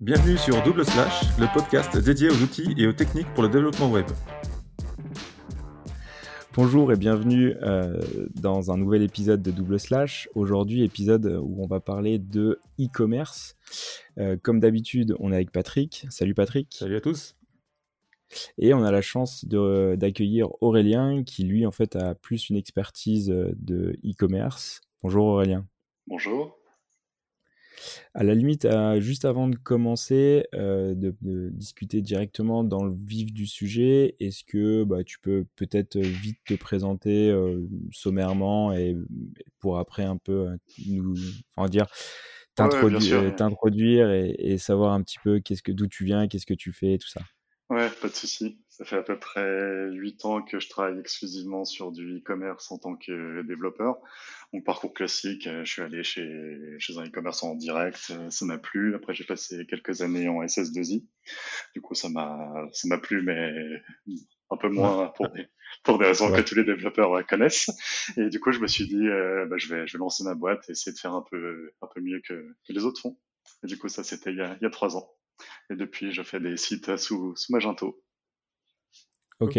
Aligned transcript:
Bienvenue 0.00 0.38
sur 0.38 0.62
Double 0.62 0.82
Slash, 0.82 1.24
le 1.38 1.46
podcast 1.52 1.94
dédié 1.98 2.30
aux 2.30 2.42
outils 2.42 2.74
et 2.78 2.86
aux 2.86 2.92
techniques 2.94 3.26
pour 3.34 3.42
le 3.42 3.50
développement 3.50 3.90
web. 3.90 4.06
Bonjour 6.54 6.90
et 6.90 6.96
bienvenue 6.96 7.54
euh, 7.60 8.00
dans 8.34 8.70
un 8.70 8.78
nouvel 8.78 9.02
épisode 9.02 9.42
de 9.42 9.50
Double 9.50 9.78
Slash. 9.78 10.30
Aujourd'hui, 10.34 10.84
épisode 10.84 11.38
où 11.42 11.62
on 11.62 11.66
va 11.66 11.80
parler 11.80 12.18
de 12.18 12.58
e-commerce. 12.80 13.58
Euh, 14.16 14.38
comme 14.42 14.58
d'habitude, 14.58 15.14
on 15.18 15.32
est 15.32 15.34
avec 15.34 15.52
Patrick. 15.52 16.06
Salut 16.08 16.34
Patrick. 16.34 16.68
Salut 16.72 16.96
à 16.96 17.02
tous. 17.02 17.36
Et 18.56 18.72
on 18.72 18.82
a 18.82 18.90
la 18.90 19.02
chance 19.02 19.44
d'accueillir 19.44 20.48
Aurélien 20.62 21.24
qui 21.24 21.44
lui 21.44 21.66
en 21.66 21.72
fait 21.72 21.94
a 21.96 22.14
plus 22.14 22.48
une 22.48 22.56
expertise 22.56 23.26
de 23.28 23.98
e-commerce. 24.02 24.80
Bonjour 25.02 25.26
Aurélien. 25.26 25.66
Bonjour. 26.06 26.59
À 28.14 28.24
la 28.24 28.34
limite, 28.34 28.66
juste 28.98 29.24
avant 29.24 29.48
de 29.48 29.56
commencer, 29.56 30.46
euh, 30.54 30.94
de, 30.94 31.14
discuter 31.50 32.00
directement 32.00 32.64
dans 32.64 32.84
le 32.84 32.94
vif 32.94 33.32
du 33.32 33.46
sujet, 33.46 34.16
est-ce 34.20 34.44
que 34.44 34.84
bah, 34.84 35.04
tu 35.04 35.18
peux 35.20 35.46
peut-être 35.56 35.98
vite 35.98 36.38
te 36.46 36.54
présenter 36.54 37.30
euh, 37.30 37.66
sommairement 37.92 38.72
et 38.72 38.96
pour 39.58 39.78
après 39.78 40.04
un 40.04 40.16
peu 40.16 40.48
euh, 40.48 40.56
nous, 40.86 41.14
enfin 41.56 41.68
dire, 41.68 41.86
t'introduire 42.54 44.10
et, 44.10 44.34
et, 44.38 44.58
savoir 44.58 44.92
un 44.92 45.02
petit 45.02 45.18
peu 45.22 45.40
qu'est-ce 45.40 45.62
que 45.62 45.72
d'où 45.72 45.86
tu 45.86 46.04
viens, 46.04 46.28
qu'est-ce 46.28 46.46
que 46.46 46.54
tu 46.54 46.72
fais, 46.72 46.98
tout 46.98 47.08
ça. 47.08 47.20
Ouais, 47.70 47.88
pas 48.02 48.08
de 48.08 48.14
souci. 48.14 48.58
Ça 48.80 48.86
fait 48.86 48.96
à 48.96 49.02
peu 49.02 49.18
près 49.18 49.90
huit 49.90 50.24
ans 50.24 50.40
que 50.40 50.58
je 50.58 50.70
travaille 50.70 50.98
exclusivement 50.98 51.66
sur 51.66 51.92
du 51.92 52.16
e-commerce 52.16 52.72
en 52.72 52.78
tant 52.78 52.96
que 52.96 53.42
développeur. 53.42 53.98
Mon 54.54 54.62
parcours 54.62 54.94
classique, 54.94 55.46
euh, 55.46 55.66
je 55.66 55.70
suis 55.70 55.82
allé 55.82 56.02
chez, 56.02 56.76
chez 56.78 56.96
un 56.96 57.04
e-commerce 57.04 57.42
en 57.42 57.56
direct, 57.56 58.10
euh, 58.10 58.30
ça 58.30 58.46
m'a 58.46 58.56
plu. 58.56 58.94
Après, 58.94 59.12
j'ai 59.12 59.24
passé 59.24 59.66
quelques 59.66 60.00
années 60.00 60.28
en 60.28 60.42
SS2I. 60.42 61.04
Du 61.74 61.82
coup, 61.82 61.94
ça 61.94 62.08
m'a, 62.08 62.68
ça 62.72 62.88
m'a 62.88 62.96
plu, 62.96 63.20
mais 63.20 63.52
un 64.48 64.56
peu 64.56 64.70
moins 64.70 65.08
pour 65.08 65.28
des, 65.28 65.46
pour 65.84 65.98
des 65.98 66.06
raisons 66.06 66.32
que 66.32 66.40
tous 66.40 66.54
les 66.54 66.64
développeurs 66.64 67.26
connaissent. 67.26 67.68
Et 68.16 68.30
du 68.30 68.40
coup, 68.40 68.50
je 68.50 68.60
me 68.60 68.66
suis 68.66 68.86
dit, 68.88 69.08
euh, 69.08 69.44
bah, 69.44 69.58
je 69.58 69.68
vais, 69.68 69.86
je 69.86 69.92
vais 69.92 69.98
lancer 69.98 70.24
ma 70.24 70.34
boîte 70.34 70.64
et 70.70 70.72
essayer 70.72 70.94
de 70.94 70.98
faire 70.98 71.12
un 71.12 71.24
peu, 71.30 71.70
un 71.82 71.86
peu 71.94 72.00
mieux 72.00 72.22
que, 72.26 72.56
que 72.66 72.72
les 72.72 72.86
autres 72.86 73.02
font. 73.02 73.18
Et 73.62 73.66
du 73.66 73.76
coup, 73.76 73.88
ça, 73.88 74.04
c'était 74.04 74.30
il 74.30 74.38
y 74.38 74.42
a, 74.42 74.56
il 74.58 74.64
y 74.64 74.66
a 74.66 74.70
trois 74.70 74.96
ans. 74.96 75.12
Et 75.68 75.76
depuis, 75.76 76.12
je 76.12 76.22
fais 76.22 76.40
des 76.40 76.56
sites 76.56 76.96
sous, 76.96 77.36
sous 77.36 77.52
Magento. 77.52 78.02
Ok. 79.40 79.58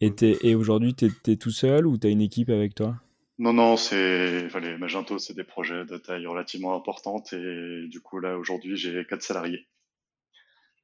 Et, 0.00 0.12
et 0.42 0.54
aujourd'hui, 0.54 0.94
tu 0.94 1.06
es, 1.26 1.36
tout 1.36 1.50
seul 1.50 1.86
ou 1.86 1.98
tu 1.98 2.06
as 2.06 2.10
une 2.10 2.20
équipe 2.20 2.50
avec 2.50 2.74
toi? 2.74 3.00
Non, 3.38 3.52
non, 3.52 3.76
c'est 3.76 4.48
les 4.48 4.78
Magento, 4.78 5.18
c'est 5.18 5.34
des 5.34 5.44
projets 5.44 5.84
de 5.84 5.96
taille 5.96 6.26
relativement 6.26 6.74
importante. 6.74 7.32
Et 7.32 7.86
du 7.88 8.00
coup, 8.00 8.18
là, 8.18 8.36
aujourd'hui, 8.36 8.76
j'ai 8.76 9.04
quatre 9.08 9.22
salariés. 9.22 9.68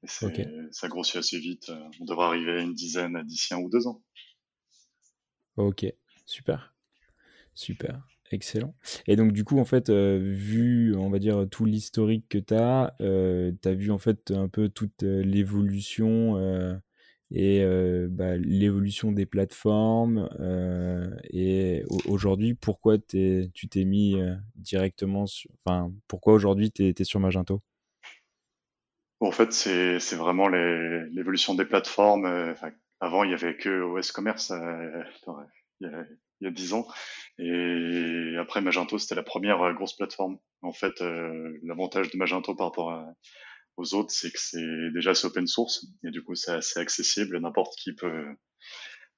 Et 0.05 0.07
ça 0.71 0.89
grossit 0.89 1.17
assez 1.17 1.39
vite. 1.39 1.73
On 2.01 2.05
devrait 2.05 2.27
arriver 2.27 2.53
à 2.53 2.61
une 2.61 2.75
dizaine 2.75 3.21
d'ici 3.25 3.55
un 3.55 3.59
ou 3.59 3.71
deux 3.71 3.87
ans. 3.87 4.03
Ok, 5.57 5.87
super. 6.27 6.75
Super. 7.55 8.07
Excellent. 8.31 8.75
Et 9.07 9.17
donc, 9.17 9.33
du 9.33 9.45
coup, 9.45 9.59
en 9.59 9.65
fait, 9.65 9.91
euh, 9.91 10.19
vu, 10.19 10.95
on 10.97 11.11
va 11.11 11.19
dire, 11.19 11.47
tout 11.51 11.65
l'historique 11.65 12.29
que 12.29 12.39
tu 12.39 12.55
as, 12.55 12.95
euh, 13.01 13.53
tu 13.63 13.69
as 13.69 13.75
vu, 13.75 13.91
en 13.91 13.99
fait, 13.99 14.31
un 14.31 14.49
peu 14.49 14.69
toute 14.69 15.03
euh, 15.03 15.23
et 17.35 17.65
bah, 18.09 18.37
l'évolution 18.37 19.13
des 19.13 19.27
plateformes. 19.27 20.29
et 21.31 21.85
aujourd'hui, 22.07 22.55
pourquoi 22.55 22.97
tu 22.99 23.69
t'es 23.71 23.85
mis 23.85 24.17
directement 24.55 25.27
sur. 25.27 25.51
Enfin, 25.65 25.93
pourquoi 26.09 26.33
aujourd'hui 26.33 26.71
tu 26.71 26.85
es, 26.89 27.05
sur 27.05 27.21
Magento? 27.21 27.61
En 29.21 29.33
fait, 29.33 29.53
c'est 29.53 30.17
vraiment 30.17 30.49
l'évolution 30.49 31.55
des 31.55 31.65
plateformes. 31.65 32.55
avant, 33.01 33.25
il 33.25 33.29
n'y 33.29 33.35
avait 33.35 33.57
que 33.57 33.83
OS 33.83 34.13
Commerce. 34.13 34.53
il 35.81 35.91
y 36.43 36.47
a, 36.47 36.51
10 36.51 36.75
ans. 36.75 36.87
Et 37.39 38.37
après, 38.39 38.61
Magento, 38.61 38.99
c'était 38.99 39.15
la 39.15 39.23
première 39.23 39.63
euh, 39.63 39.73
grosse 39.73 39.95
plateforme. 39.95 40.39
En 40.63 40.73
fait, 40.73 41.01
euh, 41.01 41.59
l'avantage 41.63 42.11
de 42.11 42.17
Magento 42.17 42.55
par 42.55 42.69
rapport 42.69 43.05
aux 43.77 43.95
autres, 43.95 44.13
c'est 44.13 44.31
que 44.31 44.39
c'est 44.39 44.91
déjà 44.93 45.15
c'est 45.15 45.27
open 45.27 45.47
source 45.47 45.87
et 46.05 46.11
du 46.11 46.23
coup, 46.23 46.35
c'est 46.35 46.53
assez 46.53 46.81
accessible. 46.81 47.39
N'importe 47.41 47.75
qui 47.77 47.93
peut, 47.95 48.27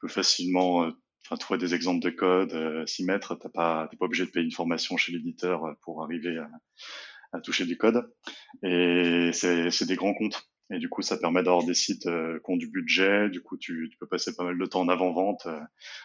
peut 0.00 0.09
facilement 0.09 0.84
euh, 0.84 0.91
enfin, 1.27 1.37
trouver 1.37 1.59
des 1.59 1.75
exemples 1.75 2.03
de 2.03 2.11
code, 2.11 2.87
s'y 2.89 3.05
mettre. 3.05 3.34
T'as 3.37 3.49
pas, 3.49 3.89
t'es 3.91 3.97
pas 3.97 4.06
obligé 4.06 4.27
de 4.27 4.31
payer 4.31 4.45
une 4.45 4.53
formation 4.53 4.97
chez 4.97 5.12
l'éditeur 5.12 5.77
pour 5.83 6.03
arriver 6.03 6.39
à, 6.39 6.49
à 7.33 7.41
toucher 7.41 7.66
du 7.66 7.77
code. 7.77 8.11
Et 8.62 9.31
c'est 9.33 9.87
des 9.87 9.97
grands 9.97 10.15
comptes. 10.15 10.49
Et 10.71 10.78
du 10.78 10.89
coup, 10.89 11.03
ça 11.03 11.16
permet 11.16 11.43
d'avoir 11.45 11.65
des 11.65 11.75
sites 11.75 12.06
euh, 12.06 12.41
qui 12.45 12.50
ont 12.50 12.56
du 12.56 12.69
budget. 12.69 13.31
Du 13.31 13.41
coup, 13.41 13.56
tu, 13.56 13.89
tu, 13.91 13.97
peux 13.99 14.06
passer 14.06 14.34
pas 14.34 14.43
mal 14.43 14.59
de 14.59 14.66
temps 14.66 14.81
en 14.81 14.89
avant-vente. 14.89 15.47
Euh, 15.47 15.61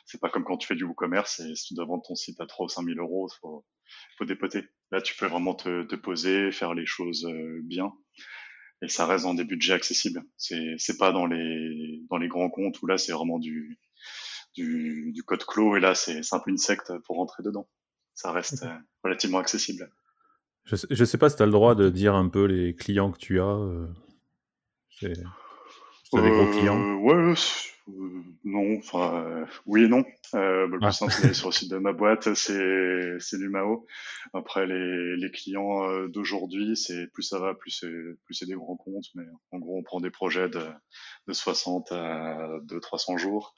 c'est 0.06 0.22
pas 0.22 0.30
comme 0.30 0.44
quand 0.44 0.58
tu 0.58 0.68
fais 0.68 0.76
du 0.76 0.84
WooCommerce 0.84 1.40
et 1.40 1.56
si 1.56 1.70
tu 1.70 1.74
dois 1.74 1.86
vendre 1.86 2.04
ton 2.08 2.16
site 2.16 2.40
à 2.40 2.46
3 2.46 2.66
ou 2.66 2.70
5 2.70 2.86
000 2.86 3.00
euros, 3.00 3.28
faut, 3.42 3.66
faut 4.18 4.26
dépoter. 4.26 4.64
Là, 4.92 5.02
tu 5.02 5.16
peux 5.16 5.26
vraiment 5.26 5.56
te, 5.56 5.84
te 5.84 5.96
poser, 5.96 6.52
faire 6.52 6.76
les 6.76 6.86
choses 6.86 7.26
euh, 7.26 7.62
bien. 7.64 7.92
Et 8.82 8.88
ça 8.88 9.06
reste 9.06 9.26
dans 9.26 9.34
des 9.34 9.44
budgets 9.44 9.74
accessibles. 9.74 10.24
C'est, 10.38 10.76
c'est 10.78 10.98
pas 10.98 11.12
dans 11.12 11.26
les, 11.26 12.02
dans 12.10 12.18
les 12.18 12.28
grands 12.28 12.50
comptes 12.50 12.82
où 12.82 12.88
là, 12.88 12.98
c'est 12.98 13.12
vraiment 13.12 13.38
du, 13.38 13.80
du, 14.56 15.12
du, 15.14 15.24
code 15.24 15.44
clos. 15.46 15.78
Et 15.78 15.80
là, 15.80 15.94
c'est, 15.94 16.22
un 16.32 16.40
peu 16.40 16.50
une 16.50 16.58
secte 16.58 16.92
pour 17.06 17.18
rentrer 17.18 17.44
dedans. 17.44 17.70
Ça 18.16 18.32
reste 18.32 18.66
relativement 19.04 19.38
accessible. 19.38 19.92
Je 20.66 20.76
sais, 20.76 20.88
je 20.90 21.06
sais 21.06 21.18
pas 21.18 21.30
si 21.30 21.36
tu 21.36 21.44
as 21.44 21.46
le 21.46 21.52
droit 21.52 21.76
de 21.76 21.90
dire 21.90 22.16
un 22.16 22.28
peu 22.28 22.46
les 22.46 22.76
clients 22.76 23.12
que 23.12 23.20
tu 23.20 23.40
as. 23.40 23.58
C'est 26.14 26.22
des 26.22 26.30
gros 26.30 26.48
clients 26.48 26.78
euh, 26.78 26.96
Ouais, 26.96 27.34
euh, 27.88 28.24
non, 28.44 28.78
enfin, 28.78 29.24
euh, 29.26 29.46
oui 29.66 29.84
et 29.84 29.88
non. 29.88 30.04
Euh, 30.34 30.68
bah, 30.68 30.74
le 30.74 30.80
plus 30.80 30.92
simple, 30.92 31.14
c'est 31.14 31.34
sur 31.34 31.48
le 31.50 31.54
site 31.54 31.72
de 31.72 31.78
ma 31.78 31.94
boîte, 31.94 32.34
c'est 32.34 33.18
c'est 33.20 33.38
Lumao. 33.38 33.86
Après, 34.34 34.68
les, 34.68 35.16
les 35.16 35.32
clients 35.32 36.08
d'aujourd'hui, 36.08 36.76
c'est 36.76 37.08
plus 37.08 37.24
ça 37.24 37.40
va, 37.40 37.54
plus 37.54 37.72
c'est 37.72 37.92
plus 38.26 38.34
c'est 38.34 38.46
des 38.46 38.56
grands 38.56 38.76
comptes, 38.76 39.08
mais 39.16 39.24
en 39.52 39.60
gros, 39.60 39.78
on 39.78 39.84
prend 39.84 40.02
des 40.02 40.12
projets 40.12 40.50
de, 40.50 40.62
de 41.28 41.34
60 41.34 41.92
à 41.94 42.60
200-300 42.66 43.18
jours. 43.18 43.56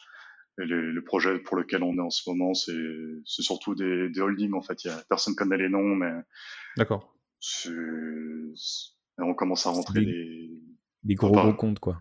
Et 0.62 0.66
le 0.66 1.03
projet 1.03 1.40
pour 1.40 1.58
lequel 1.58 1.81
on 1.81 1.96
est 1.96 2.02
en 2.02 2.12
ce 2.12 2.30
moment, 2.30 2.53
c'est 2.53 2.72
c'est 3.25 3.41
surtout 3.41 3.74
des, 3.74 4.09
des 4.09 4.22
holdings 4.22 4.53
en 4.53 4.62
fait. 4.62 4.84
Y 4.84 4.90
a 4.90 5.03
personne 5.09 5.34
connaît 5.34 5.58
les 5.58 5.70
noms, 5.70 5.96
mais 5.96 6.12
d'accord. 6.78 7.16
On 9.18 9.34
commence 9.34 9.66
à 9.66 9.72
rentrer 9.72 10.06
des, 10.06 10.52
des 11.03 11.16
gros, 11.16 11.31
gros 11.31 11.53
comptes, 11.53 11.80
quoi. 11.80 12.00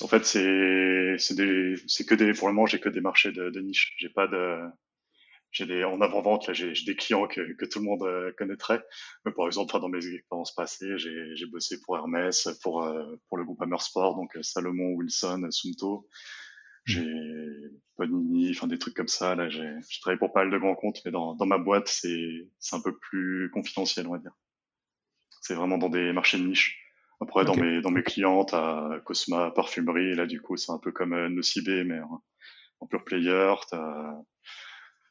En 0.00 0.08
fait, 0.08 0.24
c'est 0.24 0.36
que 2.06 2.14
des 2.14 2.32
pour 2.32 2.48
le 2.48 2.54
moment 2.54 2.66
j'ai 2.66 2.80
que 2.80 2.88
des 2.88 3.00
marchés 3.00 3.32
de, 3.32 3.50
de 3.50 3.60
niche. 3.60 3.94
J'ai 3.98 4.08
pas 4.08 4.26
de 4.26 4.58
j'ai 5.50 5.66
des 5.66 5.84
en 5.84 6.00
avant 6.00 6.22
vente 6.22 6.46
là 6.46 6.54
j'ai 6.54 6.72
des 6.86 6.96
clients 6.96 7.26
que, 7.26 7.52
que 7.52 7.66
tout 7.66 7.78
le 7.78 7.84
monde 7.84 8.02
euh, 8.04 8.32
connaîtrait. 8.38 8.82
Mais 9.24 9.32
par 9.32 9.46
exemple, 9.46 9.78
dans 9.78 9.88
mes 9.88 10.06
expériences 10.06 10.54
passées, 10.54 10.96
j'ai 10.98 11.36
j'ai 11.36 11.46
bossé 11.46 11.80
pour 11.82 11.96
Hermès, 11.96 12.48
pour 12.62 12.82
euh, 12.84 13.16
pour 13.28 13.38
le 13.38 13.44
groupe 13.44 13.62
Sport, 13.80 14.16
donc 14.16 14.36
euh, 14.36 14.42
Salomon, 14.42 14.94
Wilson, 14.94 15.46
Sumto. 15.50 16.08
J'ai 16.84 17.06
Panini, 17.96 18.50
enfin 18.50 18.66
des 18.66 18.78
trucs 18.78 18.94
comme 18.94 19.08
ça. 19.08 19.36
Là, 19.36 19.48
j'ai 19.48 19.70
travaillé 20.00 20.18
pour 20.18 20.32
pas 20.32 20.40
mal 20.44 20.52
de 20.52 20.58
grands 20.58 20.74
comptes, 20.74 21.00
mais 21.04 21.12
dans 21.12 21.34
dans 21.34 21.46
ma 21.46 21.58
boîte 21.58 21.88
c'est 21.88 22.48
c'est 22.58 22.76
un 22.76 22.80
peu 22.80 22.96
plus 22.98 23.50
confidentiel, 23.50 24.06
on 24.08 24.12
va 24.12 24.18
dire. 24.18 24.32
C'est 25.42 25.54
vraiment 25.54 25.78
dans 25.78 25.88
des 25.90 26.12
marchés 26.12 26.38
de 26.38 26.44
niche. 26.44 26.81
Après, 27.22 27.44
dans 27.44 27.54
mes 27.54 27.80
dans 27.80 27.90
mes 27.90 28.02
clients, 28.02 28.44
t'as 28.44 28.98
Cosma 29.00 29.50
Parfumerie, 29.52 30.14
là 30.14 30.26
du 30.26 30.40
coup 30.40 30.56
c'est 30.56 30.72
un 30.72 30.78
peu 30.78 30.92
comme 30.92 31.12
euh, 31.12 31.28
Nocibé, 31.28 31.84
mais 31.84 32.00
en, 32.00 32.86
pure 32.86 33.04
player. 33.04 33.54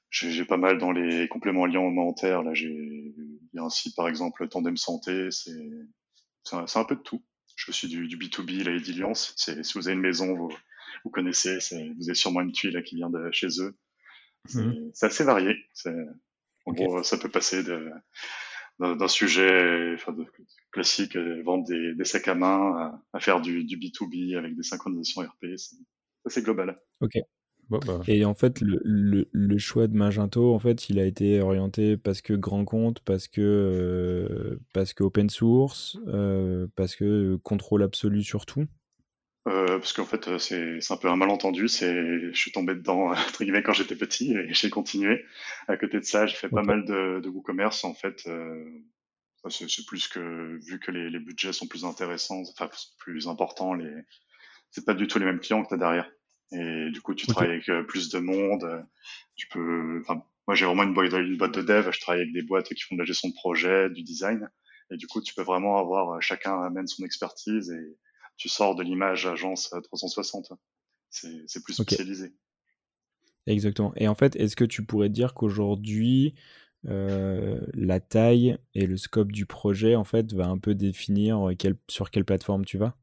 j'ai 0.09 0.45
pas 0.45 0.57
mal 0.57 0.77
dans 0.77 0.91
les 0.91 1.27
compléments 1.29 1.63
alimentaires. 1.63 2.43
Là, 2.43 2.53
j'ai 2.53 2.67
il 2.69 3.49
y 3.53 3.59
a 3.59 3.63
un 3.63 3.69
site 3.69 3.95
par 3.95 4.09
exemple 4.09 4.47
Tandem 4.49 4.77
Santé, 4.77 5.31
c'est 5.31 5.69
c'est 6.43 6.77
un, 6.77 6.83
peu 6.83 6.95
de 6.95 7.01
tout. 7.01 7.23
Je 7.55 7.71
suis 7.71 7.87
du, 7.87 8.07
du 8.07 8.17
B2B, 8.17 8.63
la 8.63 8.75
Ediliance. 8.75 9.33
C'est 9.37 9.63
si 9.63 9.77
vous 9.77 9.87
avez 9.87 9.95
une 9.95 10.01
maison, 10.01 10.35
vous, 10.35 10.51
vous 11.03 11.11
connaissez, 11.11 11.59
vous 11.97 12.09
avez 12.09 12.15
sûrement 12.15 12.41
une 12.41 12.51
tuile 12.51 12.81
qui 12.83 12.95
vient 12.95 13.09
de 13.09 13.29
chez 13.31 13.47
eux. 13.61 13.75
C'est 14.47 14.59
mhm. 14.59 14.91
assez 15.01 15.23
varié. 15.23 15.55
En 16.65 16.73
gros, 16.73 17.03
ça 17.03 17.17
peut 17.17 17.29
passer 17.29 17.63
de 17.63 17.91
d'un 18.81 19.07
sujet 19.07 19.93
enfin, 19.93 20.11
de, 20.11 20.25
classique, 20.71 21.15
euh, 21.15 21.41
vendre 21.43 21.65
des, 21.67 21.93
des, 21.93 22.05
sacs 22.05 22.27
à 22.27 22.35
main, 22.35 22.99
à, 23.13 23.19
faire 23.19 23.39
du, 23.39 23.63
du, 23.63 23.77
B2B 23.77 24.37
avec 24.37 24.55
des 24.55 24.63
synchronisations 24.63 25.21
RP, 25.21 25.55
c'est 25.57 25.77
assez 26.25 26.41
global. 26.41 26.75
Ok. 26.99 27.17
Bah. 27.69 28.01
Et 28.07 28.25
en 28.25 28.33
fait, 28.33 28.59
le, 28.59 28.81
le, 28.83 29.29
le, 29.31 29.57
choix 29.57 29.87
de 29.87 29.95
Magento, 29.95 30.53
en 30.53 30.59
fait, 30.59 30.89
il 30.89 30.99
a 30.99 31.05
été 31.05 31.39
orienté 31.39 31.95
parce 31.95 32.21
que 32.21 32.33
grand 32.33 32.65
compte, 32.65 32.99
parce 32.99 33.29
que, 33.29 33.41
euh, 33.41 34.59
parce 34.73 34.93
que 34.93 35.03
open 35.03 35.29
source, 35.29 35.97
euh, 36.07 36.67
parce 36.75 36.97
que 36.97 37.37
contrôle 37.43 37.83
absolu 37.83 38.23
sur 38.23 38.45
tout. 38.45 38.65
Euh, 39.47 39.79
parce 39.79 39.93
qu'en 39.93 40.05
fait, 40.05 40.37
c'est 40.37 40.91
un 40.91 40.97
peu 40.97 41.09
un 41.09 41.15
malentendu. 41.15 41.67
C'est, 41.67 42.31
je 42.31 42.37
suis 42.39 42.51
tombé 42.51 42.75
dedans 42.75 43.11
entre 43.11 43.43
guillemets 43.43 43.63
quand 43.63 43.73
j'étais 43.73 43.95
petit 43.95 44.33
et 44.33 44.53
j'ai 44.53 44.69
continué. 44.69 45.25
À 45.67 45.77
côté 45.77 45.99
de 45.99 46.05
ça, 46.05 46.27
j'ai 46.27 46.35
fait 46.35 46.49
pas 46.49 46.63
mal 46.63 46.85
de, 46.85 47.19
de 47.21 47.29
WooCommerce. 47.29 47.83
En 47.83 47.93
fait, 47.93 48.23
euh, 48.27 48.63
c'est 49.49 49.85
plus 49.85 50.07
que 50.07 50.59
vu 50.63 50.79
que 50.79 50.91
les, 50.91 51.09
les, 51.09 51.19
budgets 51.19 51.53
sont 51.53 51.67
plus 51.67 51.85
intéressants, 51.85 52.43
enfin 52.51 52.69
plus 52.99 53.27
importants, 53.27 53.73
les 53.73 53.91
c'est 54.71 54.85
pas 54.85 54.93
du 54.93 55.07
tout 55.07 55.19
les 55.19 55.25
mêmes 55.25 55.39
clients 55.39 55.63
que 55.63 55.67
tu 55.67 55.73
as 55.75 55.77
derrière. 55.77 56.09
Et 56.53 56.89
du 56.91 57.01
coup, 57.01 57.13
tu 57.13 57.27
travailles 57.27 57.51
avec 57.51 57.69
euh, 57.69 57.83
plus 57.83 58.09
de 58.09 58.19
monde. 58.19 58.63
Euh, 58.63 58.81
tu 59.35 59.47
peux, 59.47 60.01
enfin, 60.01 60.23
moi 60.47 60.55
j'ai 60.55 60.65
vraiment 60.65 60.83
une 60.83 60.93
boîte, 60.93 61.13
une 61.13 61.37
boîte 61.37 61.53
de 61.55 61.61
dev. 61.61 61.91
Je 61.91 61.99
travaille 61.99 62.21
avec 62.21 62.33
des 62.33 62.41
boîtes 62.41 62.67
qui 62.67 62.81
font 62.81 62.95
de 62.95 62.99
la 62.99 63.05
gestion 63.05 63.29
de 63.29 63.33
projet, 63.33 63.89
du 63.89 64.03
design. 64.03 64.49
Et 64.91 64.97
du 64.97 65.07
coup, 65.07 65.21
tu 65.21 65.33
peux 65.33 65.43
vraiment 65.43 65.77
avoir 65.77 66.11
euh, 66.11 66.19
chacun 66.19 66.61
amène 66.63 66.87
son 66.87 67.05
expertise 67.05 67.71
et 67.71 67.97
tu 68.37 68.49
sors 68.49 68.75
de 68.75 68.83
l'image 68.83 69.25
agence 69.25 69.73
360. 69.83 70.53
C'est 71.09 71.63
plus 71.63 71.73
spécialisé. 71.73 72.33
Exactement. 73.47 73.93
Et 73.95 74.07
en 74.07 74.15
fait, 74.15 74.35
est-ce 74.35 74.55
que 74.55 74.63
tu 74.63 74.83
pourrais 74.85 75.09
dire 75.09 75.33
qu'aujourd'hui, 75.33 76.35
euh, 76.87 77.59
la 77.73 77.99
taille 77.99 78.57
et 78.73 78.85
le 78.85 78.97
scope 78.97 79.31
du 79.31 79.45
projet, 79.45 79.95
en 79.95 80.03
fait, 80.03 80.33
va 80.33 80.47
un 80.47 80.57
peu 80.57 80.75
définir 80.75 81.49
quel, 81.57 81.75
sur 81.87 82.11
quelle 82.11 82.25
plateforme 82.25 82.65
tu 82.65 82.77
vas? 82.77 82.95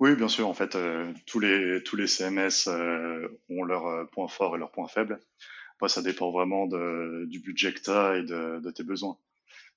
Oui, 0.00 0.14
bien 0.14 0.28
sûr. 0.28 0.48
En 0.48 0.54
fait, 0.54 0.76
euh, 0.76 1.12
tous, 1.26 1.40
les, 1.40 1.82
tous 1.82 1.96
les 1.96 2.06
CMS 2.06 2.68
euh, 2.68 3.28
ont 3.50 3.64
leurs 3.64 4.08
points 4.10 4.28
forts 4.28 4.54
et 4.54 4.58
leurs 4.58 4.70
points 4.70 4.88
faibles. 4.88 5.18
Après, 5.76 5.88
ça 5.88 6.02
dépend 6.02 6.30
vraiment 6.30 6.66
de, 6.66 7.26
du 7.26 7.40
budget 7.40 7.72
que 7.72 7.80
tu 7.80 7.90
as 7.90 8.16
et 8.18 8.22
de, 8.22 8.60
de 8.60 8.70
tes 8.70 8.84
besoins. 8.84 9.18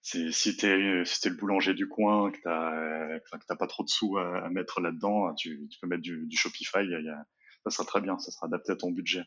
Si 0.01 0.57
tu 0.57 0.65
es, 0.65 1.06
si 1.06 1.30
le 1.30 1.36
boulanger 1.36 1.74
du 1.74 1.88
coin, 1.88 2.31
que 2.31 2.38
tu 2.38 2.48
n'as 2.48 3.56
pas 3.56 3.68
trop 3.68 3.83
de 3.83 3.89
sous 3.89 4.18
à, 4.18 4.50
mettre 4.50 4.81
là-dedans, 4.81 5.33
tu, 5.36 5.68
tu, 5.69 5.80
peux 5.80 5.88
mettre 5.88 6.01
du, 6.01 6.25
du 6.25 6.38
Shopify, 6.38 6.83
y 6.83 7.09
a, 7.09 7.25
ça 7.65 7.69
sera 7.69 7.86
très 7.86 8.01
bien, 8.01 8.18
ça 8.18 8.31
sera 8.31 8.48
adapté 8.48 8.71
à 8.71 8.75
ton 8.75 8.92
budget. 8.92 9.24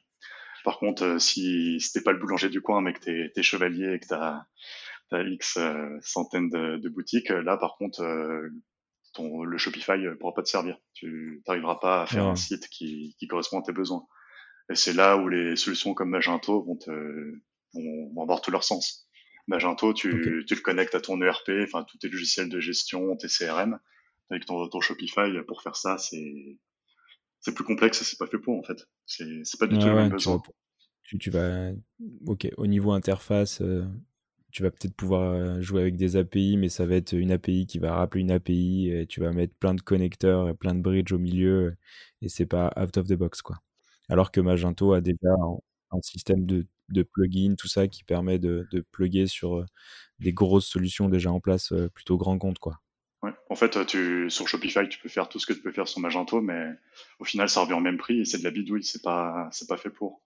Par 0.64 0.78
contre, 0.78 1.04
euh, 1.04 1.18
si, 1.18 1.78
si 1.78 1.92
t'es 1.92 2.00
pas 2.00 2.12
le 2.12 2.18
boulanger 2.18 2.48
du 2.48 2.62
coin, 2.62 2.80
mais 2.80 2.94
que 2.94 3.00
t'es 3.00 3.32
es 3.36 3.42
chevalier 3.42 3.92
et 3.92 4.00
que 4.00 4.06
t'as 4.08 4.44
as 5.12 5.22
X 5.22 5.58
euh, 5.58 5.98
centaines 6.00 6.48
de, 6.48 6.88
boutiques, 6.88 7.30
euh, 7.30 7.42
là, 7.42 7.56
par 7.56 7.76
contre, 7.76 8.02
ton, 9.12 9.44
le 9.44 9.58
Shopify 9.58 9.92
pourra 10.18 10.34
pas 10.34 10.42
te 10.42 10.48
servir. 10.48 10.78
Tu 10.94 11.42
n'arriveras 11.46 11.76
pas 11.76 12.02
à 12.02 12.06
faire 12.06 12.26
un 12.26 12.34
site 12.34 12.68
qui, 12.68 13.14
qui, 13.18 13.28
correspond 13.28 13.60
à 13.60 13.62
tes 13.62 13.72
besoins. 13.72 14.04
Et 14.70 14.74
c'est 14.74 14.94
là 14.94 15.16
où 15.16 15.28
les 15.28 15.54
solutions 15.54 15.94
comme 15.94 16.10
Magento 16.10 16.64
vont, 16.64 16.76
te, 16.76 16.90
vont, 17.74 18.22
avoir 18.22 18.40
tout 18.40 18.50
leur 18.50 18.64
sens. 18.64 19.03
Magento, 19.46 19.92
tu, 19.92 20.44
tu 20.46 20.54
le 20.54 20.60
connectes 20.60 20.94
à 20.94 21.00
ton 21.00 21.20
ERP, 21.20 21.50
enfin 21.62 21.84
tous 21.84 21.98
tes 21.98 22.08
logiciels 22.08 22.48
de 22.48 22.60
gestion, 22.60 23.16
tes 23.16 23.28
CRM, 23.28 23.78
avec 24.30 24.46
ton, 24.46 24.68
ton 24.68 24.80
Shopify. 24.80 25.30
Pour 25.46 25.62
faire 25.62 25.76
ça, 25.76 25.98
c'est 25.98 26.58
c'est 27.40 27.54
plus 27.54 27.64
complexe 27.64 28.02
c'est 28.02 28.18
pas 28.18 28.26
fait 28.26 28.38
pour 28.38 28.58
en 28.58 28.62
fait. 28.62 28.86
C'est 29.04 29.58
pas 29.58 29.66
du 29.66 29.78
tout 29.78 29.86
le 29.86 29.94
même 29.94 30.08
besoin. 30.08 30.42
Tu, 31.02 31.18
tu, 31.18 31.28
vas, 31.28 31.72
ok, 32.26 32.48
au 32.56 32.66
niveau 32.66 32.92
interface, 32.92 33.60
euh, 33.60 33.84
tu 34.50 34.62
vas 34.62 34.70
peut-être 34.70 34.94
pouvoir 34.94 35.32
euh, 35.32 35.60
jouer 35.60 35.82
avec 35.82 35.96
des 35.96 36.16
API, 36.16 36.56
mais 36.56 36.70
ça 36.70 36.86
va 36.86 36.94
être 36.94 37.12
une 37.12 37.30
API 37.30 37.66
qui 37.66 37.78
va 37.78 37.94
rappeler 37.94 38.22
une 38.22 38.30
API 38.30 38.88
et 38.90 39.06
tu 39.06 39.20
vas 39.20 39.30
mettre 39.32 39.54
plein 39.56 39.74
de 39.74 39.82
connecteurs 39.82 40.48
et 40.48 40.54
plein 40.54 40.74
de 40.74 40.80
bridges 40.80 41.12
au 41.12 41.18
milieu 41.18 41.76
et 42.22 42.30
c'est 42.30 42.46
pas 42.46 42.72
out 42.80 42.96
of 42.96 43.06
the 43.06 43.14
box 43.14 43.42
quoi. 43.42 43.58
Alors 44.08 44.30
que 44.30 44.40
Magento 44.40 44.94
a 44.94 45.02
déjà 45.02 45.34
un, 45.94 46.02
système 46.02 46.46
de, 46.46 46.66
de 46.90 47.02
plugins, 47.02 47.54
tout 47.56 47.68
ça 47.68 47.88
qui 47.88 48.04
permet 48.04 48.38
de, 48.38 48.66
de 48.70 48.80
plugger 48.92 49.26
sur 49.26 49.64
des 50.18 50.32
grosses 50.32 50.66
solutions 50.66 51.08
déjà 51.08 51.30
en 51.30 51.40
place 51.40 51.72
plutôt 51.94 52.16
grand 52.16 52.38
compte 52.38 52.58
quoi. 52.58 52.80
En 53.48 53.56
fait, 53.56 53.86
tu, 53.86 54.28
sur 54.30 54.48
Shopify, 54.48 54.88
tu 54.88 54.98
peux 54.98 55.08
faire 55.08 55.28
tout 55.28 55.38
ce 55.38 55.46
que 55.46 55.52
tu 55.52 55.62
peux 55.62 55.72
faire 55.72 55.88
sur 55.88 56.00
Magento, 56.00 56.40
mais 56.40 56.70
au 57.18 57.24
final, 57.24 57.48
ça 57.48 57.60
revient 57.60 57.74
au 57.74 57.80
même 57.80 57.96
prix 57.96 58.20
et 58.20 58.24
c'est 58.24 58.38
de 58.38 58.44
la 58.44 58.50
bidouille, 58.50 58.84
c'est 58.84 59.02
pas, 59.02 59.48
c'est 59.52 59.68
pas 59.68 59.76
fait 59.76 59.90
pour. 59.90 60.22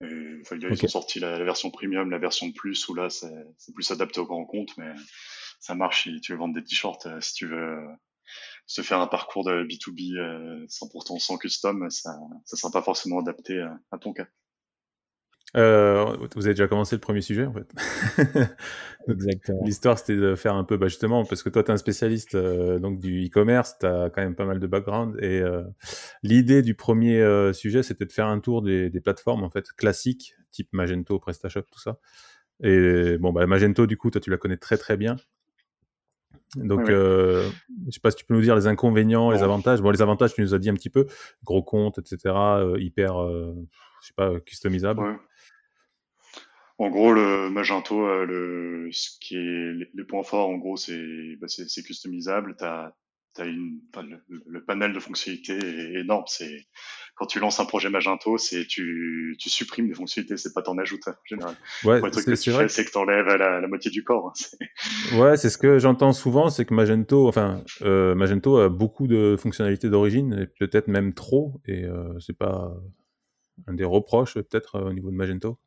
ils 0.00 0.42
ont 0.52 0.88
sorti 0.88 1.20
la, 1.20 1.42
version 1.42 1.70
premium, 1.70 2.10
la 2.10 2.18
version 2.18 2.50
plus, 2.52 2.88
où 2.88 2.94
là, 2.94 3.10
c'est 3.10 3.74
plus 3.74 3.90
adapté 3.90 4.20
au 4.20 4.26
grand 4.26 4.44
compte, 4.44 4.76
mais 4.76 4.92
ça 5.60 5.74
marche 5.74 6.04
si 6.04 6.20
tu 6.20 6.32
veux 6.32 6.38
vendre 6.38 6.54
des 6.54 6.62
t-shirts, 6.62 7.06
euh, 7.06 7.20
si 7.20 7.34
tu 7.34 7.46
veux 7.46 7.56
euh, 7.56 7.92
se 8.66 8.82
faire 8.82 9.00
un 9.00 9.08
parcours 9.08 9.44
de 9.44 9.64
B2B 9.64 10.66
100% 10.66 11.16
euh, 11.16 11.18
sans 11.18 11.36
custom, 11.38 11.90
ça, 11.90 12.16
ça 12.44 12.56
sera 12.56 12.70
pas 12.70 12.82
forcément 12.82 13.20
adapté 13.20 13.60
à 13.90 13.98
ton 13.98 14.12
cas. 14.12 14.28
Euh, 15.56 16.04
vous 16.36 16.46
avez 16.46 16.54
déjà 16.54 16.68
commencé 16.68 16.94
le 16.94 17.00
premier 17.00 17.22
sujet 17.22 17.46
en 17.46 17.52
fait. 17.52 17.72
Exactement. 19.08 19.64
L'histoire 19.64 19.98
c'était 19.98 20.16
de 20.16 20.34
faire 20.34 20.54
un 20.54 20.64
peu, 20.64 20.76
bah, 20.76 20.88
justement, 20.88 21.24
parce 21.24 21.42
que 21.42 21.48
toi 21.48 21.62
tu 21.62 21.70
es 21.70 21.74
un 21.74 21.78
spécialiste 21.78 22.34
euh, 22.34 22.78
donc 22.78 23.00
du 23.00 23.26
e-commerce, 23.26 23.78
tu 23.78 23.86
as 23.86 24.10
quand 24.10 24.22
même 24.22 24.34
pas 24.34 24.44
mal 24.44 24.58
de 24.58 24.66
background 24.66 25.16
et 25.20 25.40
euh, 25.40 25.62
l'idée 26.22 26.62
du 26.62 26.74
premier 26.74 27.20
euh, 27.20 27.52
sujet 27.52 27.82
c'était 27.82 28.04
de 28.04 28.12
faire 28.12 28.26
un 28.26 28.40
tour 28.40 28.60
des, 28.60 28.90
des, 28.90 29.00
plateformes 29.00 29.44
en 29.44 29.50
fait 29.50 29.72
classiques, 29.72 30.34
type 30.50 30.68
Magento, 30.72 31.18
PrestaShop, 31.18 31.62
tout 31.70 31.80
ça. 31.80 31.98
Et 32.62 33.16
bon, 33.18 33.32
bah, 33.32 33.46
Magento 33.46 33.86
du 33.86 33.96
coup, 33.96 34.10
toi 34.10 34.20
tu 34.20 34.30
la 34.30 34.36
connais 34.36 34.58
très 34.58 34.76
très 34.76 34.96
bien. 34.96 35.16
Donc, 36.56 36.88
je 36.88 37.50
sais 37.90 38.00
pas 38.00 38.10
si 38.10 38.16
tu 38.16 38.24
peux 38.24 38.32
nous 38.32 38.40
dire 38.40 38.56
les 38.56 38.66
inconvénients, 38.66 39.30
les 39.30 39.42
avantages. 39.42 39.82
Bon, 39.82 39.90
les 39.90 40.00
avantages, 40.00 40.32
tu 40.32 40.40
nous 40.40 40.54
as 40.54 40.58
dit 40.58 40.70
un 40.70 40.74
petit 40.74 40.88
peu, 40.88 41.06
gros 41.44 41.62
compte, 41.62 41.98
etc., 41.98 42.34
hyper, 42.78 43.18
je 44.00 44.06
sais 44.06 44.14
pas, 44.16 44.40
customisable. 44.40 45.18
En 46.78 46.90
gros, 46.90 47.12
le 47.12 47.50
Magento, 47.50 48.06
euh, 48.06 48.24
le, 48.24 48.88
ce 48.92 49.10
qui 49.20 49.36
est 49.36 49.72
les 49.92 50.04
points 50.04 50.22
forts, 50.22 50.48
en 50.48 50.56
gros, 50.56 50.76
c'est 50.76 51.36
bah, 51.40 51.48
c'est 51.48 51.82
customisable. 51.82 52.54
T'as 52.56 52.92
as 53.40 53.46
une, 53.46 53.80
le, 54.46 54.64
panel 54.64 54.92
de 54.92 55.00
fonctionnalités 55.00 55.58
est 55.58 56.00
énorme. 56.00 56.24
C'est 56.26 56.66
quand 57.14 57.26
tu 57.26 57.40
lances 57.40 57.60
un 57.60 57.64
projet 57.64 57.90
Magento, 57.90 58.38
c'est 58.38 58.66
tu, 58.66 59.36
tu 59.38 59.50
supprimes 59.50 59.88
des 59.88 59.94
fonctionnalités, 59.94 60.36
c'est 60.36 60.52
pas 60.52 60.62
t'en 60.62 60.78
ajoutes 60.78 61.06
en 61.08 61.14
général. 61.24 61.56
Ouais, 61.84 62.00
c'est 62.12 62.50
vrai. 62.50 62.68
C'est 62.68 62.84
que 62.84 62.90
t'enlèves 62.90 63.26
la, 63.26 63.60
la 63.60 63.68
moitié 63.68 63.90
du 63.90 64.04
corps. 64.04 64.32
Hein, 64.32 65.16
ouais, 65.18 65.36
c'est 65.36 65.50
ce 65.50 65.58
que 65.58 65.78
j'entends 65.78 66.12
souvent, 66.12 66.50
c'est 66.50 66.64
que 66.64 66.74
Magento, 66.74 67.28
enfin 67.28 67.62
euh, 67.82 68.14
Magento 68.14 68.58
a 68.58 68.68
beaucoup 68.68 69.06
de 69.06 69.36
fonctionnalités 69.38 69.88
d'origine, 69.88 70.34
et 70.34 70.46
peut-être 70.58 70.88
même 70.88 71.14
trop, 71.14 71.60
et 71.66 71.84
euh, 71.84 72.18
c'est 72.20 72.36
pas 72.36 72.72
un 73.66 73.74
des 73.74 73.84
reproches 73.84 74.34
peut-être 74.34 74.76
euh, 74.76 74.90
au 74.90 74.92
niveau 74.92 75.10
de 75.10 75.16
Magento. 75.16 75.58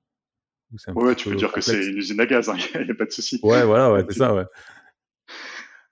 Ouais, 0.96 1.16
tu 1.16 1.30
peux 1.30 1.36
dire 1.36 1.52
que 1.52 1.62
c'est 1.62 1.86
une 1.86 1.98
usine 1.98 2.20
à 2.20 2.26
gaz, 2.26 2.48
il 2.48 2.78
hein, 2.78 2.84
n'y 2.86 2.92
a, 2.92 2.96
pas 2.96 3.06
de 3.06 3.12
souci. 3.12 3.40
Ouais, 3.44 3.64
voilà, 3.66 3.92
ouais, 3.92 4.06
c'est 4.08 4.18
ça, 4.18 4.34
ouais. 4.34 4.46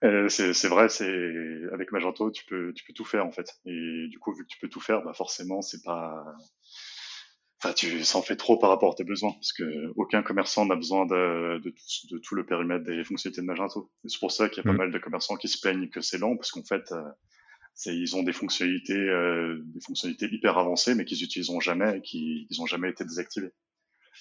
Euh, 0.06 0.30
c'est 0.30 0.68
vrai, 0.68 0.88
c'est 0.88 1.62
avec 1.74 1.92
Magento, 1.92 2.32
tu 2.32 2.46
peux, 2.46 2.72
tu 2.74 2.86
peux 2.86 2.94
tout 2.94 3.04
faire 3.04 3.26
en 3.26 3.32
fait. 3.32 3.54
Et 3.66 4.08
du 4.10 4.18
coup, 4.20 4.34
vu 4.34 4.44
que 4.44 4.50
tu 4.50 4.58
peux 4.60 4.70
tout 4.70 4.80
faire, 4.80 5.02
bah 5.02 5.14
forcément, 5.14 5.62
c'est 5.62 5.84
pas, 5.84 6.24
enfin, 7.62 7.74
tu 7.74 8.04
s'en 8.06 8.22
fais 8.22 8.38
trop 8.38 8.58
par 8.58 8.70
rapport 8.70 8.94
à 8.94 8.96
tes 8.96 9.04
besoins, 9.04 9.34
parce 9.34 9.52
que 9.52 9.92
aucun 9.98 10.24
commerçant 10.24 10.66
n'a 10.66 10.76
besoin 10.76 11.06
de, 11.06 11.60
de, 11.60 11.70
tout, 11.70 12.16
de, 12.16 12.18
tout, 12.20 12.36
le 12.36 12.46
périmètre 12.46 12.86
des 12.86 13.04
fonctionnalités 13.04 13.42
de 13.42 13.48
Magento. 13.48 13.92
C'est 14.06 14.20
pour 14.20 14.32
ça 14.32 14.48
qu'il 14.48 14.64
y 14.64 14.68
a 14.68 14.70
pas 14.70 14.74
mm. 14.74 14.78
mal 14.78 14.92
de 14.92 15.00
commerçants 15.00 15.36
qui 15.36 15.50
se 15.50 15.60
plaignent 15.60 15.90
que 15.90 16.00
c'est 16.00 16.18
lent, 16.18 16.38
parce 16.38 16.52
qu'en 16.52 16.64
fait, 16.64 16.94
euh, 16.94 17.04
ils 17.88 18.16
ont 18.16 18.24
des 18.24 18.34
fonctionnalités, 18.34 18.94
euh, 18.94 19.62
des 19.66 19.82
fonctionnalités 19.82 20.28
hyper 20.32 20.58
avancées, 20.58 20.96
mais 20.96 21.04
qu'ils 21.04 21.20
n'utiliseront 21.20 21.60
jamais 21.60 21.98
et 21.98 22.02
qui 22.02 22.48
n'ont 22.58 22.66
jamais 22.66 22.90
été 22.90 23.04
désactivées. 23.04 23.52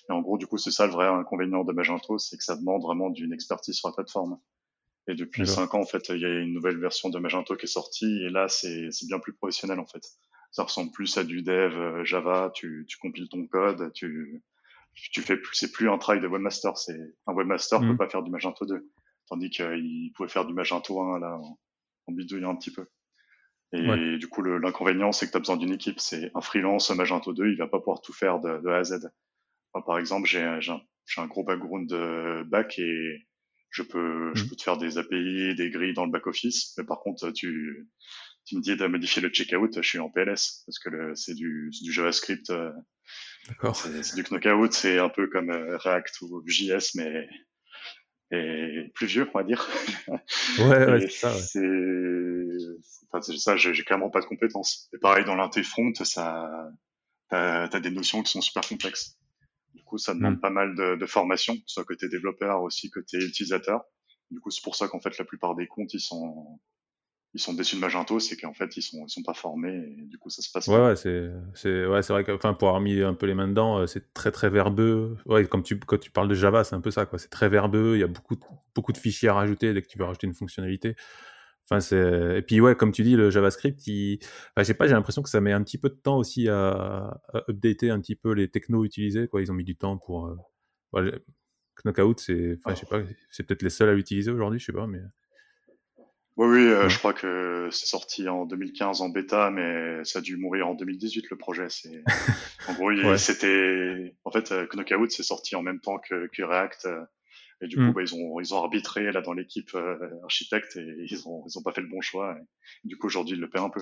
Et 0.09 0.13
en 0.13 0.21
gros, 0.21 0.39
du 0.39 0.47
coup, 0.47 0.59
c'est 0.59 0.71
ça 0.71 0.87
le 0.87 0.93
vrai 0.93 1.07
inconvénient 1.07 1.65
de 1.65 1.73
Magento, 1.73 2.19
c'est 2.19 2.37
que 2.37 2.45
ça 2.45 2.57
demande 2.57 2.83
vraiment 2.83 3.11
d'une 3.11 3.33
expertise 3.33 3.77
sur 3.77 3.89
la 3.89 3.95
plateforme. 3.95 4.39
Et 5.07 5.15
depuis 5.15 5.47
cinq 5.47 5.75
ans, 5.75 5.81
en 5.81 5.87
fait, 5.87 6.11
il 6.11 6.21
y 6.21 6.25
a 6.25 6.29
une 6.29 6.53
nouvelle 6.53 6.79
version 6.79 7.09
de 7.09 7.19
Magento 7.19 7.57
qui 7.57 7.65
est 7.65 7.69
sortie, 7.69 8.23
et 8.25 8.29
là, 8.29 8.49
c'est 8.49 8.91
bien 9.07 9.19
plus 9.19 9.33
professionnel, 9.33 9.81
en 9.81 9.87
fait. 9.87 10.03
Ça 10.51 10.63
ressemble 10.63 10.93
plus 10.93 11.17
à 11.19 11.25
du 11.25 11.43
dev 11.43 11.75
euh, 11.77 12.05
Java, 12.05 12.51
tu, 12.55 12.87
tu 12.89 12.97
compiles 12.99 13.29
ton 13.29 13.47
code, 13.47 13.93
tu, 13.93 14.43
tu 14.95 15.21
fais 15.21 15.37
plus, 15.37 15.55
c'est 15.55 15.73
plus 15.73 15.91
un 15.91 15.99
travail 15.99 16.23
de 16.23 16.27
webmaster, 16.27 16.77
c'est, 16.79 16.99
un 17.27 17.35
webmaster 17.35 17.81
ne 17.81 17.91
peut 17.91 17.99
pas 17.99 18.09
faire 18.09 18.23
du 18.23 18.31
Magento 18.31 18.65
2. 18.65 18.91
Tandis 19.29 19.51
qu'il 19.51 20.11
pouvait 20.15 20.29
faire 20.29 20.47
du 20.47 20.55
Magento 20.55 21.01
1, 21.01 21.19
là, 21.21 21.37
en, 21.37 21.59
en 22.07 22.13
bidouillant 22.13 22.51
un 22.51 22.57
petit 22.57 22.73
peu. 22.73 22.87
Et 23.73 24.17
du 24.17 24.29
coup, 24.29 24.43
l'inconvénient, 24.43 25.13
c'est 25.13 25.27
que 25.27 25.33
tu 25.33 25.37
as 25.37 25.41
besoin 25.41 25.59
d'une 25.59 25.75
équipe. 25.75 26.01
C'est 26.01 26.31
un 26.35 26.41
freelance 26.41 26.91
Magento 26.91 27.35
2, 27.35 27.49
il 27.49 27.59
va 27.59 27.67
pas 27.67 27.79
pouvoir 27.79 28.01
tout 28.01 28.15
faire 28.15 28.41
de, 28.41 28.61
de 28.63 28.69
A 28.69 28.79
à 28.79 28.85
Z 28.85 29.11
par 29.73 29.99
exemple, 29.99 30.27
j'ai 30.27 30.43
un, 30.43 30.61
un, 31.17 31.27
gros 31.27 31.45
background 31.45 31.89
de 31.89 32.43
back 32.45 32.79
et 32.79 33.27
je 33.71 33.83
peux, 33.83 34.33
je 34.35 34.45
mmh. 34.45 34.49
peux 34.49 34.57
te 34.57 34.63
faire 34.63 34.79
des 34.79 34.99
API, 34.99 35.55
des 35.55 35.71
grilles 35.71 35.95
dans 35.95 36.05
le 36.07 36.11
back 36.11 36.27
office. 36.27 36.75
Mais 36.79 36.85
par 36.85 37.01
contre, 37.01 37.31
tu, 37.31 37.89
tu 38.45 38.57
me 38.57 38.63
dis 38.63 38.77
de 38.77 38.87
modifier 38.87 39.21
le 39.21 39.29
checkout, 39.29 39.71
je 39.75 39.87
suis 39.89 39.99
en 39.99 40.11
PLS 40.11 40.63
parce 40.67 40.79
que 40.79 41.15
c'est 41.15 41.35
du, 41.35 41.71
du 41.83 41.93
JavaScript. 41.93 42.51
Euh, 42.51 42.73
D'accord. 43.49 43.77
C'est 43.77 44.15
du 44.15 44.25
knockout, 44.31 44.73
c'est 44.73 44.99
un 44.99 45.09
peu 45.09 45.29
comme 45.29 45.51
euh, 45.51 45.77
React 45.79 46.21
ou 46.23 46.43
JS, 46.47 46.95
mais 46.95 47.29
et 48.31 48.91
plus 48.95 49.07
vieux, 49.07 49.29
on 49.33 49.39
va 49.39 49.45
dire. 49.45 49.67
Ouais, 50.59 50.87
ouais 50.87 51.01
c'est 51.01 51.11
ça. 51.11 51.35
Ouais. 51.35 51.41
C'est, 51.41 53.09
enfin, 53.11 53.37
ça, 53.37 53.57
j'ai 53.57 53.85
clairement 53.85 54.11
pas 54.11 54.21
de 54.21 54.27
compétences. 54.27 54.91
Et 54.95 54.99
pareil 54.99 55.25
dans 55.25 55.35
l'inté 55.35 55.63
front, 55.63 55.93
ça, 55.95 56.69
t'as, 57.31 57.65
as 57.65 57.81
des 57.81 57.91
notions 57.91 58.23
qui 58.23 58.33
sont 58.33 58.41
super 58.41 58.67
complexes. 58.67 59.18
Du 59.79 59.85
coup, 59.85 59.97
ça 59.97 60.13
demande 60.13 60.37
mm. 60.37 60.41
pas 60.41 60.51
mal 60.51 60.75
de, 60.75 60.97
de 60.97 61.07
formation, 61.07 61.57
soit 61.67 61.85
côté 61.85 62.09
développeur 62.09 62.63
aussi 62.63 62.91
côté 62.91 63.17
utilisateur. 63.19 63.83
Du 64.33 64.41
coup, 64.41 64.51
c'est 64.51 64.63
pour 64.63 64.75
ça 64.75 64.89
qu'en 64.89 65.01
fait, 65.01 65.17
la 65.17 65.25
plupart 65.25 65.55
des 65.55 65.69
comptes, 65.69 65.95
ils 65.95 66.01
sont, 66.01 66.59
ils 67.33 67.41
sont 67.41 67.55
déçus 67.55 67.77
de 67.77 67.81
Magento, 67.81 68.19
c'est 68.19 68.37
qu'en 68.37 68.53
fait 68.55 68.77
ils 68.77 68.83
sont 68.83 69.05
ils 69.07 69.11
sont 69.11 69.23
pas 69.23 69.35
formés 69.35 69.95
et 69.99 70.03
du 70.07 70.19
coup 70.19 70.31
ça 70.31 70.43
se 70.43 70.51
passe. 70.51 70.67
Ouais, 70.67 70.79
ouais 70.79 70.97
c'est 70.97 71.31
c'est 71.55 71.87
ouais, 71.87 72.03
c'est 72.03 72.13
vrai 72.13 72.25
que 72.25 72.33
enfin 72.33 72.55
pour 72.55 72.69
avoir 72.69 72.81
mis 72.81 73.01
un 73.03 73.15
peu 73.15 73.27
les 73.27 73.35
mains 73.35 73.49
dedans, 73.49 73.79
euh, 73.79 73.87
c'est 73.87 74.13
très 74.13 74.33
très 74.33 74.51
verbeux. 74.51 75.17
Ouais, 75.27 75.47
comme 75.47 75.63
tu 75.63 75.79
quand 75.79 75.99
tu 76.01 76.11
parles 76.11 76.29
de 76.29 76.35
Java, 76.35 76.65
c'est 76.65 76.75
un 76.75 76.81
peu 76.81 76.91
ça 76.91 77.07
quoi. 77.07 77.19
C'est 77.19 77.29
très 77.29 77.49
verbeux. 77.49 77.97
Il 77.97 78.01
y 78.01 78.05
a 78.05 78.09
beaucoup 78.09 78.37
beaucoup 78.75 78.93
de 78.93 78.99
fichiers 78.99 79.29
à 79.29 79.35
rajouter 79.35 79.73
dès 79.73 79.83
que 79.83 79.89
tu 79.89 79.99
veux 79.99 80.05
rajouter 80.05 80.27
une 80.27 80.35
fonctionnalité. 80.35 80.97
Enfin 81.71 81.81
c'est 81.81 82.39
et 82.39 82.43
puis 82.43 82.61
ouais, 82.61 82.75
comme 82.75 82.93
tu 82.93 83.03
dis, 83.03 83.15
le 83.15 83.31
JavaScript, 83.31 83.87
il... 83.87 84.19
enfin, 84.57 84.65
j'ai 84.65 84.75
pas, 84.75 84.87
j'ai 84.87 84.95
l'impression 84.95 85.23
que 85.23 85.29
ça 85.29 85.41
met 85.41 85.53
un 85.53 85.63
petit 85.63 85.79
peu 85.79 85.91
de 85.91 85.95
temps 85.95 86.17
aussi 86.17 86.49
à, 86.49 87.21
à 87.33 87.45
updater 87.51 87.91
un 87.91 88.01
petit 88.01 88.17
peu 88.17 88.33
les 88.33 88.49
technos 88.49 88.85
utilisés 88.85 89.29
quoi. 89.29 89.43
Ils 89.43 89.51
ont 89.53 89.55
mis 89.55 89.65
du 89.65 89.77
temps 89.77 89.99
pour. 89.99 90.27
Euh... 90.27 91.11
Knockout, 91.85 92.19
c'est, 92.19 92.59
enfin, 92.65 92.75
je 92.75 92.81
sais 92.81 92.87
pas, 92.87 93.01
c'est 93.31 93.47
peut-être 93.47 93.63
les 93.63 93.71
seuls 93.71 93.89
à 93.89 93.95
l'utiliser 93.95 94.31
aujourd'hui, 94.31 94.59
je 94.59 94.67
sais 94.67 94.73
pas, 94.73 94.87
mais. 94.87 95.01
Oui, 96.37 96.47
oui, 96.47 96.69
euh, 96.69 96.89
je 96.89 96.99
crois 96.99 97.15
que 97.15 97.69
c'est 97.73 97.87
sorti 97.87 98.29
en 98.29 98.47
2015 98.47 99.01
en 99.01 99.09
bêta, 99.09 99.51
mais 99.51 100.05
ça 100.05 100.21
a 100.21 100.23
dû 100.23 100.37
mourir 100.37 100.69
en 100.69 100.75
2018 100.75 101.31
le 101.31 101.37
projet. 101.37 101.67
C'est 101.69 102.05
en 102.69 102.75
gros, 102.75 103.17
c'était 103.17 104.15
en 104.25 104.31
fait 104.31 104.53
euh, 104.53 104.67
Knockout 104.73 105.11
c'est 105.11 105.25
sorti 105.25 105.57
en 105.57 105.63
même 105.63 105.81
temps 105.81 105.99
que, 105.99 106.29
que 106.29 106.43
React 106.45 106.87
euh, 106.87 107.01
et 107.61 107.67
du 107.67 107.77
coup 107.77 107.83
mm. 107.83 107.93
bah, 107.93 108.03
ils 108.03 108.15
ont 108.15 108.41
ils 108.41 108.55
ont 108.55 108.59
arbitré 108.59 109.11
là 109.11 109.21
dans 109.21 109.33
l'équipe 109.33 109.77
architecte 110.23 110.77
et 110.77 111.07
ils 111.11 111.29
ont 111.29 111.45
ils 111.47 111.59
ont 111.59 111.63
pas 111.63 111.73
fait 111.73 111.81
le 111.81 111.89
bon 111.89 112.01
choix. 112.01 112.37
Et, 112.85 112.89
du 112.89 112.97
coup 112.97 113.07
aujourd'hui 113.07 113.37
ils 113.37 113.41
le 113.41 113.51
paient 113.51 113.59
un 113.59 113.71
peu. 113.71 113.81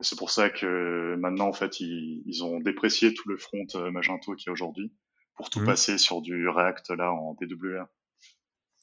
C'est 0.00 0.18
pour 0.18 0.30
ça 0.30 0.50
que 0.50 1.14
maintenant 1.16 1.48
en 1.48 1.52
fait 1.52 1.80
ils, 1.80 2.22
ils 2.26 2.42
ont 2.42 2.58
déprécié 2.60 3.14
tout 3.14 3.28
le 3.28 3.36
front 3.36 3.66
Magento 3.90 4.34
qui 4.34 4.48
est 4.48 4.52
aujourd'hui 4.52 4.92
pour 5.34 5.50
tout 5.50 5.60
mm. 5.60 5.66
passer 5.66 5.98
sur 5.98 6.22
du 6.22 6.48
React 6.48 6.90
là 6.90 7.12
en 7.12 7.34
DWR. 7.34 7.86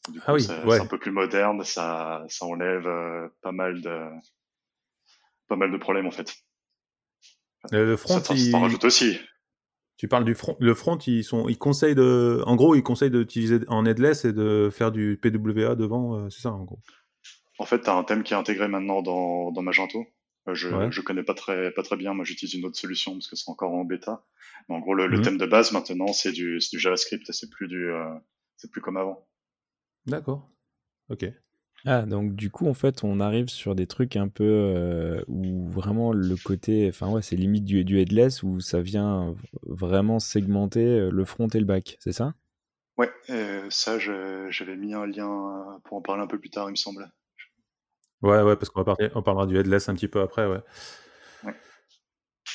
Du 0.10 0.20
ah 0.26 0.34
oui, 0.34 0.42
c'est 0.42 0.54
un 0.54 0.88
peu 0.88 0.98
plus 0.98 1.12
moderne, 1.12 1.64
ça, 1.64 2.26
ça 2.30 2.46
enlève 2.46 2.88
euh, 2.88 3.28
pas 3.42 3.52
mal 3.52 3.82
de 3.82 4.06
pas 5.48 5.56
mal 5.56 5.72
de 5.72 5.78
problèmes 5.78 6.08
en 6.08 6.12
fait. 6.12 6.34
le 7.72 7.96
front, 7.96 8.20
ça, 8.20 8.34
il... 8.34 8.56
rajoute 8.56 8.86
aussi. 8.86 9.20
Tu 10.00 10.08
parles 10.08 10.24
du 10.24 10.34
front. 10.34 10.56
Le 10.62 10.74
front, 10.74 10.98
ils 10.98 11.26
sont, 11.26 11.50
ils 11.50 11.58
conseillent 11.58 11.94
de, 11.94 12.42
en 12.46 12.56
gros, 12.56 12.74
ils 12.74 12.84
conseillent 12.84 13.12
d'utiliser 13.12 13.60
en 13.68 13.86
headless 13.86 14.24
et 14.24 14.32
de 14.32 14.70
faire 14.72 14.94
du 14.94 15.20
PWA 15.22 15.76
devant, 15.76 16.16
euh, 16.16 16.30
c'est 16.30 16.40
ça 16.40 16.54
en 16.54 16.64
gros. 16.64 16.80
En 17.58 17.66
fait, 17.66 17.82
tu 17.82 17.90
as 17.90 17.96
un 17.96 18.06
thème 18.06 18.24
qui 18.24 18.34
est 18.34 18.38
intégré 18.38 18.70
maintenant 18.70 19.02
dans, 19.02 19.52
dans 19.52 19.62
Magento. 19.62 20.06
Euh, 20.48 20.56
je, 20.56 20.70
ouais. 20.70 20.90
je 20.90 21.02
connais 21.02 21.24
pas 21.24 21.34
très, 21.34 21.72
pas 21.72 21.84
très 21.84 21.98
bien. 21.98 22.14
Moi, 22.14 22.24
j'utilise 22.24 22.54
une 22.54 22.64
autre 22.64 22.78
solution 22.78 23.12
parce 23.12 23.28
que 23.28 23.36
c'est 23.36 23.52
encore 23.52 23.74
en 23.74 23.84
bêta. 23.84 24.24
Mais 24.70 24.76
en 24.76 24.80
gros, 24.80 24.94
le, 24.94 25.08
le 25.08 25.18
mhm. 25.18 25.24
thème 25.24 25.38
de 25.38 25.46
base 25.46 25.74
maintenant, 25.74 26.14
c'est 26.14 26.32
du, 26.32 26.60
du 26.72 26.80
JavaScript 26.80 27.30
et 27.30 27.34
c'est 27.34 27.50
plus 27.50 27.68
du, 27.68 27.92
c'est 28.56 28.72
plus 28.72 28.80
comme 28.80 28.96
avant. 28.96 29.28
D'accord. 30.06 30.50
Ok. 31.10 31.26
Ah, 31.86 32.02
donc 32.02 32.36
du 32.36 32.52
coup, 32.52 32.68
en 32.68 32.74
fait, 32.74 33.04
on 33.04 33.20
arrive 33.20 33.48
sur 33.48 33.74
des 33.74 33.88
trucs 33.88 34.16
un 34.18 34.28
peu 34.28 34.44
euh, 34.44 35.24
où 35.28 35.70
vraiment 35.70 36.12
le 36.12 36.36
côté, 36.36 36.88
enfin 36.90 37.10
ouais, 37.10 37.22
c'est 37.22 37.38
limite 37.38 37.64
du, 37.64 37.86
du 37.86 38.00
headless 38.00 38.44
où 38.44 38.60
ça 38.60 38.82
vient 38.82 39.34
vraiment 39.64 40.20
segmenter 40.20 40.84
euh, 40.84 41.10
le 41.10 41.26
front 41.26 41.48
et 41.48 41.60
le 41.60 41.66
back, 41.66 41.98
c'est 42.00 42.12
ça? 42.12 42.34
Ouais, 42.98 43.10
euh, 43.30 43.66
ça, 43.70 43.98
j'avais 43.98 44.76
mis 44.76 44.94
un 44.94 45.06
lien 45.06 45.80
pour 45.86 45.98
en 45.98 46.02
parler 46.02 46.22
un 46.22 46.28
peu 46.28 46.38
plus 46.38 46.50
tard, 46.50 46.68
il 46.68 46.72
me 46.72 46.76
semble. 46.76 47.10
Ouais, 48.22 48.42
ouais, 48.42 48.58
parce 48.58 48.70
qu'on 48.70 48.82
va 48.82 48.86
parler, 48.86 49.10
on 49.16 49.24
parlera 49.24 49.48
du 49.48 49.58
headless 49.58 49.88
un 49.88 49.96
petit 49.96 50.10
peu 50.10 50.20
après, 50.20 50.46
ouais. 50.48 50.60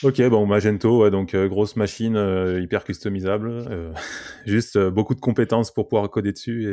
Ok, 0.03 0.21
bon, 0.29 0.45
Magento, 0.45 1.09
donc 1.09 1.35
euh, 1.35 1.49
grosse 1.49 1.77
machine 1.77 2.17
euh, 2.17 2.61
hyper 2.61 2.85
customisable, 2.85 3.49
euh, 3.49 3.93
juste 4.45 4.79
beaucoup 4.89 5.15
de 5.15 5.21
compétences 5.21 5.73
pour 5.73 5.89
pouvoir 5.89 6.11
coder 6.11 6.33
dessus 6.33 6.67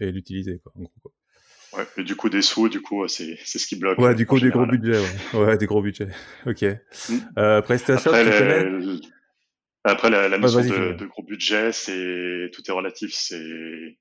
et, 0.00 0.12
l'utiliser, 0.12 0.58
quoi, 0.58 0.72
Ouais, 1.76 1.86
et 1.96 2.04
du 2.04 2.16
coup, 2.16 2.28
des 2.28 2.42
sous, 2.42 2.68
du 2.68 2.80
coup, 2.80 3.06
c'est 3.08 3.36
ce 3.44 3.66
qui 3.66 3.76
bloque. 3.76 3.98
Ouais, 3.98 4.14
du 4.14 4.26
coup, 4.26 4.38
des 4.38 4.50
gros 4.50 4.66
budgets, 4.66 5.00
ouais. 5.32 5.38
ouais. 5.40 5.58
des 5.58 5.66
gros 5.66 5.82
budgets. 5.82 6.08
Ok. 6.46 6.62
Mm. 6.62 7.60
PrestaShop, 7.62 8.10
Après, 8.10 8.24
tu 8.24 8.30
connais 8.30 9.00
Après, 9.84 10.10
la, 10.10 10.28
la 10.28 10.38
notion 10.38 10.60
de, 10.60 10.92
de, 10.92 11.06
gros 11.06 11.22
budget, 11.22 11.72
c'est 11.72 12.50
tout 12.52 12.62
est 12.66 12.72
relatif. 12.72 13.12
C'est 13.14 13.96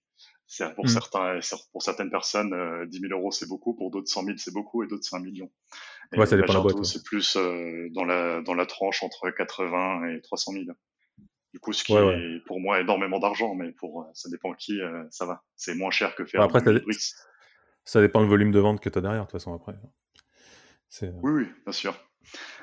pour, 0.76 0.86
mm. 0.86 0.88
certains, 0.88 1.40
pour 1.72 1.82
certaines 1.82 2.12
personnes, 2.12 2.54
10 2.88 3.00
000 3.00 3.14
euros, 3.20 3.32
c'est 3.32 3.48
beaucoup. 3.48 3.74
Pour 3.76 3.92
d'autres, 3.92 4.10
100 4.10 4.24
000, 4.24 4.38
c'est 4.38 4.54
beaucoup. 4.54 4.84
Et 4.84 4.88
d'autres, 4.88 5.04
c'est 5.04 5.16
un 5.16 5.22
million. 5.22 5.50
Ouais, 6.18 6.26
ça 6.26 6.36
dépend 6.36 6.54
de 6.54 6.58
la 6.58 6.64
boîte. 6.64 6.86
C'est 6.86 7.04
plus 7.04 7.36
euh, 7.36 7.88
dans, 7.92 8.06
la, 8.06 8.42
dans 8.42 8.54
la 8.54 8.66
tranche 8.66 9.04
entre 9.04 9.30
80 9.30 10.10
et 10.10 10.22
300 10.22 10.54
000. 10.54 10.66
Du 11.54 11.60
coup, 11.60 11.72
ce 11.72 11.84
qui 11.84 11.94
est 11.94 12.46
pour 12.48 12.60
moi 12.60 12.80
énormément 12.82 13.20
d'argent, 13.20 13.54
mais 13.54 13.72
pour 13.74 14.02
euh, 14.02 14.06
ça 14.14 14.30
dépend 14.30 14.54
qui, 14.54 14.82
euh, 14.82 15.04
ça 15.12 15.26
va. 15.26 15.44
C'est 15.56 15.76
moins 15.76 15.92
cher 15.92 16.16
que 16.16 16.26
faire 16.26 16.42
après, 16.42 16.62
ça, 16.62 16.72
ça, 17.86 18.02
dépend 18.02 18.22
le 18.22 18.28
volume 18.28 18.52
de 18.52 18.60
vente 18.60 18.82
que 18.82 18.90
tu 18.90 18.98
as 18.98 19.02
derrière, 19.02 19.22
de 19.22 19.28
toute 19.28 19.40
façon, 19.40 19.54
après. 19.54 19.74
Oui, 21.02 21.32
oui, 21.32 21.48
bien 21.66 21.74
sûr. 21.74 21.96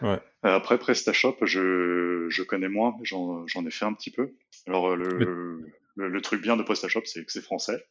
Ouais. 0.02 0.18
après 0.42 0.78
PrestaShop, 0.78 1.36
je, 1.42 2.26
je 2.28 2.42
connais 2.42 2.68
moins, 2.68 2.96
j'en 3.02 3.44
ai 3.66 3.70
fait 3.70 3.84
un 3.84 3.92
petit 3.92 4.10
peu. 4.10 4.32
Alors, 4.66 4.96
le, 4.96 5.66
le, 5.96 6.20
truc 6.20 6.42
bien 6.42 6.56
de 6.56 6.62
PrestaShop, 6.62 7.02
c'est 7.04 7.24
que 7.24 7.32
c'est 7.32 7.42
français. 7.42 7.86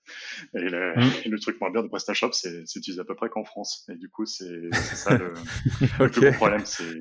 Et 0.55 0.59
le, 0.59 0.95
mmh. 0.95 1.11
le, 1.29 1.39
truc 1.39 1.59
moins 1.59 1.71
bien 1.71 1.83
de 1.83 1.87
PrestaShop, 1.87 2.31
c'est 2.33 2.63
utilisé 2.75 2.99
à 2.99 3.03
peu 3.03 3.15
près 3.15 3.29
qu'en 3.29 3.43
France. 3.43 3.87
Et 3.91 3.95
du 3.95 4.09
coup, 4.09 4.25
c'est 4.25 4.69
ça 4.73 5.17
le, 5.17 5.33
le, 5.99 6.09
plus 6.09 6.21
gros 6.21 6.31
problème. 6.33 6.65
C'est 6.65 6.95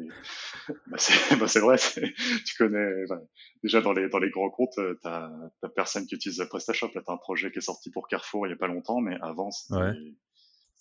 bah 0.87 0.99
bah 1.39 1.61
vrai. 1.61 1.77
Tu 1.79 2.57
connais 2.57 3.07
bah, 3.09 3.21
déjà 3.63 3.81
dans 3.81 3.93
les 3.93 4.09
dans 4.09 4.19
les 4.19 4.31
grands 4.31 4.51
comptes, 4.51 4.79
euh, 4.79 4.99
t'as 5.03 5.31
as 5.63 5.69
personne 5.69 6.07
qui 6.07 6.15
utilise 6.15 6.45
PrestaShop. 6.49 6.91
Là, 6.95 7.03
t'as 7.05 7.13
un 7.13 7.17
projet 7.17 7.51
qui 7.51 7.59
est 7.59 7.63
sorti 7.63 7.91
pour 7.91 8.09
Carrefour 8.09 8.47
il 8.47 8.51
y 8.51 8.53
a 8.53 8.57
pas 8.57 8.69
longtemps, 8.69 9.01
mais 9.01 9.17
avant, 9.21 9.51
c'est 9.51 9.75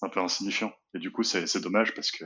un 0.02 0.10
peu 0.10 0.20
insignifiant. 0.20 0.74
Et 0.94 1.00
du 1.00 1.12
coup, 1.12 1.24
c'est 1.24 1.62
dommage 1.62 1.94
parce 1.94 2.12
que 2.12 2.26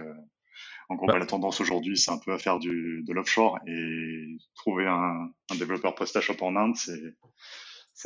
en 0.90 0.96
gros, 0.96 1.08
bah. 1.08 1.18
la 1.18 1.26
tendance 1.26 1.62
aujourd'hui, 1.62 1.98
c'est 1.98 2.12
un 2.12 2.18
peu 2.18 2.34
à 2.34 2.38
faire 2.38 2.60
du, 2.60 3.02
de 3.08 3.14
l'offshore 3.14 3.60
et 3.66 4.38
trouver 4.56 4.88
un, 4.88 5.30
un 5.50 5.56
développeur 5.56 5.96
PrestaShop 5.96 6.36
en 6.42 6.58
Inde, 6.58 6.76
c'est 6.76 7.16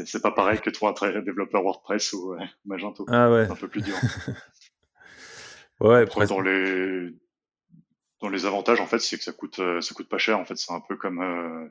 c'est 0.04 0.22
pas 0.22 0.32
pareil 0.32 0.60
que 0.60 0.70
toi, 0.70 0.94
un 1.02 1.22
développeur 1.22 1.64
WordPress 1.64 2.14
ou 2.14 2.34
euh, 2.34 2.40
Magento. 2.66 3.06
Ah 3.10 3.32
ouais. 3.32 3.46
C'est 3.46 3.52
un 3.52 3.56
peu 3.56 3.68
plus 3.68 3.82
dur. 3.82 3.96
ouais, 5.80 6.06
dans 6.28 6.42
les 6.42 7.10
dans 8.22 8.30
les 8.30 8.46
avantages, 8.46 8.82
en 8.82 8.88
fait, 8.88 9.00
c'est 9.00 9.18
que 9.18 9.24
ça 9.24 9.32
coûte 9.32 9.60
euh, 9.60 9.82
ça 9.82 9.94
coûte 9.96 10.10
pas 10.10 10.18
cher. 10.18 10.38
En 10.38 10.46
fait, 10.46 10.58
c'est 10.58 10.74
un 10.74 10.82
peu 10.82 10.98
comme 10.98 11.22
euh, 11.22 11.68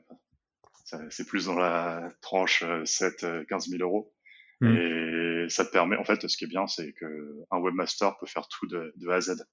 c'est 1.09 1.27
plus 1.27 1.45
dans 1.45 1.55
la 1.55 2.09
tranche 2.21 2.63
7 2.85 3.45
15 3.47 3.69
000 3.69 3.83
euros. 3.83 4.13
Hmm. 4.61 4.75
Et 4.75 5.49
ça 5.49 5.65
te 5.65 5.71
permet, 5.71 5.97
en 5.97 6.05
fait, 6.05 6.27
ce 6.27 6.37
qui 6.37 6.45
est 6.45 6.47
bien, 6.47 6.65
c'est 6.65 6.93
que 6.93 7.43
un 7.51 7.59
webmaster 7.59 8.17
peut 8.17 8.25
faire 8.25 8.47
tout 8.47 8.67
de, 8.67 8.93
de 8.95 9.09
A 9.09 9.15
à 9.15 9.21
Z. 9.21 9.45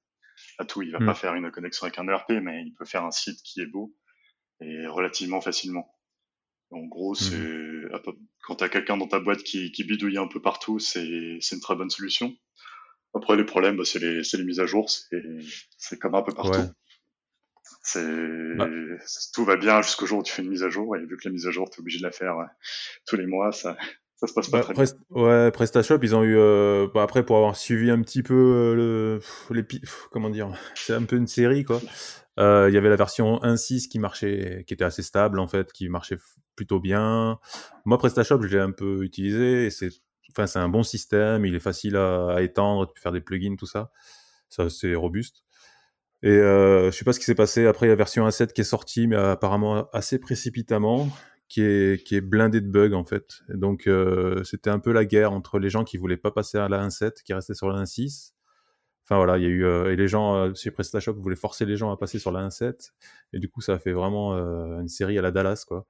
À 0.58 0.64
tout, 0.64 0.82
il 0.82 0.92
va 0.92 1.00
hmm. 1.00 1.06
pas 1.06 1.14
faire 1.14 1.34
une 1.34 1.50
connexion 1.50 1.86
avec 1.86 1.98
un 1.98 2.08
ERP, 2.08 2.30
mais 2.42 2.62
il 2.62 2.72
peut 2.74 2.84
faire 2.84 3.04
un 3.04 3.10
site 3.10 3.42
qui 3.42 3.60
est 3.60 3.66
beau 3.66 3.94
et 4.60 4.86
relativement 4.86 5.40
facilement. 5.40 5.92
En 6.72 6.86
gros, 6.86 7.14
c'est 7.14 7.36
mmh. 7.36 8.00
quand 8.42 8.56
tu 8.56 8.64
as 8.64 8.68
quelqu'un 8.68 8.96
dans 8.96 9.06
ta 9.06 9.20
boîte 9.20 9.42
qui, 9.42 9.72
qui 9.72 9.84
bidouille 9.84 10.18
un 10.18 10.26
peu 10.26 10.40
partout, 10.40 10.78
c'est 10.78 11.04
une 11.04 11.60
très 11.60 11.76
bonne 11.76 11.90
solution. 11.90 12.34
Après, 13.14 13.36
les 13.36 13.44
problèmes, 13.44 13.76
bah, 13.76 13.84
c'est 13.84 13.98
les, 13.98 14.22
les, 14.22 14.44
mises 14.44 14.60
à 14.60 14.66
jour, 14.66 14.88
c'est 14.88 15.98
comme 15.98 16.14
un 16.14 16.22
peu 16.22 16.32
partout. 16.32 16.72
C'est 17.84 18.54
bah. 18.56 18.68
tout 19.34 19.44
va 19.44 19.56
bien 19.56 19.82
jusqu'au 19.82 20.06
jour 20.06 20.20
où 20.20 20.22
tu 20.22 20.32
fais 20.32 20.42
une 20.42 20.48
mise 20.48 20.62
à 20.62 20.70
jour 20.70 20.96
et 20.96 21.04
vu 21.04 21.16
que 21.16 21.26
la 21.26 21.32
mise 21.32 21.48
à 21.48 21.50
jour 21.50 21.68
tu 21.68 21.78
es 21.78 21.80
obligé 21.80 21.98
de 21.98 22.04
la 22.04 22.12
faire 22.12 22.38
euh, 22.38 22.46
tous 23.06 23.16
les 23.16 23.26
mois, 23.26 23.50
ça 23.50 23.76
ça 24.22 24.28
se 24.28 24.34
passe 24.34 24.48
pas 24.48 24.58
bah, 24.58 24.64
très 24.64 24.84
bien. 24.84 24.84
Ouais, 25.10 25.50
PrestaShop, 25.50 25.98
ils 26.02 26.14
ont 26.14 26.22
eu 26.22 26.36
euh, 26.36 26.86
bah, 26.94 27.02
après 27.02 27.24
pour 27.24 27.36
avoir 27.36 27.56
suivi 27.56 27.90
un 27.90 28.00
petit 28.02 28.22
peu 28.22 28.34
euh, 28.34 29.20
le 29.50 29.54
les 29.54 29.64
comment 30.12 30.30
dire, 30.30 30.52
c'est 30.76 30.94
un 30.94 31.02
peu 31.02 31.16
une 31.16 31.26
série 31.26 31.64
quoi. 31.64 31.80
Euh, 32.38 32.68
il 32.70 32.74
y 32.74 32.78
avait 32.78 32.88
la 32.88 32.96
version 32.96 33.38
1.6 33.42 33.88
qui 33.88 33.98
marchait, 33.98 34.64
qui 34.66 34.74
était 34.74 34.84
assez 34.84 35.02
stable 35.02 35.40
en 35.40 35.48
fait, 35.48 35.72
qui 35.72 35.88
marchait 35.88 36.18
plutôt 36.54 36.78
bien. 36.78 37.40
Moi, 37.84 37.98
PrestaShop, 37.98 38.42
je 38.42 38.48
l'ai 38.48 38.60
un 38.60 38.70
peu 38.70 39.02
utilisé 39.02 39.66
et 39.66 39.70
c'est, 39.70 39.88
enfin, 40.30 40.46
c'est 40.46 40.60
un 40.60 40.68
bon 40.68 40.82
système. 40.82 41.44
Il 41.44 41.54
est 41.54 41.60
facile 41.60 41.96
à, 41.96 42.40
étendre, 42.40 42.86
tu 42.86 42.94
peux 42.94 43.00
faire 43.00 43.12
des 43.12 43.20
plugins, 43.20 43.56
tout 43.56 43.66
ça. 43.66 43.90
Ça, 44.48 44.70
c'est 44.70 44.94
robuste. 44.94 45.44
Et 46.22 46.38
je 46.38 46.90
sais 46.92 47.04
pas 47.04 47.12
ce 47.12 47.18
qui 47.18 47.26
s'est 47.26 47.34
passé. 47.34 47.66
Après, 47.66 47.86
il 47.86 47.88
y 47.88 47.92
a 47.92 47.94
la 47.94 47.96
version 47.96 48.26
1.7 48.26 48.52
qui 48.52 48.62
est 48.62 48.64
sortie, 48.64 49.08
mais 49.08 49.16
apparemment 49.16 49.88
assez 49.92 50.18
précipitamment, 50.18 51.10
qui 51.52 51.60
est, 51.60 52.02
qui 52.06 52.16
est 52.16 52.22
blindée 52.22 52.62
de 52.62 52.70
bugs 52.70 52.94
en 52.94 53.04
fait. 53.04 53.42
donc, 53.50 53.86
euh, 53.86 54.42
c'était 54.42 54.70
un 54.70 54.78
peu 54.78 54.90
la 54.90 55.04
guerre 55.04 55.32
entre 55.32 55.58
les 55.58 55.68
gens 55.68 55.84
qui 55.84 55.98
voulaient 55.98 56.16
pas 56.16 56.30
passer 56.30 56.56
à 56.56 56.68
la 56.68 56.86
1.7, 56.86 57.22
qui 57.22 57.34
restaient 57.34 57.54
sur 57.54 57.68
la 57.68 57.82
1.6 57.82 58.32
Enfin 59.04 59.16
voilà, 59.16 59.36
il 59.36 59.42
y 59.42 59.46
a 59.46 59.50
eu 59.50 59.64
euh, 59.64 59.92
et 59.92 59.96
les 59.96 60.06
gens 60.06 60.36
euh, 60.36 60.54
chez 60.54 60.70
PrestaShop 60.70 61.14
voulaient 61.14 61.36
forcer 61.36 61.66
les 61.66 61.76
gens 61.76 61.90
à 61.92 61.96
passer 61.96 62.18
sur 62.18 62.30
la 62.30 62.46
1.7 62.46 62.92
et 63.32 63.40
du 63.40 63.48
coup 63.48 63.60
ça 63.60 63.74
a 63.74 63.78
fait 63.78 63.92
vraiment 63.92 64.34
euh, 64.34 64.80
une 64.80 64.88
série 64.88 65.18
à 65.18 65.22
la 65.22 65.32
Dallas 65.32 65.64
quoi. 65.66 65.86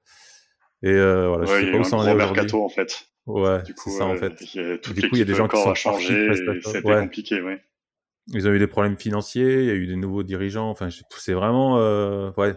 Et 0.81 0.91
voilà, 0.91 1.45
je 1.45 1.65
sais 1.65 1.71
pas 1.71 1.77
où 1.77 1.83
ça 1.83 1.95
en 1.95 2.07
est 2.07 2.15
mercato 2.15 2.61
en 2.61 2.69
fait. 2.69 3.05
Ouais, 3.25 3.59
c'est 3.65 3.91
ça 3.91 4.05
en 4.05 4.17
fait. 4.17 4.33
du 4.33 5.01
coup, 5.07 5.15
il 5.15 5.19
y 5.19 5.21
a 5.21 5.25
des 5.25 5.35
gens 5.35 5.47
qui 5.47 5.55
sont 5.55 5.73
changés, 5.75 6.29
c'était 6.33 6.85
ouais. 6.85 6.99
compliqué, 7.01 7.41
ouais. 7.41 7.61
Ils 8.33 8.47
ont 8.47 8.51
eu 8.51 8.59
des 8.59 8.67
problèmes 8.67 8.97
financiers, 8.97 9.61
il 9.61 9.65
y 9.65 9.71
a 9.71 9.75
eu 9.75 9.87
des 9.87 9.95
nouveaux 9.95 10.23
dirigeants, 10.23 10.69
enfin 10.69 10.89
c'est 10.89 11.33
vraiment 11.33 11.77
ouais. 12.35 12.55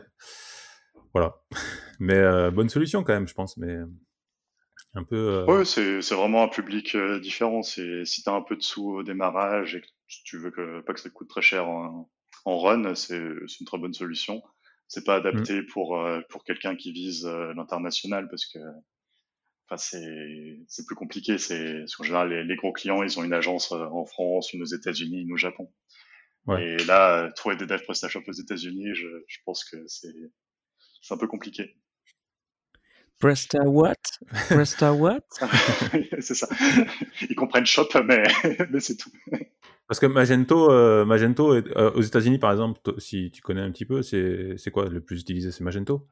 Voilà. 1.12 1.36
Mais 1.98 2.50
bonne 2.50 2.68
solution 2.68 3.02
quand 3.04 3.14
même, 3.14 3.28
je 3.28 3.34
pense 3.34 3.56
mais 3.56 3.76
Un 4.94 5.04
peu. 5.04 5.16
Euh, 5.16 5.46
Oui, 5.46 5.66
c'est 5.66 6.00
c'est 6.02 6.14
vraiment 6.14 6.42
un 6.42 6.48
public 6.48 6.96
différent. 7.20 7.62
C'est 7.62 8.04
si 8.04 8.22
tu 8.22 8.30
as 8.30 8.32
un 8.34 8.42
peu 8.42 8.56
de 8.56 8.62
sous 8.62 8.88
au 8.90 9.02
démarrage 9.02 9.74
et 9.76 9.80
que 9.80 9.86
tu 10.24 10.38
veux 10.38 10.50
que 10.50 10.80
pas 10.82 10.94
que 10.94 11.00
ça 11.00 11.10
coûte 11.10 11.28
très 11.28 11.42
cher 11.42 11.68
en, 11.68 12.10
en 12.44 12.58
run, 12.58 12.94
c'est 12.94 13.22
c'est 13.46 13.60
une 13.60 13.66
très 13.66 13.78
bonne 13.78 13.94
solution. 13.94 14.42
C'est 14.88 15.04
pas 15.04 15.16
Mm. 15.18 15.26
adapté 15.26 15.62
pour 15.62 15.98
pour 16.30 16.44
quelqu'un 16.44 16.76
qui 16.76 16.92
vise 16.92 17.26
l'international 17.26 18.28
parce 18.30 18.46
que 18.46 18.58
enfin 19.68 19.76
c'est 19.76 20.60
c'est 20.68 20.86
plus 20.86 20.94
compliqué. 20.96 21.38
C'est 21.38 21.84
qu'en 21.96 22.04
général 22.04 22.30
les, 22.30 22.44
les 22.44 22.56
gros 22.56 22.72
clients 22.72 23.02
ils 23.02 23.18
ont 23.18 23.24
une 23.24 23.32
agence 23.32 23.72
en 23.72 24.04
France, 24.06 24.52
une 24.52 24.62
aux 24.62 24.66
États-Unis, 24.66 25.22
une 25.22 25.32
au 25.32 25.36
Japon. 25.36 25.72
Ouais. 26.46 26.64
Et 26.64 26.84
là, 26.84 27.30
trouver 27.32 27.56
des 27.56 27.66
devs 27.66 27.82
PrestaShop 27.82 28.22
aux 28.28 28.32
États-Unis, 28.32 28.94
je, 28.94 29.08
je 29.26 29.38
pense 29.44 29.64
que 29.64 29.76
c'est 29.88 30.14
c'est 31.02 31.14
un 31.14 31.18
peu 31.18 31.26
compliqué. 31.26 31.76
Presta 33.18 33.62
what? 33.64 33.94
Presta 34.48 34.92
what? 34.92 35.20
C'est 36.20 36.34
ça. 36.34 36.48
Ils 37.28 37.34
comprennent 37.34 37.64
Shop, 37.66 37.88
mais, 38.04 38.22
mais 38.70 38.80
c'est 38.80 38.96
tout. 38.96 39.10
Parce 39.88 40.00
que 40.00 40.06
Magento, 40.06 40.70
euh, 40.70 41.04
Magento 41.04 41.54
est- 41.54 41.66
euh, 41.76 41.90
aux 41.92 42.02
États-Unis, 42.02 42.38
par 42.38 42.50
exemple, 42.52 42.80
si 42.98 43.30
tu 43.30 43.40
connais 43.40 43.62
un 43.62 43.70
petit 43.70 43.86
peu, 43.86 44.02
c'est 44.02 44.56
c'est 44.58 44.70
quoi 44.70 44.88
le 44.88 45.00
plus 45.00 45.20
utilisé? 45.22 45.50
C'est 45.52 45.64
Magento? 45.64 46.06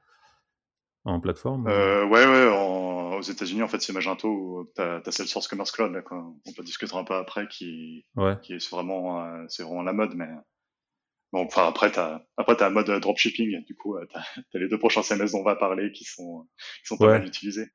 En 1.04 1.20
plateforme? 1.20 1.66
Euh, 1.68 2.06
ouais, 2.06 2.25
ouais, 2.25 2.49
en- 2.49 3.16
aux 3.18 3.23
États-Unis, 3.23 3.62
en 3.62 3.68
fait, 3.68 3.82
c'est 3.82 3.92
Magento 3.92 4.28
ou 4.28 4.64
t'as 4.75 5.00
as 5.04 5.11
Salesforce 5.12 5.49
Commerce 5.49 5.73
Cloud, 5.73 5.92
là, 5.92 6.00
quoi. 6.02 6.25
On 6.46 6.52
peut 6.52 6.62
discuter 6.62 6.96
un 6.96 7.04
peu 7.04 7.14
après, 7.14 7.46
qui, 7.49 8.06
Ouais. 8.16 8.37
qui 8.42 8.54
est 8.54 8.70
vraiment, 8.70 9.23
euh, 9.25 9.44
c'est 9.49 9.62
vraiment 9.62 9.82
la 9.82 9.92
mode, 9.92 10.14
mais 10.14 10.28
bon, 11.35 11.45
enfin, 11.45 11.67
après, 11.67 11.91
t'as, 11.91 12.23
après, 12.37 12.57
t'as 12.57 12.69
un 12.69 12.71
mode 12.71 12.88
euh, 12.88 13.00
dropshipping, 13.00 13.64
du 13.64 13.75
coup, 13.75 13.97
euh, 13.97 14.07
t'as 14.12 14.21
as 14.55 14.59
les 14.59 14.69
deux 14.69 14.79
prochains 14.79 15.03
CMS 15.03 15.33
dont 15.33 15.41
on 15.41 15.45
va 15.45 15.57
parler 15.57 15.91
qui 15.93 16.05
sont, 16.05 16.49
qui 16.81 16.87
sont 16.87 16.97
pas 16.97 17.07
Ouais. 17.07 17.19
mal 17.19 17.26
utilisés. 17.26 17.69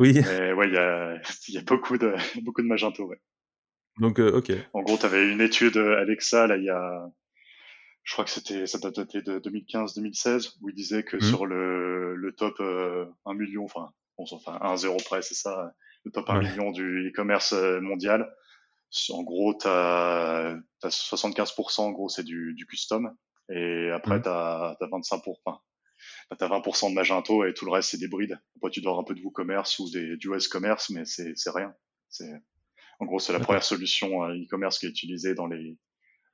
Oui. 0.00 0.12
Mais 0.14 0.52
ouais, 0.52 0.66
il 0.68 0.74
y 0.74 0.78
a, 0.78 1.20
y 1.48 1.58
a 1.58 1.62
beaucoup 1.62 1.96
de, 1.98 2.14
beaucoup 2.42 2.62
de 2.62 2.66
Magento, 2.66 3.04
ouais. 3.04 3.20
Donc, 3.98 4.18
euh, 4.18 4.32
ok. 4.32 4.50
En 4.72 4.82
gros, 4.82 4.98
tu 4.98 5.06
avais 5.06 5.30
une 5.30 5.40
étude 5.40 5.76
euh, 5.76 6.00
Alexa, 6.00 6.46
là, 6.46 6.56
il 6.56 6.64
y 6.64 6.70
a, 6.70 7.10
je 8.02 8.12
crois 8.12 8.24
que 8.24 8.30
c'était, 8.30 8.66
ça 8.66 8.78
dater 8.78 9.22
de 9.22 9.38
2015-2016, 9.38 10.56
où 10.60 10.68
il 10.68 10.74
disait 10.74 11.04
que 11.04 11.16
Mhm. 11.16 11.22
sur 11.22 11.46
le, 11.46 12.16
le 12.16 12.32
top 12.32 12.54
euh, 12.60 13.06
1 13.24 13.34
million, 13.34 13.64
enfin, 13.64 13.90
bon, 14.18 14.24
enfin, 14.32 14.58
1 14.62 14.76
0 14.76 14.96
près, 15.04 15.22
c'est 15.22 15.34
ça, 15.34 15.72
le 16.04 16.10
top 16.10 16.28
1 16.28 16.38
Ouais. 16.38 16.48
million 16.48 16.70
du 16.72 17.08
e-commerce 17.08 17.52
euh, 17.52 17.80
mondial. 17.80 18.28
En 19.10 19.22
gros, 19.22 19.54
t'as, 19.54 20.54
as 20.82 20.88
75%, 20.88 21.80
en 21.80 21.90
gros, 21.90 22.08
c'est 22.08 22.24
du, 22.24 22.54
du 22.54 22.66
custom. 22.66 23.14
Et 23.52 23.90
après, 23.90 24.16
Mhm. 24.16 24.22
t'as, 24.22 24.76
t'as 24.78 24.86
25%, 24.86 25.34
enfin, 25.44 25.60
t'as 26.38 26.48
20% 26.48 26.90
de 26.90 26.94
Magento 26.94 27.44
et 27.44 27.52
tout 27.54 27.64
le 27.66 27.72
reste, 27.72 27.90
c'est 27.90 27.98
des 27.98 28.08
brides. 28.08 28.40
Après, 28.56 28.70
tu 28.70 28.80
dois 28.80 28.92
avoir 28.92 29.02
un 29.02 29.06
peu 29.06 29.14
de 29.14 29.20
WooCommerce 29.22 29.78
ou 29.80 29.90
des, 29.90 30.16
du 30.16 30.28
US 30.28 30.48
Commerce, 30.48 30.90
mais 30.90 31.04
c'est, 31.04 31.32
c'est 31.36 31.50
rien. 31.50 31.74
C'est, 32.08 32.32
en 33.00 33.06
gros, 33.06 33.18
c'est 33.18 33.32
la 33.32 33.40
première 33.40 33.64
solution 33.64 34.24
euh, 34.24 34.34
e-commerce 34.34 34.78
qui 34.78 34.86
est 34.86 34.90
utilisée 34.90 35.34
dans 35.34 35.46
les 35.46 35.76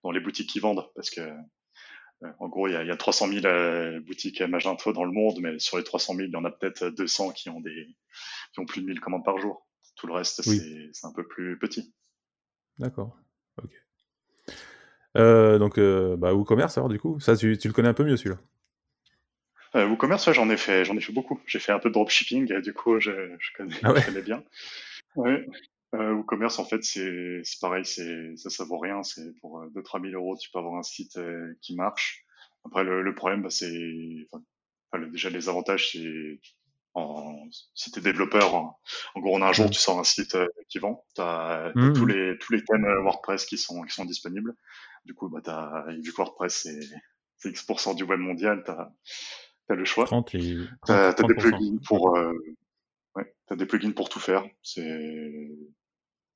dans 0.02 0.10
les 0.12 0.20
boutiques 0.20 0.50
qui 0.50 0.60
vendent, 0.60 0.88
parce 0.94 1.10
que 1.10 1.20
euh, 1.20 2.32
en 2.38 2.48
gros, 2.48 2.68
il 2.68 2.72
y 2.72 2.76
a, 2.76 2.84
y 2.84 2.90
a 2.90 2.96
300 2.96 3.28
000 3.28 3.46
euh, 3.46 4.00
boutiques 4.00 4.40
Magento 4.40 4.92
dans 4.92 5.04
le 5.04 5.10
monde, 5.12 5.38
mais 5.40 5.58
sur 5.58 5.78
les 5.78 5.84
300 5.84 6.14
000, 6.14 6.28
il 6.28 6.32
y 6.32 6.36
en 6.36 6.44
a 6.44 6.50
peut-être 6.50 6.88
200 6.90 7.32
qui 7.32 7.48
ont 7.50 7.60
des 7.60 7.86
qui 8.52 8.60
ont 8.60 8.66
plus 8.66 8.82
de 8.82 8.86
1000 8.86 9.00
commandes 9.00 9.24
par 9.24 9.38
jour. 9.38 9.66
Tout 9.96 10.06
le 10.06 10.12
reste, 10.12 10.42
Oui. 10.46 10.58
c'est 10.58 10.90
c'est 10.92 11.06
un 11.06 11.12
peu 11.12 11.26
plus 11.26 11.58
petit. 11.58 11.92
D'accord. 12.78 13.16
Ok. 13.62 13.70
Euh, 15.16 15.58
donc, 15.58 15.78
euh, 15.78 16.16
bah, 16.16 16.34
WooCommerce, 16.34 16.76
alors, 16.78 16.88
du 16.88 16.98
coup, 16.98 17.18
ça, 17.20 17.36
tu, 17.36 17.56
tu 17.58 17.68
le 17.68 17.72
connais 17.74 17.88
un 17.88 17.94
peu 17.94 18.04
mieux, 18.04 18.16
celui-là? 18.16 18.38
Euh, 19.74 19.86
WooCommerce, 19.86 20.26
ouais, 20.26 20.34
j'en 20.34 20.48
ai 20.50 20.56
fait, 20.56 20.84
j'en 20.84 20.96
ai 20.96 21.00
fait 21.00 21.12
beaucoup. 21.12 21.40
J'ai 21.46 21.58
fait 21.58 21.72
un 21.72 21.78
peu 21.78 21.88
de 21.88 21.94
dropshipping, 21.94 22.52
et 22.52 22.60
du 22.62 22.72
coup, 22.72 22.98
je, 23.00 23.10
je 23.38 23.50
connais, 23.56 23.74
Ah 23.82 23.92
ouais? 23.92 24.00
je 24.00 24.04
connais 24.04 24.22
bien. 24.22 24.42
Ouais. 25.16 25.46
Euh, 25.94 26.12
WooCommerce, 26.14 26.58
en 26.58 26.64
fait, 26.66 26.84
c'est 26.84 27.42
c'est 27.44 27.60
pareil, 27.60 27.84
c'est 27.84 28.36
ça, 28.36 28.50
ça 28.50 28.64
vaut 28.64 28.78
rien. 28.78 29.02
C'est 29.02 29.32
pour 29.40 29.60
euh, 29.60 29.68
2-3 29.74 30.00
000 30.00 30.14
euros, 30.14 30.36
tu 30.38 30.50
peux 30.52 30.58
avoir 30.58 30.76
un 30.76 30.82
site 30.82 31.16
euh, 31.18 31.54
qui 31.62 31.76
marche. 31.76 32.24
Après, 32.64 32.84
le, 32.84 33.02
le 33.02 33.14
problème, 33.14 33.42
bah, 33.42 33.50
c'est 33.50 34.26
enfin, 34.32 34.44
enfin, 34.92 35.04
le- 35.04 35.10
déjà 35.10 35.30
les 35.30 35.48
avantages, 35.48 35.92
c'est 35.92 36.40
en, 36.96 37.48
si 37.74 37.90
t'es 37.92 38.00
développeur, 38.00 38.54
en, 38.54 38.80
en 39.14 39.20
gros, 39.20 39.36
en 39.36 39.42
un 39.42 39.52
jour, 39.52 39.66
Mhm. 39.66 39.70
tu 39.72 39.78
sors 39.78 39.98
un 39.98 40.04
site 40.04 40.34
euh, 40.34 40.48
qui 40.68 40.78
vend. 40.78 41.04
T'as 41.14 41.68
as 41.68 41.72
Mhm. 41.74 41.92
tous 41.92 42.06
les 42.06 42.38
tous 42.38 42.52
les 42.52 42.64
thèmes 42.64 42.84
euh, 42.86 43.02
WordPress 43.02 43.44
qui 43.46 43.58
sont 43.58 43.82
qui 43.82 43.92
sont 43.94 44.04
disponibles. 44.06 44.54
Du 45.04 45.14
coup, 45.14 45.28
bah, 45.28 45.40
t'as 45.44 45.84
vu 45.92 46.10
que 46.10 46.16
WordPress, 46.16 46.62
c'est 46.62 46.80
c'est 47.36 47.50
X% 47.50 47.94
du 47.94 48.04
web 48.04 48.18
mondial. 48.18 48.62
T'as 48.64 48.88
t'as 49.68 49.74
le 49.74 49.84
choix. 49.84 50.06
30 50.06 50.34
et 50.34 50.56
T'as 50.86 51.12
30, 51.12 51.16
t'as 51.16 51.22
des 51.28 51.34
30%. 51.34 51.40
plugins 51.40 51.78
pour 51.86 52.16
euh, 52.16 52.32
ouais, 53.14 53.34
t'as 53.46 53.56
des 53.56 53.66
plugins 53.66 53.92
pour 53.92 54.08
tout 54.08 54.20
faire. 54.20 54.44
C'est 54.62 55.48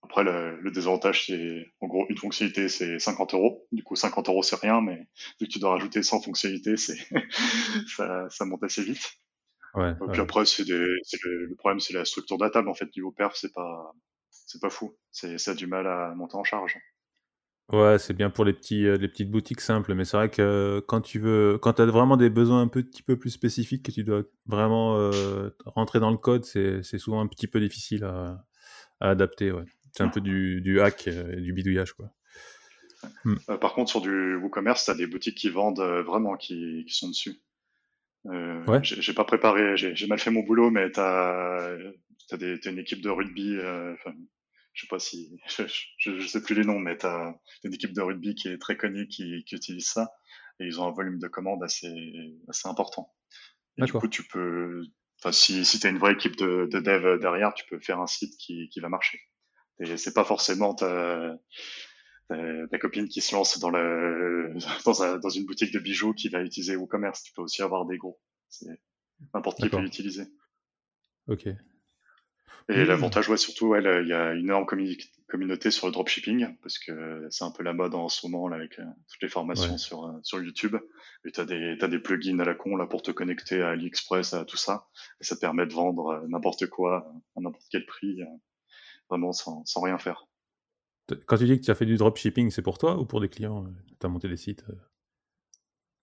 après 0.02 0.24
le, 0.24 0.60
le 0.60 0.70
désavantage 0.70 1.26
c'est 1.26 1.66
en 1.80 1.86
gros 1.86 2.04
une 2.08 2.16
fonctionnalité 2.18 2.68
c'est 2.68 2.98
50 2.98 3.34
euros. 3.34 3.66
Du 3.72 3.82
coup 3.82 3.96
50 3.96 4.28
euros 4.28 4.42
c'est 4.42 4.56
rien, 4.60 4.80
mais 4.80 5.06
vu 5.40 5.46
que 5.46 5.52
tu 5.52 5.58
dois 5.58 5.70
rajouter 5.72 6.02
100 6.02 6.20
fonctionnalités, 6.20 6.76
c'est 6.76 6.98
ça, 7.96 8.28
ça 8.28 8.44
monte 8.44 8.62
assez 8.64 8.82
vite. 8.82 9.10
Ouais, 9.74 9.94
ouais. 10.00 10.18
après 10.18 10.44
c'est 10.46 10.66
le, 10.68 10.98
le 11.24 11.54
problème 11.56 11.80
c'est 11.80 11.94
la 11.94 12.04
structure 12.04 12.38
de 12.38 12.44
la 12.44 12.50
table 12.50 12.68
en 12.68 12.74
fait 12.74 12.88
niveau 12.96 13.12
perf 13.12 13.36
c'est 13.36 13.52
pas 13.52 13.92
c'est 14.30 14.60
pas 14.60 14.70
fou. 14.70 14.96
C'est 15.12 15.38
ça 15.38 15.52
a 15.52 15.54
du 15.54 15.66
mal 15.66 15.86
à 15.86 16.12
monter 16.16 16.36
en 16.36 16.44
charge. 16.44 16.76
Ouais, 17.72 18.00
c'est 18.00 18.14
bien 18.14 18.30
pour 18.30 18.44
les 18.44 18.52
petits, 18.52 18.84
euh, 18.84 18.96
les 18.96 19.06
petites 19.06 19.30
boutiques 19.30 19.60
simples, 19.60 19.94
mais 19.94 20.04
c'est 20.04 20.16
vrai 20.16 20.28
que 20.28 20.42
euh, 20.42 20.80
quand 20.84 21.00
tu 21.00 21.20
veux, 21.20 21.56
quand 21.62 21.74
tu 21.74 21.82
as 21.82 21.86
vraiment 21.86 22.16
des 22.16 22.28
besoins 22.28 22.62
un 22.62 22.66
petit 22.66 23.04
peu 23.04 23.16
plus 23.16 23.30
spécifiques 23.30 23.84
que 23.84 23.92
tu 23.92 24.02
dois 24.02 24.24
vraiment 24.46 24.96
euh, 24.98 25.50
rentrer 25.66 26.00
dans 26.00 26.10
le 26.10 26.16
code, 26.16 26.44
c'est 26.44 26.82
c'est 26.82 26.98
souvent 26.98 27.20
un 27.20 27.28
petit 27.28 27.46
peu 27.46 27.60
difficile 27.60 28.02
à, 28.02 28.44
à 28.98 29.10
adapter. 29.10 29.52
Ouais. 29.52 29.64
C'est 29.92 30.02
un 30.02 30.08
peu 30.08 30.20
du, 30.20 30.60
du 30.62 30.80
hack 30.80 31.06
et 31.06 31.40
du 31.40 31.52
bidouillage, 31.52 31.92
quoi. 31.92 32.10
Euh, 33.48 33.56
par 33.56 33.72
contre 33.72 33.90
sur 33.90 34.02
du 34.02 34.36
WooCommerce 34.36 34.84
t'as 34.84 34.94
des 34.94 35.06
boutiques 35.06 35.38
qui 35.38 35.48
vendent 35.48 35.80
euh, 35.80 36.02
vraiment 36.02 36.36
qui, 36.36 36.84
qui 36.86 36.94
sont 36.94 37.08
dessus. 37.08 37.40
Euh, 38.26 38.64
Ouais. 38.66 38.80
j'ai 38.82 39.14
pas 39.14 39.24
préparé, 39.24 39.76
j'ai 39.76 40.06
mal 40.06 40.18
fait 40.18 40.30
mon 40.30 40.42
boulot, 40.42 40.70
mais 40.70 40.90
t'as 40.90 41.76
t'as 42.28 42.36
une 42.70 42.78
équipe 42.78 43.00
de 43.00 43.08
rugby, 43.10 43.56
euh, 43.56 43.96
je 44.74 44.82
sais 44.82 44.86
pas 44.88 44.98
si 44.98 45.36
je, 45.48 45.64
je, 45.98 46.20
je 46.20 46.26
sais 46.26 46.42
plus 46.42 46.54
les 46.54 46.64
noms, 46.64 46.78
mais 46.78 46.96
t'as 46.96 47.32
une 47.64 47.74
équipe 47.74 47.92
de 47.92 48.02
rugby 48.02 48.34
qui 48.34 48.48
est 48.48 48.58
très 48.58 48.76
connue 48.76 49.08
qui, 49.08 49.42
qui 49.44 49.54
utilise 49.56 49.88
ça 49.88 50.10
et 50.60 50.64
ils 50.66 50.80
ont 50.80 50.86
un 50.86 50.92
volume 50.92 51.18
de 51.18 51.28
commandes 51.28 51.62
assez 51.64 51.92
assez 52.48 52.68
important. 52.68 53.12
Et 53.78 53.82
du 53.82 53.92
coup 53.92 54.08
tu 54.08 54.22
peux, 54.24 54.82
enfin 55.18 55.32
si 55.32 55.64
si 55.64 55.80
t'as 55.80 55.88
une 55.88 55.98
vraie 55.98 56.12
équipe 56.12 56.36
de, 56.36 56.68
de 56.70 56.78
dev 56.80 57.18
derrière, 57.20 57.54
tu 57.54 57.64
peux 57.68 57.80
faire 57.80 58.00
un 58.00 58.06
site 58.06 58.36
qui 58.38 58.68
qui 58.68 58.80
va 58.80 58.90
marcher. 58.90 59.18
Et 59.82 59.96
c'est 59.96 60.12
pas 60.12 60.24
forcément 60.24 60.74
ta, 60.74 61.34
ta, 62.70 62.78
copine 62.78 63.08
qui 63.08 63.20
se 63.20 63.34
lance 63.34 63.58
dans 63.58 63.70
le 63.70 64.54
dans, 64.84 65.02
un, 65.02 65.18
dans 65.18 65.28
une 65.30 65.46
boutique 65.46 65.72
de 65.72 65.78
bijoux 65.78 66.12
qui 66.14 66.28
va 66.28 66.42
utiliser 66.42 66.76
WooCommerce. 66.76 67.22
Tu 67.24 67.32
peux 67.32 67.42
aussi 67.42 67.62
avoir 67.62 67.86
des 67.86 67.98
gros. 67.98 68.20
C'est 68.48 68.80
n'importe 69.34 69.58
qui 69.60 69.68
peut 69.68 69.78
l'utiliser. 69.80 70.24
Ok. 71.28 71.46
Et 72.68 72.84
l'avantage, 72.84 73.28
ouais, 73.28 73.36
surtout, 73.36 73.68
ouais, 73.68 73.80
il 73.80 74.08
y 74.08 74.12
a 74.12 74.32
une 74.32 74.44
énorme 74.44 74.64
commu- 74.64 75.10
communauté 75.28 75.72
sur 75.72 75.86
le 75.88 75.92
dropshipping 75.92 76.56
parce 76.62 76.78
que 76.78 77.26
c'est 77.30 77.42
un 77.42 77.50
peu 77.50 77.64
la 77.64 77.72
mode 77.72 77.96
en 77.96 78.08
ce 78.08 78.24
moment 78.26 78.46
là 78.46 78.56
avec 78.56 78.78
euh, 78.78 78.84
toutes 79.10 79.22
les 79.22 79.28
formations 79.28 79.72
Ouais. 79.72 79.78
sur 79.78 80.04
euh, 80.04 80.12
sur 80.22 80.40
YouTube. 80.40 80.76
Et 81.24 81.32
t'as 81.32 81.44
des 81.44 81.76
t'as 81.80 81.88
des 81.88 81.98
plugins 81.98 82.38
à 82.38 82.44
la 82.44 82.54
con 82.54 82.76
là 82.76 82.86
pour 82.86 83.02
te 83.02 83.10
connecter 83.10 83.60
à 83.60 83.70
AliExpress 83.70 84.34
à 84.34 84.44
tout 84.44 84.56
ça 84.56 84.86
et 85.20 85.24
ça 85.24 85.34
te 85.34 85.40
permet 85.40 85.66
de 85.66 85.72
vendre 85.72 86.08
euh, 86.10 86.26
n'importe 86.28 86.68
quoi 86.68 87.12
à 87.36 87.40
n'importe 87.40 87.66
quel 87.72 87.86
prix, 87.86 88.20
vraiment 89.08 89.32
sans 89.32 89.64
sans 89.64 89.80
rien 89.80 89.98
faire. 89.98 90.26
Quand 91.26 91.36
tu 91.36 91.44
dis 91.44 91.58
que 91.60 91.64
tu 91.64 91.70
as 91.70 91.74
fait 91.74 91.86
du 91.86 91.96
dropshipping, 91.96 92.50
c'est 92.50 92.62
pour 92.62 92.78
toi 92.78 92.98
ou 92.98 93.04
pour 93.06 93.20
des 93.20 93.28
clients 93.28 93.64
Tu 94.00 94.06
as 94.06 94.08
monté 94.08 94.28
des 94.28 94.36
sites 94.36 94.64
euh? 94.68 94.74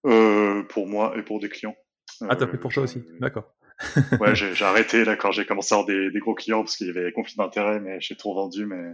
Euh, 0.06 0.64
pour 0.64 0.88
moi 0.88 1.18
et 1.18 1.24
pour 1.24 1.40
des 1.40 1.50
clients. 1.50 1.76
Ah, 2.22 2.36
t'as 2.36 2.46
Euh, 2.46 2.52
fait 2.52 2.58
pour 2.58 2.72
toi 2.72 2.84
aussi 2.84 3.04
D'accord. 3.20 3.54
Ouais, 4.22 4.36
j'ai 4.36 4.64
arrêté 4.66 5.06
là 5.06 5.16
quand 5.16 5.32
j'ai 5.32 5.46
commencé 5.46 5.74
à 5.74 5.78
avoir 5.78 5.88
des, 5.88 6.10
des 6.12 6.20
gros 6.20 6.34
clients 6.36 6.64
parce 6.64 6.78
qu'il 6.78 6.88
y 6.88 6.90
avait 6.90 7.12
conflit 7.12 7.36
d'intérêt, 7.36 7.80
mais 7.80 8.00
j'ai 8.02 8.16
tout 8.16 8.34
vendu. 8.34 8.66
Mais, 8.66 8.94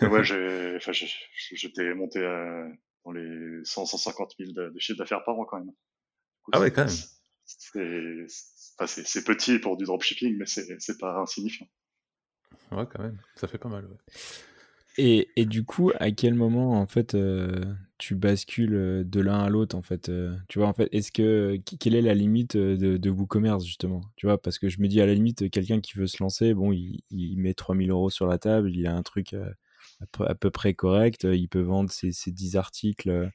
mais 0.00 0.08
ouais, 0.08 0.24
j'étais 1.52 1.94
monté 1.94 2.24
à, 2.24 2.66
dans 3.04 3.12
les 3.12 3.60
100, 3.64 3.86
150 3.86 4.34
000 4.38 4.52
de, 4.52 4.70
de 4.70 4.78
chiffre 4.78 4.98
d'affaires 4.98 5.22
par 5.24 5.38
an 5.38 5.44
quand 5.44 5.58
même. 5.58 5.72
Coup, 6.42 6.50
Ah 6.52 6.60
ouais, 6.60 6.70
quand 6.70 6.84
même. 6.84 6.94
C'est, 7.44 8.26
enfin, 8.78 9.02
petit 9.26 9.58
pour 9.58 9.76
du 9.76 9.84
dropshipping, 9.84 10.36
mais 10.36 10.46
c'est 10.46 10.98
pas 10.98 11.20
insignifiant. 11.20 11.66
Ouais, 12.70 12.86
quand 12.90 13.02
même. 13.02 13.18
Ça 13.36 13.46
fait 13.46 13.58
pas 13.58 13.68
mal. 13.68 13.84
Ouais. 13.84 13.96
Et, 14.98 15.46
du 15.46 15.64
coup, 15.64 15.90
à 15.98 16.10
quel 16.10 16.34
moment 16.34 16.80
en 16.80 16.86
fait 16.86 17.14
euh, 17.14 17.64
tu 17.96 18.14
bascules 18.14 18.74
euh, 18.74 19.04
de 19.04 19.20
l'un 19.20 19.40
à 19.40 19.48
l'autre 19.48 19.74
en 19.76 19.82
fait 19.82 20.10
euh, 20.10 20.36
Tu 20.48 20.58
vois 20.58 20.68
en 20.68 20.74
fait, 20.74 20.88
est-ce 20.92 21.10
que 21.10 21.58
quelle 21.80 21.94
est 21.94 22.02
la 22.02 22.14
limite 22.14 22.56
de, 22.56 22.98
de 22.98 23.10
WooCommerce 23.10 23.64
justement 23.64 24.02
Tu 24.16 24.26
vois? 24.26 24.40
Parce 24.40 24.58
que 24.58 24.68
je 24.68 24.80
me 24.80 24.88
dis 24.88 25.00
à 25.00 25.06
la 25.06 25.14
limite 25.14 25.50
quelqu'un 25.50 25.80
qui 25.80 25.96
veut 25.96 26.06
se 26.06 26.22
lancer, 26.22 26.52
bon, 26.52 26.72
il, 26.72 27.02
il 27.10 27.38
met 27.38 27.54
3000 27.54 27.90
euros 27.90 28.10
sur 28.10 28.26
la 28.26 28.38
table, 28.38 28.70
il 28.74 28.86
a 28.86 28.94
un 28.94 29.02
truc 29.02 29.34
à, 30.18 30.34
peu, 30.34 30.50
près 30.50 30.74
correct, 30.74 31.24
il 31.24 31.48
peut 31.48 31.62
vendre 31.62 31.90
ses, 31.90 32.12
ses 32.12 32.30
10 32.30 32.56
articles 32.56 33.30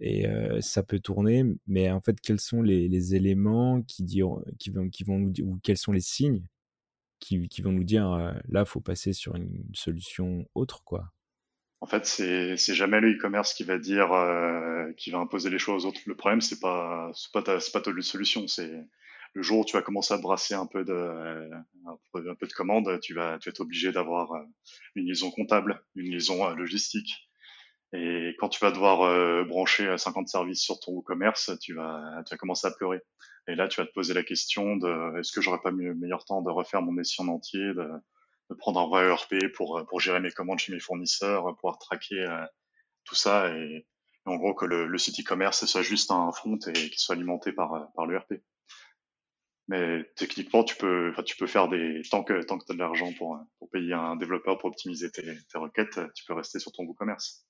et 0.00 0.26
ça 0.60 0.82
peut 0.82 1.00
tourner. 1.00 1.44
Mais 1.66 1.90
en 1.90 2.00
fait, 2.00 2.20
quels 2.20 2.40
sont 2.40 2.62
les, 2.62 2.88
les 2.88 3.14
éléments 3.14 3.82
qui 3.82 4.02
diront, 4.02 4.42
qui 4.58 4.70
vont, 4.70 4.88
qui 4.90 5.04
vont 5.04 5.18
nous 5.18 5.30
dire 5.30 5.46
ou 5.46 5.58
quels 5.62 5.78
sont 5.78 5.92
les 5.92 6.00
signes 6.00 6.42
qui, 7.24 7.62
vont 7.62 7.72
nous 7.72 7.84
dire 7.84 8.10
euh, 8.10 8.32
là, 8.48 8.64
faut 8.64 8.80
passer 8.80 9.12
sur 9.12 9.34
une 9.34 9.64
solution 9.72 10.46
autre, 10.54 10.82
quoi. 10.84 11.12
En 11.80 11.86
fait, 11.86 12.06
c'est 12.06 12.74
jamais 12.74 13.00
le 13.00 13.12
e-commerce 13.12 13.52
qui 13.52 13.62
va 13.62 13.78
dire, 13.78 14.10
euh, 14.12 14.90
qui 14.96 15.10
va 15.10 15.18
imposer 15.18 15.50
les 15.50 15.58
choses 15.58 15.84
aux 15.84 15.88
autres. 15.88 16.00
Le 16.06 16.14
problème, 16.14 16.40
c'est 16.40 16.58
pas 16.58 17.12
pas 17.32 17.42
ta, 17.42 17.58
pas 17.72 17.80
ta 17.82 17.90
solution. 18.00 18.48
C'est 18.48 18.72
le 19.34 19.42
jour 19.42 19.58
où 19.58 19.64
tu 19.66 19.76
vas 19.76 19.82
commencer 19.82 20.14
à 20.14 20.16
brasser 20.16 20.54
un 20.54 20.66
peu 20.66 20.84
de 20.84 21.50
peu, 22.12 22.30
un 22.30 22.34
peu 22.34 22.46
de 22.46 22.52
commandes, 22.52 23.00
tu 23.00 23.12
vas 23.12 23.38
tu 23.38 23.48
vas 23.48 23.50
être 23.50 23.60
obligé 23.60 23.92
d'avoir 23.92 24.32
euh, 24.32 24.44
une 24.94 25.06
liaison 25.06 25.30
comptable, 25.30 25.82
une 25.94 26.10
liaison 26.10 26.48
euh, 26.48 26.54
logistique. 26.54 27.28
Et 27.94 28.34
quand 28.40 28.48
tu 28.48 28.58
vas 28.58 28.72
devoir 28.72 29.02
euh, 29.02 29.44
brancher 29.44 29.96
50 29.96 30.28
services 30.28 30.60
sur 30.60 30.80
ton 30.80 30.98
e-commerce, 30.98 31.52
tu 31.60 31.74
vas 31.74 32.22
tu 32.26 32.34
vas 32.34 32.38
commencer 32.38 32.66
à 32.66 32.72
pleurer. 32.72 33.00
Et 33.46 33.54
là, 33.54 33.68
tu 33.68 33.80
vas 33.80 33.86
te 33.86 33.92
poser 33.92 34.14
la 34.14 34.24
question 34.24 34.76
de 34.76 35.18
est-ce 35.20 35.30
que 35.30 35.40
j'aurais 35.40 35.60
pas 35.62 35.70
mieux, 35.70 35.94
meilleur 35.94 36.24
temps 36.24 36.42
de 36.42 36.50
refaire 36.50 36.82
mon 36.82 36.98
essai 36.98 37.22
en 37.22 37.28
entier, 37.28 37.60
de, 37.60 37.88
de 38.50 38.54
prendre 38.56 38.80
un 38.80 38.88
vrai 38.88 39.06
ERP 39.06 39.52
pour 39.54 39.86
pour 39.88 40.00
gérer 40.00 40.18
mes 40.18 40.32
commandes 40.32 40.58
chez 40.58 40.72
mes 40.72 40.80
fournisseurs, 40.80 41.54
pouvoir 41.56 41.78
traquer 41.78 42.26
tout 43.04 43.14
ça 43.14 43.56
et, 43.56 43.86
en 44.26 44.36
gros 44.36 44.54
que 44.54 44.64
le, 44.66 44.86
le 44.86 44.98
site 44.98 45.20
e-commerce 45.20 45.64
soit 45.66 45.82
juste 45.82 46.10
un 46.10 46.32
front 46.32 46.58
et 46.66 46.72
qu'il 46.72 46.98
soit 46.98 47.14
alimenté 47.14 47.52
par 47.52 47.92
par 47.94 48.06
l'ERP. 48.06 48.34
Mais 49.68 50.04
techniquement, 50.16 50.64
tu 50.64 50.76
peux, 50.76 51.14
tu 51.24 51.36
peux 51.36 51.46
faire 51.46 51.68
des 51.68 52.02
tant 52.10 52.24
que 52.24 52.42
tant 52.42 52.58
que 52.58 52.66
tu 52.66 52.72
as 52.72 52.74
de 52.74 52.80
l'argent 52.80 53.12
pour 53.18 53.38
pour 53.58 53.70
payer 53.70 53.94
un 53.94 54.16
développeur 54.16 54.58
pour 54.58 54.70
optimiser 54.70 55.10
tes, 55.12 55.22
tes 55.22 55.58
requêtes, 55.58 56.00
tu 56.14 56.24
peux 56.24 56.34
rester 56.34 56.58
sur 56.58 56.72
ton 56.72 56.84
WooCommerce. 56.84 57.46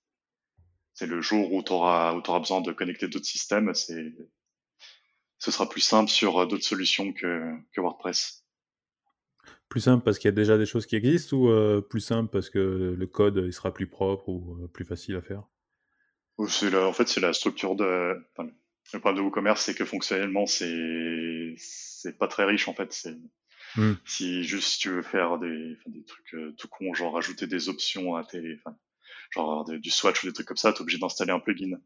C'est 0.95 1.07
le 1.07 1.21
jour 1.21 1.53
où 1.53 1.63
tu 1.63 1.73
auras 1.73 2.15
besoin 2.39 2.61
de 2.61 2.73
connecter 2.73 3.09
d'autres 3.09 3.27
systèmes, 3.27 3.75
c'est 3.75 4.15
ce 5.39 5.51
sera 5.51 5.69
plus 5.69 5.81
simple 5.81 6.11
sur 6.11 6.47
d'autres 6.47 6.65
solutions 6.65 7.13
que 7.13 7.53
que 7.73 7.81
WordPress. 7.81 8.45
Plus 9.69 9.81
simple 9.81 10.05
parce 10.05 10.19
qu'il 10.19 10.29
y 10.29 10.33
a 10.33 10.37
déjà 10.37 10.57
des 10.57 10.67
choses 10.67 10.87
qui 10.87 10.97
existent 10.97 11.37
ou 11.37 11.49
euh, 11.51 11.81
plus 11.81 12.01
simple 12.01 12.31
parce 12.31 12.49
que 12.49 12.95
le 12.97 13.07
code 13.07 13.43
il 13.45 13.53
sera 13.53 13.75
plus 13.75 13.89
propre 13.89 14.29
ou 14.29 14.57
euh, 14.63 14.69
plus 14.69 14.85
facile 14.85 15.17
à 15.17 15.23
faire? 15.23 15.43
C'est 16.49 16.75
en 16.75 16.93
fait 16.93 17.09
c'est 17.09 17.21
la 17.21 17.33
structure 17.33 17.75
de 17.75 18.17
enfin, 18.37 18.49
le 18.93 19.01
problème 19.01 19.23
de 19.23 19.27
WooCommerce, 19.27 19.63
c'est 19.63 19.75
que 19.75 19.85
fonctionnellement, 19.85 20.47
c'est 20.47 21.55
c'est 21.57 22.19
pas 22.19 22.29
très 22.29 22.45
riche 22.45 22.69
en 22.69 22.75
fait. 22.75 22.93
C'est 22.93 23.17
mm. 23.77 23.95
si 24.05 24.45
juste 24.45 24.81
tu 24.81 24.91
veux 24.91 25.03
faire 25.03 25.39
des, 25.39 25.77
des 25.87 26.05
trucs 26.05 26.35
euh, 26.35 26.55
tout 26.59 26.69
con, 26.69 26.93
genre 26.95 27.17
ajouter 27.17 27.47
des 27.47 27.69
options 27.69 28.15
à 28.15 28.25
tes, 28.25 28.59
genre 29.35 29.65
du 29.65 29.91
swatch 29.91 30.23
ou 30.23 30.27
des 30.27 30.33
trucs 30.33 30.47
comme 30.47 30.57
ça, 30.57 30.73
t'es 30.73 30.81
obligé 30.81 30.99
d'installer 30.99 31.33
un 31.33 31.41
plugin. 31.41 31.79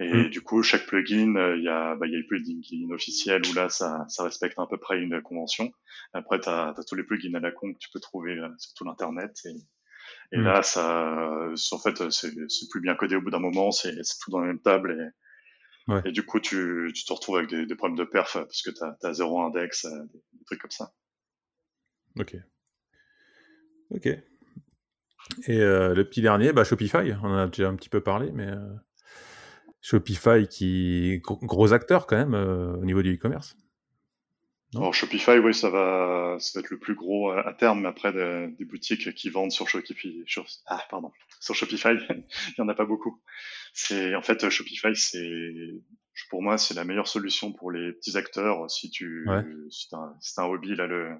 Et 0.00 0.12
mm. 0.12 0.30
du 0.30 0.40
coup, 0.40 0.62
chaque 0.62 0.86
plugin, 0.86 1.36
euh, 1.36 1.56
il 1.56 1.62
y 1.62 1.68
a, 1.68 1.94
bah, 1.94 2.06
il 2.06 2.12
y 2.12 2.16
a 2.16 2.18
les 2.18 2.26
plugins 2.26 2.90
officiels 2.90 3.42
où 3.48 3.54
là, 3.54 3.68
ça, 3.68 4.04
ça 4.08 4.24
respecte 4.24 4.58
à 4.58 4.66
peu 4.66 4.78
près 4.78 5.00
une 5.00 5.22
convention. 5.22 5.72
Après, 6.12 6.40
t'as 6.40 6.70
as 6.70 6.84
tous 6.84 6.96
les 6.96 7.04
plugins 7.04 7.34
à 7.34 7.40
la 7.40 7.52
con 7.52 7.72
que 7.72 7.78
tu 7.78 7.90
peux 7.92 8.00
trouver 8.00 8.38
euh, 8.38 8.48
sur 8.58 8.74
tout 8.74 8.84
l'internet. 8.84 9.38
Et, 9.44 9.54
et 10.32 10.38
mm. 10.38 10.44
là, 10.44 10.62
ça, 10.62 11.48
en 11.72 11.78
fait, 11.78 12.10
c'est 12.10 12.70
plus 12.70 12.80
bien 12.80 12.96
codé 12.96 13.14
au 13.14 13.20
bout 13.20 13.30
d'un 13.30 13.38
moment. 13.38 13.70
C'est 13.70 13.94
tout 14.20 14.30
dans 14.30 14.40
la 14.40 14.48
même 14.48 14.60
table 14.60 14.98
et 15.00 15.24
et 16.04 16.12
du 16.12 16.24
coup, 16.24 16.40
tu, 16.40 16.90
tu 16.94 17.04
te 17.04 17.12
retrouves 17.12 17.36
avec 17.36 17.50
des, 17.50 17.66
des 17.66 17.74
problèmes 17.74 17.98
de 17.98 18.04
perf 18.04 18.32
parce 18.32 18.62
que 18.62 18.70
tu 18.70 18.82
as, 18.82 19.12
zéro 19.12 19.42
index, 19.42 19.84
euh, 19.84 20.04
des, 20.12 20.44
trucs 20.46 20.60
comme 20.60 20.70
ça. 20.70 20.94
Ok. 22.18 22.36
Ok. 23.90 24.08
Et 25.46 25.58
euh, 25.60 25.94
le 25.94 26.04
petit 26.04 26.22
dernier, 26.22 26.52
bah, 26.52 26.64
Shopify, 26.64 27.12
on 27.22 27.28
en 27.28 27.36
a 27.36 27.46
déjà 27.46 27.68
un 27.68 27.76
petit 27.76 27.88
peu 27.88 28.00
parlé, 28.00 28.30
mais 28.32 28.46
euh, 28.46 28.74
Shopify 29.80 30.46
qui 30.48 31.20
gros 31.22 31.72
acteur 31.72 32.06
quand 32.06 32.16
même 32.16 32.34
au 32.34 32.84
niveau 32.84 33.02
du 33.02 33.14
e-commerce. 33.14 33.56
Alors 34.74 34.92
Shopify, 34.92 35.38
oui, 35.38 35.54
ça 35.54 35.70
va, 35.70 36.36
ça 36.40 36.58
être 36.58 36.70
le 36.70 36.78
plus 36.78 36.96
gros 36.96 37.30
à 37.30 37.52
terme, 37.52 37.82
mais 37.82 37.88
après 37.88 38.12
des, 38.12 38.64
boutiques 38.64 39.14
qui 39.14 39.30
vendent 39.30 39.52
sur 39.52 39.68
Shopify, 39.68 40.24
ah 40.66 40.82
pardon, 40.90 41.12
sur 41.40 41.54
Shopify, 41.54 41.90
il 42.10 42.54
y 42.58 42.60
en 42.60 42.68
a 42.68 42.74
pas 42.74 42.84
beaucoup. 42.84 43.22
C'est 43.72 44.16
en 44.16 44.22
fait 44.22 44.48
Shopify, 44.50 44.96
c'est 44.96 45.74
pour 46.30 46.42
moi 46.42 46.58
c'est 46.58 46.74
la 46.74 46.84
meilleure 46.84 47.08
solution 47.08 47.52
pour 47.52 47.70
les 47.70 47.92
petits 47.92 48.16
acteurs. 48.16 48.70
Si 48.70 48.90
tu, 48.90 49.26
si 49.70 49.88
c'est 50.20 50.40
un, 50.40 50.44
hobby 50.44 50.74
là 50.74 50.86
le, 50.86 51.16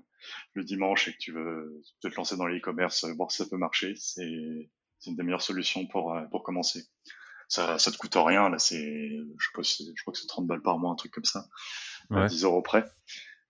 le 0.54 0.64
dimanche 0.64 1.09
et 1.09 1.12
que 1.12 1.18
tu 1.18 1.33
veux 1.33 1.83
te 2.00 2.09
lancer 2.16 2.37
dans 2.37 2.46
l'e-commerce, 2.46 3.04
voir 3.16 3.30
si 3.30 3.38
ça 3.38 3.48
peut 3.48 3.57
marcher, 3.57 3.94
c'est 3.96 4.70
c'est 4.98 5.11
une 5.11 5.16
des 5.16 5.22
meilleures 5.22 5.42
solutions 5.42 5.87
pour 5.87 6.16
pour 6.30 6.42
commencer. 6.42 6.85
Ça 7.48 7.78
ça 7.78 7.90
te 7.90 7.96
coûte 7.96 8.16
rien 8.16 8.48
là, 8.48 8.59
c'est 8.59 8.78
je, 8.78 9.35
je 9.38 9.50
crois 9.50 10.12
que 10.12 10.18
c'est 10.18 10.26
30 10.26 10.46
balles 10.46 10.62
par 10.62 10.78
mois, 10.78 10.92
un 10.92 10.96
truc 10.96 11.12
comme 11.12 11.24
ça, 11.24 11.46
à 12.11 12.26
10 12.26 12.44
euros 12.44 12.62
près. 12.62 12.85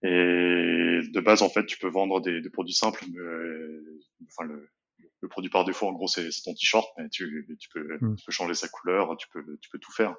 Et 0.05 1.01
de 1.13 1.21
base, 1.21 1.41
en 1.41 1.49
fait, 1.49 1.65
tu 1.65 1.79
peux 1.79 1.89
vendre 1.89 2.21
des, 2.21 2.43
des 2.43 2.51
produits 2.51 2.75
simples. 2.75 3.05
Mais, 3.11 3.19
euh, 3.19 4.03
enfin, 4.27 4.47
le, 4.47 4.69
le, 5.23 5.29
produit 5.29 5.51
par 5.51 5.65
défaut, 5.65 5.87
en 5.87 5.93
gros, 5.93 6.09
c'est 6.09 6.29
ton 6.45 6.53
t-shirt, 6.53 6.87
mais 6.99 7.09
tu, 7.09 7.47
tu, 7.59 7.69
peux, 7.71 7.97
hmm. 8.01 8.17
tu 8.17 8.25
peux 8.27 8.33
changer 8.33 8.53
sa 8.53 8.69
couleur, 8.69 9.17
tu 9.17 9.29
peux, 9.33 9.43
tu 9.63 9.71
peux 9.71 9.79
tout 9.79 9.93
faire. 9.93 10.15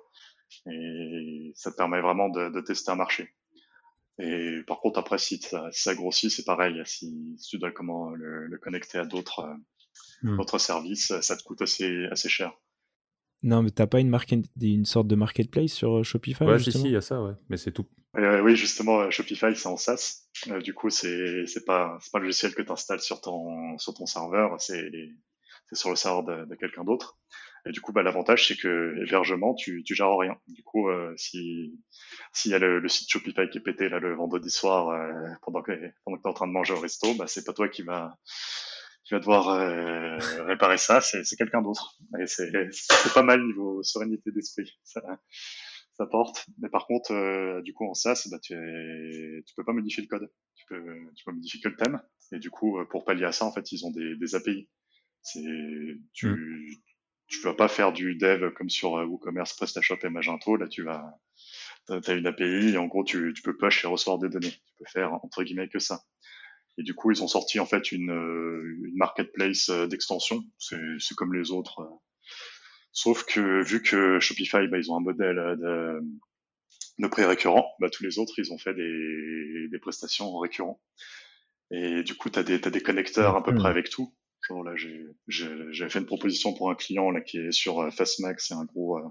Et 0.71 1.51
ça 1.55 1.71
te 1.71 1.75
permet 1.75 2.01
vraiment 2.01 2.29
de, 2.29 2.49
de 2.49 2.61
tester 2.61 2.91
un 2.91 2.95
marché. 2.95 3.33
Et 4.17 4.61
par 4.67 4.79
contre, 4.79 4.99
après, 4.99 5.17
si 5.17 5.37
ça, 5.37 5.69
si 5.71 5.81
ça 5.81 5.95
grossit, 5.95 6.31
c'est 6.31 6.45
pareil. 6.45 6.81
Si, 6.85 7.35
si, 7.37 7.49
tu 7.49 7.57
dois 7.57 7.71
comment 7.71 8.11
le, 8.11 8.47
le 8.47 8.57
connecter 8.57 8.97
à 8.97 9.05
d'autres 9.05 9.45
mmh. 10.23 10.57
services, 10.57 11.19
ça 11.19 11.35
te 11.35 11.43
coûte 11.43 11.61
assez, 11.61 12.05
assez 12.11 12.29
cher. 12.29 12.53
Non, 13.43 13.61
mais 13.61 13.69
t'as 13.69 13.85
pas 13.85 13.99
une, 13.99 14.85
sorte 14.85 15.07
de 15.07 15.15
marketplace 15.15 15.71
sur 15.71 15.99
euh, 15.99 16.03
Shopify 16.03 16.43
Ouais, 16.45 16.57
si, 16.57 16.71
si, 16.71 16.81
il 16.85 16.91
y 16.91 16.95
a 16.95 17.01
ça, 17.01 17.21
ouais. 17.21 17.33
Mais 17.49 17.57
c'est 17.57 17.71
tout. 17.71 17.85
Euh, 18.17 18.41
oui, 18.41 18.55
justement, 18.55 19.01
euh, 19.01 19.11
Shopify, 19.11 19.55
c'est 19.55 19.67
en 19.67 19.77
SaaS. 19.77 20.29
Euh, 20.47 20.61
du 20.61 20.73
coup, 20.73 20.89
c'est 20.89 21.45
c'est 21.45 21.65
pas 21.65 21.97
c'est 22.01 22.11
pas 22.11 22.19
le 22.19 22.25
logiciel 22.25 22.55
que 22.55 22.61
tu 22.61 22.71
installes 22.71 23.01
sur 23.01 23.21
ton 23.21 23.77
sur 23.77 23.93
ton 23.93 24.05
serveur, 24.05 24.59
c'est 24.59 24.89
c'est 25.67 25.75
sur 25.75 25.89
le 25.89 25.95
serveur 25.95 26.23
de, 26.23 26.45
de 26.45 26.55
quelqu'un 26.55 26.83
d'autre. 26.83 27.19
Et 27.67 27.71
du 27.71 27.81
coup, 27.81 27.91
bah, 27.91 28.03
l'avantage, 28.03 28.47
c'est 28.47 28.55
que 28.55 28.95
hébergement, 29.05 29.55
tu, 29.55 29.83
tu 29.83 29.95
gères 29.95 30.15
rien. 30.15 30.37
Du 30.47 30.63
coup, 30.63 30.89
euh, 30.89 31.13
si 31.17 31.79
s'il 32.33 32.51
y 32.51 32.53
a 32.53 32.59
le, 32.59 32.79
le, 32.79 32.87
site 32.87 33.09
Shopify 33.09 33.49
qui 33.49 33.57
est 33.57 33.61
pété 33.61 33.89
là 33.89 33.99
le 33.99 34.13
vendredi 34.15 34.49
soir 34.49 34.93
pendant 35.41 35.61
que 35.61 35.71
pendant 36.03 36.17
que 36.17 36.23
t'es 36.23 36.29
en 36.29 36.33
train 36.33 36.47
de 36.47 36.51
manger 36.51 36.73
au 36.73 36.79
resto, 36.79 37.13
bah, 37.15 37.25
c'est 37.27 37.45
pas 37.45 37.53
toi 37.53 37.69
qui 37.69 37.81
va 37.81 38.17
qui 39.05 39.13
va 39.13 39.19
devoir 39.19 39.45
réparer 40.45 40.77
ça, 40.77 40.99
c'est 41.01 41.23
quelqu'un 41.37 41.61
d'autre. 41.61 41.97
Et 42.19 42.27
c'est 42.27 42.51
pas 43.13 43.23
mal 43.23 43.43
niveau 43.43 43.83
sérénité 43.83 44.31
d'esprit 44.31 44.77
ça 45.97 46.05
porte. 46.05 46.45
Mais 46.59 46.69
par 46.69 46.87
contre, 46.87 47.13
euh, 47.13 47.61
du 47.61 47.73
coup, 47.73 47.89
en 47.89 47.93
SaaS, 47.93 48.27
bah, 48.29 48.39
tu, 48.39 48.53
tu 49.45 49.55
peux 49.55 49.63
pas 49.63 49.73
modifier 49.73 50.03
le 50.03 50.09
code. 50.09 50.29
Tu 50.55 50.65
peux, 50.67 50.83
tu 51.15 51.23
peux 51.23 51.31
modifier 51.31 51.61
que 51.61 51.69
le 51.69 51.75
thème. 51.75 52.01
Et 52.31 52.39
du 52.39 52.49
coup, 52.49 52.79
euh, 52.79 52.85
pour 52.85 53.05
pallier 53.05 53.25
à 53.25 53.31
ça, 53.31 53.45
en 53.45 53.51
fait, 53.51 53.71
ils 53.71 53.85
ont 53.85 53.91
des, 53.91 54.15
des 54.15 54.35
API. 54.35 54.67
C'est, 55.21 55.41
tu. 56.13 56.83
Tu 57.27 57.39
vas 57.41 57.53
pas 57.53 57.67
faire 57.67 57.91
du 57.93 58.15
dev 58.15 58.51
comme 58.53 58.69
sur 58.69 58.97
euh, 58.97 59.05
WooCommerce, 59.05 59.53
PrestaShop 59.53 59.97
et 60.03 60.09
Magento. 60.09 60.55
Là, 60.55 60.67
tu 60.67 60.83
vas, 60.83 61.03
t'as 61.87 62.15
une 62.15 62.27
API 62.27 62.73
et 62.73 62.77
en 62.77 62.85
gros, 62.85 63.03
tu, 63.03 63.33
tu 63.35 63.41
peux 63.41 63.57
push 63.57 63.83
et 63.83 63.87
recevoir 63.87 64.19
des 64.19 64.29
données. 64.29 64.51
Tu 64.51 64.73
peux 64.79 64.85
faire, 64.91 65.13
entre 65.13 65.43
guillemets, 65.43 65.69
que 65.69 65.79
ça. 65.79 66.01
Et 66.77 66.83
du 66.83 66.93
coup, 66.93 67.11
ils 67.11 67.23
ont 67.23 67.27
sorti, 67.27 67.59
en 67.59 67.65
fait, 67.65 67.91
une, 67.91 68.11
une 68.11 68.97
marketplace 68.97 69.69
d'extension. 69.69 70.43
C'est 70.57 71.15
comme 71.15 71.33
les 71.33 71.51
autres 71.51 71.87
Sauf 72.95 73.25
que 73.25 73.61
vu 73.61 73.81
que 73.81 74.21
Shopify, 74.21 74.67
bah, 74.69 74.77
ils 74.77 74.89
ont 74.89 74.95
un 74.95 75.01
modèle 75.01 75.37
euh, 75.37 75.55
de, 75.57 75.99
de 76.99 77.07
prix 77.07 77.25
récurrent, 77.25 77.75
bah, 77.79 77.89
tous 77.89 78.03
les 78.03 78.19
autres, 78.19 78.33
ils 78.37 78.53
ont 78.53 78.57
fait 78.57 78.73
des, 78.73 79.67
des 79.69 79.79
prestations 79.79 80.35
récurrents. 80.39 80.81
Et 81.71 82.03
du 82.03 82.15
coup, 82.15 82.29
tu 82.29 82.39
as 82.39 82.43
des, 82.43 82.55
as 82.65 82.69
des 82.69 82.81
connecteurs 82.81 83.35
à 83.35 83.43
peu 83.43 83.53
près 83.53 83.67
avec 83.67 83.89
tout. 83.89 84.15
Genre 84.47 84.63
là, 84.63 84.73
j'ai 84.75 85.89
fait 85.89 85.99
une 85.99 86.05
proposition 86.05 86.53
pour 86.53 86.69
un 86.69 86.75
client 86.75 87.09
là 87.09 87.21
qui 87.21 87.37
est 87.37 87.51
sur 87.51 87.79
euh, 87.79 87.89
Fastmax, 87.89 88.47
c'est 88.47 88.53
un 88.53 88.65
gros, 88.65 88.99
euh, 88.99 89.09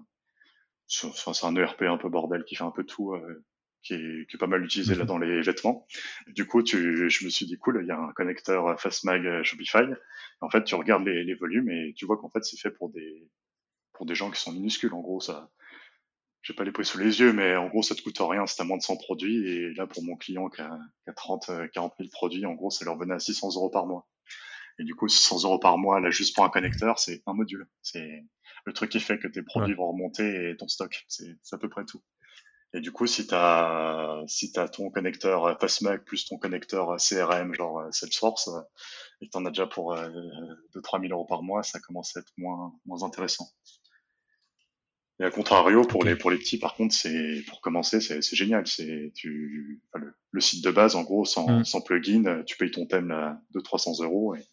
c'est 0.87 1.45
un 1.45 1.57
ERP 1.57 1.83
un 1.83 1.99
peu 1.99 2.09
bordel 2.09 2.45
qui 2.45 2.55
fait 2.55 2.65
un 2.65 2.71
peu 2.71 2.85
tout, 2.85 3.15
euh, 3.15 3.45
qui, 3.83 3.95
est, 3.95 4.29
qui 4.29 4.37
est 4.37 4.39
pas 4.39 4.47
mal 4.47 4.65
utilisé 4.65 4.95
là 4.95 5.03
mhm. 5.03 5.09
dans 5.09 5.19
les 5.19 5.43
vêtements. 5.43 5.87
Du 6.29 6.47
coup, 6.47 6.63
tu, 6.63 7.11
je 7.11 7.25
me 7.25 7.31
suis 7.31 7.47
dit 7.47 7.59
cool, 7.59 7.81
il 7.83 7.89
y 7.89 7.91
a 7.91 7.99
un 7.99 8.13
connecteur 8.13 8.81
Fastmag 8.81 9.43
Shopify. 9.43 9.85
En 10.41 10.51
fait, 10.51 10.63
tu 10.65 10.77
regardes 10.77 11.05
les, 11.05 11.25
les 11.25 11.35
volumes 11.35 11.71
et 11.71 11.95
tu 11.97 12.07
vois 12.07 12.17
qu'en 12.17 12.31
fait, 12.31 12.45
c'est 12.45 12.59
fait 12.59 12.71
pour 12.71 12.91
des 12.91 13.29
pour 13.93 14.07
des 14.07 14.15
gens 14.15 14.31
qui 14.31 14.41
sont 14.41 14.53
minuscules. 14.53 14.93
En 14.93 15.01
gros, 15.01 15.21
ça, 15.21 15.51
j'ai 16.43 16.55
pas 16.55 16.65
les 16.65 16.73
prix 16.73 16.85
sous 16.85 16.99
les 16.99 17.21
yeux, 17.21 17.33
mais 17.33 17.57
en 17.57 17.69
gros, 17.69 17.83
ça 17.83 17.95
te 17.95 18.03
coûte 18.03 18.19
rien 18.21 18.47
c'est 18.47 18.61
à 18.61 18.65
moins 18.65 18.77
de 18.77 18.83
100 18.83 18.99
produits. 18.99 19.49
Et 19.49 19.75
là, 19.75 19.87
pour 19.87 20.05
mon 20.05 20.17
client 20.17 20.49
qui 20.49 20.61
a, 20.61 20.79
qui 21.05 21.11
a 21.11 21.13
30, 21.13 21.51
40 21.73 21.95
000 21.99 22.09
produits, 22.13 22.47
en 22.47 22.55
gros, 22.55 22.71
ça 22.71 22.85
leur 22.85 22.97
venait 22.97 23.15
à 23.15 23.19
600 23.19 23.49
euros 23.57 23.71
par 23.71 23.87
mois. 23.87 24.07
Et 24.79 24.85
du 24.85 24.95
coup, 24.95 25.09
600 25.09 25.45
euros 25.45 25.59
par 25.59 25.79
mois, 25.79 26.01
là, 26.01 26.11
juste 26.11 26.35
pour 26.35 26.45
un 26.45 26.51
connecteur, 26.51 26.99
c'est 26.99 27.23
un 27.27 27.35
module. 27.35 27.69
C'est 27.83 28.25
le 28.65 28.73
truc 28.73 28.91
qui 28.91 29.01
fait 29.01 29.19
que 29.19 29.29
tes 29.29 29.43
produits 29.43 29.75
vont 29.75 29.89
remonter 29.93 30.51
et 30.51 30.57
ton 30.57 30.69
stock. 30.69 31.05
C'est 31.09 31.37
à 31.53 31.59
peu 31.59 31.69
près 31.69 31.85
tout. 31.85 32.03
Et 32.73 32.81
du 32.81 32.91
coup, 32.91 33.07
si 33.07 33.25
t'as 33.29 34.25
si 34.27 34.51
t'as 34.51 34.67
ton 34.67 34.91
connecteur 34.91 35.57
Fastmac 35.61 36.05
plus 36.05 36.25
ton 36.27 36.39
connecteur 36.39 36.97
CRM, 36.97 37.55
genre 37.55 37.85
Salesforce, 37.93 38.51
et 39.21 39.27
que 39.27 39.31
t'en 39.31 39.47
as 39.47 39.51
déjà 39.51 39.67
pour 39.67 39.95
2-3 39.95 41.01
000 41.01 41.13
euros 41.13 41.25
par 41.25 41.45
mois, 41.45 41.63
ça 41.63 41.79
commence 41.79 42.17
à 42.17 42.21
être 42.21 42.33
moins 42.37 42.75
moins 42.85 43.05
intéressant. 43.05 43.47
Et 45.21 45.25
à 45.25 45.31
contrario, 45.31 45.85
pour 45.85 46.03
les 46.03 46.17
pour 46.17 46.33
les 46.33 46.39
petits, 46.39 46.59
par 46.59 46.75
contre, 46.75 46.93
c'est 46.93 47.45
pour 47.47 47.61
commencer, 47.61 48.01
c'est 48.01 48.21
c'est 48.23 48.35
génial. 48.35 48.67
C'est 48.67 49.13
tu 49.15 49.81
enfin, 49.93 50.05
le, 50.05 50.15
le, 50.33 50.41
site 50.41 50.65
de 50.65 50.73
base, 50.73 50.97
en 50.97 51.05
gros, 51.05 51.25
sans, 51.25 51.61
mm. 51.61 51.65
sans 51.65 51.81
plugin, 51.81 52.43
tu 52.45 52.57
payes 52.57 52.73
ton 52.73 52.87
thème 52.87 53.09
là, 53.09 53.41
de 53.53 53.61
300 53.61 54.03
euros 54.03 54.35
et 54.35 54.45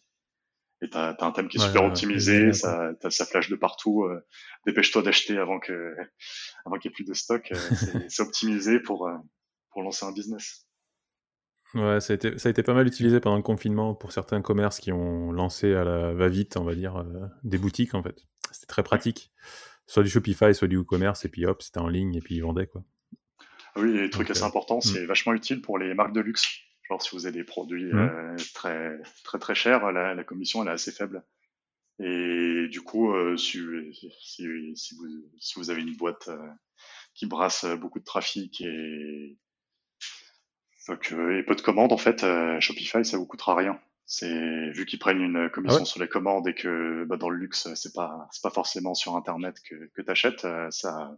et 0.82 0.90
t'as 0.90 1.12
as 1.12 1.24
un 1.24 1.30
thème 1.30 1.48
qui 1.48 1.58
est 1.58 1.60
super 1.60 1.84
optimisé, 1.84 2.52
ça, 2.52 2.90
ça 3.08 3.24
flash 3.24 3.48
de 3.48 3.56
partout. 3.56 4.02
Euh, 4.02 4.20
Dépêche-toi 4.66 5.02
d'acheter 5.02 5.38
avant 5.38 5.60
que 5.60 5.94
avant 6.66 6.76
qu'il 6.76 6.90
y 6.90 6.92
ait 6.92 6.94
plus 6.94 7.04
de 7.04 7.14
stock. 7.14 7.52
Euh, 7.52 7.56
c'est 8.08 8.22
optimisé 8.22 8.80
pour 8.80 9.06
euh, 9.06 9.16
pour 9.70 9.82
lancer 9.82 10.04
un 10.04 10.12
business. 10.12 10.66
Ouais, 11.74 12.00
ça 12.00 12.12
a, 12.12 12.16
été, 12.16 12.36
ça 12.38 12.48
a 12.48 12.50
été 12.50 12.62
pas 12.62 12.74
mal 12.74 12.86
utilisé 12.86 13.18
pendant 13.18 13.36
le 13.36 13.42
confinement 13.42 13.94
pour 13.94 14.12
certains 14.12 14.42
commerces 14.42 14.78
qui 14.78 14.92
ont 14.92 15.32
lancé 15.32 15.72
à 15.72 15.84
la 15.84 16.12
va-vite, 16.12 16.58
on 16.58 16.64
va 16.64 16.74
dire, 16.74 16.96
euh, 16.96 17.26
des 17.44 17.56
boutiques 17.56 17.94
en 17.94 18.02
fait. 18.02 18.26
C'était 18.50 18.66
très 18.66 18.82
pratique. 18.82 19.32
Soit 19.86 20.02
du 20.02 20.10
Shopify, 20.10 20.54
soit 20.54 20.68
du 20.68 20.76
WooCommerce, 20.76 21.24
et 21.24 21.28
puis 21.28 21.46
hop, 21.46 21.62
c'était 21.62 21.80
en 21.80 21.88
ligne, 21.88 22.14
et 22.14 22.20
puis 22.20 22.36
ils 22.36 22.42
vendaient 22.42 22.66
quoi. 22.66 22.82
Oui, 23.76 23.98
et 23.98 24.10
truc 24.10 24.30
assez 24.30 24.42
important, 24.42 24.82
c'est 24.82 25.04
hmm. 25.04 25.06
vachement 25.06 25.32
utile 25.32 25.62
pour 25.62 25.78
les 25.78 25.94
marques 25.94 26.12
de 26.12 26.20
luxe. 26.20 26.60
Si 27.00 27.10
vous 27.12 27.26
avez 27.26 27.38
des 27.38 27.44
produits 27.44 27.92
mmh. 27.92 28.36
très 28.54 29.00
très 29.24 29.38
très 29.38 29.54
chers, 29.54 29.92
la, 29.92 30.14
la, 30.14 30.24
commission 30.24 30.62
elle 30.62 30.68
est 30.68 30.72
assez 30.72 30.92
faible. 30.92 31.24
Et 31.98 32.68
du 32.68 32.80
coup, 32.82 33.12
euh, 33.12 33.36
si, 33.36 33.60
si, 34.20 34.72
si, 34.74 34.94
vous, 34.96 35.06
si 35.38 35.54
vous 35.56 35.70
avez 35.70 35.82
une 35.82 35.96
boîte 35.96 36.28
euh, 36.28 36.48
qui 37.14 37.26
brasse 37.26 37.64
beaucoup 37.64 38.00
de 38.00 38.04
trafic 38.04 38.60
et, 38.60 39.38
donc, 40.88 41.12
et 41.12 41.42
peu 41.44 41.54
de 41.54 41.60
commandes, 41.60 41.92
en 41.92 41.98
fait, 41.98 42.24
Shopify 42.60 43.04
ça 43.04 43.18
vous 43.18 43.26
coûtera 43.26 43.54
rien. 43.54 43.78
C'est 44.04 44.70
vu 44.72 44.84
qu'ils 44.84 44.98
prennent 44.98 45.22
une 45.22 45.48
commission 45.48 45.82
ah 45.82 45.86
sur 45.86 46.00
les 46.00 46.08
commandes 46.08 46.48
et 46.48 46.54
que 46.54 47.04
bah, 47.04 47.16
dans 47.16 47.30
le 47.30 47.36
luxe 47.36 47.72
c'est 47.74 47.94
pas 47.94 48.28
c'est 48.32 48.42
pas 48.42 48.50
forcément 48.50 48.94
sur 48.94 49.14
internet 49.14 49.56
que 49.62 49.90
que 49.94 50.02
t'achètes, 50.02 50.46
ça 50.70 51.16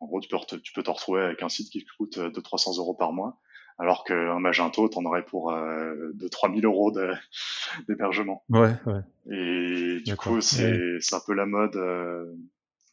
en 0.00 0.06
gros 0.06 0.20
tu 0.20 0.28
peux 0.28 0.60
tu 0.60 0.72
peux 0.72 0.82
te 0.82 0.90
retrouver 0.90 1.22
avec 1.22 1.42
un 1.44 1.48
site 1.48 1.70
qui 1.70 1.86
coûte 1.96 2.18
de 2.18 2.40
300 2.40 2.78
euros 2.78 2.94
par 2.94 3.12
mois 3.12 3.40
alors 3.78 4.04
qu'un 4.04 4.38
Magento, 4.38 4.88
t'en 4.88 5.04
aurais 5.04 5.24
pour 5.24 5.52
euh, 5.52 6.12
de 6.14 6.28
3000 6.28 6.64
euros 6.64 6.92
d'hébergement. 7.88 8.44
Ouais, 8.48 8.74
ouais. 8.86 9.00
Et 9.30 10.00
du 10.00 10.16
coup, 10.16 10.40
c'est 10.40 10.98
un 11.12 11.20
peu 11.26 11.34
la 11.34 11.46
mode. 11.46 11.76
Euh, 11.76 12.32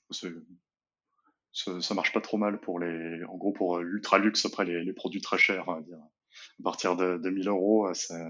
ça, 0.10 0.28
ça, 1.82 1.94
marche 1.94 2.14
pas 2.14 2.22
trop 2.22 2.38
mal 2.38 2.60
pour 2.60 2.80
les, 2.80 3.24
en 3.26 3.38
gros, 3.38 3.52
pour 3.52 3.80
l'ultra 3.80 4.18
luxe 4.18 4.46
après 4.46 4.66
les, 4.66 4.84
les, 4.84 4.94
produits 4.94 5.22
très 5.22 5.38
chers. 5.38 5.70
À, 5.70 5.82
dire. 5.82 5.98
à 5.98 6.64
partir 6.64 6.96
de, 6.96 7.18
de 7.18 7.30
1000 7.30 7.48
euros, 7.50 7.94
ça, 7.94 8.30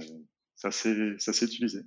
ça 0.56 0.72
s'est 0.72 1.46
utilisé. 1.46 1.84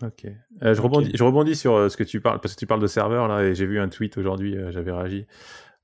Ok. 0.00 0.26
Euh, 0.62 0.74
je, 0.74 0.80
rebondis, 0.80 1.10
je 1.14 1.22
rebondis 1.22 1.54
sur 1.54 1.74
euh, 1.74 1.88
ce 1.88 1.96
que 1.96 2.04
tu 2.04 2.20
parles, 2.20 2.40
parce 2.40 2.54
que 2.54 2.58
tu 2.58 2.66
parles 2.66 2.80
de 2.80 2.86
serveur 2.86 3.28
là, 3.28 3.44
et 3.44 3.54
j'ai 3.54 3.66
vu 3.66 3.78
un 3.78 3.88
tweet 3.88 4.16
aujourd'hui, 4.16 4.56
euh, 4.56 4.70
j'avais 4.72 4.90
réagi. 4.90 5.26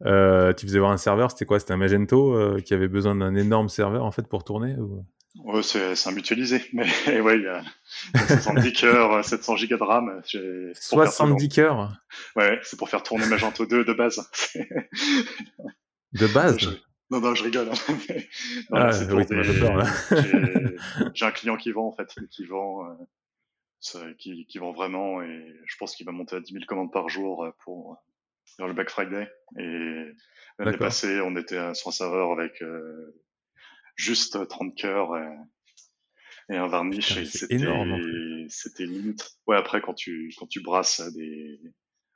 Euh, 0.04 0.52
tu 0.52 0.66
faisais 0.66 0.78
voir 0.78 0.92
un 0.92 0.96
serveur, 0.96 1.30
c'était 1.30 1.44
quoi? 1.44 1.58
C'était 1.58 1.72
un 1.72 1.76
Magento 1.76 2.34
euh, 2.34 2.60
qui 2.60 2.72
avait 2.74 2.88
besoin 2.88 3.16
d'un 3.16 3.34
énorme 3.34 3.68
serveur 3.68 4.04
en 4.04 4.12
fait 4.12 4.28
pour 4.28 4.44
tourner 4.44 4.74
ou... 4.76 5.04
Ouais, 5.44 5.62
c'est 5.62 6.08
un 6.08 6.12
mutualisé, 6.12 6.64
mais 6.72 7.20
ouais, 7.20 7.36
il 7.36 7.44
y 7.44 7.46
a, 7.46 7.62
70 8.26 8.72
cœurs, 8.72 9.24
700 9.24 9.56
gigas 9.56 9.76
de 9.76 9.82
RAM. 9.82 10.22
70 10.74 11.48
cœurs? 11.48 11.92
Ouais, 12.34 12.58
c'est 12.62 12.78
pour 12.78 12.88
faire 12.88 13.02
tourner 13.02 13.26
Magento 13.26 13.66
2 13.66 13.84
de 13.84 13.92
base. 13.92 14.28
de 16.12 16.26
base? 16.34 16.80
Non, 17.10 17.20
non, 17.20 17.34
je 17.34 17.44
rigole. 17.44 17.68
Hein. 17.70 17.94
ah, 18.72 18.90
oui, 19.12 19.24
J'ai 21.14 21.24
un 21.24 21.30
client 21.30 21.56
qui 21.56 21.72
vend 21.72 21.88
en 21.88 21.92
fait, 21.92 22.12
qui 22.30 22.44
vend, 22.44 22.84
euh, 23.94 24.12
qui, 24.18 24.44
qui 24.46 24.58
vend 24.58 24.72
vraiment, 24.72 25.22
et 25.22 25.54
je 25.66 25.76
pense 25.78 25.94
qu'il 25.94 26.04
va 26.04 26.12
monter 26.12 26.36
à 26.36 26.40
10 26.40 26.52
000 26.52 26.64
commandes 26.66 26.92
par 26.92 27.08
jour 27.08 27.46
pour 27.64 27.98
dans 28.58 28.66
le 28.66 28.74
Black 28.74 28.90
Friday. 28.90 29.28
Et 29.58 30.04
l'année 30.58 30.76
passée, 30.78 31.20
on 31.20 31.36
était 31.36 31.74
sur 31.74 31.88
un 31.88 31.92
serveur 31.92 32.32
avec 32.32 32.62
euh, 32.62 33.14
juste 33.96 34.48
30 34.48 34.74
cœurs 34.76 35.16
et, 35.16 36.56
un 36.56 36.66
varnish. 36.66 37.22
c'était 37.24 37.58
c'était 38.48 38.86
limite. 38.86 39.38
Ouais, 39.46 39.56
après 39.56 39.82
quand 39.82 39.92
tu 39.92 40.32
quand 40.38 40.46
tu 40.46 40.62
brasses 40.62 41.02
des, 41.14 41.60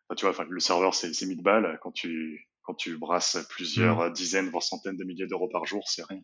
enfin, 0.09 0.15
tu 0.17 0.25
vois, 0.25 0.31
enfin 0.31 0.47
le 0.49 0.61
serveur 0.61 0.95
c'est 0.95 1.13
c'est 1.13 1.27
1000 1.27 1.43
balles. 1.43 1.79
Quand 1.83 1.93
tu 1.93 2.49
quand 2.63 2.75
tu 2.75 2.97
brasses 2.97 3.39
plusieurs 3.51 4.09
mmh. 4.09 4.13
dizaines 4.13 4.49
voire 4.49 4.63
centaines 4.63 4.97
de 4.97 5.05
milliers 5.05 5.27
d'euros 5.27 5.49
par 5.49 5.67
jour, 5.67 5.87
c'est 5.87 6.05
rien. 6.05 6.23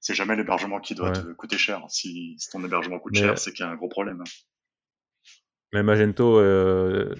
C'est 0.00 0.14
jamais 0.14 0.36
l'hébergement 0.36 0.80
qui 0.80 0.94
doit 0.94 1.12
te 1.12 1.32
coûter 1.32 1.58
cher. 1.58 1.84
Si, 1.88 2.36
si 2.38 2.50
ton 2.50 2.64
hébergement 2.64 2.98
coûte 2.98 3.16
cher, 3.16 3.38
c'est 3.38 3.52
qu'il 3.52 3.64
y 3.64 3.68
a 3.68 3.70
un 3.70 3.76
gros 3.76 3.88
problème. 3.88 4.22
Mais 5.72 5.82
Magento, 5.82 6.38
euh, 6.38 7.14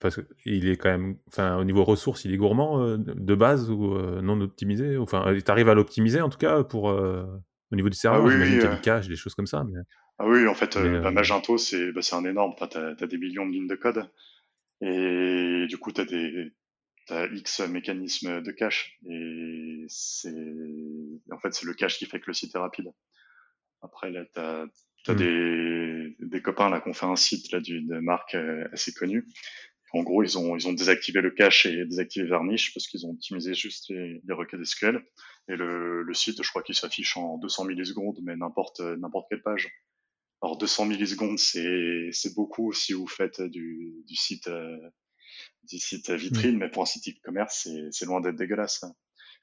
parce 0.00 0.20
qu'il 0.42 0.68
est 0.68 0.76
quand 0.76 0.90
même, 0.90 1.16
enfin, 1.26 1.56
au 1.58 1.64
niveau 1.64 1.84
ressources, 1.84 2.24
il 2.24 2.32
est 2.32 2.36
gourmand 2.36 2.82
euh, 2.82 2.96
de 2.98 3.34
base 3.34 3.70
ou 3.70 3.94
euh, 3.94 4.20
non 4.22 4.40
optimisé. 4.40 4.96
Enfin, 4.96 5.26
euh, 5.26 5.40
tu 5.40 5.50
arrives 5.50 5.68
à 5.68 5.74
l'optimiser 5.74 6.20
en 6.20 6.28
tout 6.28 6.38
cas 6.38 6.62
pour 6.62 6.84
au 6.84 7.76
niveau 7.76 7.88
du 7.88 7.96
serveur. 7.96 8.22
Ah 8.22 8.24
oui, 8.24 8.32
j'imagine 8.32 8.58
qu'il 8.58 8.68
y 8.68 8.72
a 8.72 8.74
du 8.74 8.80
cache, 8.80 9.08
des 9.08 9.16
choses 9.16 9.34
comme 9.34 9.46
ça. 9.46 9.64
Mais... 9.64 9.80
Ah 10.18 10.26
oui, 10.26 10.46
en 10.46 10.54
fait, 10.54 10.78
bah, 10.78 11.10
Magento, 11.10 11.58
c'est 11.58 11.92
bah, 11.92 12.00
un 12.12 12.24
énorme. 12.24 12.52
Enfin, 12.54 12.68
tu 12.68 12.78
as, 12.78 13.06
des 13.06 13.18
millions 13.18 13.46
de 13.46 13.52
lignes 13.52 13.68
de 13.68 13.74
code 13.74 14.08
et 14.80 15.66
du 15.68 15.78
coup, 15.78 15.92
tu 15.92 16.00
as 16.00 16.04
des 16.04 16.52
as 17.10 17.26
X 17.32 17.60
mécanismes 17.60 18.42
de 18.42 18.52
cache 18.52 18.98
et 19.08 19.86
c'est 19.88 20.30
en 21.32 21.38
fait 21.38 21.54
c'est 21.54 21.64
le 21.64 21.72
cache 21.72 21.96
qui 21.96 22.04
fait 22.04 22.20
que 22.20 22.26
le 22.26 22.34
site 22.34 22.54
est 22.54 22.58
rapide. 22.58 22.92
Après 23.80 24.10
là, 24.10 24.24
tu 24.26 24.38
as, 24.38 24.66
as 25.06 25.12
mmh. 25.14 25.16
des, 25.16 26.16
des 26.20 26.42
copains 26.42 26.68
là 26.68 26.82
qui 26.82 26.88
ont 26.90 26.92
fait 26.92 27.06
un 27.06 27.16
site 27.16 27.50
là 27.50 27.60
d'une 27.60 28.00
marque 28.00 28.36
assez 28.72 28.92
connue 28.92 29.24
en 29.92 30.02
gros, 30.02 30.22
ils 30.22 30.36
ont, 30.36 30.56
ils 30.56 30.68
ont 30.68 30.72
désactivé 30.72 31.20
le 31.20 31.30
cache 31.30 31.64
et 31.66 31.84
désactivé 31.86 32.28
Varnish 32.28 32.74
parce 32.74 32.86
qu'ils 32.86 33.06
ont 33.06 33.10
optimisé 33.10 33.54
juste 33.54 33.88
les, 33.88 34.20
les 34.22 34.34
requêtes 34.34 34.64
SQL. 34.64 35.02
Et 35.48 35.56
le, 35.56 36.02
le 36.02 36.14
site, 36.14 36.42
je 36.42 36.50
crois 36.50 36.62
qu'il 36.62 36.74
s'affiche 36.74 37.16
en 37.16 37.38
200 37.38 37.64
millisecondes, 37.64 38.18
mais 38.22 38.36
n'importe, 38.36 38.80
n'importe 38.80 39.26
quelle 39.30 39.42
page. 39.42 39.70
Alors 40.42 40.58
200 40.58 40.86
millisecondes, 40.86 41.38
c'est, 41.38 42.10
c'est 42.12 42.34
beaucoup 42.34 42.72
si 42.72 42.92
vous 42.92 43.06
faites 43.06 43.40
du, 43.40 44.04
du 44.06 44.14
site, 44.14 44.48
euh, 44.48 44.76
du 45.64 45.78
site 45.78 46.10
vitrine, 46.10 46.56
mm. 46.56 46.58
mais 46.58 46.70
pour 46.70 46.82
un 46.82 46.86
site 46.86 47.08
e-commerce, 47.08 47.60
c'est, 47.64 47.88
c'est 47.90 48.04
loin 48.04 48.20
d'être 48.20 48.36
dégueulasse. 48.36 48.84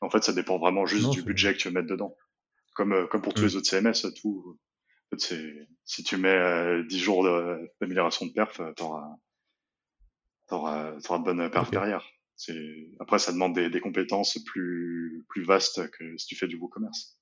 En 0.01 0.09
fait, 0.09 0.23
ça 0.23 0.33
dépend 0.33 0.59
vraiment 0.59 0.85
juste 0.85 1.09
du 1.09 1.23
budget 1.23 1.53
que 1.53 1.57
tu 1.57 1.67
veux 1.67 1.73
mettre 1.73 1.87
dedans. 1.87 2.15
Comme, 2.75 2.93
euh, 2.93 3.07
comme 3.07 3.21
pour 3.21 3.33
tous 3.33 3.41
mm. 3.41 3.45
les 3.45 3.55
autres 3.55 3.67
CMS, 3.67 4.13
tout. 4.15 4.57
En 5.11 5.17
fait, 5.17 5.21
c'est, 5.21 5.67
si 5.85 6.03
tu 6.03 6.17
mets 6.17 6.29
euh, 6.29 6.83
10 6.83 6.99
jours 6.99 7.23
d'amélioration 7.81 8.25
de, 8.25 8.31
de 8.31 8.35
perf, 8.35 8.61
t'auras, 8.75 9.17
t'auras 10.47 10.93
auras 11.09 11.19
de 11.19 11.23
bonnes 11.23 11.49
pertes 11.49 11.71
derrière. 11.71 12.05
C'est 12.35 12.89
après 12.99 13.19
ça 13.19 13.31
demande 13.31 13.55
des, 13.55 13.69
des, 13.69 13.79
compétences 13.79 14.37
plus 14.45 15.25
plus 15.29 15.43
vastes 15.43 15.89
que 15.91 16.17
si 16.17 16.27
tu 16.27 16.35
fais 16.35 16.47
du 16.47 16.57
WooCommerce. 16.57 17.17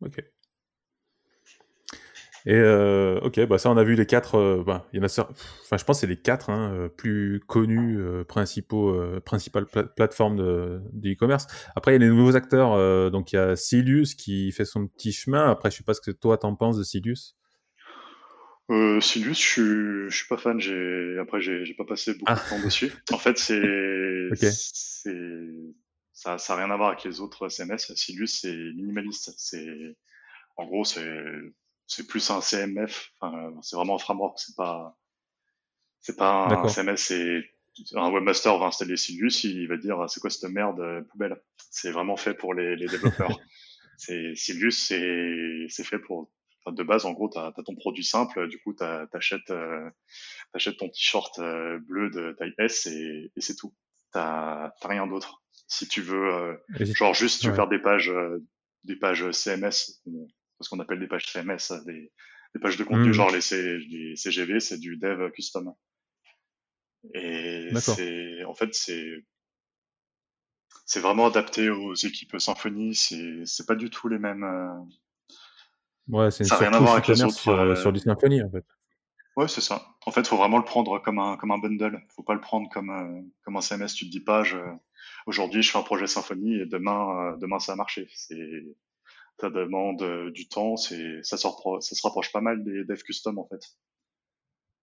Ok. 0.00 0.22
Et 2.46 2.54
euh, 2.54 3.18
ok, 3.22 3.44
bah 3.46 3.58
ça 3.58 3.70
on 3.70 3.76
a 3.76 3.82
vu 3.82 3.96
les 3.96 4.06
quatre. 4.06 4.36
Euh, 4.36 4.62
bah, 4.64 4.86
il 4.92 4.98
y 4.98 5.02
en 5.02 5.04
a, 5.04 5.06
enfin 5.64 5.76
je 5.76 5.84
pense 5.84 6.00
c'est 6.00 6.06
les 6.06 6.16
quatre 6.16 6.48
hein, 6.48 6.72
euh, 6.72 6.88
plus 6.88 7.40
connus 7.48 7.98
euh, 7.98 8.22
principaux 8.22 8.96
principales 9.24 9.66
pla 9.66 9.82
plateformes 9.82 10.36
de, 10.36 10.80
de 10.92 11.10
e-commerce. 11.10 11.48
Après 11.74 11.90
il 11.90 11.94
y 11.94 12.04
a 12.04 12.08
les 12.08 12.14
nouveaux 12.14 12.36
acteurs. 12.36 13.10
donc 13.10 13.32
il 13.32 13.36
y 13.36 13.38
a 13.38 13.56
Silius 13.56 14.14
qui 14.14 14.52
fait 14.52 14.64
son 14.64 14.86
petit 14.86 15.12
chemin. 15.12 15.50
Après 15.50 15.72
je 15.72 15.78
sais 15.78 15.84
pas 15.84 15.94
ce 15.94 16.00
que 16.00 16.12
toi 16.12 16.38
t'en 16.38 16.54
penses 16.54 16.78
de 16.78 16.84
Silius? 16.84 17.36
Euh, 18.70 19.00
Silius, 19.00 19.38
je 19.38 19.46
suis, 19.46 20.10
je 20.10 20.16
suis 20.16 20.26
pas 20.26 20.36
fan. 20.36 20.60
J'ai 20.60 21.18
après 21.20 21.40
j'ai, 21.40 21.74
pas 21.74 21.84
passé 21.84 22.14
beaucoup 22.14 22.32
de 22.32 22.38
ah. 22.38 22.50
temps 22.50 22.60
dessus. 22.60 22.92
En 23.12 23.18
fait, 23.18 23.38
c'est, 23.38 23.62
c'est, 24.34 25.16
ça, 26.12 26.38
ça 26.38 26.54
a 26.54 26.56
rien 26.56 26.70
à 26.70 26.76
voir 26.76 26.88
avec 26.90 27.04
les 27.04 27.20
autres 27.20 27.48
CMS. 27.48 27.94
Silius, 27.94 28.40
c'est 28.40 28.54
minimaliste. 28.54 29.32
C'est, 29.36 29.96
en 30.56 30.66
gros, 30.66 30.84
c'est, 30.84 31.22
c'est 31.86 32.06
plus 32.06 32.28
un 32.30 32.40
CMF. 32.40 33.12
Enfin, 33.20 33.54
c'est 33.62 33.76
vraiment 33.76 33.96
un 33.96 34.00
framework. 34.00 34.38
C'est 34.38 34.56
pas, 34.56 34.98
c'est 36.00 36.16
pas 36.16 36.46
un 36.48 36.68
CMS. 36.68 36.96
C'est 36.96 37.44
un 37.94 38.10
webmaster 38.10 38.58
va 38.58 38.66
installer 38.66 38.96
Silius, 38.96 39.44
il 39.44 39.68
va 39.68 39.76
dire 39.76 40.08
c'est 40.08 40.20
quoi 40.20 40.30
cette 40.30 40.50
merde 40.50 40.80
euh, 40.80 41.02
poubelle? 41.02 41.36
C'est 41.70 41.90
vraiment 41.90 42.16
fait 42.16 42.34
pour 42.34 42.54
les, 42.54 42.76
les 42.76 42.86
développeurs. 42.86 43.38
c'est 43.98 44.34
Silius, 44.34 44.86
c'est, 44.86 45.66
c'est 45.68 45.84
fait 45.84 45.98
pour 45.98 46.30
de 46.72 46.82
base, 46.82 47.04
en 47.04 47.12
gros, 47.12 47.28
tu 47.30 47.38
as, 47.38 47.52
ton 47.64 47.74
produit 47.74 48.04
simple, 48.04 48.48
du 48.48 48.58
coup, 48.58 48.74
tu 48.74 48.84
achètes, 48.84 49.50
euh, 49.50 49.90
ton 50.78 50.88
t-shirt 50.88 51.38
euh, 51.38 51.78
bleu 51.80 52.10
de 52.10 52.34
taille 52.38 52.54
S 52.58 52.86
et, 52.86 53.30
et 53.34 53.40
c'est 53.40 53.56
tout. 53.56 53.74
T'as 54.12 54.72
rien 54.82 55.06
d'autre. 55.06 55.42
Si 55.68 55.88
tu 55.88 56.00
veux, 56.00 56.32
euh, 56.32 56.56
genre 56.94 57.14
juste, 57.14 57.40
tu 57.40 57.48
veux 57.48 57.54
faire 57.54 57.68
des 57.68 57.78
pages, 57.78 58.12
des 58.84 58.96
pages 58.96 59.30
CMS, 59.32 60.00
ce 60.60 60.68
qu'on 60.68 60.80
appelle 60.80 61.00
des 61.00 61.08
pages 61.08 61.26
CMS, 61.26 61.84
des, 61.84 62.12
des 62.54 62.60
pages 62.60 62.76
de 62.76 62.84
contenu, 62.84 63.10
mmh. 63.10 63.14
genre 63.14 63.30
les, 63.30 63.40
C, 63.40 63.78
les 63.90 64.16
CGV, 64.16 64.60
c'est 64.60 64.78
du 64.78 64.96
dev 64.96 65.30
custom. 65.32 65.74
Et 67.14 67.68
c'est, 67.76 68.44
en 68.44 68.54
fait, 68.54 68.74
c'est, 68.74 69.24
c'est 70.84 71.00
vraiment 71.00 71.26
adapté 71.26 71.68
aux 71.68 71.94
équipes 71.94 72.38
Symfony. 72.38 72.94
C'est, 72.94 73.44
c'est 73.44 73.66
pas 73.66 73.76
du 73.76 73.90
tout 73.90 74.08
les 74.08 74.18
mêmes, 74.18 74.44
Ouais, 76.08 76.30
c'est 76.30 76.44
ça 76.44 76.56
n'a 76.56 76.68
rien 76.68 76.72
à 76.72 76.78
voir 76.78 76.92
avec 76.94 77.08
les 77.08 77.22
autres. 77.22 77.34
Sur, 77.34 77.58
euh, 77.58 77.74
sur, 77.74 77.92
du 77.92 78.00
Symfony, 78.00 78.42
en 78.42 78.50
fait. 78.50 78.64
Ouais, 79.36 79.48
c'est 79.48 79.60
ça. 79.60 79.86
En 80.06 80.10
fait, 80.10 80.26
faut 80.26 80.38
vraiment 80.38 80.56
le 80.56 80.64
prendre 80.64 80.98
comme 81.02 81.18
un 81.18 81.36
comme 81.36 81.50
un 81.50 81.58
bundle. 81.58 82.02
Faut 82.14 82.22
pas 82.22 82.34
le 82.34 82.40
prendre 82.40 82.70
comme 82.70 82.90
euh, 82.90 83.20
comme 83.44 83.56
un 83.56 83.60
CMS. 83.60 83.88
Tu 83.94 84.06
te 84.06 84.10
dis 84.10 84.20
pas, 84.20 84.42
je, 84.42 84.56
aujourd'hui, 85.26 85.62
je 85.62 85.70
fais 85.70 85.78
un 85.78 85.82
projet 85.82 86.06
Symfony 86.06 86.54
et 86.60 86.66
demain 86.66 87.32
euh, 87.32 87.36
demain 87.36 87.58
ça 87.58 87.72
a 87.72 87.76
marché. 87.76 88.08
C'est 88.14 88.64
ça 89.38 89.50
demande 89.50 90.00
euh, 90.02 90.30
du 90.30 90.48
temps. 90.48 90.76
C'est 90.76 91.22
ça 91.22 91.36
se 91.36 91.46
ça 91.80 91.94
se 91.94 92.02
rapproche 92.02 92.32
pas 92.32 92.40
mal 92.40 92.64
des 92.64 92.84
devs 92.84 93.02
custom 93.02 93.38
en 93.38 93.46
fait. 93.46 93.60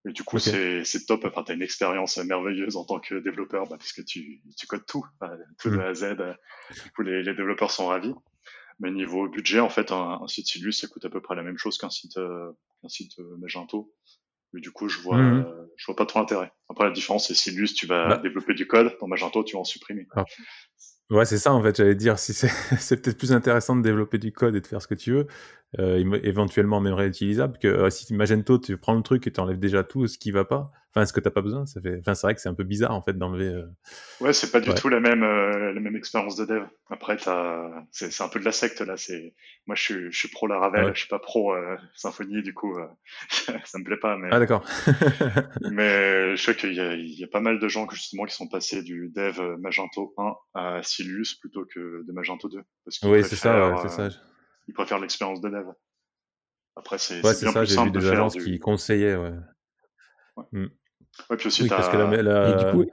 Et 0.08 0.12
du 0.12 0.24
coup, 0.24 0.38
c'est 0.38 0.84
c'est 0.84 1.06
top. 1.06 1.26
Enfin, 1.26 1.44
t'as 1.44 1.56
une 1.56 1.64
expérience 1.64 2.18
merveilleuse 2.18 2.78
en 2.78 2.86
tant 2.86 3.00
que 3.00 3.16
développeur, 3.16 3.68
bah, 3.68 3.78
puisque 3.80 4.06
tu 4.06 4.44
tu 4.56 4.68
codes 4.68 4.86
tout, 4.86 5.06
tout 5.58 5.72
de 5.72 5.78
mm. 5.78 5.80
A 5.80 5.86
à 5.86 5.94
Z. 5.96 6.16
Du 6.84 6.92
coup, 6.92 7.02
les, 7.02 7.24
les 7.24 7.34
développeurs 7.34 7.72
sont 7.72 7.88
ravis. 7.88 8.14
Mais 8.80 8.92
niveau 8.92 9.30
budget, 9.30 9.60
en 9.60 9.70
fait, 9.70 9.92
un, 9.92 10.20
un 10.22 10.28
site 10.28 10.48
Silus, 10.48 10.74
ça 10.74 10.88
coûte 10.88 11.06
à 11.06 11.10
peu 11.10 11.22
près 11.22 11.36
la 11.36 11.44
même 11.44 11.58
chose 11.58 11.78
qu'un 11.78 11.90
site, 11.90 12.16
qu'un 12.16 12.90
site 12.90 13.18
Magento. 13.40 13.94
Mais 14.54 14.62
du 14.62 14.72
coup, 14.72 14.88
je 14.88 15.00
vois, 15.00 15.18
mmh 15.18 15.46
je 15.76 15.86
vois 15.88 15.96
pas 15.96 16.06
trop 16.06 16.20
l'intérêt. 16.20 16.52
Après, 16.70 16.86
la 16.86 16.92
différence, 16.92 17.28
c'est 17.28 17.34
Silus, 17.34 17.74
tu 17.74 17.88
vas 17.88 18.10
bah 18.10 18.18
développer 18.18 18.54
du 18.54 18.68
code. 18.68 18.96
Dans 19.02 19.08
Magento, 19.08 19.44
tu 19.44 19.56
vas 19.56 19.62
en 19.62 19.64
supprimer. 19.64 20.08
ouais, 21.10 21.26
c'est 21.26 21.40
ça, 21.40 21.54
en 21.54 21.62
fait. 21.64 21.76
J'allais 21.76 21.96
dire, 21.96 22.20
si 22.20 22.34
c'est, 22.34 22.48
c'est 22.80 23.02
peut-être 23.02 23.18
plus 23.18 23.32
intéressant 23.32 23.76
de 23.76 23.82
développer 23.82 24.18
du 24.20 24.32
code 24.32 24.56
et 24.56 24.62
de 24.62 24.68
faire 24.68 24.82
ce 24.82 24.88
que 24.88 24.96
tu 24.96 25.12
veux, 25.12 25.28
euh, 25.80 26.20
éventuellement 26.24 26.80
même 26.80 26.94
réutilisable, 26.94 27.58
que 27.58 27.68
euh, 27.68 27.90
si 27.90 28.14
Magento, 28.14 28.60
tu 28.60 28.78
prends 28.78 28.94
le 28.94 29.02
truc 29.02 29.26
et 29.26 29.32
tu 29.32 29.40
enlèves 29.40 29.60
déjà 29.60 29.84
tout 29.84 30.08
ce 30.08 30.18
qui 30.18 30.32
va 30.32 30.46
pas. 30.46 30.72
Enfin, 30.94 31.02
est-ce 31.02 31.14
que 31.14 31.20
t'as 31.20 31.32
pas 31.32 31.42
besoin? 31.42 31.66
Ça 31.66 31.82
fait. 31.82 31.98
Enfin, 32.02 32.14
c'est 32.14 32.28
vrai 32.28 32.36
que 32.36 32.42
c'est 32.42 32.50
un 32.50 32.54
peu 32.54 32.64
bizarre 32.64 32.92
en 32.92 33.02
fait 33.02 33.18
d'enlever. 33.18 33.48
Euh... 33.48 33.66
Ouais, 34.22 34.32
c'est 34.32 34.52
pas 34.52 34.60
du 34.60 34.72
tout 34.76 34.90
la 34.90 35.00
même 35.00 35.24
euh, 35.24 35.74
la 35.74 35.80
même 35.80 35.96
expérience 35.96 36.36
de 36.36 36.46
dev. 36.46 36.66
Après, 36.92 37.18
t'as... 37.18 37.68
c'est 37.90 38.12
c'est 38.12 38.22
un 38.22 38.28
peu 38.28 38.40
de 38.40 38.46
la 38.46 38.52
secte 38.52 38.80
là. 38.80 38.96
C'est 38.96 39.34
moi, 39.66 39.76
je 39.76 39.82
suis 39.82 40.12
je 40.12 40.16
suis 40.16 40.28
pro 40.28 40.46
Laravel, 40.46 40.94
je 40.94 41.00
suis 41.00 41.08
pas 41.08 41.18
pro 41.18 41.56
euh, 41.56 41.78
Symfony, 41.96 42.44
du 42.44 42.54
coup, 42.54 42.78
euh, 42.78 42.86
ça 43.66 43.80
me 43.80 43.84
plaît 43.84 43.98
pas. 43.98 44.18
Mais 44.18 44.30
ah 44.32 44.38
d'accord. 44.38 44.64
mais 45.72 46.36
je 46.36 46.44
sais 46.44 46.56
qu'il 46.56 46.76
y 46.76 46.80
a 46.80 46.94
il 46.94 47.20
y 47.20 47.24
a 47.24 47.28
pas 47.28 47.42
mal 47.42 47.60
de 47.60 47.68
gens 47.68 47.90
justement 47.90 48.26
qui 48.26 48.36
sont 48.36 48.48
passés 48.48 48.84
du 48.84 49.12
dev 49.16 49.40
Magento 49.58 50.14
1 50.20 50.34
à 50.54 50.84
Silius 50.84 51.34
plutôt 51.34 51.66
que 51.66 52.06
de 52.06 52.12
Magento 52.12 52.50
2 52.50 52.62
parce 52.86 53.00
oui, 53.02 53.24
c'est 53.24 53.36
ça, 53.36 53.78
c'est 53.82 53.90
ça. 53.90 54.10
Ils 54.68 54.76
préfèrent 54.76 55.00
l'expérience 55.00 55.42
de 55.42 55.50
dev. 55.50 55.66
Après, 56.76 57.00
c'est 57.00 57.26
ouais, 57.26 57.34
c'est 57.34 57.50
ça. 57.50 57.66
J'ai 57.66 57.84
vu 57.84 57.90
des 57.90 58.08
agences 58.10 58.36
qui 58.36 58.60
conseillaient. 58.60 59.16
Ouais. 59.16 59.34
Ouais. 60.38 60.46
Mm. 60.52 60.68
Ouais, 61.30 61.38
puis 61.38 61.48
aussi, 61.48 61.64
oui, 61.64 61.70
parce 61.70 61.90
que 61.90 61.98
la, 61.98 62.22
la... 62.22 62.50
Et 62.50 62.66
du 62.66 62.72
coup, 62.72 62.92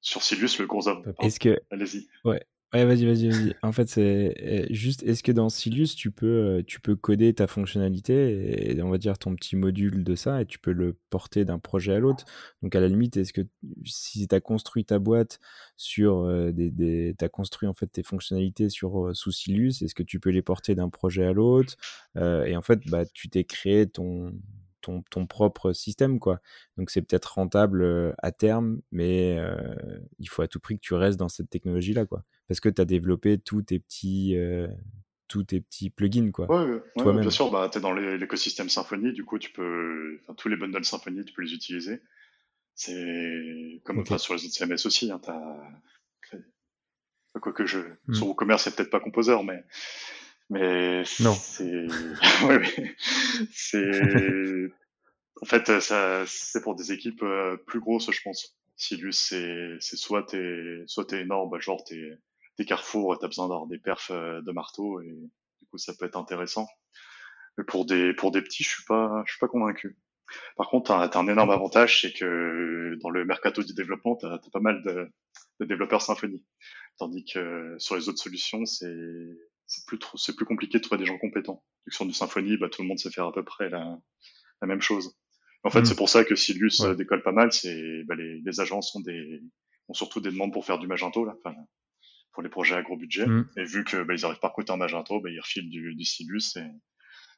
sur 0.00 0.22
Silius, 0.22 0.58
le 0.58 0.66
gros 0.66 0.88
homme. 0.88 1.02
Est-ce 1.20 1.38
que. 1.40 1.60
Allez-y. 1.70 2.08
Ouais. 2.24 2.42
Ouais, 2.72 2.84
vas-y, 2.84 3.04
vas-y, 3.04 3.28
vas-y. 3.28 3.56
En 3.62 3.72
fait, 3.72 3.88
c'est 3.88 4.32
eh, 4.36 4.72
juste, 4.72 5.02
est-ce 5.02 5.24
que 5.24 5.32
dans 5.32 5.48
Silius, 5.48 5.96
tu 5.96 6.12
peux, 6.12 6.26
euh, 6.26 6.62
tu 6.64 6.80
peux 6.80 6.94
coder 6.94 7.34
ta 7.34 7.48
fonctionnalité 7.48 8.70
et 8.70 8.80
on 8.80 8.90
va 8.90 8.98
dire 8.98 9.18
ton 9.18 9.34
petit 9.34 9.56
module 9.56 10.04
de 10.04 10.14
ça 10.14 10.40
et 10.40 10.46
tu 10.46 10.60
peux 10.60 10.70
le 10.70 10.96
porter 11.10 11.44
d'un 11.44 11.58
projet 11.58 11.94
à 11.94 11.98
l'autre? 11.98 12.24
Donc, 12.62 12.76
à 12.76 12.80
la 12.80 12.86
limite, 12.86 13.16
est-ce 13.16 13.32
que 13.32 13.40
si 13.84 14.28
tu 14.28 14.34
as 14.36 14.40
construit 14.40 14.84
ta 14.84 15.00
boîte 15.00 15.40
sur 15.76 16.18
euh, 16.18 16.52
des, 16.52 16.70
des 16.70 17.16
tu 17.18 17.24
as 17.24 17.28
construit 17.28 17.68
en 17.68 17.74
fait 17.74 17.88
tes 17.88 18.04
fonctionnalités 18.04 18.68
sur 18.68 19.04
euh, 19.04 19.14
sous 19.14 19.32
Silius, 19.32 19.82
est-ce 19.82 19.96
que 19.96 20.04
tu 20.04 20.20
peux 20.20 20.30
les 20.30 20.42
porter 20.42 20.76
d'un 20.76 20.90
projet 20.90 21.24
à 21.24 21.32
l'autre? 21.32 21.74
Et 22.14 22.56
en 22.56 22.62
fait, 22.62 22.78
bah, 22.86 23.04
tu 23.04 23.28
t'es 23.28 23.42
créé 23.42 23.88
ton, 23.88 24.32
ton, 24.80 25.02
ton, 25.10 25.26
propre 25.26 25.72
système, 25.72 26.18
quoi. 26.18 26.40
Donc 26.76 26.90
c'est 26.90 27.02
peut-être 27.02 27.34
rentable 27.34 28.14
à 28.18 28.32
terme, 28.32 28.80
mais 28.92 29.38
il 30.18 30.28
faut 30.28 30.42
à 30.42 30.48
tout 30.48 30.60
prix 30.60 30.76
que 30.76 30.82
tu 30.82 30.94
restes 30.94 31.18
dans 31.18 31.28
cette 31.28 31.50
technologie-là, 31.50 32.06
quoi. 32.06 32.24
Parce 32.48 32.60
que 32.60 32.68
tu 32.68 32.80
as 32.80 32.84
développé 32.84 33.38
tous 33.38 33.62
tes 33.62 33.78
petits, 33.78 34.36
tous 35.28 35.44
tes 35.44 35.60
petits 35.60 35.90
plugins, 35.90 36.32
quoi. 36.32 36.50
Ouais, 36.50 36.80
ouais 36.96 37.20
bien 37.20 37.30
sûr, 37.30 37.50
bah, 37.50 37.68
tu 37.70 37.78
es 37.78 37.80
dans 37.80 37.92
l'écosystème 37.92 38.68
Symfony, 38.68 39.12
du 39.12 39.24
coup, 39.24 39.38
tu 39.38 39.52
peux, 39.52 40.20
tous 40.36 40.48
les 40.48 40.56
bundles 40.56 40.84
Symfony, 40.84 41.24
tu 41.24 41.32
peux 41.32 41.42
les 41.42 41.52
utiliser. 41.52 42.02
C'est 42.74 43.80
comme 43.84 43.98
okay. 43.98 44.18
sur 44.18 44.34
les 44.34 44.44
autres 44.44 44.54
CMS 44.54 44.86
aussi, 44.86 45.10
hein, 45.10 45.20
Quoique 47.38 47.64
je, 47.64 47.78
mmh. 47.78 48.14
sur 48.14 48.26
WooCommerce, 48.26 48.64
c'est 48.64 48.74
peut-être 48.74 48.90
pas 48.90 48.98
Composer, 48.98 49.36
mais 49.44 49.62
mais 50.50 51.04
non. 51.20 51.32
c'est 51.34 51.86
ouais, 52.44 52.96
c'est 53.52 54.70
en 55.40 55.46
fait 55.46 55.80
ça 55.80 56.24
c'est 56.26 56.60
pour 56.60 56.74
des 56.74 56.92
équipes 56.92 57.22
euh, 57.22 57.56
plus 57.56 57.80
grosses 57.80 58.10
je 58.10 58.20
pense. 58.22 58.56
Silus 58.76 59.12
c'est 59.12 59.76
c'est 59.78 59.96
soit 59.96 60.24
t'es 60.24 60.82
soit 60.86 61.06
t'es 61.06 61.20
énorme 61.20 61.50
bah, 61.50 61.60
genre 61.60 61.82
t'es 61.84 62.18
t'es 62.56 62.64
Carrefour 62.64 63.16
t'as 63.18 63.28
besoin 63.28 63.48
d'avoir 63.48 63.66
des 63.66 63.78
perfs 63.78 64.10
euh, 64.10 64.42
de 64.42 64.52
marteau 64.52 65.00
et 65.00 65.30
du 65.60 65.66
coup 65.70 65.78
ça 65.78 65.94
peut 65.94 66.06
être 66.06 66.16
intéressant. 66.16 66.66
Mais 67.56 67.64
pour 67.64 67.86
des 67.86 68.12
pour 68.12 68.32
des 68.32 68.42
petits 68.42 68.64
je 68.64 68.70
suis 68.70 68.84
pas 68.84 69.22
je 69.26 69.32
suis 69.32 69.40
pas 69.40 69.48
convaincu. 69.48 69.96
Par 70.56 70.68
contre, 70.68 70.88
t'as 70.88 71.18
as 71.18 71.20
un 71.20 71.26
énorme 71.26 71.50
avantage, 71.50 72.02
c'est 72.02 72.12
que 72.12 72.96
dans 73.02 73.10
le 73.10 73.24
mercato 73.24 73.64
du 73.64 73.74
développement, 73.74 74.14
t'as 74.14 74.34
as 74.34 74.50
pas 74.52 74.60
mal 74.60 74.80
de, 74.82 75.10
de 75.58 75.64
développeurs 75.64 76.02
Symfony. 76.02 76.44
Tandis 76.98 77.24
que 77.24 77.74
sur 77.78 77.96
les 77.96 78.08
autres 78.08 78.22
solutions, 78.22 78.64
c'est 78.64 78.94
c'est 79.70 79.86
plus 79.86 80.00
trop, 80.00 80.18
c'est 80.18 80.34
plus 80.34 80.44
compliqué 80.44 80.78
de 80.78 80.82
trouver 80.82 80.98
des 80.98 81.06
gens 81.06 81.16
compétents. 81.16 81.64
Que 81.86 81.94
sur 81.94 82.04
du 82.04 82.12
Symfony, 82.12 82.56
bah, 82.56 82.68
tout 82.68 82.82
le 82.82 82.88
monde 82.88 82.98
sait 82.98 83.10
faire 83.10 83.26
à 83.26 83.32
peu 83.32 83.44
près 83.44 83.70
la, 83.70 83.96
la 84.60 84.66
même 84.66 84.80
chose. 84.80 85.16
En 85.62 85.70
fait, 85.70 85.82
mm. 85.82 85.84
c'est 85.84 85.94
pour 85.94 86.08
ça 86.08 86.24
que 86.24 86.34
Silus 86.34 86.80
euh, 86.80 86.94
décolle 86.94 87.22
pas 87.22 87.30
mal. 87.30 87.52
C'est 87.52 88.02
bah, 88.04 88.16
les, 88.16 88.40
les 88.40 88.60
agences 88.60 88.94
ont 88.96 89.00
des 89.00 89.40
ont 89.88 89.94
surtout 89.94 90.20
des 90.20 90.30
demandes 90.30 90.52
pour 90.52 90.64
faire 90.64 90.78
du 90.78 90.88
Magento 90.88 91.24
là, 91.24 91.34
enfin, 91.38 91.54
pour 92.32 92.42
les 92.42 92.48
projets 92.48 92.74
à 92.74 92.82
gros 92.82 92.96
budget. 92.96 93.26
Mm. 93.26 93.48
Et 93.58 93.64
vu 93.64 93.84
que 93.84 94.02
bah, 94.02 94.14
ils 94.14 94.24
arrivent 94.24 94.40
pas 94.40 94.48
recruter 94.48 94.72
un 94.72 94.76
Magento, 94.76 95.20
bah, 95.20 95.30
ils 95.30 95.40
refilent 95.40 95.70
du, 95.70 95.94
du 95.94 96.04
Silus 96.04 96.56
et, 96.56 96.66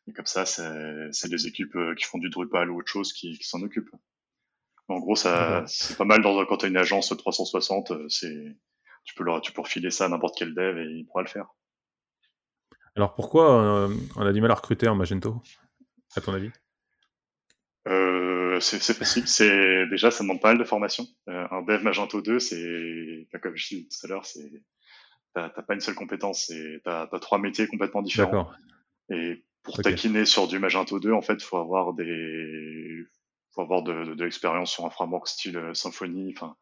et 0.09 0.13
comme 0.15 0.27
ça, 0.27 0.47
c'est 0.47 1.29
des 1.29 1.47
équipes 1.47 1.77
euh, 1.77 1.95
qui 1.95 2.05
font 2.05 2.19
du 2.19 2.31
Drupal 2.31 2.71
ou 2.71 2.79
autre 2.79 2.91
chose 2.91 3.13
qui, 3.13 3.39
qui 3.39 3.47
s'en 3.47 3.61
occupent. 3.61 3.95
En 4.89 4.99
gros, 5.01 5.17
ça 5.17 5.65
c'est 5.67 5.97
pas 5.97 6.05
mal 6.05 6.23
dans, 6.23 6.45
quand 6.47 6.57
tu 6.57 6.65
as 6.65 6.69
une 6.69 6.77
agence 6.79 7.15
360, 7.17 7.91
euh, 7.91 8.07
c'est 8.09 8.57
tu 9.05 9.15
peux 9.15 9.25
leur, 9.25 9.41
tu 9.43 9.53
peux 9.53 9.61
refiler 9.61 9.91
ça 9.91 10.07
à 10.07 10.09
n'importe 10.09 10.37
quel 10.39 10.55
dev 10.55 10.79
et 10.79 10.87
il 10.87 11.07
pourra 11.07 11.23
le 11.23 11.29
faire. 11.29 11.47
Alors 12.97 13.15
pourquoi 13.15 13.87
euh, 13.87 13.95
on 14.17 14.27
a 14.27 14.33
du 14.33 14.41
mal 14.41 14.51
à 14.51 14.55
recruter 14.55 14.89
en 14.89 14.95
Magento, 14.95 15.43
à 16.15 16.21
ton 16.21 16.35
avis? 16.35 16.51
Euh, 17.89 18.61
c'est 18.61 18.81
facile. 18.81 19.27
C'est 19.27 19.87
déjà 19.87 20.11
ça 20.11 20.25
demande 20.25 20.41
pas 20.41 20.49
mal 20.49 20.59
de 20.59 20.65
formation. 20.65 21.07
Euh, 21.29 21.47
un 21.51 21.63
dev 21.63 21.83
Magento 21.83 22.21
2, 22.21 22.39
c'est 22.39 23.29
comme 23.43 23.57
je 23.57 23.69
disais 23.69 23.89
tout 23.89 24.07
à 24.07 24.09
l'heure, 24.09 24.27
c'est 24.27 24.51
t'as 25.35 25.49
pas 25.49 25.73
une 25.75 25.81
seule 25.81 25.95
compétence, 25.95 26.45
c'est 26.49 26.83
t'as 26.85 27.09
as 27.11 27.19
trois 27.19 27.39
métiers 27.39 27.67
complètement 27.67 28.03
différents. 28.03 28.51
Et 29.09 29.43
pour 29.63 29.79
taquiner 29.79 30.27
sur 30.27 30.47
du 30.47 30.59
Magento 30.59 31.01
2, 31.01 31.13
en 31.13 31.23
fait, 31.23 31.43
faut 31.43 31.57
avoir 31.57 31.95
des 31.95 33.05
faut 33.55 33.63
avoir 33.63 33.83
de, 33.83 34.05
de, 34.05 34.15
de 34.15 34.25
l'expérience 34.25 34.71
sur 34.71 34.85
un 34.85 34.91
framework 34.91 35.29
style 35.29 35.61
Symfony. 35.73 36.35
Enfin, 36.37 36.57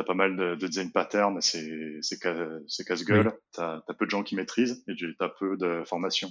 t'as 0.00 0.06
pas 0.06 0.14
mal 0.14 0.36
de, 0.36 0.54
de 0.54 0.66
design 0.66 0.90
patterns, 0.92 1.40
c'est 1.40 1.98
c'est 2.00 2.18
casse-gueule. 2.18 3.32
T'as 3.52 3.82
as 3.86 3.94
peu 3.94 4.06
de 4.06 4.10
gens 4.10 4.22
qui 4.22 4.34
maîtrisent 4.34 4.82
et 4.88 4.94
t'as 5.18 5.28
peu 5.28 5.56
de 5.56 5.82
formations. 5.84 6.30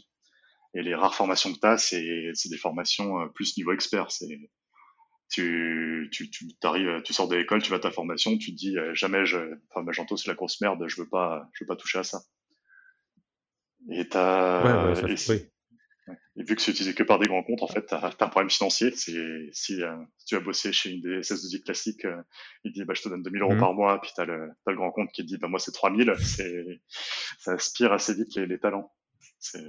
Et 0.73 0.82
les 0.82 0.95
rares 0.95 1.15
formations 1.15 1.53
que 1.53 1.60
t'as, 1.60 1.77
c'est 1.77 2.32
c'est 2.34 2.49
des 2.49 2.58
formations 2.58 3.21
euh, 3.21 3.27
plus 3.27 3.55
niveau 3.58 3.71
expert. 3.71 4.12
C'est 4.12 4.39
tu 5.29 6.10
tu 6.12 6.29
tu 6.29 6.47
arrives, 6.63 7.01
tu 7.03 7.13
sors 7.13 7.27
de 7.27 7.36
l'école, 7.36 7.62
tu 7.62 7.69
vas 7.69 7.77
à 7.77 7.79
ta 7.79 7.91
formation, 7.91 8.38
tu 8.38 8.51
te 8.51 8.58
dis 8.58 8.77
euh, 8.77 8.93
jamais 8.95 9.25
je, 9.25 9.38
enfin 9.69 9.84
Magento 9.84 10.17
c'est 10.17 10.27
la 10.27 10.34
grosse 10.36 10.60
merde, 10.62 10.84
je 10.88 11.01
veux 11.01 11.08
pas 11.08 11.47
je 11.53 11.63
veux 11.63 11.67
pas 11.67 11.75
toucher 11.75 11.99
à 11.99 12.03
ça. 12.03 12.21
Et 13.91 14.10
t'as 14.10 14.93
ouais, 14.93 15.03
oui. 15.03 15.49
Et 16.35 16.43
vu 16.43 16.55
que 16.55 16.61
c'est 16.61 16.71
utilisé 16.71 16.93
que 16.93 17.03
par 17.03 17.19
des 17.19 17.27
grands 17.27 17.43
comptes, 17.43 17.63
en 17.63 17.67
fait, 17.67 17.85
tu 17.85 17.93
as, 17.93 18.05
un 18.05 18.27
problème 18.27 18.49
financier. 18.49 18.91
Si, 18.95 19.17
euh, 19.17 19.95
tu 20.25 20.35
as 20.35 20.39
bossé 20.39 20.71
chez 20.71 20.91
une 20.91 21.01
des 21.01 21.21
SS2I 21.21 21.63
classiques, 21.63 22.05
euh, 22.05 22.21
il 22.63 22.71
dit 22.71 22.83
bah, 22.85 22.93
je 22.95 23.01
te 23.01 23.09
donne 23.09 23.23
2000 23.23 23.41
euros 23.41 23.55
mmh. 23.55 23.59
par 23.59 23.73
mois, 23.73 23.99
puis 24.01 24.11
tu 24.13 24.21
as, 24.21 24.25
le, 24.25 24.49
le 24.67 24.75
grand 24.75 24.91
compte 24.91 25.11
qui 25.11 25.23
dit 25.23 25.37
bah, 25.37 25.47
moi 25.47 25.59
c'est 25.59 25.71
3000, 25.71 26.13
c'est, 26.19 26.65
ça 27.39 27.53
aspire 27.53 27.93
assez 27.93 28.13
vite 28.13 28.35
les, 28.35 28.45
les 28.45 28.59
talents. 28.59 28.93
C'est, 29.39 29.63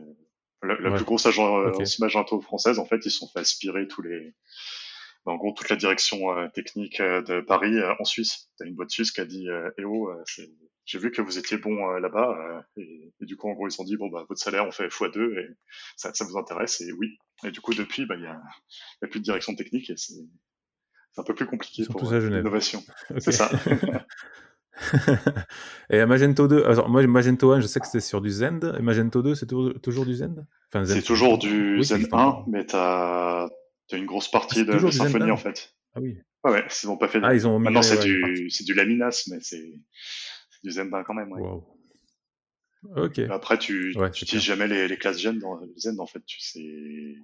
la, 0.62 0.78
la 0.78 0.94
plus 0.94 1.04
grosse 1.04 1.26
agence 1.26 1.74
okay. 1.74 2.42
française, 2.42 2.78
en 2.78 2.84
fait, 2.84 3.00
ils 3.04 3.10
sont 3.10 3.28
fait 3.28 3.40
aspirer 3.40 3.88
tous 3.88 4.02
les, 4.02 4.34
en 5.26 5.36
gros, 5.36 5.52
toute 5.52 5.68
la 5.68 5.76
direction 5.76 6.36
euh, 6.36 6.48
technique 6.48 7.00
euh, 7.00 7.22
de 7.22 7.40
Paris 7.40 7.76
euh, 7.76 7.92
en 7.98 8.04
Suisse. 8.04 8.48
Tu 8.56 8.64
as 8.64 8.66
une 8.66 8.74
boîte 8.74 8.90
suisse 8.90 9.10
qui 9.10 9.20
a 9.20 9.24
dit 9.24 9.48
Eh 9.78 9.84
oh, 9.84 10.10
j'ai 10.84 10.98
vu 10.98 11.10
que 11.10 11.22
vous 11.22 11.38
étiez 11.38 11.58
bon 11.58 11.86
là-bas. 11.98 12.64
Et, 12.76 13.12
et, 13.20 13.26
du 13.26 13.36
coup, 13.36 13.48
en 13.48 13.52
gros, 13.52 13.68
ils 13.68 13.70
se 13.70 13.76
sont 13.76 13.84
dit 13.84 13.96
Bon, 13.96 14.08
bah, 14.08 14.24
votre 14.28 14.40
salaire, 14.40 14.66
on 14.66 14.72
fait 14.72 14.88
x2 14.88 15.38
et 15.38 15.48
ça, 15.96 16.12
ça 16.14 16.24
vous 16.24 16.36
intéresse 16.36 16.80
Et 16.80 16.92
oui. 16.92 17.18
Et 17.44 17.50
du 17.50 17.60
coup, 17.60 17.74
depuis, 17.74 18.06
bah, 18.06 18.14
il 18.16 18.22
bah, 18.22 18.40
y, 19.02 19.06
a, 19.06 19.08
plus 19.08 19.20
de 19.20 19.24
direction 19.24 19.54
technique 19.54 19.90
et 19.90 19.96
c'est 19.96 20.14
un 21.16 21.24
peu 21.24 21.34
plus 21.34 21.46
compliqué 21.46 21.84
pour 21.86 22.02
l'innovation. 22.12 22.82
C'est 23.18 23.32
ça. 23.32 23.50
et 25.90 26.06
Magento 26.06 26.48
2, 26.48 26.64
alors 26.64 26.88
moi 26.88 27.06
Magento 27.06 27.52
1, 27.52 27.60
je 27.60 27.66
sais 27.66 27.80
que 27.80 27.86
c'était 27.86 28.00
sur 28.00 28.22
du 28.22 28.30
Zend, 28.30 28.76
et 28.78 28.80
Magento 28.80 29.20
2, 29.20 29.34
c'est 29.34 29.46
toujours 29.46 30.06
du 30.06 30.14
Zend, 30.14 30.46
enfin, 30.72 30.86
C'est 30.86 31.02
toujours 31.02 31.36
du 31.36 31.76
oui, 31.76 31.84
Zend 31.84 32.08
1, 32.10 32.44
mais 32.46 32.64
tu 32.64 32.76
as 32.76 33.50
c'est 33.90 33.98
une 33.98 34.06
grosse 34.06 34.30
partie 34.30 34.64
de, 34.64 34.72
de 34.72 34.90
Symfony 34.90 35.30
en 35.30 35.36
fait. 35.36 35.74
Ah 35.94 36.00
oui. 36.00 36.18
Ouais, 36.44 36.52
ouais, 36.52 36.64
ils 36.82 36.88
ont 36.88 36.96
pas 36.96 37.08
fait. 37.08 37.20
Ah, 37.22 37.34
ils 37.34 37.46
ont 37.46 37.58
Maintenant, 37.58 37.82
c'est 37.82 38.02
du, 38.02 38.48
c'est 38.50 38.64
du 38.64 38.72
Laminas, 38.72 39.24
mais 39.30 39.40
c'est, 39.40 39.74
du 40.62 40.70
Zend 40.70 40.90
quand 41.04 41.14
même, 41.14 41.30
ouais. 41.32 41.40
Wow. 41.40 41.76
Ok. 42.96 43.18
Après, 43.18 43.58
tu, 43.58 43.94
ouais, 43.98 44.10
tu 44.10 44.24
utilises 44.24 44.44
jamais 44.44 44.66
les, 44.66 44.88
les 44.88 44.96
classes 44.96 45.20
Gen 45.20 45.38
dans 45.38 45.60
Zend, 45.76 45.98
en 45.98 46.06
fait. 46.06 46.24
Tu 46.24 46.40
sais, 46.40 47.14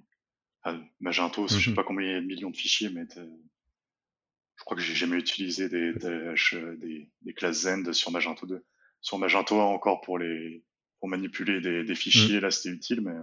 Magento, 0.99 1.47
je 1.47 1.59
sais 1.59 1.71
mmh 1.71 1.75
pas 1.75 1.83
combien 1.83 2.07
il 2.07 2.13
y 2.13 2.15
a 2.15 2.21
de 2.21 2.25
millions 2.25 2.51
de 2.51 2.57
fichiers, 2.57 2.89
mais 2.89 3.07
je 3.15 4.63
crois 4.63 4.75
que 4.75 4.83
j'ai 4.83 4.93
jamais 4.93 5.17
utilisé 5.17 5.69
des, 5.69 5.93
des, 5.93 7.09
des, 7.21 7.33
classes 7.33 7.61
Zend 7.61 7.93
sur 7.93 8.11
Magento 8.11 8.45
2. 8.45 8.63
Sur 9.01 9.17
Magento 9.17 9.59
encore 9.59 10.01
pour 10.01 10.19
les 10.19 10.63
pour 10.99 11.09
manipuler 11.09 11.61
des, 11.61 11.83
des 11.83 11.95
fichiers, 11.95 12.39
là 12.39 12.51
c'était 12.51 12.75
utile, 12.75 13.01
mais 13.01 13.13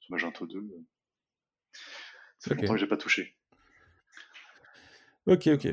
sur 0.00 0.12
Magento 0.12 0.46
2, 0.46 0.66
c'est 2.38 2.54
longtemps 2.54 2.74
que 2.74 2.80
j'ai 2.80 2.86
pas 2.86 2.96
touché. 2.96 3.34
Ok, 5.26 5.48
ok. 5.48 5.66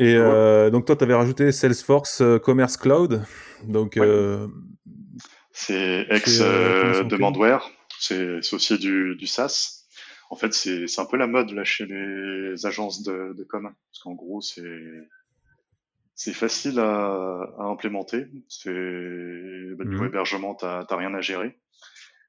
Et 0.00 0.14
euh, 0.14 0.70
donc 0.70 0.86
toi, 0.86 0.96
tu 0.96 1.04
avais 1.04 1.14
rajouté 1.14 1.50
Salesforce 1.50 2.20
euh, 2.20 2.38
Commerce 2.38 2.76
Cloud. 2.76 3.24
Donc 3.64 3.96
euh, 3.96 4.48
c'est 5.52 6.06
ex 6.10 6.38
Demandware. 6.40 7.70
C'est 7.98 8.38
aussi 8.52 8.78
du, 8.78 9.16
du 9.16 9.26
SaaS. 9.26 9.86
En 10.30 10.36
fait, 10.36 10.52
c'est 10.52 10.98
un 10.98 11.06
peu 11.06 11.16
la 11.16 11.26
mode 11.26 11.50
là 11.50 11.64
chez 11.64 11.86
les 11.86 12.66
agences 12.66 13.02
de, 13.02 13.34
de 13.36 13.44
com, 13.44 13.62
parce 13.62 14.02
qu'en 14.02 14.14
gros, 14.14 14.40
c'est 14.40 14.62
c'est 16.14 16.34
facile 16.34 16.78
à, 16.78 17.42
à 17.58 17.62
implémenter. 17.64 18.26
C'est 18.46 18.70
bah, 18.70 19.84
du 19.84 19.96
mmh. 19.96 20.04
hébergement, 20.04 20.54
t'as 20.54 20.84
rien 20.90 21.14
à 21.14 21.20
gérer, 21.20 21.58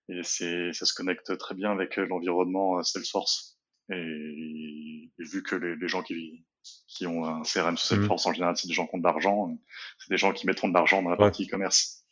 et 0.08 0.22
c'est 0.24 0.72
ça 0.74 0.86
se 0.86 0.94
connecte 0.94 1.38
très 1.38 1.54
bien 1.56 1.72
avec 1.72 1.98
l'environnement 1.98 2.82
Salesforce. 2.84 3.59
Et, 3.92 5.12
et, 5.18 5.24
vu 5.24 5.44
que 5.44 5.56
les, 5.56 5.76
les 5.76 5.88
gens 5.88 6.04
qui 6.04 6.46
qui 6.88 7.08
ont 7.08 7.26
un 7.26 7.44
CRM 7.44 7.78
sous 7.78 7.88
cette 7.88 8.00
mmh. 8.00 8.08
force 8.08 8.26
en 8.26 8.34
général, 8.34 8.58
c'est 8.58 8.68
des 8.68 8.74
gens 8.74 8.86
qui 8.88 8.96
ont 8.96 9.00
de 9.00 9.04
l'argent, 9.04 9.58
c'est 9.98 10.10
des 10.10 10.18
gens 10.18 10.34
qui 10.34 10.46
mettront 10.46 10.68
de 10.68 10.74
l'argent 10.74 11.02
dans 11.02 11.10
la 11.10 11.18
partie 11.18 11.46
e-commerce. 11.46 12.04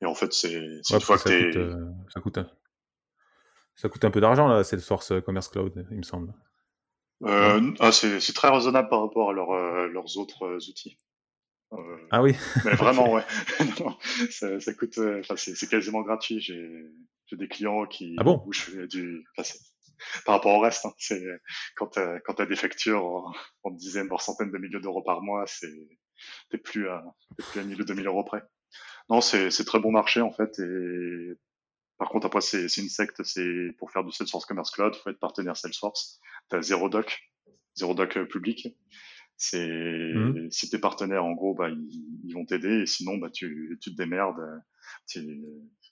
Et 0.00 0.06
en 0.06 0.14
fait, 0.14 0.32
c'est 0.32 0.52
une 0.52 1.00
fois 1.00 1.16
que 1.18 1.28
ça 1.28 1.36
coûte, 1.36 1.56
euh, 1.56 1.90
ça 2.12 2.20
coûte, 2.20 2.38
un... 2.38 2.50
ça 3.74 3.88
coûte 3.88 4.04
un 4.04 4.10
peu 4.10 4.20
d'argent 4.20 4.46
là, 4.46 4.62
Salesforce 4.62 5.12
euh, 5.12 5.20
Commerce 5.20 5.48
Cloud, 5.48 5.86
il 5.90 5.98
me 5.98 6.02
semble. 6.02 6.32
Euh, 7.22 7.72
ah, 7.80 7.92
c'est 7.92 8.32
très 8.34 8.50
raisonnable 8.50 8.88
par 8.88 9.00
rapport 9.00 9.30
à 9.30 9.32
leur, 9.32 9.50
euh, 9.52 9.88
leurs 9.88 10.18
autres 10.18 10.68
outils. 10.68 10.98
ah 12.10 12.22
oui. 12.22 12.34
mais 12.64 12.72
vraiment, 12.74 13.10
ouais. 13.12 13.24
ça, 14.30 14.60
ça, 14.60 14.74
coûte, 14.74 14.98
c'est 15.36 15.70
quasiment 15.70 16.02
gratuit. 16.02 16.40
J'ai 16.40 17.36
des 17.36 17.48
clients 17.48 17.86
qui 17.86 18.14
ah 18.18 18.24
bon? 18.24 18.42
où 18.46 18.52
je 18.52 18.60
fais 18.60 18.86
du, 18.86 19.24
enfin, 19.36 19.48
par 20.24 20.36
rapport 20.36 20.54
au 20.54 20.60
reste. 20.60 20.86
Hein. 20.86 20.92
C'est 20.98 21.22
quand 21.74 21.88
tu 21.90 22.00
as 22.42 22.46
des 22.46 22.56
factures 22.56 23.04
en, 23.62 23.70
dizaines 23.70 24.08
voire 24.08 24.22
centaines 24.22 24.50
de 24.50 24.58
milliers 24.58 24.80
d'euros 24.80 25.02
par 25.02 25.22
mois, 25.22 25.44
c'est 25.46 25.72
t'es 26.50 26.58
plus 26.58 26.88
à 26.88 27.04
t'es 27.36 27.44
plus 27.44 27.60
à 27.60 27.64
1000 27.64 27.80
ou 27.80 27.84
2000 27.84 28.06
euros 28.06 28.24
près. 28.24 28.42
Non, 29.08 29.20
c'est 29.20 29.50
c'est 29.50 29.64
très 29.64 29.80
bon 29.80 29.92
marché 29.92 30.20
en 30.20 30.32
fait. 30.32 30.58
Et 30.58 31.34
par 31.98 32.08
contre 32.08 32.26
après 32.26 32.40
c'est 32.40 32.68
c'est 32.68 32.82
une 32.82 32.88
secte. 32.88 33.22
C'est 33.22 33.72
pour 33.78 33.90
faire 33.90 34.04
du 34.04 34.12
Salesforce 34.12 34.46
Commerce 34.46 34.70
Cloud, 34.70 34.94
faut 34.96 35.10
être 35.10 35.20
partenaire 35.20 35.56
Salesforce. 35.56 36.20
T'as 36.48 36.62
zéro 36.62 36.88
doc, 36.88 37.20
zéro 37.74 37.94
doc 37.94 38.16
euh, 38.16 38.26
public. 38.26 38.68
C'est 39.38 39.68
mmh. 39.68 40.50
si 40.50 40.70
t'es 40.70 40.78
partenaire 40.78 41.24
en 41.24 41.32
gros, 41.32 41.54
bah 41.54 41.68
ils, 41.68 42.20
ils 42.24 42.32
vont 42.32 42.46
t'aider 42.46 42.82
et 42.82 42.86
sinon 42.86 43.18
bah 43.18 43.28
tu 43.30 43.78
tu 43.82 43.90
te 43.90 43.96
démerdes. 43.96 44.62
Tu, 45.06 45.20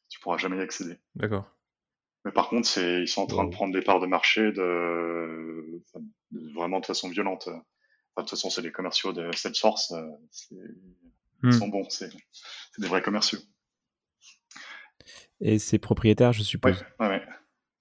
tu 0.08 0.20
pourras 0.20 0.38
jamais 0.38 0.58
y 0.58 0.60
accéder. 0.60 0.96
D'accord. 1.16 1.50
Mais 2.24 2.32
par 2.32 2.48
contre, 2.48 2.66
c'est, 2.66 3.02
ils 3.02 3.08
sont 3.08 3.22
en 3.22 3.26
train 3.26 3.44
de 3.44 3.50
prendre 3.50 3.72
des 3.72 3.82
parts 3.82 4.00
de 4.00 4.06
marché 4.06 4.52
de, 4.52 5.82
vraiment 6.54 6.80
de 6.80 6.86
façon 6.86 7.08
violente. 7.08 7.48
Enfin, 7.48 7.60
de 8.16 8.20
toute 8.22 8.30
façon, 8.30 8.50
c'est 8.50 8.62
les 8.62 8.72
commerciaux 8.72 9.12
de 9.12 9.30
Salesforce. 9.32 9.92
Euh, 9.92 10.08
ils 11.42 11.48
hmm. 11.48 11.52
sont 11.52 11.68
bons, 11.68 11.88
c'est, 11.90 12.10
des 12.78 12.86
vrais 12.86 13.02
commerciaux. 13.02 13.40
Et 15.40 15.58
c'est 15.58 15.78
propriétaire, 15.78 16.32
je 16.32 16.42
suppose. 16.42 16.82
Ouais, 16.98 17.08
ouais, 17.08 17.22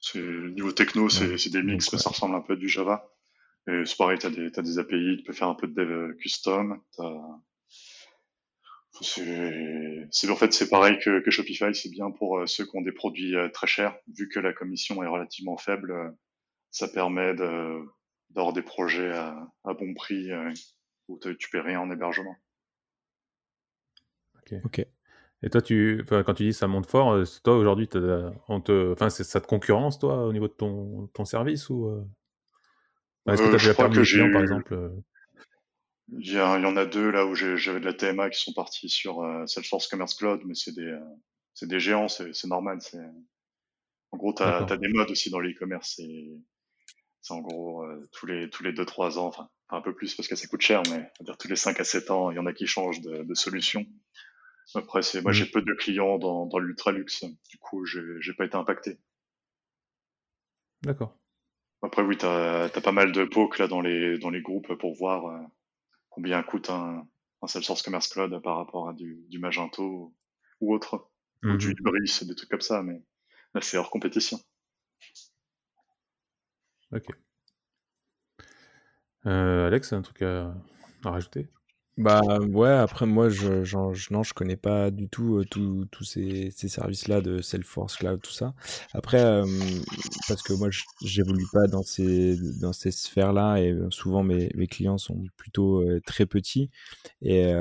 C'est, 0.01 0.19
niveau 0.19 0.73
techno, 0.73 1.07
c'est, 1.07 1.37
c'est 1.37 1.51
des 1.51 1.63
mix, 1.63 1.93
mais 1.93 1.99
ça 1.99 2.09
ressemble 2.09 2.35
un 2.35 2.41
peu 2.41 2.53
à 2.53 2.55
du 2.57 2.67
Java. 2.67 3.09
Et 3.67 3.83
c'est 3.85 3.95
pareil, 3.95 4.17
t'as 4.19 4.29
des, 4.29 4.51
t'as 4.51 4.61
des 4.61 4.79
API, 4.79 5.17
tu 5.19 5.23
peux 5.23 5.31
faire 5.31 5.47
un 5.47 5.55
peu 5.55 5.67
de 5.67 5.73
dev 5.73 6.15
custom. 6.17 6.81
T'as, 6.97 7.09
c'est 9.01 10.29
en 10.29 10.35
fait 10.35 10.53
c'est 10.53 10.69
pareil 10.69 10.99
que, 10.99 11.19
que 11.19 11.31
Shopify, 11.31 11.73
c'est 11.73 11.89
bien 11.89 12.11
pour 12.11 12.37
euh, 12.37 12.45
ceux 12.45 12.65
qui 12.65 12.77
ont 12.77 12.81
des 12.81 12.91
produits 12.91 13.35
euh, 13.35 13.49
très 13.49 13.67
chers, 13.67 13.95
vu 14.07 14.29
que 14.29 14.39
la 14.39 14.53
commission 14.53 15.01
est 15.03 15.07
relativement 15.07 15.57
faible, 15.57 15.91
euh, 15.91 16.09
ça 16.69 16.87
permet 16.87 17.33
d'avoir 17.33 18.53
des 18.53 18.61
projets 18.61 19.11
à, 19.11 19.47
à, 19.63 19.73
bon 19.73 19.93
prix 19.93 20.31
où 21.07 21.19
tu 21.19 21.49
paies 21.51 21.61
rien 21.61 21.79
en 21.79 21.91
hébergement. 21.91 22.35
Ok. 24.37 24.55
ok. 24.65 24.85
Et 25.45 25.49
toi, 25.49 25.61
tu, 25.61 26.03
quand 26.07 26.33
tu 26.33 26.43
dis 26.43 26.53
ça 26.53 26.67
monte 26.67 26.87
fort, 26.87 27.21
toi 27.43 27.57
aujourd'hui, 27.57 27.87
on 28.47 28.61
te, 28.61 28.93
enfin, 28.93 29.09
ça 29.09 29.41
te 29.41 29.45
concurrence 29.45 29.99
toi 29.99 30.25
au 30.25 30.33
niveau 30.33 30.47
de 30.47 30.53
ton, 30.53 31.07
ton 31.13 31.25
service 31.25 31.69
ou 31.69 32.03
Est-ce 33.27 33.41
que 33.41 33.49
tu 33.49 33.55
as 33.55 33.57
déjà 33.57 33.73
perdu 33.75 33.99
des 33.99 34.05
clients, 34.05 34.31
par 34.31 34.41
exemple 34.41 35.03
il 36.19 36.33
y, 36.33 36.37
a, 36.37 36.57
il 36.57 36.63
y, 36.63 36.65
en 36.65 36.77
a 36.77 36.85
deux 36.85 37.11
là 37.11 37.25
où 37.25 37.35
j'avais 37.35 37.79
de 37.79 37.85
la 37.85 37.93
TMA 37.93 38.29
qui 38.29 38.39
sont 38.39 38.53
partis 38.53 38.89
sur 38.89 39.21
euh, 39.21 39.45
Salesforce 39.47 39.87
Commerce 39.87 40.13
Cloud, 40.13 40.41
mais 40.45 40.55
c'est 40.55 40.73
des, 40.73 40.81
euh, 40.81 40.99
des 41.61 41.79
géants, 41.79 42.07
c'est 42.07 42.45
normal. 42.45 42.79
En 44.11 44.17
gros, 44.17 44.33
tu 44.33 44.43
as, 44.43 44.65
des 44.77 44.89
modes 44.89 45.11
aussi 45.11 45.29
dans 45.29 45.39
l'e-commerce. 45.39 45.99
C'est 47.21 47.33
en 47.33 47.39
gros 47.39 47.83
euh, 47.83 48.05
tous 48.11 48.25
les 48.25 48.49
tous 48.49 48.63
les 48.63 48.73
deux 48.73 48.85
trois 48.85 49.17
ans, 49.17 49.27
enfin 49.27 49.49
un 49.69 49.81
peu 49.81 49.95
plus 49.95 50.13
parce 50.13 50.27
que 50.27 50.35
ça 50.35 50.45
coûte 50.47 50.61
cher, 50.61 50.83
mais 50.89 51.09
on 51.19 51.23
va 51.23 51.25
dire 51.25 51.37
tous 51.37 51.47
les 51.47 51.55
5 51.55 51.79
à 51.79 51.83
7 51.85 52.11
ans, 52.11 52.31
il 52.31 52.35
y 52.35 52.39
en 52.39 52.45
a 52.45 52.53
qui 52.53 52.67
changent 52.67 52.99
de, 52.99 53.23
de 53.23 53.33
solution. 53.33 53.85
Après, 54.75 55.01
c'est 55.01 55.21
moi 55.21 55.31
j'ai 55.31 55.45
mmh. 55.45 55.51
peu 55.51 55.61
de 55.61 55.73
clients 55.73 56.17
dans, 56.17 56.45
dans 56.45 56.59
l'ultra 56.59 56.91
luxe, 56.91 57.23
du 57.49 57.57
coup 57.59 57.85
j'ai 57.85 58.33
pas 58.33 58.45
été 58.45 58.55
impacté. 58.55 58.99
D'accord. 60.81 61.17
Après 61.81 62.01
oui, 62.01 62.17
tu 62.17 62.25
as, 62.25 62.65
as, 62.65 62.81
pas 62.81 62.91
mal 62.91 63.13
de 63.13 63.23
POC 63.23 63.59
là 63.59 63.67
dans 63.67 63.81
les 63.81 64.17
dans 64.19 64.29
les 64.29 64.41
groupes 64.41 64.73
pour 64.75 64.93
voir 64.93 65.49
combien 66.13 66.43
coûte 66.43 66.69
un, 66.69 67.07
un 67.41 67.47
Salesforce 67.47 67.81
Commerce 67.81 68.07
Cloud 68.07 68.41
par 68.41 68.57
rapport 68.57 68.87
à 68.87 68.93
du, 68.93 69.25
du 69.29 69.39
Magento 69.39 70.13
ou 70.61 70.73
autre, 70.73 71.09
ou 71.43 71.57
du 71.57 71.71
Hybris, 71.71 72.19
mhm. 72.21 72.27
des 72.27 72.35
trucs 72.35 72.49
comme 72.49 72.61
ça, 72.61 72.83
mais 72.83 73.03
là 73.53 73.61
c'est 73.61 73.77
hors 73.77 73.89
compétition. 73.89 74.39
Ok. 76.91 77.07
Euh, 79.25 79.67
Alex, 79.67 79.93
un 79.93 80.01
truc 80.01 80.21
à, 80.21 80.53
à 81.03 81.09
rajouter? 81.09 81.49
Bah 81.97 82.21
ouais, 82.39 82.71
après 82.71 83.05
moi 83.05 83.29
je, 83.29 83.63
je, 83.63 83.77
non, 84.11 84.23
je 84.23 84.33
connais 84.33 84.55
pas 84.55 84.89
du 84.89 85.07
tout 85.09 85.37
euh, 85.37 85.45
tous 85.45 86.03
ces, 86.03 86.49
ces 86.49 86.67
services-là 86.67 87.21
de 87.21 87.39
Salesforce 87.39 87.97
Cloud, 87.97 88.19
tout 88.19 88.31
ça. 88.31 88.55
Après, 88.93 89.23
euh, 89.23 89.45
parce 90.27 90.41
que 90.41 90.53
moi 90.53 90.69
j'évolue 91.03 91.45
pas 91.53 91.67
dans 91.67 91.83
ces, 91.83 92.35
dans 92.59 92.73
ces 92.73 92.89
sphères-là 92.89 93.57
et 93.57 93.71
euh, 93.71 93.91
souvent 93.91 94.23
mes, 94.23 94.49
mes 94.55 94.65
clients 94.65 94.97
sont 94.97 95.23
plutôt 95.37 95.83
très 96.07 96.25
petits 96.25 96.71
et 97.21 97.53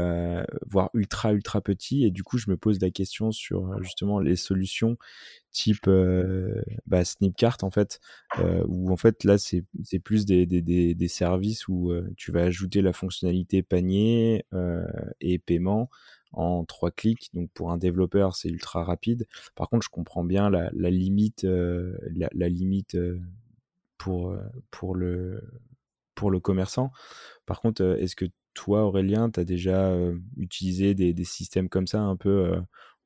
voire 0.66 0.90
ultra 0.94 1.32
ultra 1.32 1.60
petits 1.60 2.04
et 2.04 2.10
du 2.10 2.22
coup 2.22 2.38
je 2.38 2.50
me 2.50 2.56
pose 2.56 2.80
la 2.80 2.90
question 2.90 3.32
sur 3.32 3.82
justement 3.82 4.18
les 4.18 4.36
solutions 4.36 4.96
type 5.53 5.86
euh, 5.86 6.62
bah, 6.86 7.05
Snipcart 7.05 7.59
en 7.62 7.70
fait, 7.70 8.00
où 8.66 8.90
en 8.90 8.96
fait 8.96 9.24
là 9.24 9.38
c'est 9.38 9.64
plus 10.03 10.24
des, 10.24 11.09
services 11.09 11.68
où 11.68 11.92
tu 12.16 12.32
vas 12.32 12.42
ajouter 12.42 12.82
la 12.82 12.92
fonctionnalité 12.92 13.62
panier 13.62 14.44
et 15.20 15.38
paiement 15.38 15.90
en 16.32 16.64
trois 16.64 16.90
clics. 16.90 17.30
Donc 17.34 17.50
pour 17.53 17.70
un 17.70 17.76
développeur 17.76 18.34
c'est 18.34 18.48
ultra 18.48 18.82
rapide. 18.82 19.26
Par 19.55 19.68
contre 19.68 19.84
je 19.84 19.90
comprends 19.90 20.24
bien 20.24 20.50
la, 20.50 20.70
limite, 20.90 21.44
la, 21.44 22.48
limite 22.48 22.96
pour 23.98 24.34
pour 24.70 24.94
le 24.94 25.42
pour 26.14 26.30
le 26.30 26.40
commerçant. 26.40 26.90
Par 27.46 27.61
contre 27.61 27.82
est-ce 28.00 28.16
que 28.16 28.26
toi 28.55 28.84
Aurélien 28.84 29.30
tu 29.30 29.40
as 29.40 29.44
déjà 29.44 29.94
utilisé 30.36 30.94
des 30.94 31.24
systèmes 31.24 31.68
comme 31.68 31.86
ça 31.86 32.00
un 32.00 32.16
peu 32.16 32.55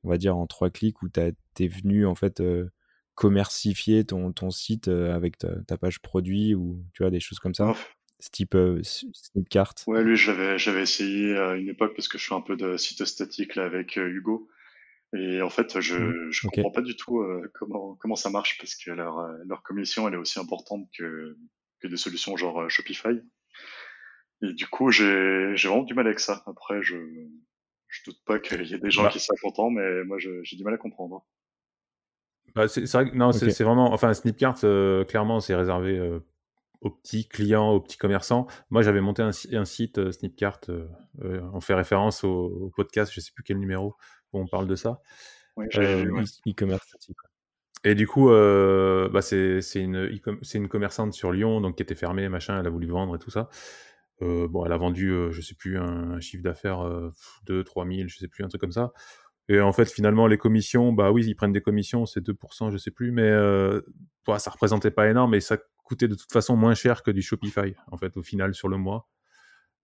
on 0.07 0.09
va 0.09 0.17
dire 0.17 0.37
en 0.37 0.47
trois 0.47 0.69
clics 0.69 1.01
où 1.01 1.09
tu 1.09 1.19
es 1.19 1.67
venu 1.67 2.05
en 2.05 2.15
fait 2.15 2.39
euh, 2.39 2.69
commercifier 3.15 4.05
ton, 4.05 4.31
ton 4.31 4.51
site 4.51 4.87
euh, 4.87 5.13
avec 5.13 5.37
ta, 5.37 5.77
page 5.77 5.99
produit 5.99 6.55
ou 6.55 6.81
tu 6.93 7.03
vois 7.03 7.11
des 7.11 7.19
choses 7.19 7.39
comme 7.39 7.53
ça. 7.53 7.75
Ce 8.19 8.29
type 8.29 8.55
euh, 8.55 8.81
Snipcart 8.83 9.75
ouais 9.85 10.03
lui 10.03 10.15
j'avais 10.15 10.57
j'avais 10.57 10.81
essayé 10.81 11.37
à 11.37 11.55
une 11.55 11.67
époque 11.67 11.93
parce 11.95 12.07
que 12.07 12.17
je 12.17 12.25
fais 12.25 12.33
un 12.33 12.41
peu 12.41 12.55
de 12.55 12.77
site 12.77 13.03
statique 13.05 13.55
là 13.55 13.65
avec 13.65 13.97
Hugo. 13.97 14.47
Et 15.13 15.41
en 15.41 15.49
fait 15.49 15.79
je 15.81 15.95
mmh, 15.95 16.31
je 16.31 16.47
comprends 16.47 16.71
pas 16.71 16.81
du 16.81 16.95
tout 16.95 17.21
comment 17.53 17.95
comment 17.95 18.15
ça 18.15 18.29
marche 18.29 18.57
parce 18.59 18.75
que 18.75 18.91
leur 18.91 19.19
leur 19.45 19.61
commission 19.61 20.07
elle 20.07 20.13
est 20.13 20.17
aussi 20.17 20.39
importante 20.39 20.87
que 20.97 21.37
que 21.81 21.87
des 21.87 21.97
solutions 21.97 22.37
genre 22.37 22.69
Shopify. 22.69 23.21
Et 24.41 24.53
du 24.53 24.67
coup 24.67 24.89
j'ai 24.89 25.51
j'ai 25.55 25.67
vraiment 25.67 25.83
du 25.83 25.93
mal 25.93 26.07
avec 26.07 26.19
ça. 26.19 26.43
Après 26.47 26.81
je 26.81 26.95
je 27.97 28.11
doute 28.11 28.21
pas 28.25 28.39
qu'il 28.39 28.65
y 28.65 28.73
ait 28.73 28.79
des 28.79 28.91
gens 28.91 29.03
bah. 29.03 29.09
qui 29.09 29.19
soient 29.19 29.35
contents, 29.41 29.69
mais 29.69 30.03
moi 30.03 30.17
j'ai 30.19 30.55
du 30.55 30.63
mal 30.63 30.73
à 30.73 30.77
comprendre. 30.77 31.25
Bah, 32.55 32.67
c'est 32.67 32.91
vrai 32.91 33.09
que 33.09 33.15
non, 33.15 33.31
c'est 33.31 33.63
vraiment, 33.63 33.93
enfin, 33.93 34.13
Snipcart, 34.13 34.57
euh, 34.63 35.03
clairement, 35.03 35.39
c'est 35.39 35.53
réservé 35.53 35.97
euh, 35.97 36.19
aux 36.81 36.89
petits 36.89 37.27
clients, 37.27 37.71
aux 37.71 37.79
petits 37.79 37.97
commerçants. 37.97 38.47
Moi, 38.69 38.81
j'avais 38.81 39.01
monté 39.01 39.21
un, 39.21 39.29
un 39.29 39.65
site 39.65 39.99
euh, 39.99 40.11
Snipcart, 40.11 40.61
on 41.21 41.61
fait 41.61 41.75
référence 41.75 42.23
au, 42.23 42.71
podcast, 42.75 43.11
je 43.13 43.19
sais 43.19 43.31
plus 43.33 43.43
quel 43.43 43.59
numéro 43.59 43.95
où 44.33 44.39
on 44.39 44.47
parle 44.47 44.67
de 44.67 44.75
ça. 44.75 45.01
e-commerce 45.57 46.85
Et 47.83 47.95
du 47.95 48.07
coup, 48.07 48.29
euh, 48.29 49.09
bah 49.09 49.21
c'est 49.21 49.59
une, 49.75 50.09
c'est 50.41 50.57
une 50.57 50.67
commerçante 50.67 51.13
sur 51.13 51.31
Lyon, 51.31 51.61
donc 51.61 51.75
qui 51.75 51.83
était 51.83 51.95
fermée, 51.95 52.29
machin, 52.29 52.59
elle 52.59 52.67
a 52.67 52.71
voulu 52.71 52.87
vendre 52.87 53.15
et 53.15 53.19
tout 53.19 53.31
ça. 53.31 53.49
Euh, 54.21 54.47
bon, 54.47 54.65
elle 54.65 54.71
a 54.71 54.77
vendu, 54.77 55.11
euh, 55.11 55.31
je 55.31 55.41
sais 55.41 55.55
plus, 55.55 55.77
un, 55.77 56.19
chiffre 56.19 56.43
d'affaires 56.43 56.79
2, 57.45 57.63
3 57.63 57.85
000, 57.85 58.07
je 58.07 58.17
sais 58.17 58.27
plus, 58.27 58.43
un 58.43 58.47
truc 58.47 58.61
comme 58.61 58.71
ça. 58.71 58.91
Et 59.49 59.61
en 59.61 59.71
fait, 59.71 59.89
finalement, 59.89 60.27
les 60.27 60.37
commissions, 60.37 60.91
bah 60.91 61.11
oui, 61.11 61.25
ils 61.25 61.35
prennent 61.35 61.53
des 61.53 61.61
commissions, 61.61 62.05
c'est 62.05 62.21
2%, 62.21 62.71
je 62.71 62.77
sais 62.77 62.91
plus, 62.91 63.11
mais 63.11 63.29
euh, 63.29 63.81
bah, 64.25 64.39
ça 64.39 64.51
représentait 64.51 64.91
pas 64.91 65.09
énorme, 65.09 65.31
mais 65.31 65.39
ça 65.39 65.57
coûtait 65.83 66.07
de 66.07 66.15
toute 66.15 66.31
façon 66.31 66.57
moins 66.57 66.73
cher 66.73 67.01
que 67.01 67.11
du 67.11 67.21
Shopify, 67.21 67.73
en 67.91 67.97
fait, 67.97 68.17
au 68.17 68.23
final, 68.23 68.53
sur 68.53 68.67
le 68.67 68.77
mois. 68.77 69.07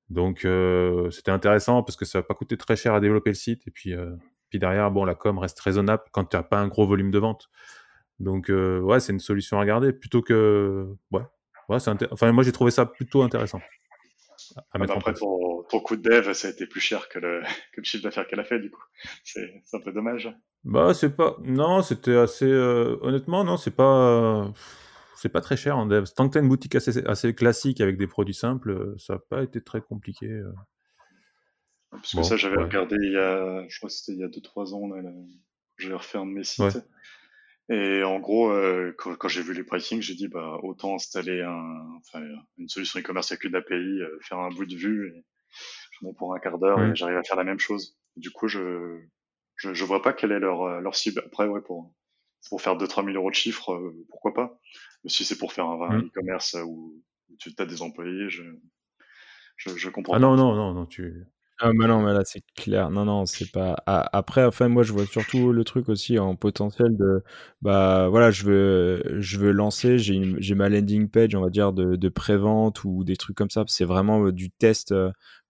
Donc, 0.09 0.45
c'était 1.11 1.31
intéressant 1.31 1.81
parce 1.81 1.95
que 1.95 2.05
ça 2.05 2.19
va 2.19 2.23
pas 2.23 2.36
coûté 2.36 2.57
très 2.57 2.75
cher 2.75 2.93
à 2.93 2.99
développer 2.99 3.29
le 3.29 3.36
site. 3.36 3.65
Et 3.67 3.71
puis, 3.71 3.93
puis 4.49 4.59
derrière, 4.59 4.91
bon, 4.91 5.05
la 5.05 5.15
com 5.15 5.39
reste 5.39 5.59
raisonnable 5.61 6.03
quand 6.11 6.25
tu 6.25 6.36
n'as 6.36 6.43
pas 6.43 6.59
un 6.59 6.67
gros 6.67 6.86
volume 6.86 7.09
de 7.09 7.19
vente. 7.19 7.49
Donc, 8.19 8.49
ouais, 8.49 8.99
c'est 8.99 9.13
une 9.13 9.19
solution 9.19 9.57
à 9.57 9.61
regarder 9.61 9.93
plutôt 9.93 10.21
que. 10.21 10.93
Ouais, 11.11 11.23
ouais 11.69 11.79
c'est 11.79 11.89
enfin, 12.11 12.31
moi, 12.34 12.43
j'ai 12.43 12.51
trouvé 12.51 12.69
ça 12.69 12.86
plutôt 12.86 13.23
intéressant. 13.23 13.61
À 14.71 14.79
mettre 14.79 14.97
après, 14.97 15.13
ton, 15.13 15.63
ton, 15.63 15.79
coup 15.79 15.95
de 15.95 16.01
dev, 16.01 16.33
ça 16.33 16.47
a 16.47 16.51
été 16.51 16.67
plus 16.67 16.81
cher 16.81 17.09
que 17.09 17.19
le, 17.19 17.41
que 17.73 17.81
le 17.81 17.83
chiffre 17.83 18.03
d'affaires 18.03 18.27
qu'elle 18.27 18.39
a 18.39 18.43
fait, 18.43 18.59
du 18.59 18.69
coup. 18.69 18.83
C'est 19.23 19.63
un 19.73 19.79
peu 19.79 19.91
dommage. 19.91 20.29
Bah, 20.63 20.93
c'est 20.93 21.15
pas. 21.15 21.37
Non, 21.43 21.81
c'était 21.81 22.15
assez. 22.15 22.51
Honnêtement, 22.51 23.43
non, 23.43 23.57
c'est 23.57 23.75
pas 23.75 24.51
c'est 25.23 25.29
pas 25.29 25.39
très 25.39 25.55
cher 25.55 25.77
en 25.77 25.85
dev. 25.85 26.03
Tant 26.13 26.27
que 26.27 26.37
as 26.37 26.41
une 26.41 26.49
boutique 26.49 26.75
assez, 26.75 27.01
assez, 27.05 27.33
classique 27.33 27.79
avec 27.79 27.97
des 27.97 28.07
produits 28.07 28.33
simples, 28.33 28.71
euh, 28.71 28.95
ça 28.97 29.13
n'a 29.13 29.19
pas 29.19 29.41
été 29.41 29.61
très 29.61 29.79
compliqué. 29.79 30.27
Euh. 30.27 30.51
Parce 31.91 32.13
que 32.13 32.23
ça, 32.23 32.35
j'avais 32.35 32.61
regardé 32.61 32.97
il 33.01 33.13
y 33.13 33.17
a, 33.17 33.65
je 33.69 33.77
crois 33.77 33.87
que 33.87 33.95
c'était 33.95 34.11
il 34.11 34.19
y 34.19 34.23
a 34.25 34.27
2-3 34.27 34.73
ans, 34.73 34.89
j'avais 35.77 35.95
refait 35.95 36.17
un 36.17 36.25
de 36.25 36.31
mes 36.31 36.43
sites. 36.43 36.85
Et 37.70 38.03
en 38.03 38.20
gros, 38.20 38.51
euh, 38.51 38.93
quand, 38.97 39.28
j'ai 39.28 39.41
vu 39.41 39.53
les 39.53 39.64
pricing, 39.64 40.01
j'ai 40.01 40.16
dit 40.16 40.28
bah 40.28 40.59
autant 40.64 40.95
installer 40.95 41.41
un, 41.41 41.88
enfin, 41.97 42.22
une 42.57 42.68
solution 42.68 42.99
e-commerce 42.99 43.32
avec 43.32 43.45
une 43.45 43.55
API, 43.55 44.01
faire 44.22 44.39
un 44.39 44.49
bout 44.49 44.66
de 44.66 44.76
vue, 44.76 45.14
et 45.16 46.07
ai 46.07 46.14
pour 46.14 46.36
un 46.36 46.39
quart 46.39 46.59
d'heure 46.59 46.82
et 46.84 46.93
j'arrive 46.95 47.18
à 47.18 47.24
faire 47.24 47.38
la 47.38 47.45
même 47.45 47.59
chose. 47.59 47.97
Du 48.18 48.32
coup, 48.32 48.49
je, 48.49 48.99
je, 49.55 49.74
je 49.74 49.86
vois 49.86 50.01
pas 50.01 50.11
quelle 50.11 50.34
est 50.34 50.39
leur 50.39 50.82
leur 50.82 50.95
cible. 50.95 51.24
Après, 51.26 51.47
ouais, 51.47 51.61
pour 51.61 51.93
pour 52.49 52.61
faire 52.61 52.76
2-3 52.76 53.05
000 53.05 53.16
euros 53.16 53.30
de 53.30 53.36
chiffre, 53.36 53.93
pourquoi 54.09 54.34
pas 54.34 54.59
si 55.09 55.26
c'est 55.26 55.38
pour 55.38 55.53
faire 55.53 55.66
un, 55.66 55.97
mmh. 55.97 56.07
e-commerce 56.07 56.57
où, 56.66 57.01
tu 57.39 57.51
as 57.57 57.66
des 57.66 57.82
employés, 57.82 58.30
je, 58.30 58.43
je, 59.57 59.76
je 59.76 59.89
comprends. 59.89 60.14
Ah 60.14 60.20
non, 60.20 60.36
non, 60.36 60.55
non, 60.55 60.74
non, 60.74 60.86
tu. 60.86 61.26
Ah 61.60 61.72
mais 61.74 61.88
non, 61.88 62.01
mais 62.01 62.14
là 62.14 62.22
c'est 62.26 62.43
clair. 62.56 62.89
Non, 62.89 63.06
non, 63.06 63.26
c'est 63.26 63.49
pas. 63.51 63.76
après, 63.86 64.43
enfin, 64.43 64.68
moi 64.68 64.84
je 64.84 64.91
vois 64.91 65.06
surtout 65.06 65.51
le 65.51 65.64
truc 65.64 65.88
aussi 65.88 66.18
en 66.20 66.36
potentiel 66.36 66.97
de, 66.97 67.24
bah 67.62 68.08
voilà, 68.10 68.32
je 68.32 68.43
veux, 68.45 69.04
je 69.22 69.38
veux 69.38 69.51
lancer, 69.51 69.97
j'ai 69.99 70.56
ma 70.56 70.68
landing 70.70 71.08
page, 71.10 71.36
on 71.36 71.41
va 71.41 71.49
dire 71.49 71.72
de, 71.72 72.10
pré-vente 72.10 72.84
ou 72.84 73.04
des 73.04 73.16
trucs 73.16 73.38
comme 73.38 73.49
ça. 73.51 73.64
C'est 73.68 73.86
vraiment 73.86 74.30
du 74.32 74.49
test 74.51 74.93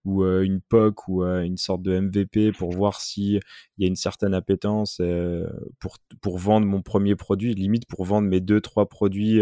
ou 0.06 0.24
une 0.26 0.60
POC 0.62 1.08
ou 1.08 1.24
une 1.24 1.58
sorte 1.58 1.82
de 1.82 1.98
MVP 2.00 2.52
pour 2.52 2.72
voir 2.74 3.00
s'il 3.00 3.40
y 3.78 3.86
a 3.86 3.88
une 3.88 3.96
certaine 3.96 4.34
appétence 4.34 5.02
pour, 5.80 5.98
pour 6.22 6.38
vendre 6.38 6.68
mon 6.68 6.82
premier 6.82 7.16
produit, 7.16 7.56
limite 7.56 7.88
pour 7.88 8.04
vendre 8.04 8.28
mes 8.28 8.42
deux, 8.42 8.60
trois 8.62 8.88
produits 8.88 9.42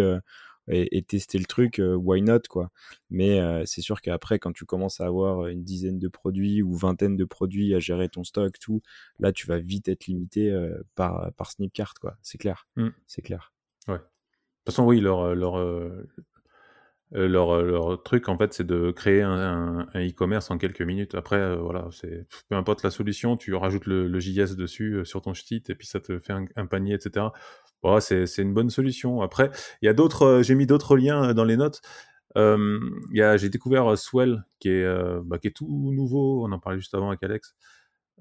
et, 0.67 1.01
tester 1.03 1.37
le 1.37 1.45
truc, 1.45 1.81
why 1.83 2.21
not 2.21 2.41
quoi. 2.49 2.71
Mais 3.09 3.39
c'est 3.65 3.81
sûr 3.81 4.01
qu'après, 4.01 4.39
quand 4.39 4.53
tu 4.53 4.65
commences 4.65 5.01
à 5.01 5.05
avoir 5.05 5.47
une 5.47 5.63
dizaine 5.63 5.99
de 5.99 6.07
produits 6.07 6.61
ou 6.61 6.73
vingtaine 6.73 7.15
de 7.17 7.25
produits 7.25 7.73
à 7.73 7.79
gérer 7.79 8.09
ton 8.09 8.23
stock, 8.23 8.57
tout, 8.59 8.81
là 9.19 9.31
tu 9.31 9.47
vas 9.47 9.59
vite 9.59 9.87
être 9.87 10.05
limité 10.07 10.55
par, 10.95 11.31
par 11.33 11.51
Snipcart 11.51 11.93
quoi. 11.99 12.17
C'est 12.21 12.37
clair. 12.37 12.67
Mmh. 12.75 12.89
C'est 13.07 13.21
clair. 13.21 13.53
Ouais. 13.87 13.95
De 13.95 13.99
toute 13.99 14.75
façon, 14.75 14.85
oui, 14.85 14.99
leur, 14.99 15.33
leur, 15.33 15.55
euh, 17.13 17.27
leur, 17.27 17.51
euh, 17.51 17.63
leur, 17.63 18.03
truc, 18.03 18.29
en 18.29 18.37
fait, 18.37 18.53
c'est 18.53 18.65
de 18.65 18.91
créer 18.91 19.21
un 19.21 19.85
e-commerce 19.95 20.49
en 20.49 20.57
quelques 20.57 20.81
minutes. 20.81 21.15
Après, 21.15 21.37
euh, 21.37 21.55
voilà, 21.57 21.87
c'est 21.91 22.25
peu 22.49 22.55
importe 22.55 22.83
la 22.83 22.91
solution, 22.91 23.35
tu 23.35 23.53
rajoutes 23.53 23.85
le, 23.85 24.07
le 24.07 24.19
JS 24.19 24.55
dessus 24.55 25.01
sur 25.03 25.21
ton 25.21 25.33
site 25.33 25.69
et 25.69 25.75
puis 25.75 25.87
ça 25.87 25.99
te 25.99 26.19
fait 26.19 26.33
un, 26.55 26.65
panier, 26.65 26.93
etc. 26.93 27.27
Bon, 27.83 27.99
c'est 27.99 28.25
une 28.37 28.53
bonne 28.53 28.69
solution. 28.69 29.21
Après, 29.21 29.49
il 29.81 29.87
y 29.87 29.89
a 29.89 29.93
d'autres, 29.93 30.41
j'ai 30.43 30.55
mis 30.55 30.67
d'autres 30.67 30.95
liens 30.95 31.33
dans 31.33 31.43
les 31.43 31.57
notes. 31.57 31.81
J'ai 32.35 33.49
découvert 33.49 33.97
Swell 33.97 34.45
qui 34.59 34.69
est, 34.69 35.21
bah, 35.23 35.37
qui 35.39 35.47
est 35.47 35.55
tout 35.55 35.91
nouveau. 35.91 36.45
On 36.45 36.51
en 36.51 36.59
parlait 36.59 36.79
juste 36.79 36.93
avant 36.93 37.09
avec 37.09 37.23
Alex. 37.23 37.55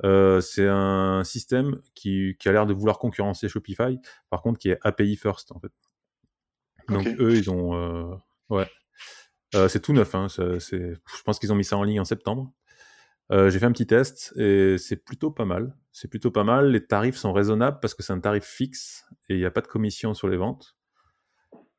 C'est 0.03 0.67
un 0.67 1.23
système 1.25 1.81
qui, 1.95 2.37
qui 2.41 2.49
a 2.49 2.53
l'air 2.53 2.67
de 2.67 2.73
vouloir 2.73 2.99
concurrencer 2.99 3.49
Shopify, 3.49 4.01
par 4.31 4.43
contre 4.43 4.59
qui 4.59 4.71
est 4.71 4.79
API 4.83 5.17
first 5.17 5.53
en 5.53 5.61
fait. 5.61 5.73
Donc 6.89 7.07
eux, 7.21 7.37
ils 7.37 7.51
ont, 7.51 8.19
ouais, 8.49 8.67
euh, 9.55 9.69
c'est 9.69 9.81
tout 9.81 9.93
neuf. 9.93 10.15
Hein, 10.15 10.27
je 10.29 10.97
pense 11.25 11.39
qu'ils 11.39 11.53
ont 11.53 11.57
mis 11.57 11.65
ça 11.65 11.77
en 11.77 11.83
ligne 11.83 12.01
en 12.01 12.05
septembre. 12.05 12.53
Euh, 13.33 13.49
j'ai 13.49 13.61
fait 13.61 13.67
un 13.67 13.73
petit 13.73 13.87
test 13.87 14.33
et 14.37 14.77
c'est 14.79 15.05
plutôt 15.05 15.31
pas 15.31 15.45
mal. 15.45 15.77
C'est 15.93 16.09
plutôt 16.09 16.31
pas 16.31 16.45
mal. 16.45 16.71
Les 16.71 16.85
tarifs 16.85 17.17
sont 17.17 17.33
raisonnables 17.33 17.79
parce 17.81 17.95
que 17.95 18.03
c'est 18.03 18.13
un 18.13 18.21
tarif 18.21 18.45
fixe 18.45 19.05
et 19.29 19.35
il 19.35 19.39
n'y 19.39 19.45
a 19.45 19.51
pas 19.51 19.61
de 19.61 19.69
commission 19.69 20.15
sur 20.15 20.29
les 20.29 20.37
ventes. 20.37 20.77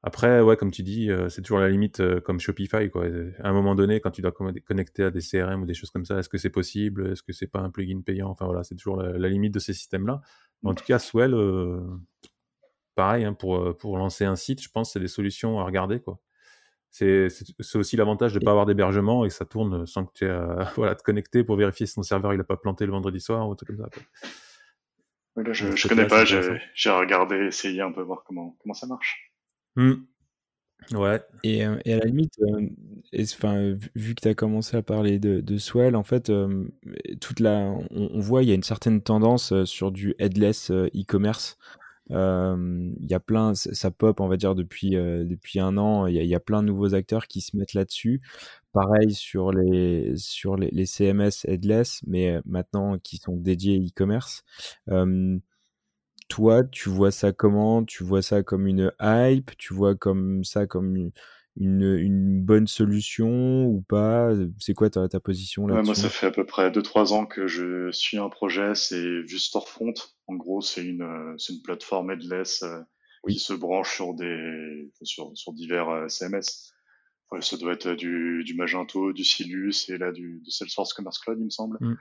Après, 0.04 0.42
ouais, 0.42 0.58
comme 0.58 0.72
tu 0.72 0.82
dis, 0.82 1.12
euh, 1.12 1.30
c'est 1.30 1.44
toujours 1.44 1.60
la 1.60 1.70
limite 1.70 2.02
comme 2.22 2.40
Shopify. 2.40 2.90
Quoi. 2.90 3.06
À 3.40 3.50
un 3.50 3.54
moment 3.54 3.76
donné, 3.76 4.00
quand 4.00 4.12
tu 4.12 4.22
dois 4.22 4.32
connecter 4.32 5.04
à 5.04 5.12
des 5.12 5.22
CRM 5.22 5.62
ou 5.62 5.66
des 5.66 5.74
choses 5.74 5.92
comme 5.92 6.06
ça, 6.06 6.18
est-ce 6.18 6.30
que 6.30 6.38
c'est 6.38 6.50
possible? 6.50 7.12
Est-ce 7.12 7.22
que 7.22 7.34
c'est 7.34 7.48
pas 7.48 7.60
un 7.60 7.70
plugin 7.70 8.02
payant? 8.02 8.30
Enfin 8.30 8.46
voilà, 8.46 8.64
c'est 8.64 8.76
toujours 8.76 8.98
la, 8.98 9.30
limite 9.30 9.54
de 9.54 9.60
ces 9.60 9.74
systèmes-là. 9.74 10.22
En 10.64 10.74
tout 10.74 10.86
cas, 10.86 11.00
Swell, 11.00 11.36
pareil, 12.96 13.26
hein, 13.26 13.34
pour, 13.34 13.78
pour 13.78 13.98
lancer 13.98 14.26
un 14.26 14.36
site, 14.36 14.62
je 14.64 14.70
pense 14.70 14.90
que 14.90 14.94
c'est 14.94 15.00
des 15.00 15.08
solutions 15.08 15.60
à 15.60 15.66
regarder. 15.66 16.00
Quoi 16.00 16.20
c'est 16.92 17.76
aussi 17.76 17.96
l'avantage 17.96 18.34
de 18.34 18.40
ne 18.40 18.44
pas 18.44 18.52
avoir 18.52 18.66
d'hébergement 18.66 19.26
et 19.26 19.30
que 19.30 19.34
ça 19.34 19.46
tourne 19.46 19.88
sans 19.88 20.06
que 20.06 20.12
tu 20.14 20.26
aies 20.26 20.30
à 20.30 20.72
voilà, 20.76 20.96
te 20.96 21.04
connecter 21.04 21.44
pour 21.44 21.56
vérifier 21.56 21.86
si 21.86 21.96
ton 21.96 22.04
serveur 22.04 22.34
il 22.34 22.38
n'a 22.38 22.44
pas 22.44 22.58
planté 22.58 22.86
le 22.86 22.92
vendredi 22.92 23.20
soir 23.20 23.48
ou 23.48 23.56
tout 23.56 23.66
comme 23.66 23.78
ça. 23.78 23.90
je 25.54 25.68
ne 25.68 25.88
connais 25.88 26.08
pas, 26.08 26.26
j'ai 26.26 26.90
regardé, 26.90 27.38
essayé 27.48 27.82
un 27.82 27.92
peu 27.92 28.02
voir 28.02 28.24
comment, 28.26 28.58
comment 28.60 28.74
ça 28.74 28.88
marche. 28.88 29.32
Mmh. 29.76 29.94
Ouais. 30.94 31.22
Et, 31.44 31.66
euh, 31.66 31.78
et, 31.86 31.94
à 31.94 32.00
la 32.00 32.06
limite, 32.06 32.34
euh, 32.42 33.78
vu 33.96 34.16
que 34.16 34.22
tu 34.22 34.28
as 34.28 34.34
commencé 34.34 34.76
à 34.76 34.82
parler 34.82 35.20
de, 35.20 35.40
de 35.40 35.58
Swell, 35.58 35.96
en 35.96 36.04
fait, 36.04 36.30
euh, 36.30 36.66
toute 37.22 37.40
la, 37.40 37.74
on, 37.92 38.10
on, 38.14 38.20
voit 38.20 38.44
il 38.44 38.50
y 38.50 38.52
a 38.52 38.56
une 38.56 38.64
certaine 38.64 39.02
tendance 39.02 39.64
sur 39.66 39.92
du 39.92 40.16
headless 40.20 40.72
e-commerce. 40.72 41.58
Il 42.12 43.08
y 43.10 43.14
a 43.14 43.20
plein, 43.20 43.56
ça 43.56 43.92
pop, 43.92 44.20
on 44.20 44.28
va 44.28 44.38
dire, 44.38 44.56
depuis, 44.56 44.92
depuis 44.92 45.60
un 45.60 45.78
an. 45.78 46.08
Il 46.08 46.16
y, 46.16 46.36
a 46.36 46.40
plein 46.40 46.62
de 46.62 46.68
nouveaux 46.68 46.94
acteurs 46.94 47.28
qui 47.28 47.42
se 47.42 47.56
mettent 47.58 47.74
là-dessus. 47.74 48.22
Pareil 48.74 49.14
sur 49.14 49.52
les, 49.52 50.14
sur 50.18 50.56
les, 50.56 50.86
CMS 50.86 51.46
headless, 51.46 52.02
mais 52.08 52.40
maintenant 52.46 52.98
qui 53.00 53.18
sont 53.18 53.36
dédiés 53.38 53.80
e-commerce. 53.80 54.44
toi, 56.30 56.64
tu 56.64 56.90
vois 56.90 57.12
ça 57.12 57.32
comment? 57.32 57.84
Tu 57.84 58.04
vois 58.04 58.22
ça 58.22 58.44
comme 58.44 58.68
une 58.68 58.92
hype? 59.02 59.52
Tu 59.58 59.74
vois 59.74 59.96
comme 59.96 60.44
ça 60.44 60.66
comme 60.68 61.12
une, 61.58 61.98
une, 61.98 62.42
bonne 62.42 62.68
solution 62.68 63.66
ou 63.66 63.82
pas? 63.82 64.32
C'est 64.60 64.74
quoi 64.74 64.90
ta, 64.90 65.08
ta 65.08 65.20
position 65.20 65.68
là 65.68 65.76
ouais, 65.76 65.84
Moi, 65.84 65.96
ça 65.96 66.10
fait 66.10 66.28
à 66.28 66.32
peu 66.32 66.46
près 66.46 66.70
2-3 66.70 67.14
ans 67.14 67.26
que 67.26 67.48
je 67.48 67.92
suis 67.92 68.18
un 68.18 68.30
projet, 68.30 68.76
c'est 68.76 69.26
juste 69.28 69.48
Storefront. 69.48 69.94
En 70.28 70.36
gros, 70.36 70.62
c'est 70.62 70.84
une, 70.84 71.36
c'est 71.38 71.54
une 71.54 71.62
plateforme 71.62 72.12
headless 72.12 72.64
euh, 72.64 72.80
qui 73.28 73.40
se 73.40 73.54
branche 73.54 73.96
sur, 73.96 74.14
des, 74.14 74.92
sur, 75.04 75.32
sur 75.36 75.54
divers 75.54 75.90
euh, 75.90 76.08
CMS. 76.08 76.74
Ouais, 77.32 77.42
ça 77.42 77.58
doit 77.58 77.74
être 77.74 77.94
du, 77.94 78.44
du 78.44 78.56
Magento, 78.56 79.14
du 79.14 79.24
Silus 79.24 79.90
et 79.90 79.98
là 79.98 80.12
du, 80.12 80.42
du 80.44 80.52
Salesforce 80.52 80.94
Commerce 80.94 81.20
Cloud, 81.20 81.38
il 81.40 81.46
me 81.46 81.50
semble. 81.50 81.78
Mm. 81.80 81.98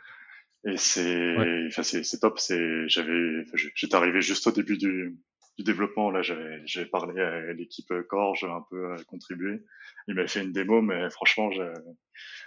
Et 0.66 0.76
c'est, 0.76 1.70
c'est 1.70 2.20
top. 2.20 2.38
C'est, 2.38 2.88
j'avais, 2.88 3.44
j'étais 3.74 3.94
arrivé 3.94 4.20
juste 4.20 4.46
au 4.46 4.53
début 4.53 4.76
du, 4.76 5.16
du 5.61 5.65
développement. 5.65 6.11
Là, 6.11 6.23
j'avais 6.23 6.87
parlé 6.87 7.21
à 7.21 7.53
l'équipe 7.53 7.93
j'ai 8.35 8.47
un 8.47 8.65
peu 8.71 8.93
euh, 8.93 8.97
contribué. 9.07 9.63
Il 10.09 10.15
m'a 10.15 10.27
fait 10.27 10.43
une 10.43 10.53
démo, 10.53 10.81
mais 10.81 11.11
franchement, 11.11 11.51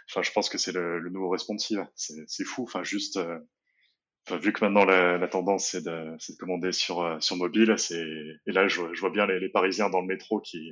enfin, 0.09 0.21
je 0.21 0.31
pense 0.31 0.49
que 0.49 0.57
c'est 0.57 0.73
le, 0.73 1.09
nouveau 1.09 1.29
responsive. 1.29 1.85
C'est 1.95 2.45
fou. 2.45 2.63
Enfin, 2.63 2.83
juste, 2.83 3.17
euh, 3.17 3.39
vu 4.31 4.53
que 4.53 4.63
maintenant 4.63 4.85
la, 4.85 5.27
tendance 5.27 5.67
c'est 5.67 5.83
de, 5.83 6.15
de, 6.15 6.37
commander 6.39 6.71
sur 6.71 7.01
euh, 7.01 7.19
sur 7.19 7.35
mobile, 7.35 7.75
c'est 7.77 8.05
et 8.47 8.51
là 8.53 8.69
je, 8.69 8.81
vois 8.99 9.09
bien 9.09 9.27
les, 9.27 9.49
Parisiens 9.49 9.89
dans 9.89 9.99
le 9.99 10.07
métro 10.07 10.39
qui 10.39 10.71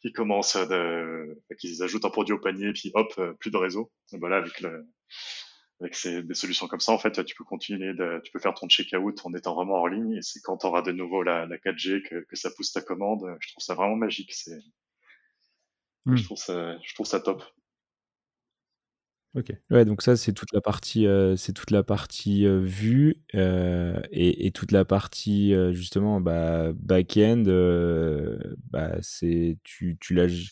qui 0.00 0.10
commencent 0.12 0.56
de, 0.56 1.38
qui 1.58 1.82
ajoutent 1.82 2.06
un 2.06 2.10
produit 2.10 2.34
au 2.34 2.38
panier, 2.38 2.72
puis 2.72 2.90
hop, 2.94 3.20
plus 3.40 3.50
de 3.50 3.56
réseau. 3.58 3.92
voilà, 4.12 4.38
avec 4.38 4.60
le 4.60 4.86
avec 5.80 5.94
ces, 5.94 6.22
des 6.22 6.34
solutions 6.34 6.66
comme 6.66 6.80
ça, 6.80 6.92
en 6.92 6.98
fait, 6.98 7.24
tu 7.24 7.34
peux 7.36 7.44
continuer, 7.44 7.94
de, 7.94 8.20
tu 8.24 8.32
peux 8.32 8.40
faire 8.40 8.54
ton 8.54 8.68
checkout 8.68 9.14
en 9.24 9.34
étant 9.34 9.54
vraiment 9.54 9.74
hors 9.74 9.88
ligne. 9.88 10.14
Et 10.14 10.22
c'est 10.22 10.40
quand 10.40 10.58
tu 10.58 10.66
auras 10.66 10.82
de 10.82 10.92
nouveau 10.92 11.22
la, 11.22 11.46
la 11.46 11.56
4G 11.58 12.02
que, 12.02 12.24
que, 12.24 12.36
ça 12.36 12.50
pousse 12.50 12.72
ta 12.72 12.80
commande. 12.80 13.24
Je 13.40 13.52
trouve 13.52 13.62
ça 13.62 13.74
vraiment 13.74 13.96
magique. 13.96 14.32
C'est, 14.34 14.58
je 16.06 16.12
hmm. 16.12 16.24
trouve 16.24 16.38
ça, 16.38 16.78
je 16.82 16.94
trouve 16.94 17.06
ça 17.06 17.20
top. 17.20 17.42
Ok. 19.34 19.52
Ouais, 19.70 19.84
donc 19.84 20.02
ça, 20.02 20.16
c'est 20.16 20.32
toute 20.32 20.52
la 20.52 20.60
partie, 20.60 21.06
euh, 21.06 21.36
c'est 21.36 21.52
toute 21.52 21.70
la 21.70 21.82
partie 21.82 22.46
euh, 22.46 22.60
vue 22.60 23.22
euh, 23.34 24.00
et, 24.10 24.46
et 24.46 24.50
toute 24.52 24.72
la 24.72 24.84
partie 24.84 25.54
euh, 25.54 25.72
justement 25.72 26.20
bah, 26.20 26.72
back-end. 26.74 27.44
euh, 27.46 28.38
bah, 28.70 28.96
c'est 29.02 29.58
tu, 29.64 29.98
tu 30.00 30.14
la 30.14 30.28
g- 30.28 30.48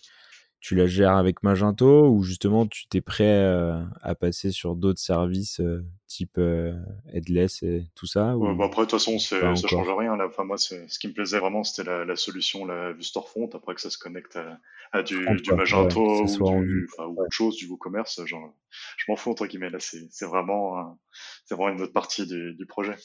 tu 0.67 0.75
la 0.75 0.89
gères 0.89 1.15
avec 1.15 1.45
Magento 1.45 2.09
ou 2.09 2.25
justement 2.25 2.67
tu 2.67 2.89
t'es 2.89 3.01
prêt 3.01 3.23
euh, 3.39 3.81
à 4.03 4.17
passer 4.17 4.51
sur 4.51 4.75
d'autres 4.75 4.99
services 4.99 5.61
euh, 5.61 5.87
type 6.09 6.39
euh, 6.39 6.75
Headless 7.13 7.63
et 7.63 7.87
tout 7.95 8.07
ça 8.07 8.37
Ouais, 8.37 8.53
bah 8.53 8.65
après, 8.65 8.83
de 8.83 8.91
toute 8.91 8.99
façon, 8.99 9.21
ça 9.21 9.55
change 9.55 9.89
rien. 9.97 10.17
Là. 10.17 10.27
Enfin, 10.27 10.43
moi, 10.43 10.59
ce 10.59 10.99
qui 10.99 11.07
me 11.07 11.13
plaisait 11.13 11.39
vraiment, 11.39 11.63
c'était 11.63 11.89
la, 11.89 12.05
la 12.05 12.17
solution, 12.17 12.67
la 12.67 12.93
vue 12.93 13.05
Storefront. 13.05 13.49
Après 13.55 13.77
que 13.77 13.81
ça 13.81 13.91
se 13.91 13.99
connecte 13.99 14.35
à, 14.35 14.59
à 14.91 15.05
du. 15.05 15.25
Ouais, 15.25 15.37
Magento 15.55 16.25
ou 16.25 16.65
du, 16.65 16.89
enfin, 16.93 17.09
autre 17.11 17.31
chose, 17.31 17.55
du 17.55 17.69
WooCommerce, 17.69 18.25
genre, 18.25 18.53
je 18.97 19.05
m'en 19.07 19.15
fous 19.15 19.31
entre 19.31 19.47
guillemets. 19.47 19.71
Là, 19.71 19.79
c'est, 19.79 20.27
vraiment, 20.27 20.99
c'est 21.45 21.55
vraiment 21.55 21.77
une 21.77 21.83
autre 21.83 21.93
partie 21.93 22.27
du, 22.27 22.55
du 22.55 22.67
projet. 22.67 22.97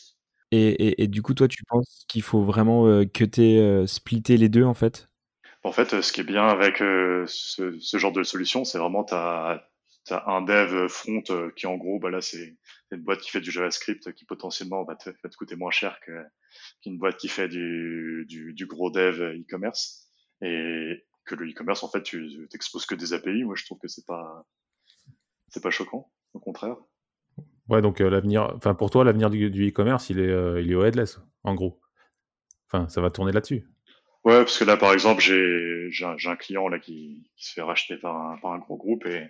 Et, 0.49 0.67
et, 0.87 1.03
et 1.03 1.07
du 1.07 1.21
coup, 1.21 1.35
toi, 1.35 1.47
tu 1.47 1.63
penses 1.65 2.05
qu'il 2.07 2.23
faut 2.23 2.41
vraiment 2.41 2.87
euh, 2.87 3.05
que 3.05 3.23
tu 3.23 3.41
euh, 3.41 3.85
splitter 3.85 4.37
les 4.37 4.49
deux 4.49 4.63
en 4.63 4.73
fait? 4.73 5.10
En 5.63 5.71
fait, 5.71 6.01
ce 6.01 6.11
qui 6.11 6.21
est 6.21 6.25
bien 6.25 6.47
avec 6.47 6.81
euh, 6.81 7.25
ce, 7.27 7.97
genre 7.97 8.11
de 8.11 8.23
solution, 8.23 8.63
c'est 8.63 8.79
vraiment 8.79 9.03
t'as 9.03 9.61
as 10.09 10.31
un 10.31 10.41
dev 10.41 10.87
front 10.87 11.21
euh, 11.29 11.51
qui 11.55 11.67
en 11.67 11.77
gros, 11.77 11.99
bah 11.99 12.09
là 12.09 12.21
c'est 12.21 12.57
une 12.91 13.03
boîte 13.03 13.21
qui 13.21 13.29
fait 13.29 13.41
du 13.41 13.51
JavaScript 13.51 14.11
qui 14.13 14.25
potentiellement 14.25 14.83
va 14.83 14.95
te, 14.95 15.11
coûter 15.37 15.55
moins 15.55 15.69
cher 15.69 15.99
qu'une 16.81 16.97
boîte 16.97 17.17
qui 17.17 17.27
fait 17.27 17.47
du, 17.47 18.65
gros 18.67 18.89
dev 18.89 19.21
e-commerce 19.21 20.07
et 20.41 21.05
que 21.25 21.35
le 21.35 21.47
e-commerce 21.47 21.83
en 21.83 21.89
fait 21.89 22.01
tu 22.01 22.47
t'exposes 22.49 22.87
que 22.87 22.95
des 22.95 23.13
API. 23.13 23.43
Moi 23.43 23.53
je 23.55 23.63
trouve 23.65 23.77
que 23.77 23.87
c'est 23.87 24.07
pas 24.07 24.43
c'est 25.49 25.61
pas 25.61 25.69
choquant, 25.69 26.11
au 26.33 26.39
contraire. 26.39 26.77
Ouais, 27.69 27.83
donc 27.83 28.01
euh, 28.01 28.09
l'avenir, 28.09 28.51
enfin 28.55 28.73
pour 28.73 28.89
toi, 28.89 29.03
l'avenir 29.03 29.29
du 29.29 29.69
e-commerce, 29.69 30.09
il 30.09 30.19
est, 30.19 30.63
il 30.63 30.71
est 30.71 30.75
au 30.75 30.83
headless, 30.83 31.19
en 31.43 31.53
gros. 31.53 31.79
Enfin, 32.65 32.87
ça 32.89 33.01
va 33.01 33.11
tourner 33.11 33.31
là-dessus. 33.31 33.67
Ouais, 34.23 34.37
parce 34.37 34.59
que 34.59 34.63
là 34.63 34.77
par 34.77 34.93
exemple 34.93 35.21
j'ai 35.21 35.87
j'ai 35.89 36.05
un, 36.05 36.15
un 36.25 36.35
client 36.35 36.67
là 36.67 36.77
qui, 36.79 37.27
qui 37.35 37.45
se 37.47 37.53
fait 37.53 37.61
racheter 37.61 37.97
par 37.97 38.15
un, 38.15 38.37
par 38.37 38.51
un 38.51 38.59
gros 38.59 38.77
groupe 38.77 39.05
et 39.07 39.27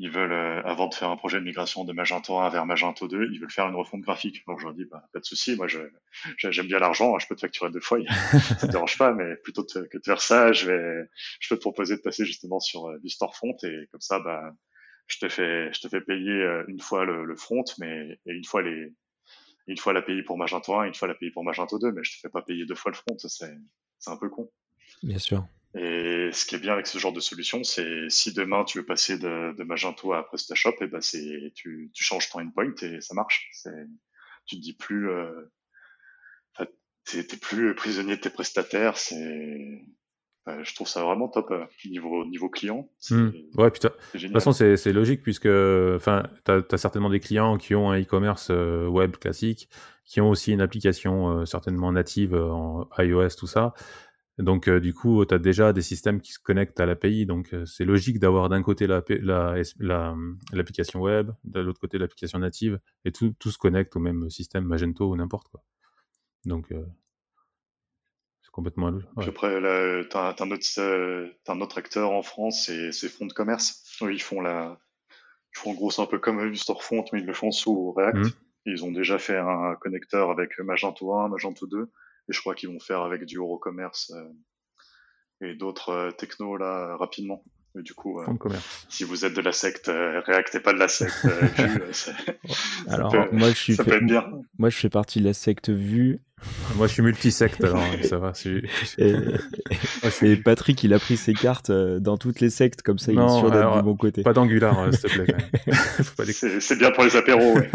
ils 0.00 0.10
veulent, 0.10 0.32
euh, 0.32 0.62
avant 0.64 0.88
de 0.88 0.94
faire 0.94 1.10
un 1.10 1.16
projet 1.16 1.38
de 1.38 1.44
migration 1.44 1.84
de 1.84 1.92
Magento 1.92 2.38
1 2.38 2.48
vers 2.50 2.66
Magento 2.66 3.08
2, 3.08 3.28
ils 3.32 3.40
veulent 3.40 3.50
faire 3.50 3.68
une 3.68 3.76
refonte 3.76 4.00
graphique. 4.02 4.42
Donc 4.48 4.58
je 4.60 4.64
leur 4.66 4.74
dis, 4.74 4.86
bah, 4.86 5.04
pas 5.12 5.20
de 5.20 5.24
souci, 5.26 5.56
moi 5.56 5.68
j'aime 5.68 6.66
bien 6.66 6.78
l'argent, 6.80 7.18
je 7.20 7.28
peux 7.28 7.36
te 7.36 7.42
facturer 7.42 7.70
deux 7.70 7.80
fois, 7.80 7.98
ça 8.58 8.66
me 8.66 8.72
dérange 8.72 8.98
pas, 8.98 9.12
mais 9.12 9.36
plutôt 9.44 9.64
que 9.64 9.78
de 9.98 10.02
faire 10.04 10.22
ça, 10.22 10.52
je 10.52 10.66
vais, 10.72 11.04
je 11.40 11.48
peux 11.48 11.56
te 11.56 11.60
proposer 11.60 11.96
de 11.96 12.02
passer 12.02 12.24
justement 12.26 12.60
sur 12.60 12.88
euh, 12.88 12.98
du 13.00 13.10
storefront 13.10 13.56
et 13.64 13.88
comme 13.92 14.00
ça, 14.00 14.20
bah, 14.20 14.52
je 15.06 15.18
te 15.18 15.28
fais, 15.28 15.72
je 15.72 15.80
te 15.80 15.88
fais 15.88 16.00
payer 16.00 16.32
euh, 16.32 16.64
une 16.68 16.80
fois 16.80 17.04
le, 17.04 17.24
le 17.24 17.36
front, 17.36 17.64
mais 17.78 18.18
et 18.26 18.32
une 18.32 18.44
fois 18.44 18.62
les, 18.62 18.94
une 19.68 19.78
fois 19.78 19.92
la 19.92 20.02
payer 20.02 20.22
pour 20.22 20.38
Magento 20.38 20.74
1, 20.74 20.84
une 20.86 20.94
fois 20.94 21.08
la 21.08 21.14
payer 21.14 21.32
pour 21.32 21.44
Magento 21.44 21.78
2, 21.78 21.92
mais 21.92 22.04
je 22.04 22.12
te 22.16 22.20
fais 22.20 22.30
pas 22.30 22.42
payer 22.42 22.66
deux 22.66 22.74
fois 22.74 22.92
le 22.92 22.96
front, 22.96 23.16
c'est, 23.18 23.54
c'est 24.00 24.10
un 24.10 24.16
peu 24.16 24.28
con. 24.28 24.50
Bien 25.02 25.18
sûr. 25.18 25.46
Et 25.74 26.30
ce 26.32 26.44
qui 26.46 26.56
est 26.56 26.58
bien 26.58 26.72
avec 26.72 26.88
ce 26.88 26.98
genre 26.98 27.12
de 27.12 27.20
solution, 27.20 27.62
c'est 27.62 28.08
si 28.08 28.32
demain 28.32 28.64
tu 28.64 28.78
veux 28.78 28.84
passer 28.84 29.18
de, 29.18 29.54
de 29.56 29.62
Magento 29.62 30.12
à 30.12 30.26
PrestaShop, 30.26 30.74
et 30.80 30.88
ben 30.88 31.00
c'est 31.00 31.52
tu, 31.54 31.90
tu 31.94 32.02
changes 32.02 32.28
ton 32.28 32.40
endpoint 32.40 32.74
et 32.82 33.00
ça 33.00 33.14
marche. 33.14 33.48
Tu 34.46 34.56
te 34.56 34.60
dis 34.60 34.72
plus, 34.72 35.10
euh, 35.10 35.52
t'es 37.04 37.36
plus 37.36 37.74
prisonnier 37.76 38.16
de 38.16 38.20
tes 38.20 38.30
prestataires. 38.30 38.96
C'est, 38.96 39.84
enfin, 40.44 40.62
je 40.62 40.74
trouve 40.74 40.88
ça 40.88 41.02
vraiment 41.02 41.28
top 41.28 41.50
euh, 41.50 41.64
niveau 41.88 42.24
niveau 42.26 42.48
client. 42.48 42.88
Hmm. 43.10 43.30
Ouais, 43.54 43.70
putain. 43.70 43.90
De 44.14 44.18
toute 44.18 44.32
façon, 44.32 44.52
c'est 44.52 44.92
logique 44.92 45.22
puisque, 45.22 45.46
enfin, 45.46 46.24
t'as 46.44 46.60
as 46.70 46.78
certainement 46.78 47.10
des 47.10 47.20
clients 47.20 47.56
qui 47.58 47.74
ont 47.74 47.90
un 47.90 48.00
e-commerce 48.00 48.48
euh, 48.50 48.86
web 48.86 49.16
classique, 49.16 49.68
qui 50.04 50.20
ont 50.20 50.30
aussi 50.30 50.52
une 50.52 50.60
application 50.60 51.40
euh, 51.40 51.44
certainement 51.44 51.92
native 51.92 52.34
en 52.34 52.88
iOS, 52.98 53.30
tout 53.38 53.46
ça. 53.46 53.74
Donc, 54.38 54.70
du 54.70 54.94
coup, 54.94 55.22
tu 55.26 55.34
as 55.34 55.38
déjà 55.38 55.74
des 55.74 55.82
systèmes 55.82 56.22
qui 56.22 56.32
se 56.32 56.38
connectent 56.38 56.80
à 56.80 56.86
l'API. 56.86 57.26
Donc, 57.26 57.54
c'est 57.66 57.84
logique 57.84 58.18
d'avoir 58.18 58.48
d'un 58.48 58.62
côté 58.62 58.86
l'application 58.86 59.26
la, 59.26 59.54
la, 59.80 60.16
l'application 60.52 61.00
web, 61.00 61.32
de 61.44 61.60
l'autre 61.60 61.78
côté 61.78 61.98
l'application 61.98 62.38
native, 62.38 62.80
et 63.04 63.12
tout, 63.12 63.34
tout 63.38 63.50
se 63.50 63.58
connecte 63.58 63.96
au 63.96 64.00
même 64.00 64.30
système 64.30 64.64
Magento 64.64 65.10
ou 65.10 65.16
n'importe 65.16 65.48
quoi. 65.48 65.62
Donc, 66.46 66.72
c'est 68.50 68.54
complètement 68.54 68.90
Ouais. 68.90 69.28
après, 69.28 69.60
là, 69.60 70.02
t'as 70.10 70.34
t'as 70.34 70.44
un 70.44 70.50
autre, 70.50 70.66
euh, 70.78 71.28
t'as 71.44 71.54
un 71.54 71.60
autre 71.60 71.78
acteur 71.78 72.10
en 72.10 72.22
France, 72.22 72.64
c'est 72.66 72.90
c'est 72.90 73.08
Fonds 73.08 73.26
de 73.26 73.32
commerce. 73.32 73.84
Eux, 74.02 74.12
ils 74.12 74.22
font 74.22 74.40
la, 74.40 74.78
ils 75.54 75.58
font 75.58 75.70
en 75.70 75.74
gros 75.74 75.90
c'est 75.90 76.02
un 76.02 76.06
peu 76.06 76.18
comme 76.18 76.50
du 76.50 76.56
Storefront, 76.56 77.04
mais 77.12 77.20
ils 77.20 77.26
le 77.26 77.32
font 77.32 77.52
sous 77.52 77.92
React. 77.92 78.16
Mhm. 78.16 78.30
Ils 78.66 78.84
ont 78.84 78.92
déjà 78.92 79.18
fait 79.18 79.36
un 79.36 79.76
connecteur 79.80 80.30
avec 80.30 80.58
Magento 80.58 81.14
1, 81.14 81.28
Magento 81.28 81.66
2, 81.66 81.82
et 81.82 82.32
je 82.32 82.40
crois 82.40 82.54
qu'ils 82.54 82.68
vont 82.68 82.80
faire 82.80 83.02
avec 83.02 83.24
du 83.24 83.38
Eurocommerce 83.38 84.12
euh, 84.14 85.46
et 85.46 85.54
d'autres 85.54 85.90
euh, 85.90 86.10
technos 86.10 86.56
là 86.56 86.96
rapidement. 86.96 87.44
Du 87.76 87.94
coup, 87.94 88.20
euh, 88.20 88.24
Fonds 88.24 88.32
de 88.34 88.38
commerce. 88.38 88.84
si 88.88 89.04
vous 89.04 89.24
êtes 89.24 89.32
de 89.34 89.40
la 89.40 89.52
secte 89.52 89.88
euh, 89.88 90.20
React 90.26 90.56
et 90.56 90.60
pas 90.60 90.72
de 90.72 90.78
la 90.78 90.88
secte 90.88 91.24
euh, 91.24 91.46
Vue, 91.56 91.82
euh, 91.82 91.92
ça 91.92 92.12
Alors, 92.88 93.12
peut, 93.12 93.36
moi, 93.36 93.48
je 93.50 93.54
suis 93.54 93.76
ça 93.76 93.84
fait- 93.84 93.90
peut 93.90 93.96
être 93.98 94.06
bien. 94.06 94.24
moi, 94.58 94.70
je 94.70 94.76
fais 94.76 94.88
partie 94.90 95.20
de 95.20 95.24
la 95.24 95.34
secte 95.34 95.70
Vue 95.70 96.18
Moi, 96.76 96.86
je 96.88 96.94
suis 96.94 97.02
multisecte, 97.02 97.62
alors 97.62 97.80
euh, 97.82 98.02
ça 98.02 98.18
va. 98.18 98.32
c'est- 98.34 98.62
et, 98.98 99.14
et 100.22 100.36
Patrick, 100.36 100.82
il 100.82 100.92
a 100.94 100.98
pris 100.98 101.16
ses 101.16 101.32
cartes 101.34 101.70
dans 101.70 102.16
toutes 102.18 102.40
les 102.40 102.50
sectes, 102.50 102.82
comme 102.82 102.98
ça, 102.98 103.12
il 103.12 103.18
est 103.20 103.38
sûr 103.38 103.50
d'être 103.52 103.76
du 103.76 103.82
bon 103.82 103.96
côté. 103.96 104.22
Pas 104.24 104.32
d'angular, 104.32 104.92
s'il 104.92 105.10
te 105.10 105.20
plaît. 105.20 106.30
C'est 106.60 106.76
bien 106.78 106.90
pour 106.90 107.04
les 107.04 107.14
apéros. 107.14 107.54
ouais. 107.54 107.70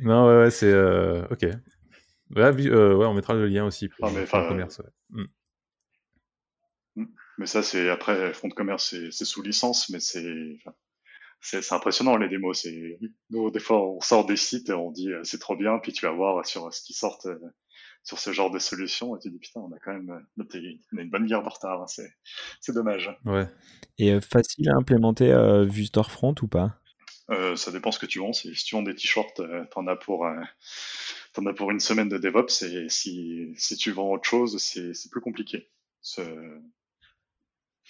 Non, 0.00 0.26
ouais, 0.26 0.38
ouais, 0.44 0.50
c'est 0.50 0.70
euh, 0.72 1.22
ok. 1.30 1.44
Euh, 2.36 2.94
ouais, 2.96 3.06
on 3.06 3.14
mettra 3.14 3.34
le 3.34 3.46
lien 3.46 3.64
aussi 3.64 3.88
pour 3.88 4.08
Ah, 4.08 4.10
mais 4.12 4.20
le 4.22 4.48
commerce. 4.48 4.78
ouais. 4.80 4.90
Mm. 5.22 5.24
Mais 7.38 7.46
ça, 7.46 7.62
c'est 7.62 7.88
après, 7.90 8.32
fonds 8.32 8.48
de 8.48 8.54
commerce, 8.54 8.94
c'est 9.10 9.24
sous 9.24 9.42
licence, 9.42 9.88
mais 9.90 10.00
c'est 10.00 10.58
c'est 11.44 11.72
impressionnant 11.72 12.16
les 12.16 12.28
démos. 12.28 12.62
C'est 12.62 12.98
nous 13.30 13.50
des 13.50 13.60
fois 13.60 13.86
on 13.86 14.00
sort 14.00 14.24
des 14.24 14.36
sites 14.36 14.70
et 14.70 14.72
on 14.72 14.90
dit 14.90 15.12
euh, 15.12 15.22
c'est 15.24 15.38
trop 15.38 15.56
bien, 15.56 15.78
puis 15.78 15.92
tu 15.92 16.06
vas 16.06 16.12
voir 16.12 16.44
sur 16.46 16.72
ce 16.72 16.82
qui 16.82 16.94
sort 16.94 17.18
euh, 17.26 17.38
sur 18.02 18.18
ce 18.18 18.32
genre 18.32 18.50
de 18.50 18.58
solution 18.58 19.14
et 19.14 19.18
tu 19.18 19.30
dis 19.30 19.38
putain 19.38 19.60
on 19.60 19.72
a 19.72 19.78
quand 19.78 19.92
même 19.92 20.10
euh, 20.10 20.44
on 20.92 20.98
a 20.98 21.02
une 21.02 21.10
bonne 21.10 21.26
garde 21.26 21.46
en 21.46 21.50
retard. 21.50 21.82
hein, 21.82 21.86
c'est 21.86 22.10
c'est 22.60 22.72
dommage. 22.72 23.10
Ouais. 23.26 23.46
Et 23.98 24.12
euh, 24.12 24.20
facile 24.20 24.70
à 24.70 24.76
implémenter 24.76 25.32
euh, 25.32 25.64
Vue 25.64 25.84
Storefront 25.84 26.34
ou 26.40 26.48
pas? 26.48 26.80
Euh, 27.30 27.56
ça 27.56 27.72
dépend 27.72 27.90
ce 27.90 27.98
que 27.98 28.06
tu 28.06 28.18
vends. 28.18 28.32
Si, 28.32 28.54
si 28.54 28.64
tu 28.64 28.74
vends 28.74 28.82
des 28.82 28.94
t-shirts, 28.94 29.40
euh, 29.40 29.64
t'en 29.70 29.86
as 29.86 29.96
pour 29.96 30.26
euh, 30.26 30.40
t'en 31.32 31.44
as 31.46 31.52
pour 31.52 31.70
une 31.70 31.80
semaine 31.80 32.08
de 32.08 32.18
DevOps. 32.18 32.62
Et 32.62 32.88
si 32.88 33.52
si 33.56 33.76
tu 33.76 33.92
vends 33.92 34.12
autre 34.12 34.28
chose, 34.28 34.58
c'est 34.58 34.94
c'est 34.94 35.10
plus 35.10 35.20
compliqué. 35.20 35.70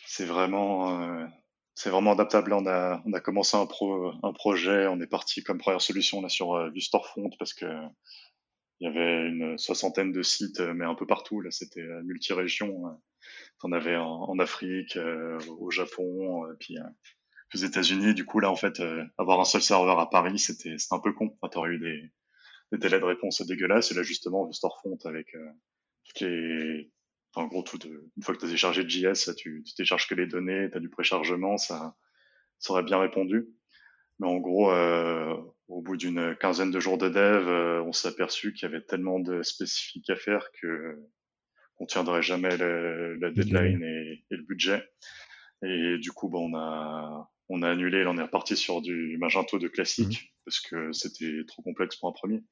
C'est 0.06 0.26
vraiment 0.26 1.00
euh, 1.00 1.26
c'est 1.74 1.90
vraiment 1.90 2.12
adaptable. 2.12 2.52
On 2.52 2.66
a 2.66 3.02
on 3.06 3.12
a 3.12 3.20
commencé 3.20 3.56
un 3.56 3.66
pro 3.66 4.12
un 4.22 4.32
projet. 4.32 4.86
On 4.86 5.00
est 5.00 5.06
parti 5.06 5.42
comme 5.42 5.58
première 5.58 5.80
solution 5.82 6.20
là 6.22 6.28
sur 6.28 6.54
euh, 6.54 6.70
parce 7.38 7.54
que 7.54 7.66
il 8.80 8.86
y 8.86 8.90
avait 8.90 9.28
une 9.28 9.56
soixantaine 9.56 10.12
de 10.12 10.22
sites, 10.22 10.60
euh, 10.60 10.74
mais 10.74 10.84
un 10.84 10.94
peu 10.94 11.06
partout. 11.06 11.40
Là, 11.40 11.50
c'était 11.50 11.80
euh, 11.80 12.02
multi-région. 12.02 12.88
euh. 12.88 12.90
T'en 13.60 13.72
avais 13.72 13.96
en, 13.96 14.38
Afrique, 14.38 14.96
euh, 14.96 15.38
au 15.58 15.70
Japon, 15.70 16.44
euh, 16.44 16.54
puis 16.60 16.76
aux 17.54 17.58
États-Unis. 17.58 18.12
Du 18.14 18.26
coup, 18.26 18.40
là, 18.40 18.50
en 18.50 18.56
fait, 18.56 18.82
avoir 19.16 19.40
un 19.40 19.44
seul 19.44 19.62
serveur 19.62 19.98
à 19.98 20.10
Paris, 20.10 20.38
c'était 20.38 20.76
un 20.90 20.98
peu 20.98 21.12
con. 21.12 21.36
Enfin, 21.40 21.50
t'aurais 21.50 21.70
eu 21.70 21.78
des, 21.78 22.12
des 22.72 22.78
délais 22.78 23.00
de 23.00 23.04
réponse 23.04 23.40
dégueulasses. 23.46 23.92
Et 23.92 23.94
là, 23.94 24.02
justement, 24.02 24.44
le 24.44 24.52
Storefront 24.52 24.98
avec 25.04 25.34
toutes 26.04 26.20
les, 26.20 26.90
en 27.34 27.46
gros, 27.46 27.62
tout, 27.62 27.78
une 27.82 28.22
fois 28.22 28.34
que 28.34 28.40
tu 28.40 28.46
as 28.46 28.48
téléchargé 28.48 28.88
JS, 28.88 29.34
tu, 29.36 29.62
tu 29.64 29.74
télécharges 29.74 30.08
que 30.08 30.14
les 30.14 30.26
données, 30.26 30.68
tu 30.70 30.76
as 30.76 30.80
du 30.80 30.88
préchargement, 30.88 31.56
ça, 31.56 31.96
ça 32.58 32.72
aurait 32.72 32.82
bien 32.82 32.98
répondu. 32.98 33.48
Mais 34.18 34.28
en 34.28 34.36
gros, 34.36 34.70
euh, 34.70 35.34
au 35.68 35.82
bout 35.82 35.96
d'une 35.96 36.36
quinzaine 36.36 36.70
de 36.70 36.80
jours 36.80 36.98
de 36.98 37.08
dev, 37.08 37.48
euh, 37.48 37.82
on 37.82 37.92
s'est 37.92 38.08
aperçu 38.08 38.52
qu'il 38.52 38.68
y 38.68 38.72
avait 38.72 38.84
tellement 38.84 39.18
de 39.18 39.42
spécifiques 39.42 40.10
à 40.10 40.16
faire 40.16 40.48
que 40.60 40.98
on 41.78 41.86
tiendrait 41.86 42.22
jamais 42.22 42.56
le, 42.56 43.16
la 43.16 43.30
deadline 43.30 43.82
et, 43.82 44.24
et 44.30 44.36
le 44.36 44.44
budget. 44.44 44.88
Et 45.62 45.98
du 45.98 46.12
coup, 46.12 46.28
bah, 46.28 46.38
on 46.38 46.54
a 46.54 47.28
on 47.48 47.62
a 47.62 47.70
annulé, 47.70 47.98
et 47.98 48.06
on 48.06 48.16
est 48.16 48.22
reparti 48.22 48.56
sur 48.56 48.80
du 48.80 49.18
Magento 49.18 49.58
de 49.58 49.68
classique 49.68 50.34
parce 50.44 50.60
que 50.60 50.92
c'était 50.92 51.44
trop 51.46 51.62
complexe 51.62 51.96
pour 51.96 52.08
un 52.08 52.12
premier. 52.12 52.42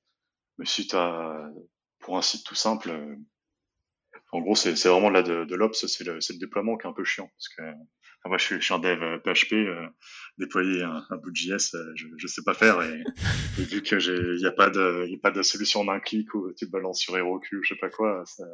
Mais 0.58 0.66
si 0.66 0.86
t'as 0.86 1.50
pour 2.00 2.18
un 2.18 2.22
site 2.22 2.44
tout 2.44 2.54
simple, 2.54 2.92
en 4.32 4.40
gros, 4.40 4.54
c'est 4.54 4.76
c'est 4.76 4.88
vraiment 4.88 5.10
là 5.10 5.22
de, 5.22 5.44
de 5.44 5.54
l'ops, 5.54 5.86
c'est 5.86 6.04
le, 6.04 6.20
c'est 6.20 6.32
le 6.32 6.38
déploiement 6.38 6.76
qui 6.76 6.86
est 6.86 6.90
un 6.90 6.94
peu 6.94 7.04
chiant 7.04 7.30
parce 7.36 7.48
que 7.50 7.62
enfin, 7.62 8.28
moi, 8.28 8.38
je 8.38 8.44
suis, 8.44 8.54
je 8.56 8.64
suis 8.64 8.74
un 8.74 8.78
dev 8.78 9.02
euh, 9.02 9.18
PHP, 9.18 9.52
euh, 9.52 9.86
déployer 10.38 10.82
un, 10.82 11.04
un 11.10 11.16
bout 11.16 11.30
de 11.30 11.36
JS, 11.36 11.74
euh, 11.74 11.92
je, 11.94 12.06
je 12.16 12.26
sais 12.26 12.42
pas 12.44 12.54
faire 12.54 12.82
et, 12.82 13.02
et 13.58 13.64
vu 13.64 13.82
que 13.82 13.98
j'ai, 13.98 14.16
il 14.16 14.40
y 14.40 14.46
a 14.46 14.52
pas 14.52 14.70
de, 14.70 15.06
y 15.08 15.14
a 15.14 15.18
pas 15.22 15.30
de 15.30 15.42
solution 15.42 15.84
d'un 15.84 16.00
clic 16.00 16.34
où 16.34 16.52
tu 16.56 16.66
te 16.66 16.70
balances 16.70 17.00
sur 17.00 17.16
HeroQ, 17.16 17.60
je 17.62 17.68
sais 17.68 17.78
pas 17.78 17.90
quoi, 17.90 18.22
ça, 18.26 18.44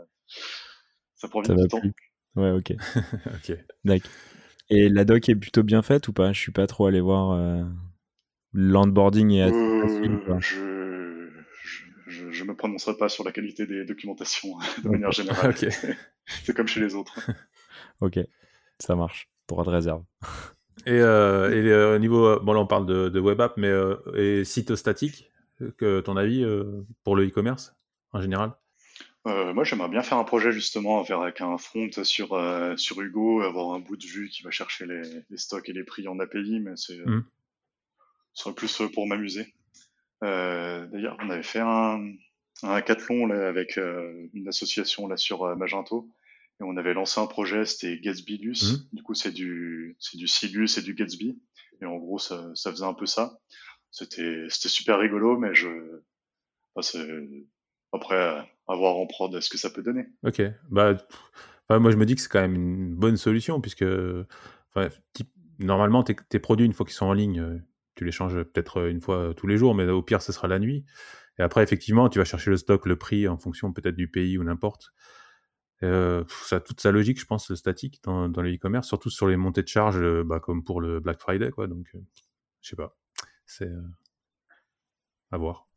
ça 1.15 1.29
prend 1.29 1.43
vite 1.43 1.53
du 1.53 1.69
temps. 1.69 1.81
plus. 1.81 1.93
Ouais, 2.37 2.51
ok. 2.51 2.73
ok. 3.27 3.57
D'accord. 3.85 4.11
Et 4.71 4.89
la 4.89 5.05
doc 5.05 5.29
est 5.29 5.35
plutôt 5.35 5.63
bien 5.63 5.83
faite 5.83 6.09
ou 6.09 6.13
pas? 6.13 6.33
Je 6.33 6.41
suis 6.41 6.53
pas 6.53 6.67
trop 6.67 6.87
allé 6.87 7.01
voir. 7.01 7.33
Euh... 7.33 7.65
L'onboarding 8.53 9.41
facile. 9.81 10.19
Je, 10.41 10.98
je, 12.09 12.31
je, 12.31 12.45
me 12.45 12.55
prononcerai 12.55 12.97
pas 12.97 13.09
sur 13.09 13.25
la 13.25 13.33
qualité 13.33 13.67
des 13.67 13.85
documentations 13.85 14.59
de 14.83 14.89
manière 14.89 15.13
générale. 15.13 15.55
C'est 15.57 16.55
comme 16.55 16.69
chez 16.69 16.81
les 16.81 16.95
autres. 16.95 17.19
ok, 18.01 18.19
ça 18.79 18.97
marche. 18.97 19.29
Droit 19.49 19.65
de 19.65 19.71
réserve. 19.71 20.03
Et, 20.87 20.93
euh, 20.93 21.51
et 21.51 21.69
euh, 21.71 21.97
au 21.97 21.99
niveau, 21.99 22.39
bon 22.41 22.53
là 22.53 22.61
on 22.61 22.67
parle 22.67 22.87
de, 22.87 23.09
de 23.09 23.21
web 23.21 23.41
app, 23.41 23.57
mais 23.57 23.69
euh, 23.69 23.97
et 24.15 24.45
site 24.45 24.77
statique, 24.77 25.31
que 25.77 26.01
ton 26.01 26.17
avis 26.17 26.45
euh, 26.45 26.87
pour 27.05 27.17
le 27.17 27.27
e-commerce 27.27 27.75
en 28.13 28.21
général? 28.21 28.53
Euh, 29.27 29.53
moi, 29.53 29.65
j'aimerais 29.65 29.89
bien 29.89 30.03
faire 30.03 30.19
un 30.19 30.25
projet 30.25 30.53
justement 30.53 31.05
faire 31.05 31.21
avec 31.21 31.41
un 31.41 31.59
front 31.59 31.91
sur 32.05 32.33
euh, 32.35 32.77
sur 32.77 33.01
Hugo, 33.01 33.43
avoir 33.43 33.75
un 33.75 33.81
bout 33.81 33.97
de 33.97 34.07
vue 34.07 34.29
qui 34.29 34.43
va 34.43 34.51
chercher 34.51 34.87
les, 34.87 35.03
les 35.29 35.37
stocks 35.37 35.69
et 35.69 35.73
les 35.73 35.85
prix 35.85 36.07
en 36.09 36.19
API, 36.19 36.61
mais 36.61 36.77
c'est 36.77 36.97
mmh. 36.97 37.25
ce 38.33 38.43
serait 38.45 38.55
plus 38.55 38.83
pour 38.95 39.07
m'amuser. 39.07 39.55
D'ailleurs, 40.23 41.17
on 41.21 41.31
avait 41.31 41.43
fait 41.43 41.61
un, 41.61 42.13
un 42.63 42.71
hackathon 42.71 43.27
là, 43.27 43.49
avec 43.49 43.77
une 43.77 44.49
association 44.49 45.07
là 45.09 45.17
sur 45.17 45.57
Magento 45.57 46.09
et 46.61 46.65
on 46.65 46.77
avait 46.77 46.95
lancé 46.95 47.21
un 47.21 47.27
projet, 47.27 47.65
c'était 47.65 47.99
Gatsbylus. 47.99 48.57
Mmh. 48.63 48.97
Du 48.97 49.03
coup, 49.03 49.15
c'est 49.15 49.31
du 49.31 49.97
c'est 50.01 50.17
du 50.17 50.27
Silus 50.27 50.77
et 50.77 50.83
du 50.83 50.95
Gatsby. 50.95 51.41
Et 51.81 51.85
en 51.85 51.97
gros, 51.97 52.19
ça, 52.19 52.51
ça 52.55 52.71
faisait 52.73 52.85
un 52.85 52.95
peu 52.95 53.07
ça. 53.07 53.39
C'était 53.91 54.47
c'était 54.49 54.69
super 54.69 54.99
rigolo, 54.99 55.39
mais 55.39 55.55
je 55.55 55.69
enfin, 56.75 56.99
après 57.93 58.17
à 58.17 58.75
voir 58.75 58.97
en 58.97 59.07
prod 59.07 59.41
ce 59.41 59.49
que 59.49 59.59
ça 59.59 59.71
peut 59.71 59.83
donner. 59.83 60.07
Ok, 60.25 60.43
bah 60.71 60.97
moi 61.71 61.91
je 61.91 61.97
me 61.97 62.07
dis 62.07 62.17
que 62.17 62.21
c'est 62.21 62.29
quand 62.29 62.41
même 62.41 62.57
une 62.57 62.95
bonne 62.95 63.17
solution 63.17 63.61
puisque 63.61 63.85
normalement 65.59 66.03
tes, 66.03 66.17
tes, 66.29 66.39
produits 66.39 66.67
une 66.67 66.73
fois 66.73 66.87
qu'ils 66.87 66.95
sont 66.95 67.07
en 67.07 67.13
ligne, 67.13 67.41
euh, 67.41 67.59
tu 67.99 68.05
les 68.05 68.13
changes 68.13 68.43
peut-être 68.43 68.89
une 68.89 69.01
fois 69.01 69.35
tous 69.37 69.47
les 69.47 69.57
jours, 69.57 69.75
mais 69.75 69.89
au 69.89 70.03
pire 70.03 70.23
ce 70.23 70.33
sera 70.33 70.49
la 70.49 70.59
nuit. 70.59 70.85
Et 71.39 71.43
après 71.43 71.63
effectivement 71.63 72.09
tu 72.09 72.19
vas 72.19 72.25
chercher 72.25 72.51
le 72.51 72.57
stock, 72.57 72.87
le 72.87 72.97
prix 72.97 73.29
en 73.29 73.37
fonction 73.37 73.73
peut-être 73.73 73.97
du 73.97 74.09
pays 74.09 74.39
ou 74.39 74.45
n'importe. 74.45 74.93
Euh, 75.83 76.25
ça 76.45 76.57
a 76.57 76.61
toute 76.61 76.81
sa 76.81 76.91
logique, 76.91 77.21
je 77.21 77.27
pense, 77.27 77.55
statique 77.55 78.01
dans, 78.03 78.27
le 78.27 78.55
e-commerce, 78.55 78.89
surtout 78.89 79.11
sur 79.11 79.29
les 79.29 79.37
montées 79.37 79.63
de 79.63 79.69
charges, 79.69 80.01
euh, 80.01 80.25
bah, 80.25 80.41
comme 80.41 80.65
pour 80.65 80.81
le 80.81 81.01
Black 81.01 81.21
Friday, 81.21 81.51
quoi. 81.51 81.67
Donc, 81.69 81.87
euh, 81.95 81.99
je 82.61 82.71
sais 82.71 82.77
pas, 82.77 82.97
c'est 83.47 83.69
euh, 83.69 83.83
à 85.31 85.39
voir. 85.39 85.68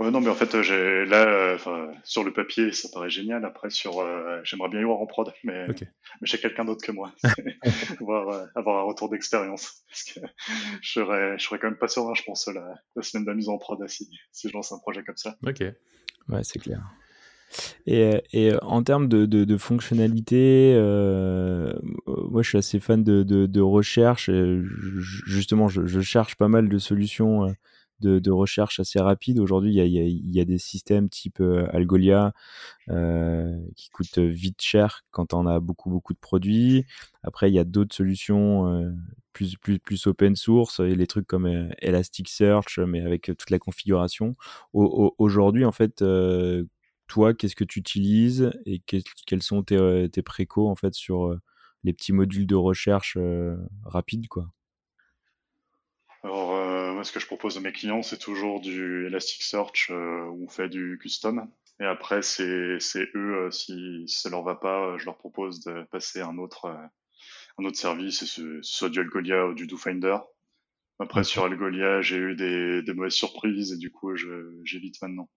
Ouais, 0.00 0.10
non, 0.10 0.20
mais 0.20 0.28
en 0.28 0.34
fait, 0.34 0.60
j'ai 0.62 1.04
là, 1.04 1.56
sur 2.02 2.24
le 2.24 2.32
papier, 2.32 2.72
ça 2.72 2.88
paraît 2.92 3.10
génial. 3.10 3.44
Après, 3.44 3.70
sur, 3.70 4.04
j'aimerais 4.42 4.68
bien 4.68 4.80
y 4.80 4.84
voir 4.84 5.00
en 5.00 5.06
prod, 5.06 5.32
mais, 5.44 5.68
mais 5.68 5.76
j'ai 6.22 6.38
quelqu'un 6.38 6.64
d'autre 6.64 6.84
que 6.84 6.90
moi. 6.90 7.12
voir, 8.00 8.48
avoir 8.56 8.80
un 8.80 8.82
retour 8.82 9.08
d'expérience, 9.08 9.84
parce 9.88 10.02
que 10.02 10.20
je 10.82 10.92
serais, 10.92 11.38
je 11.38 11.44
serais 11.44 11.60
quand 11.60 11.68
même 11.68 11.78
pas 11.78 11.86
serein, 11.86 12.14
je 12.14 12.24
pense, 12.24 12.48
la, 12.48 12.74
la 12.96 13.02
semaine 13.02 13.24
de 13.24 13.30
la 13.30 13.36
mise 13.36 13.48
en 13.48 13.56
prod 13.56 13.78
si, 13.88 14.10
si 14.32 14.48
je 14.48 14.52
lance 14.52 14.72
un 14.72 14.78
projet 14.78 15.04
comme 15.04 15.16
ça. 15.16 15.36
Ok. 15.46 15.62
Ouais, 16.28 16.42
c'est 16.42 16.58
clair. 16.58 16.80
Et, 17.86 18.22
et, 18.32 18.52
en 18.62 18.82
termes 18.82 19.08
de, 19.08 19.26
de, 19.26 19.44
de 19.44 19.56
fonctionnalité, 19.56 20.74
euh, 20.76 21.72
moi 22.06 22.42
je 22.42 22.48
suis 22.48 22.58
assez 22.58 22.80
fan 22.80 23.04
de, 23.04 23.22
de, 23.22 23.46
de 23.46 23.60
recherche. 23.60 24.30
justement, 25.26 25.68
je, 25.68 25.86
je, 25.86 26.00
cherche 26.00 26.36
pas 26.36 26.48
mal 26.48 26.68
de 26.68 26.78
solutions 26.78 27.46
euh, 27.46 27.52
de, 28.04 28.30
recherche 28.30 28.80
assez 28.80 29.00
rapides. 29.00 29.38
Aujourd'hui, 29.38 29.74
il 29.74 30.34
y 30.34 30.40
a, 30.40 30.44
des 30.44 30.58
systèmes 30.58 31.08
type 31.08 31.40
euh, 31.40 31.66
Algolia 31.72 32.32
euh, 32.90 33.56
qui 33.76 33.90
coûtent 33.90 34.18
vite 34.18 34.60
cher 34.60 35.04
quand 35.10 35.34
on 35.34 35.46
a 35.46 35.60
beaucoup 35.60 35.90
beaucoup 35.90 36.12
de 36.12 36.18
produits. 36.18 36.84
Après, 37.22 37.50
il 37.50 37.54
y 37.54 37.58
a 37.58 37.64
d'autres 37.64 37.94
solutions 37.94 38.68
euh, 38.68 38.90
plus, 39.32 39.56
plus, 39.56 39.78
plus 39.78 40.06
open 40.06 40.36
source 40.36 40.80
et 40.80 40.94
les 40.94 41.06
trucs 41.06 41.26
comme 41.26 41.46
Elasticsearch, 41.78 42.78
mais 42.78 43.00
avec 43.00 43.22
toute 43.22 43.50
la 43.50 43.58
configuration. 43.58 44.36
Aujourd'hui, 44.72 45.64
en 45.64 45.72
fait, 45.72 46.04
toi, 47.06 47.34
qu'est-ce 47.34 47.56
que 47.56 47.64
tu 47.64 47.80
utilises 47.80 48.52
et 48.66 48.80
quels 48.80 49.42
sont 49.42 49.62
tes, 49.62 50.08
tes 50.12 50.22
en 50.56 50.76
fait 50.76 50.94
sur 50.94 51.38
les 51.84 51.92
petits 51.92 52.12
modules 52.12 52.46
de 52.46 52.56
recherche 52.56 53.16
euh, 53.18 53.56
rapides 53.84 54.26
quoi? 54.26 54.48
Ce 57.04 57.12
que 57.12 57.20
je 57.20 57.26
propose 57.26 57.56
à 57.56 57.60
mes 57.60 57.72
clients, 57.72 58.02
c'est 58.02 58.18
toujours 58.18 58.60
du 58.60 59.06
Elasticsearch 59.06 59.90
où 59.90 60.44
on 60.44 60.48
fait 60.48 60.68
du 60.68 60.98
custom. 61.00 61.48
Et 61.80 61.84
après, 61.84 62.22
c'est 62.22 62.78
eux, 63.14 63.48
si, 63.50 64.04
si 64.06 64.20
ça 64.20 64.30
leur 64.30 64.42
va 64.42 64.54
pas, 64.54 64.96
je 64.98 65.04
leur 65.06 65.16
propose 65.18 65.60
de 65.60 65.82
passer 65.90 66.20
à 66.20 66.28
un 66.28 66.38
autre, 66.38 66.66
un 67.58 67.64
autre 67.64 67.78
service, 67.78 68.24
ce, 68.24 68.60
soit 68.62 68.90
du 68.90 69.00
Algolia 69.00 69.46
ou 69.46 69.54
du 69.54 69.66
DoFinder. 69.66 70.18
Après, 71.00 71.24
sur 71.24 71.44
Algolia, 71.44 72.00
j'ai 72.02 72.16
eu 72.16 72.36
des, 72.36 72.82
des, 72.82 72.94
mauvaises 72.94 73.14
surprises 73.14 73.72
et 73.72 73.78
du 73.78 73.90
coup, 73.90 74.14
j'évite 74.64 75.00
maintenant. 75.02 75.28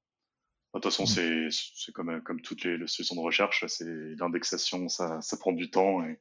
De 0.74 0.80
toute 0.80 0.92
façon, 0.92 1.04
mmh. 1.04 1.50
c'est 1.50 1.92
comme, 1.94 2.22
comme 2.22 2.42
toutes 2.42 2.64
les, 2.64 2.78
les, 2.78 2.88
solutions 2.88 3.16
de 3.16 3.22
recherche, 3.22 3.66
c'est 3.68 3.86
l'indexation, 4.20 4.88
ça, 4.90 5.20
ça 5.22 5.38
prend 5.38 5.54
du 5.54 5.72
temps. 5.72 6.04
Et, 6.06 6.20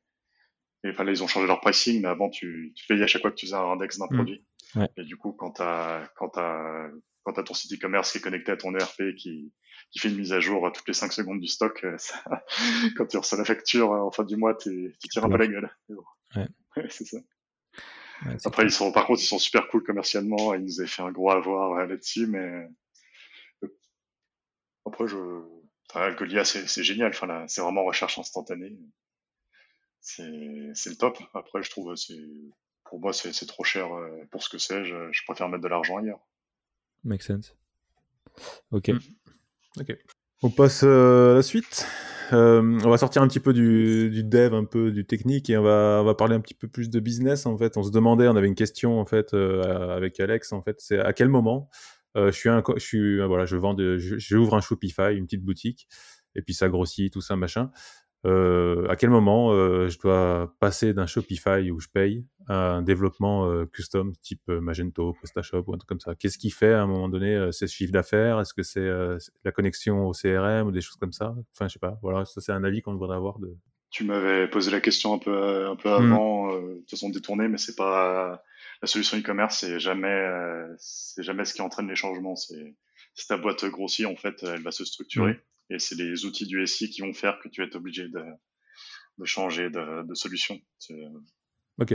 et 0.84 0.90
enfin, 0.90 1.04
là, 1.04 1.12
ils 1.12 1.22
ont 1.22 1.26
changé 1.26 1.46
leur 1.46 1.60
pricing, 1.60 2.00
mais 2.00 2.08
avant, 2.08 2.30
tu, 2.30 2.72
tu 2.74 2.86
payais 2.86 3.02
à 3.02 3.06
chaque 3.06 3.20
fois 3.20 3.30
que 3.30 3.36
tu 3.36 3.44
faisais 3.44 3.56
un 3.56 3.72
index 3.72 3.98
d'un 3.98 4.06
mmh. 4.06 4.14
produit. 4.14 4.44
Ouais. 4.76 4.88
Et 4.98 5.04
du 5.04 5.16
coup, 5.16 5.32
quand 5.32 5.52
tu 5.52 5.62
as, 5.62 6.08
quand 6.16 6.36
as, 6.36 6.90
quand 7.24 7.38
as 7.38 7.42
ton 7.42 7.54
site 7.54 7.72
e-commerce 7.72 8.12
qui 8.12 8.18
est 8.18 8.20
connecté 8.20 8.52
à 8.52 8.56
ton 8.56 8.74
ERP, 8.74 9.14
qui, 9.16 9.52
qui 9.90 9.98
fait 9.98 10.08
une 10.08 10.16
mise 10.16 10.32
à 10.32 10.40
jour 10.40 10.70
toutes 10.72 10.86
les 10.86 10.94
5 10.94 11.12
secondes 11.12 11.40
du 11.40 11.48
stock, 11.48 11.82
euh, 11.84 11.96
ça, 11.98 12.22
quand 12.96 13.06
tu 13.06 13.16
reçois 13.16 13.38
la 13.38 13.44
facture 13.44 13.92
euh, 13.92 14.00
en 14.00 14.10
fin 14.10 14.24
du 14.24 14.36
mois, 14.36 14.54
tu 14.54 14.94
tires 15.10 15.24
un 15.24 15.30
peu 15.30 15.38
la 15.38 15.46
gueule. 15.46 15.70
Ouais. 16.76 16.88
c'est 16.90 17.06
ça. 17.06 17.16
Ouais, 18.26 18.36
Après, 18.44 18.64
ils 18.64 18.70
sont, 18.70 18.92
par 18.92 19.06
contre, 19.06 19.22
ils 19.22 19.26
sont 19.26 19.38
super 19.38 19.68
cool 19.68 19.82
commercialement. 19.82 20.52
Ils 20.52 20.64
nous 20.64 20.80
avaient 20.80 20.88
fait 20.88 21.00
un 21.00 21.12
gros 21.12 21.30
avoir 21.30 21.78
euh, 21.78 21.86
là-dessus, 21.86 22.26
mais 22.26 22.68
après, 24.84 25.06
je, 25.08 25.16
enfin, 25.88 26.00
Algolia, 26.02 26.44
c'est 26.44 26.82
génial. 26.82 27.08
Enfin, 27.08 27.46
c'est 27.48 27.62
vraiment 27.62 27.84
recherche 27.84 28.18
instantanée. 28.18 28.76
C'est 30.00 30.26
le 30.28 30.96
top. 30.96 31.18
Après, 31.32 31.62
je 31.62 31.70
trouve, 31.70 31.94
c'est, 31.96 32.18
pour 32.88 33.00
moi, 33.00 33.12
c'est 33.12 33.46
trop 33.46 33.64
cher 33.64 33.92
euh, 33.94 34.10
pour 34.30 34.42
ce 34.42 34.48
que 34.48 34.58
c'est. 34.58 34.84
Je, 34.84 35.10
je, 35.10 35.24
préfère 35.24 35.48
mettre 35.48 35.62
de 35.62 35.68
l'argent 35.68 35.98
ailleurs. 35.98 36.20
Make 37.04 37.22
sense. 37.22 37.56
Ok. 38.70 38.88
Hmm. 38.88 38.98
Ok. 39.80 39.96
On 40.42 40.50
passe 40.50 40.82
euh, 40.84 41.32
à 41.32 41.34
la 41.36 41.42
suite. 41.42 41.86
Euh, 42.32 42.80
on 42.84 42.90
va 42.90 42.98
sortir 42.98 43.22
un 43.22 43.28
petit 43.28 43.40
peu 43.40 43.52
du, 43.52 44.10
du, 44.10 44.24
dev, 44.24 44.52
un 44.52 44.64
peu 44.64 44.90
du 44.90 45.06
technique, 45.06 45.48
et 45.48 45.56
on 45.56 45.62
va, 45.62 46.00
on 46.02 46.04
va 46.04 46.14
parler 46.14 46.34
un 46.34 46.40
petit 46.40 46.54
peu 46.54 46.68
plus 46.68 46.90
de 46.90 47.00
business. 47.00 47.46
En 47.46 47.56
fait, 47.56 47.76
on 47.76 47.82
se 47.82 47.90
demandait, 47.90 48.28
on 48.28 48.36
avait 48.36 48.48
une 48.48 48.54
question 48.54 49.00
en 49.00 49.06
fait 49.06 49.32
euh, 49.32 49.96
avec 49.96 50.18
Alex. 50.18 50.52
En 50.52 50.62
fait, 50.62 50.80
c'est 50.80 50.98
à 50.98 51.12
quel 51.12 51.28
moment 51.28 51.70
euh, 52.16 52.32
je 52.32 52.36
suis 52.36 52.48
un, 52.48 52.62
je 52.74 52.80
suis, 52.80 53.20
voilà, 53.24 53.46
je 53.46 53.56
vends, 53.56 53.76
j'ouvre 53.78 54.54
un 54.54 54.60
Shopify, 54.60 55.14
une 55.14 55.26
petite 55.26 55.44
boutique, 55.44 55.86
et 56.34 56.42
puis 56.42 56.54
ça 56.54 56.68
grossit, 56.68 57.12
tout 57.12 57.20
ça, 57.20 57.36
machin. 57.36 57.70
Euh, 58.26 58.86
à 58.88 58.96
quel 58.96 59.10
moment 59.10 59.52
euh, 59.52 59.88
je 59.88 59.98
dois 59.98 60.54
passer 60.60 60.92
d'un 60.92 61.06
Shopify 61.06 61.70
où 61.70 61.80
je 61.80 61.88
paye 61.88 62.26
à 62.48 62.72
un 62.72 62.82
développement 62.82 63.48
euh, 63.48 63.66
custom 63.66 64.12
type 64.16 64.46
Magento, 64.48 65.12
PrestaShop 65.14 65.64
ou 65.66 65.74
un 65.74 65.78
truc 65.78 65.88
comme 65.88 66.00
ça? 66.00 66.14
Qu'est-ce 66.14 66.38
qui 66.38 66.50
fait 66.50 66.72
à 66.72 66.82
un 66.82 66.86
moment 66.86 67.08
donné 67.08 67.50
C'est 67.52 67.66
ce 67.66 67.74
chiffre 67.74 67.92
d'affaires? 67.92 68.40
Est-ce 68.40 68.52
que 68.52 68.62
c'est 68.62 68.88
la 69.44 69.52
connexion 69.52 70.06
au 70.06 70.12
CRM 70.12 70.66
ou 70.66 70.72
des 70.72 70.80
choses 70.80 70.96
comme 70.96 71.12
ça? 71.12 71.34
Enfin, 71.54 71.68
je 71.68 71.74
sais 71.74 71.78
pas. 71.78 71.98
Voilà, 72.02 72.24
ça 72.24 72.40
c'est 72.40 72.52
un 72.52 72.64
avis 72.64 72.82
qu'on 72.82 72.94
devrait 72.94 73.16
avoir 73.16 73.38
de. 73.38 73.56
Tu 73.90 74.04
m'avais 74.04 74.48
posé 74.48 74.70
la 74.70 74.80
question 74.80 75.14
un 75.14 75.18
peu 75.18 75.66
un 75.66 75.76
peu 75.76 75.88
mmh. 75.88 76.12
avant, 76.12 76.60
de 76.60 76.84
façon 76.90 77.08
détournée, 77.08 77.48
mais 77.48 77.56
c'est 77.56 77.76
pas 77.76 78.42
la 78.82 78.88
solution 78.88 79.18
e-commerce, 79.18 79.58
c'est 79.58 79.78
jamais, 79.78 80.08
euh, 80.08 80.74
c'est 80.78 81.22
jamais 81.22 81.44
ce 81.44 81.54
qui 81.54 81.62
entraîne 81.62 81.88
les 81.88 81.96
changements. 81.96 82.36
C'est 82.36 82.74
si 83.14 83.26
ta 83.26 83.36
boîte 83.36 83.64
grossit, 83.66 84.06
en 84.06 84.16
fait, 84.16 84.42
elle 84.42 84.62
va 84.62 84.70
se 84.70 84.84
structurer. 84.84 85.38
Et 85.70 85.78
c'est 85.78 85.96
les 85.96 86.24
outils 86.24 86.46
du 86.46 86.64
SI 86.66 86.90
qui 86.90 87.00
vont 87.00 87.12
faire 87.12 87.38
que 87.40 87.48
tu 87.48 87.60
vas 87.60 87.66
être 87.66 87.76
obligé 87.76 88.08
de, 88.08 88.22
de 89.18 89.24
changer 89.24 89.70
de, 89.70 90.06
de 90.06 90.14
solution. 90.14 90.60
Ok. 91.78 91.94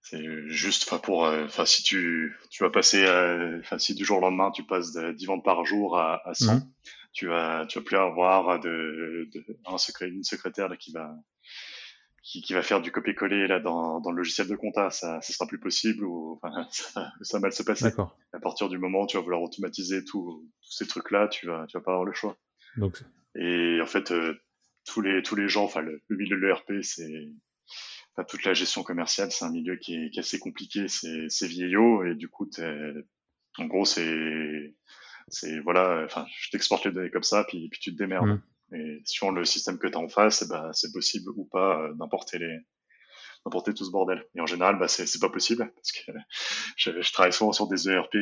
C'est 0.00 0.48
juste, 0.48 0.84
enfin 0.86 0.98
pour, 0.98 1.26
euh, 1.26 1.44
enfin 1.44 1.66
si 1.66 1.82
tu, 1.82 2.36
tu 2.50 2.62
vas 2.62 2.70
passer, 2.70 3.04
enfin 3.60 3.78
si 3.78 3.94
du 3.94 4.04
jour 4.04 4.18
au 4.18 4.20
lendemain 4.20 4.50
tu 4.50 4.64
passes 4.64 4.92
de 4.92 5.12
10 5.12 5.26
ventes 5.26 5.44
par 5.44 5.64
jour 5.64 5.98
à, 5.98 6.26
à 6.26 6.34
100, 6.34 6.54
mmh. 6.54 6.72
tu 7.12 7.26
vas, 7.26 7.66
tu 7.66 7.78
vas 7.78 7.84
plus 7.84 7.96
avoir 7.96 8.60
de, 8.60 9.28
de 9.32 9.44
un 9.66 9.76
secret, 9.76 10.08
une 10.08 10.24
secrétaire 10.24 10.68
là, 10.68 10.76
qui 10.76 10.92
va, 10.92 11.14
qui, 12.22 12.42
qui, 12.42 12.54
va 12.54 12.62
faire 12.62 12.80
du 12.80 12.90
copier-coller 12.90 13.48
là 13.48 13.60
dans, 13.60 14.00
dans, 14.00 14.10
le 14.10 14.18
logiciel 14.18 14.48
de 14.48 14.56
compta, 14.56 14.90
ça, 14.90 15.20
ça 15.20 15.32
sera 15.32 15.46
plus 15.46 15.60
possible 15.60 16.04
ou 16.04 16.40
enfin, 16.40 16.66
ça, 16.70 17.12
ça 17.20 17.38
va 17.38 17.42
mal 17.42 17.52
se 17.52 17.62
passer. 17.62 17.92
À 18.32 18.40
partir 18.40 18.68
du 18.68 18.78
moment 18.78 19.02
où 19.02 19.06
tu 19.06 19.16
vas 19.16 19.22
vouloir 19.22 19.42
automatiser 19.42 20.04
tous 20.04 20.48
ces 20.62 20.86
trucs-là, 20.86 21.28
tu 21.28 21.48
vas, 21.48 21.66
tu 21.66 21.76
vas 21.76 21.82
pas 21.82 21.92
avoir 21.92 22.04
le 22.04 22.14
choix. 22.14 22.36
Donc... 22.78 23.02
Et 23.34 23.80
en 23.80 23.86
fait, 23.86 24.10
euh, 24.10 24.34
tous 24.84 25.00
les 25.00 25.22
tous 25.22 25.36
les 25.36 25.48
gens, 25.48 25.64
enfin 25.64 25.80
le, 25.80 26.02
le 26.08 26.16
milieu 26.16 26.36
de 26.36 26.46
l'ERP, 26.46 26.82
c'est 26.82 27.28
enfin, 28.14 28.24
toute 28.24 28.44
la 28.44 28.54
gestion 28.54 28.82
commerciale, 28.82 29.30
c'est 29.30 29.44
un 29.44 29.52
milieu 29.52 29.76
qui 29.76 29.94
est, 29.94 30.10
qui 30.10 30.18
est 30.18 30.20
assez 30.20 30.38
compliqué, 30.38 30.86
c'est 30.88 31.46
vieillot 31.46 32.04
et 32.04 32.14
du 32.14 32.28
coup, 32.28 32.48
en 33.58 33.64
gros, 33.66 33.84
c'est 33.84 34.74
c'est 35.28 35.60
voilà, 35.60 36.04
enfin, 36.04 36.26
je 36.40 36.50
t'exporte 36.50 36.86
les 36.86 36.92
données 36.92 37.10
comme 37.10 37.22
ça, 37.22 37.44
puis 37.44 37.68
puis 37.68 37.80
tu 37.80 37.92
te 37.92 37.98
démerdes. 37.98 38.40
Mmh. 38.70 38.74
Et 38.74 39.02
sur 39.04 39.32
le 39.32 39.44
système 39.44 39.78
que 39.78 39.86
tu 39.86 39.94
as 39.94 40.00
en 40.00 40.08
face, 40.08 40.42
eh 40.42 40.48
ben, 40.48 40.70
c'est 40.72 40.92
possible 40.92 41.30
ou 41.36 41.44
pas 41.44 41.80
euh, 41.80 41.94
d'importer 41.94 42.38
les 42.38 42.58
d'importer 43.48 43.74
tout 43.74 43.84
ce 43.84 43.90
bordel. 43.90 44.24
Et 44.34 44.40
en 44.40 44.46
général, 44.46 44.78
bah, 44.78 44.88
c'est, 44.88 45.20
pas 45.20 45.30
possible 45.30 45.70
parce 45.74 45.92
que 45.92 46.12
je, 46.76 47.02
je, 47.02 47.12
travaille 47.12 47.32
souvent 47.32 47.52
sur 47.52 47.66
des 47.66 47.88
ERP 47.88 48.16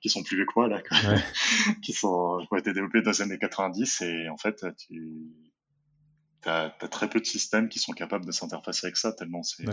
qui 0.00 0.08
sont 0.08 0.22
plus 0.22 0.36
vieux 0.36 0.46
que 0.46 0.52
moi, 0.56 0.68
là, 0.68 0.80
qui, 1.82 1.92
sont, 1.92 2.38
qui 2.40 2.48
ont 2.50 2.56
été 2.56 2.72
développés 2.72 3.02
dans 3.02 3.10
les 3.10 3.22
années 3.22 3.38
90 3.38 4.02
et 4.02 4.28
en 4.28 4.36
fait, 4.36 4.64
tu 4.88 5.34
as, 6.46 6.70
très 6.90 7.08
peu 7.08 7.20
de 7.20 7.26
systèmes 7.26 7.68
qui 7.68 7.78
sont 7.78 7.92
capables 7.92 8.24
de 8.24 8.32
s'interfacer 8.32 8.86
avec 8.86 8.96
ça 8.96 9.12
tellement 9.12 9.42
c'est, 9.42 9.64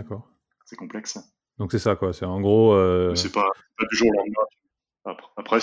c'est 0.66 0.76
complexe. 0.76 1.18
Donc 1.58 1.72
c'est 1.72 1.78
ça, 1.78 1.96
quoi. 1.96 2.12
C'est 2.12 2.24
en 2.24 2.40
gros. 2.40 2.72
Euh... 2.72 3.14
C'est 3.14 3.32
pas, 3.32 3.50
pas 3.76 3.84
du 3.90 3.96
jour 3.96 4.08
au 4.08 4.12
lendemain 4.12 4.44
après, 5.36 5.58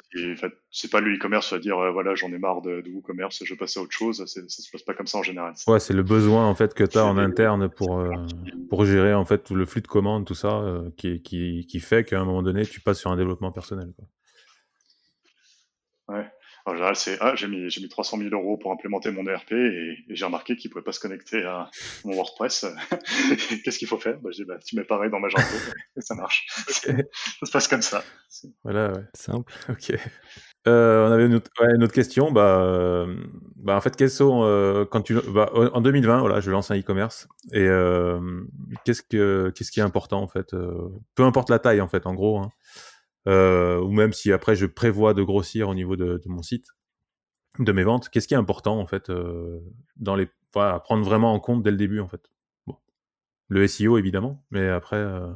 c'est 0.72 0.92
pas 0.92 1.02
le 1.02 1.16
e-commerce 1.16 1.54
va 1.54 1.60
dire 1.60 1.78
voilà 1.92 2.16
j'en 2.16 2.30
ai 2.30 2.38
marre 2.38 2.62
de, 2.62 2.82
de 2.82 2.90
e-commerce, 2.90 3.44
je 3.44 3.56
passe 3.56 3.78
à 3.78 3.82
autre 3.82 3.92
chose. 3.92 4.26
Ça 4.26 4.42
se 4.48 4.72
passe 4.72 4.84
pas 4.84 4.94
comme 4.94 5.08
ça 5.08 5.18
en 5.18 5.24
général. 5.24 5.54
Ouais, 5.68 5.80
c'est 5.80 5.94
le 5.94 6.04
besoin 6.04 6.48
en 6.48 6.56
fait 6.56 6.74
que 6.74 6.84
tu 6.84 6.98
as 6.98 7.06
en 7.06 7.18
interne 7.18 7.70
pour 7.70 8.00
euh, 8.00 8.12
pour 8.70 8.86
gérer 8.86 9.14
en 9.14 9.26
fait 9.26 9.44
tout 9.44 9.56
le 9.56 9.66
flux 9.66 9.82
de 9.82 9.88
commandes, 9.88 10.26
tout 10.26 10.36
ça, 10.36 10.60
euh, 10.60 10.90
qui, 10.98 11.22
qui, 11.22 11.66
qui 11.68 11.80
fait 11.80 12.04
qu'à 12.04 12.20
un 12.20 12.26
moment 12.26 12.44
donné 12.44 12.66
tu 12.66 12.82
passes 12.82 13.00
sur 13.00 13.12
un 13.12 13.18
développement 13.18 13.52
personnel. 13.52 13.92
Quoi. 13.96 14.06
En 16.68 16.74
général, 16.74 16.96
c'est 16.96 17.18
ah, 17.22 17.36
j'ai 17.36 17.48
mis, 17.48 17.66
mis 17.66 17.90
300 17.90 18.18
000 18.18 18.30
euros 18.32 18.58
pour 18.58 18.72
implémenter 18.72 19.12
mon 19.12 19.28
ERP 19.28 19.52
et, 19.52 20.04
j'ai 20.10 20.26
remarqué 20.26 20.56
qu'il 20.56 20.72
pouvait 20.72 20.84
pas 20.84 20.94
se 20.94 21.00
connecter 21.00 21.44
à 21.44 21.70
mon 22.04 22.16
WordPress. 22.16 22.66
Qu'est-ce 23.64 23.78
qu'il 23.78 23.88
faut 23.88 24.00
faire? 24.00 24.20
Bah, 24.20 24.32
Je 24.32 24.38
dis 24.38 24.46
bah, 24.46 24.58
tu 24.66 24.76
mets 24.76 24.84
pareil 24.84 25.12
dans 25.12 25.20
Magento 25.20 25.44
et 25.96 26.02
ça 26.02 26.16
marche. 26.16 26.48
ça 26.68 27.46
se 27.46 27.52
passe 27.52 27.68
comme 27.68 27.84
ça. 27.84 28.04
Voilà, 28.64 28.92
ouais. 28.92 29.04
Simple. 29.14 29.54
Ok. 29.70 29.94
Euh, 30.68 31.08
on 31.08 31.12
avait 31.12 31.28
une 31.28 31.36
autre, 31.36 31.52
ouais, 31.62 31.76
une 31.76 31.84
autre 31.84 31.94
question. 31.94 32.32
Bah, 32.32 32.60
euh, 32.60 33.16
bah, 33.58 33.76
en 33.76 33.82
fait, 33.82 33.96
quels 33.96 34.10
sont 34.10 34.42
euh, 34.44 34.84
quand 34.86 35.02
tu 35.02 35.14
bah, 35.14 35.52
en 35.54 35.82
2020, 35.82 36.22
voilà, 36.22 36.40
je 36.40 36.50
lance 36.50 36.72
un 36.72 36.80
e-commerce 36.80 37.28
et 37.54 37.68
qu'est-ce 38.84 39.04
que 39.04 39.52
qu'est-ce 39.56 39.72
qui 39.72 39.80
est 39.80 39.84
important 39.84 40.24
en 40.24 40.28
fait 40.28 40.56
Peu 41.14 41.24
importe 41.24 41.52
la 41.52 41.60
taille 41.60 41.82
en 41.82 41.88
fait, 41.88 42.08
en 42.08 42.16
gros. 42.16 42.40
Hein 42.40 42.50
euh, 43.28 43.80
ou 43.80 43.92
même 43.92 44.14
si 44.14 44.32
après 44.32 44.56
je 44.56 44.66
prévois 44.66 45.14
de 45.14 45.24
grossir 45.24 45.70
au 45.70 45.76
niveau 45.76 45.96
de, 45.96 46.22
de 46.24 46.30
mon 46.30 46.42
site, 46.42 46.68
de 47.60 47.72
mes 47.72 47.84
ventes, 47.84 48.10
qu'est-ce 48.10 48.28
qui 48.28 48.34
est 48.34 48.38
important 48.38 48.80
en 48.80 48.88
fait 48.88 49.10
euh, 49.10 49.60
dans 49.96 50.16
les, 50.16 50.28
voilà, 50.54 50.80
prendre 50.80 51.04
vraiment 51.04 51.34
en 51.34 51.40
compte 51.40 51.64
dès 51.64 51.72
le 51.72 51.78
début 51.78 52.00
en 52.00 52.08
fait? 52.08 52.22
Bon. 52.68 52.78
Le 53.48 53.68
SEO 53.68 53.98
évidemment, 53.98 54.46
mais 54.52 54.68
après. 54.68 54.98
Euh... 54.98 55.32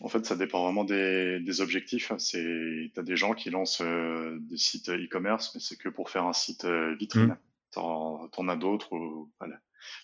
En 0.00 0.08
fait, 0.08 0.24
ça 0.24 0.36
dépend 0.36 0.62
vraiment 0.64 0.84
des, 0.84 1.40
des 1.40 1.60
objectifs. 1.60 2.12
C'est, 2.18 2.92
t'as 2.94 3.02
des 3.02 3.16
gens 3.16 3.34
qui 3.34 3.50
lancent 3.50 3.82
euh, 3.82 4.38
des 4.40 4.56
sites 4.56 4.88
e-commerce, 4.88 5.54
mais 5.54 5.60
c'est 5.60 5.76
que 5.76 5.88
pour 5.88 6.10
faire 6.10 6.24
un 6.24 6.32
site 6.32 6.66
vitrine. 6.98 7.26
Mmh. 7.26 7.38
T'en, 7.72 8.48
as 8.48 8.56
d'autres. 8.56 8.94
Voilà. 9.40 9.56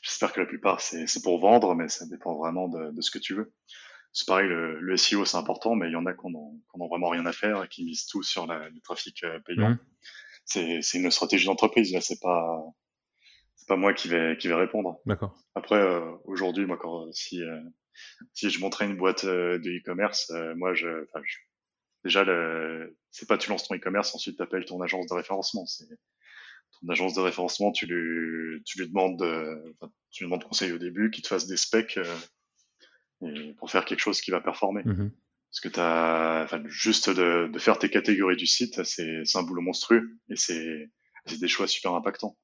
J'espère 0.02 0.32
que 0.32 0.40
la 0.40 0.46
plupart 0.46 0.80
c'est, 0.80 1.06
c'est 1.06 1.22
pour 1.22 1.40
vendre, 1.40 1.74
mais 1.74 1.88
ça 1.88 2.04
dépend 2.06 2.36
vraiment 2.36 2.68
de, 2.68 2.90
de 2.90 3.00
ce 3.00 3.12
que 3.12 3.18
tu 3.18 3.34
veux 3.34 3.52
c'est 4.12 4.26
pareil, 4.26 4.48
le, 4.48 4.80
le 4.80 4.96
SEO 4.96 5.24
c'est 5.24 5.36
important, 5.36 5.74
mais 5.74 5.88
il 5.88 5.92
y 5.92 5.96
en 5.96 6.06
a 6.06 6.12
qui 6.12 6.28
n'ont 6.28 6.88
vraiment 6.88 7.10
rien 7.10 7.24
à 7.26 7.32
faire 7.32 7.62
et 7.62 7.68
qui 7.68 7.84
misent 7.84 8.06
tout 8.06 8.22
sur 8.22 8.46
la, 8.46 8.68
le 8.68 8.80
trafic 8.80 9.22
euh, 9.24 9.38
payant. 9.40 9.70
Mmh. 9.70 9.78
C'est 10.44 10.98
une 10.98 11.10
stratégie 11.10 11.46
d'entreprise, 11.46 11.92
là, 11.92 12.00
c'est 12.00 12.20
pas 12.20 12.60
c'est 13.54 13.68
pas 13.68 13.76
moi 13.76 13.94
qui 13.94 14.08
vais 14.08 14.36
qui 14.36 14.48
vais 14.48 14.54
répondre. 14.54 15.00
D'accord. 15.06 15.36
Après, 15.54 15.76
euh, 15.76 16.00
aujourd'hui, 16.24 16.66
moi, 16.66 16.76
quand 16.76 17.12
si 17.12 17.40
euh, 17.40 17.60
si 18.32 18.50
je 18.50 18.60
montrais 18.60 18.86
une 18.86 18.96
boîte 18.96 19.24
de 19.24 19.78
e-commerce, 19.78 20.32
moi, 20.56 20.74
je, 20.74 20.88
je 21.22 21.36
déjà 22.02 22.24
le 22.24 22.96
c'est 23.12 23.28
pas 23.28 23.38
tu 23.38 23.48
lances 23.50 23.68
ton 23.68 23.76
e-commerce, 23.76 24.12
ensuite 24.12 24.36
tu 24.36 24.42
appelles 24.42 24.64
ton 24.64 24.80
agence 24.82 25.06
de 25.06 25.14
référencement. 25.14 25.66
C'est 25.66 25.86
ton 26.80 26.88
agence 26.88 27.14
de 27.14 27.20
référencement, 27.20 27.70
tu 27.70 27.86
lui 27.86 28.60
tu 28.64 28.80
lui 28.80 28.88
demandes 28.88 29.22
tu 30.10 30.24
lui 30.24 30.30
demandes 30.30 30.42
conseil 30.42 30.72
au 30.72 30.78
début, 30.78 31.12
qu'il 31.12 31.22
te 31.22 31.28
fasse 31.28 31.46
des 31.46 31.56
specs 31.56 32.00
et 33.22 33.54
pour 33.54 33.70
faire 33.70 33.84
quelque 33.84 34.00
chose 34.00 34.20
qui 34.20 34.30
va 34.30 34.40
performer. 34.40 34.82
Mmh 34.84 35.10
Parce 35.50 35.60
que 35.60 35.68
t'as, 35.68 36.44
enfin, 36.44 36.62
juste 36.66 37.10
de, 37.10 37.48
de, 37.52 37.58
faire 37.58 37.78
tes 37.78 37.90
catégories 37.90 38.36
du 38.36 38.46
site, 38.46 38.82
c'est 38.84 39.22
un 39.34 39.42
boulot 39.42 39.62
monstrueux 39.62 40.16
et 40.28 40.36
c'est 40.36 40.90
des 41.38 41.48
choix 41.48 41.66
super 41.66 41.94
impactants. 41.94 42.36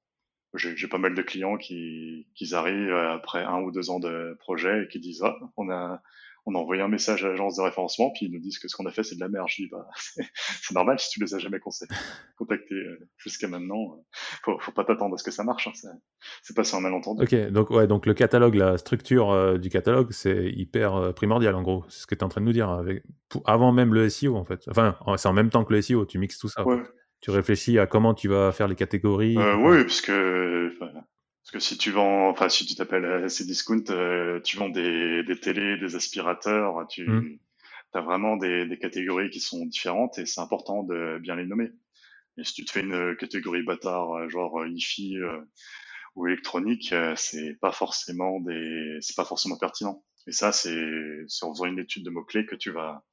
J'ai 0.55 0.89
pas 0.89 0.99
mal 0.99 1.15
de 1.15 1.23
clients 1.23 1.59
qui, 1.59 2.29
qui 2.35 2.55
arrivent 2.55 2.95
après 2.95 3.45
un 3.45 3.61
ou 3.61 3.71
deux 3.71 3.91
ans 3.91 4.01
de 4.01 4.37
projet 4.39 4.85
et 4.85 4.89
qui 4.89 5.01
disent 5.01 5.23
ah, 5.23 5.37
on 5.57 5.71
a 5.71 6.03
on 6.47 6.55
a 6.55 6.59
envoyé 6.59 6.81
un 6.81 6.89
message 6.89 7.25
à 7.25 7.29
l'agence 7.29 7.57
de 7.57 7.63
référencement, 7.63 8.13
puis 8.13 8.27
ils 8.27 8.33
nous 8.33 8.39
disent 8.39 8.61
que 8.61 8.69
ce 8.69 8.77
qu'on 8.77 8.87
a 8.87 8.93
fait, 8.93 9.03
c'est 9.03 9.17
de 9.17 9.21
la 9.21 9.29
merde. 9.29 9.49
Je 9.49 9.63
dis, 9.63 9.69
bah, 9.69 9.89
c'est 10.63 10.75
normal 10.75 10.99
si 11.01 11.11
tu 11.11 11.21
les 11.21 11.35
as 11.35 11.39
jamais 11.39 11.59
contactés 11.59 12.75
euh, 12.75 13.09
jusqu'à 13.19 13.49
maintenant. 13.49 13.97
Euh, 13.97 14.03
faut, 14.45 14.59
faut 14.61 14.71
pas 14.71 14.85
t'attendre 14.85 15.17
à 15.17 15.19
ce 15.19 15.25
que 15.25 15.33
ça 15.33 15.43
marche. 15.43 15.67
Hein, 15.67 15.91
c'est 16.43 16.55
passé 16.55 16.77
un 16.77 16.81
malentendu. 16.81 17.25
Ok, 17.25 17.35
donc, 17.51 17.71
ouais, 17.71 17.89
donc 17.89 18.07
le 18.07 18.15
catalogue, 18.15 18.55
la 18.55 18.79
structure 18.79 19.33
euh, 19.33 19.59
du 19.59 19.71
catalogue, 19.71 20.13
c'est 20.13 20.51
hyper 20.51 21.13
primordial 21.15 21.57
en 21.57 21.63
gros. 21.63 21.85
C'est 21.89 22.03
ce 22.03 22.07
que 22.07 22.15
tu 22.15 22.21
es 22.21 22.25
en 22.25 22.29
train 22.29 22.41
de 22.41 22.47
nous 22.47 22.53
dire. 22.53 22.71
Avec, 22.71 23.03
avant 23.45 23.73
même 23.73 23.93
le 23.93 24.09
SEO, 24.09 24.37
en 24.37 24.45
fait. 24.45 24.63
Enfin, 24.71 24.97
c'est 25.17 25.29
en 25.29 25.33
même 25.33 25.51
temps 25.51 25.65
que 25.65 25.75
le 25.75 25.83
SEO, 25.83 26.07
tu 26.07 26.19
mixes 26.19 26.39
tout 26.39 26.49
ça. 26.49 26.65
Ouais. 26.65 26.81
Tu 27.23 27.31
réfléchis 27.33 27.79
à 27.81 27.87
comment 27.87 28.15
tu 28.15 28.29
vas 28.29 28.53
faire 28.53 28.69
les 28.69 28.77
catégories. 28.77 29.37
oui, 29.37 29.83
parce 29.83 30.01
que 30.01 30.71
parce 31.47 31.53
que 31.53 31.61
si 31.61 31.79
tu 31.79 31.93
vends, 31.93 32.29
enfin 32.29 32.49
si 32.49 32.67
tu 32.67 32.75
t'appelles 32.75 33.29
Cdiscount, 33.29 33.85
euh, 33.91 34.41
tu 34.41 34.57
vends 34.57 34.69
des, 34.69 35.23
des 35.23 35.39
télés, 35.39 35.79
des 35.79 35.95
aspirateurs, 35.95 36.85
tu 36.89 37.07
mmh. 37.07 37.39
as 37.95 38.01
vraiment 38.01 38.37
des, 38.37 38.67
des, 38.67 38.79
catégories 38.81 39.31
qui 39.31 39.39
sont 39.39 39.65
différentes 39.65 40.19
et 40.19 40.27
c'est 40.27 40.41
important 40.41 40.83
de 40.83 41.21
bien 41.21 41.37
les 41.37 41.47
nommer. 41.47 41.71
Et 42.37 42.43
si 42.43 42.53
tu 42.53 42.65
te 42.65 42.73
fais 42.73 42.81
une 42.81 43.15
catégorie 43.15 43.63
bâtard, 43.63 44.13
euh, 44.13 44.29
genre 44.29 44.61
euh, 44.61 44.69
IFI 44.69 45.19
euh, 45.19 45.41
ou 46.17 46.27
électronique, 46.27 46.93
c'est 47.15 47.55
pas 47.61 47.71
forcément 47.71 48.41
des, 48.41 48.99
c'est 49.01 49.15
pas 49.15 49.25
forcément 49.25 49.57
pertinent. 49.57 50.03
Et 50.27 50.33
ça, 50.33 50.51
c'est 50.51 50.75
en 51.43 51.55
faisant 51.55 51.67
une 51.67 51.79
étude 51.79 52.05
de 52.05 52.11
mots 52.11 52.25
clés 52.25 52.45
que 52.45 52.57
tu 52.57 52.73
vas 52.73 53.05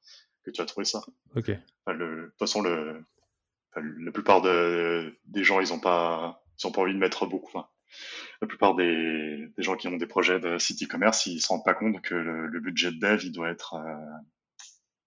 que 0.42 0.50
tu 0.50 0.60
vas 0.60 0.66
trouver 0.66 0.86
ça. 0.86 1.02
Ok. 1.36 1.52
Enfin, 1.86 1.96
le, 1.96 2.16
de 2.16 2.26
toute 2.30 2.38
façon, 2.40 2.62
le, 2.62 3.04
la 3.76 4.10
plupart 4.10 4.42
de, 4.42 5.16
des 5.26 5.44
gens, 5.44 5.60
ils 5.60 5.72
ont 5.72 5.78
pas, 5.78 6.44
ils 6.58 6.66
ont 6.66 6.72
pas 6.72 6.80
envie 6.80 6.94
de 6.94 6.98
mettre 6.98 7.26
beaucoup. 7.26 7.56
Enfin, 7.56 7.68
la 8.40 8.46
plupart 8.46 8.74
des, 8.74 9.48
des, 9.56 9.62
gens 9.62 9.76
qui 9.76 9.88
ont 9.88 9.96
des 9.96 10.06
projets 10.06 10.40
de 10.40 10.58
site 10.58 10.82
e-commerce, 10.82 11.26
ils 11.26 11.40
se 11.40 11.48
rendent 11.48 11.64
pas 11.64 11.74
compte 11.74 12.00
que 12.00 12.14
le, 12.14 12.46
le 12.46 12.60
budget 12.60 12.92
de 12.92 12.98
dev, 12.98 13.24
il 13.24 13.32
doit 13.32 13.50
être, 13.50 13.74
euh, 13.74 14.18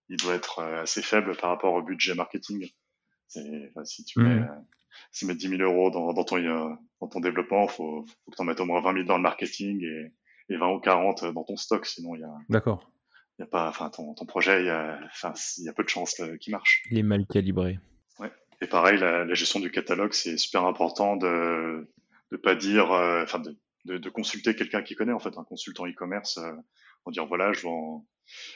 il 0.10 0.18
doit 0.18 0.36
être 0.36 0.60
euh, 0.60 0.82
assez 0.84 1.02
faible 1.02 1.36
par 1.36 1.50
rapport 1.50 1.74
au 1.74 1.82
budget 1.82 2.16
marketing. 2.16 2.70
Enfin, 3.36 3.86
si 3.86 4.06
tu 4.06 4.20
mets, 4.20 4.40
mmh. 4.40 4.66
si 5.12 5.26
mets 5.26 5.36
10 5.36 5.50
000 5.58 5.62
euros 5.62 5.92
dans, 5.92 6.14
dans 6.14 6.24
ton, 6.24 6.38
euh, 6.38 6.74
dans 7.02 7.08
ton 7.08 7.20
développement, 7.20 7.68
faut, 7.68 8.06
faut 8.06 8.32
que 8.32 8.36
tu 8.36 8.42
en 8.42 8.46
mettes 8.46 8.62
au 8.62 8.66
moins 8.66 8.82
20 8.82 8.94
000 8.94 9.06
dans 9.06 9.18
le 9.18 9.24
marketing 9.24 9.84
et, 9.84 10.14
et 10.50 10.58
20 10.58 10.70
ou 10.70 10.80
40 10.80 11.26
dans 11.34 11.44
ton 11.44 11.58
stock, 11.58 11.86
sinon 11.86 12.16
il 12.16 12.22
y 12.22 12.24
a. 12.24 12.34
D'accord. 12.50 12.90
Il 13.38 13.44
y 13.44 13.46
a 13.46 13.48
pas, 13.48 13.70
enfin, 13.70 13.92
ton, 13.92 14.16
ton 14.16 14.26
projet, 14.26 14.62
il 14.62 14.66
y 14.66 14.72
a, 14.72 15.00
enfin, 15.06 15.34
il 15.60 15.66
y 15.66 15.70
a 15.70 15.74
peu 15.74 15.84
de 15.84 15.90
chances 15.90 16.20
qu'il 16.40 16.52
marche. 16.52 16.84
Il 16.90 16.98
est 16.98 17.04
mal 17.04 17.28
calibré. 17.28 17.78
Ouais. 18.18 18.32
Et 18.62 18.68
pareil, 18.68 18.98
la, 18.98 19.26
la 19.26 19.34
gestion 19.36 19.60
du 19.60 19.70
catalogue, 19.70 20.14
c'est 20.14 20.38
super 20.38 20.66
important 20.66 21.18
de, 21.18 21.88
de 22.32 22.38
pas 22.38 22.56
dire, 22.56 22.92
euh, 22.92 23.24
enfin 23.24 23.40
de, 23.40 23.58
de, 23.86 23.98
de, 23.98 24.10
consulter 24.10 24.56
quelqu'un 24.56 24.82
qui 24.82 24.96
connaît 24.96 25.14
en 25.14 25.20
fait 25.20 25.38
un 25.38 25.44
consultant 25.44 25.86
e-commerce 25.88 26.38
euh, 26.38 26.52
pour 27.04 27.12
dire 27.12 27.26
voilà 27.26 27.54
je 27.54 27.62
vends 27.62 28.06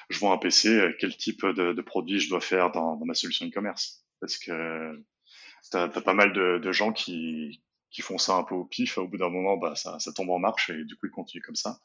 je 0.09 0.19
vends 0.19 0.34
un 0.34 0.38
PC 0.38 0.69
euh, 0.69 0.93
quel 0.99 1.15
type 1.15 1.45
de, 1.45 1.74
de 1.74 1.82
produit 1.82 2.19
je 2.19 2.30
dois 2.30 2.41
faire 2.41 2.72
dans, 2.72 2.97
dans 2.97 3.05
ma 3.05 3.13
solution 3.13 3.45
e-commerce? 3.45 4.05
Parce 4.19 4.38
que 4.38 5.03
t'as 5.72 5.84
as 5.84 6.01
pas 6.01 6.13
mal 6.13 6.34
de, 6.34 6.59
de, 6.59 6.72
gens 6.72 6.91
qui 6.91 7.63
qui 7.91 8.01
font 8.01 8.17
ça 8.17 8.36
un 8.36 8.43
peu 8.43 8.55
au 8.55 8.65
pif 8.65 8.97
au 8.97 9.07
bout 9.07 9.17
d'un 9.17 9.30
moment 9.30 9.57
bah 9.57 9.76
ça, 9.76 9.99
ça 9.99 10.11
tombe 10.13 10.30
en 10.30 10.39
marche 10.39 10.69
et 10.69 10.84
du 10.86 10.95
coup 10.95 11.07
ils 11.07 11.11
continuent 11.11 11.43
comme 11.43 11.55
ça 11.55 11.80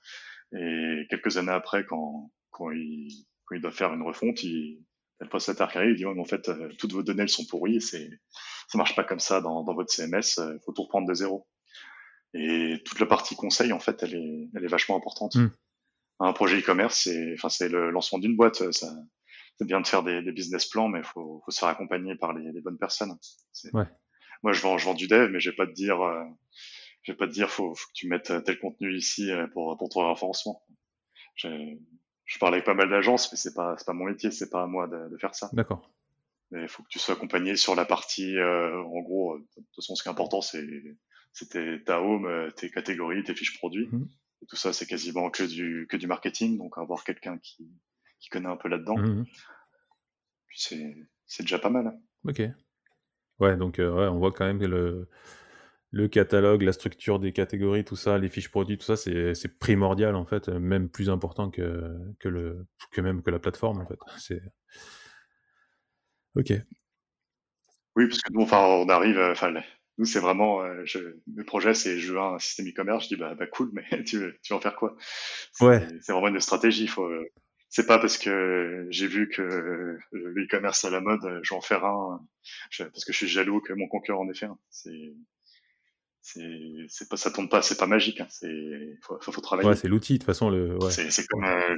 et 0.52 1.06
quelques 1.10 1.36
années 1.38 1.52
après 1.52 1.84
quand 1.84 2.30
quand 2.50 2.70
ils 2.70 3.26
quand 3.44 3.54
ils 3.56 3.60
doivent 3.60 3.74
faire 3.74 3.94
une 3.94 4.02
refonte 4.02 4.42
ils 4.42 4.84
le 5.18 5.28
prestataire 5.28 5.70
qui 5.72 5.78
arrive, 5.78 5.92
il 5.92 5.96
dit 5.96 6.04
ouais, 6.04 6.14
mais 6.14 6.20
en 6.20 6.26
fait, 6.26 6.50
toutes 6.76 6.92
vos 6.92 7.02
données 7.02 7.22
elles 7.22 7.30
sont 7.30 7.46
pourries, 7.46 7.80
c'est 7.80 8.10
ça 8.68 8.76
marche 8.76 8.94
pas 8.94 9.04
comme 9.04 9.18
ça 9.18 9.40
dans, 9.40 9.64
dans 9.64 9.74
votre 9.74 9.90
CMS, 9.90 10.60
faut 10.64 10.72
tout 10.72 10.82
reprendre 10.82 11.08
de 11.08 11.14
zéro. 11.14 11.46
Et 12.34 12.82
toute 12.84 13.00
la 13.00 13.06
partie 13.06 13.36
conseil, 13.36 13.72
en 13.72 13.80
fait, 13.80 14.02
elle 14.02 14.14
est, 14.14 14.48
elle 14.54 14.64
est 14.64 14.68
vachement 14.68 14.96
importante. 14.96 15.36
Mm. 15.36 15.50
Un 16.20 16.32
projet 16.32 16.58
e-commerce, 16.58 17.00
c'est, 17.04 17.34
enfin, 17.34 17.48
c'est 17.48 17.68
le 17.68 17.90
lancement 17.90 18.18
d'une 18.18 18.36
boîte. 18.36 18.70
Ça, 18.72 18.94
c'est 19.58 19.66
bien 19.66 19.80
de 19.80 19.86
faire 19.86 20.02
des, 20.02 20.22
des, 20.22 20.32
business 20.32 20.66
plans, 20.66 20.88
mais 20.88 21.02
faut, 21.02 21.42
faut 21.44 21.50
se 21.50 21.58
faire 21.58 21.68
accompagner 21.68 22.14
par 22.14 22.32
les, 22.32 22.52
les 22.52 22.60
bonnes 22.60 22.78
personnes. 22.78 23.16
Ouais. 23.72 23.84
Moi, 24.42 24.52
je 24.52 24.60
vends, 24.60 24.78
je 24.78 24.84
vends 24.84 24.94
du 24.94 25.08
dev, 25.08 25.30
mais 25.30 25.40
je 25.40 25.50
vais 25.50 25.56
pas 25.56 25.66
te 25.66 25.72
dire, 25.72 26.00
euh, 26.02 26.24
je 27.02 27.12
vais 27.12 27.16
pas 27.16 27.26
te 27.26 27.32
dire, 27.32 27.50
faut, 27.50 27.74
faut 27.74 27.88
que 27.88 27.94
tu 27.94 28.08
mettes 28.08 28.32
tel 28.44 28.58
contenu 28.58 28.94
ici 28.94 29.30
euh, 29.30 29.46
pour, 29.48 29.76
pour 29.78 29.88
ton 29.88 30.08
référencement. 30.08 30.62
Je, 31.34 31.48
je 32.24 32.38
parle 32.38 32.54
avec 32.54 32.66
pas 32.66 32.74
mal 32.74 32.90
d'agences, 32.90 33.30
mais 33.32 33.38
c'est 33.38 33.54
pas, 33.54 33.76
c'est 33.78 33.86
pas 33.86 33.92
mon 33.92 34.04
métier, 34.04 34.30
c'est 34.30 34.50
pas 34.50 34.62
à 34.62 34.66
moi 34.66 34.88
de, 34.88 35.08
de 35.08 35.16
faire 35.18 35.34
ça. 35.34 35.48
D'accord. 35.52 35.90
Mais 36.50 36.62
il 36.62 36.68
faut 36.68 36.82
que 36.82 36.88
tu 36.88 36.98
sois 36.98 37.14
accompagné 37.14 37.56
sur 37.56 37.74
la 37.74 37.84
partie, 37.84 38.36
euh, 38.36 38.80
en 38.82 39.00
gros, 39.00 39.38
de 39.38 39.44
toute 39.54 39.74
façon, 39.74 39.94
ce 39.94 40.02
qui 40.02 40.08
est 40.08 40.12
important, 40.12 40.40
c'est 40.40 40.64
c'était 41.36 41.82
ta 41.84 42.00
home, 42.00 42.24
euh, 42.24 42.50
tes 42.50 42.70
catégories, 42.70 43.22
tes 43.22 43.34
fiches 43.34 43.58
produits. 43.58 43.88
Mmh. 43.92 44.08
Et 44.42 44.46
tout 44.46 44.56
ça, 44.56 44.72
c'est 44.72 44.86
quasiment 44.86 45.30
que 45.30 45.42
du, 45.42 45.86
que 45.88 45.98
du 45.98 46.06
marketing. 46.06 46.56
Donc, 46.56 46.78
avoir 46.78 47.04
quelqu'un 47.04 47.36
qui, 47.36 47.70
qui 48.20 48.30
connaît 48.30 48.48
un 48.48 48.56
peu 48.56 48.70
là-dedans, 48.70 48.96
mmh. 48.96 49.26
c'est, 50.54 50.96
déjà 51.40 51.58
pas 51.58 51.68
mal. 51.68 51.92
Ok. 52.24 52.40
Ouais, 53.38 53.54
donc 53.54 53.78
euh, 53.78 53.92
ouais, 53.92 54.06
on 54.06 54.18
voit 54.18 54.32
quand 54.32 54.46
même 54.46 54.58
que 54.58 54.64
le, 54.64 55.10
le 55.90 56.08
catalogue, 56.08 56.62
la 56.62 56.72
structure 56.72 57.18
des 57.18 57.34
catégories, 57.34 57.84
tout 57.84 57.96
ça, 57.96 58.16
les 58.16 58.30
fiches 58.30 58.50
produits, 58.50 58.78
tout 58.78 58.86
ça, 58.86 58.96
c'est 58.96 59.58
primordial 59.58 60.14
en 60.16 60.24
fait, 60.24 60.48
même 60.48 60.88
plus 60.88 61.10
important 61.10 61.50
que, 61.50 61.94
que, 62.18 62.30
le, 62.30 62.66
que 62.92 63.02
même 63.02 63.22
que 63.22 63.30
la 63.30 63.38
plateforme 63.38 63.82
en 63.82 63.86
fait. 63.86 63.98
C'est 64.16 64.40
ok. 66.34 66.54
Oui, 67.96 68.08
parce 68.08 68.22
que 68.22 68.32
nous, 68.32 68.40
enfin, 68.40 68.62
on 68.62 68.88
arrive, 68.88 69.18
enfin, 69.18 69.52
nous, 69.98 70.04
c'est 70.04 70.20
vraiment, 70.20 70.62
euh, 70.62 70.82
je, 70.84 70.98
mes 71.26 71.44
projets, 71.44 71.74
c'est 71.74 71.98
je 71.98 72.12
veux 72.12 72.20
un 72.20 72.38
système 72.38 72.68
e-commerce. 72.68 73.04
Je 73.04 73.08
dis 73.08 73.16
bah, 73.16 73.34
bah 73.34 73.46
cool, 73.46 73.70
mais 73.72 74.04
tu, 74.04 74.18
veux, 74.18 74.36
tu 74.42 74.52
vas 74.52 74.58
en 74.58 74.60
faire 74.60 74.76
quoi? 74.76 74.96
Ouais. 75.60 75.86
C'est 76.02 76.12
vraiment 76.12 76.28
une 76.28 76.40
stratégie. 76.40 76.86
Faut, 76.86 77.10
c'est 77.68 77.86
pas 77.86 77.98
parce 77.98 78.18
que 78.18 78.86
j'ai 78.90 79.06
vu 79.06 79.28
que 79.28 79.98
le 80.12 80.44
e-commerce 80.44 80.84
à 80.84 80.90
la 80.90 81.00
mode, 81.00 81.20
je 81.42 81.50
vais 81.50 81.56
en 81.56 81.60
faire 81.60 81.84
un, 81.84 82.26
parce 82.78 83.04
que 83.04 83.12
je 83.12 83.16
suis 83.16 83.28
jaloux 83.28 83.60
que 83.60 83.72
mon 83.72 83.88
concurrent 83.88 84.24
en 84.24 84.30
ait 84.30 84.34
fait 84.34 84.46
un. 84.46 84.58
C'est 84.70 85.14
c'est 86.26 86.86
c'est 86.88 87.08
pas 87.08 87.16
ça 87.16 87.30
tombe 87.30 87.48
pas 87.48 87.62
c'est 87.62 87.78
pas 87.78 87.86
magique 87.86 88.20
hein. 88.20 88.26
c'est 88.30 88.98
faut, 89.00 89.16
faut, 89.20 89.40
travailler 89.40 89.68
ouais 89.68 89.76
c'est 89.76 89.86
l'outil 89.86 90.14
de 90.14 90.18
toute 90.18 90.26
façon 90.26 90.50
le 90.50 90.76
ouais. 90.76 90.90
c'est 90.90 91.24
comme 91.28 91.44
euh, 91.44 91.76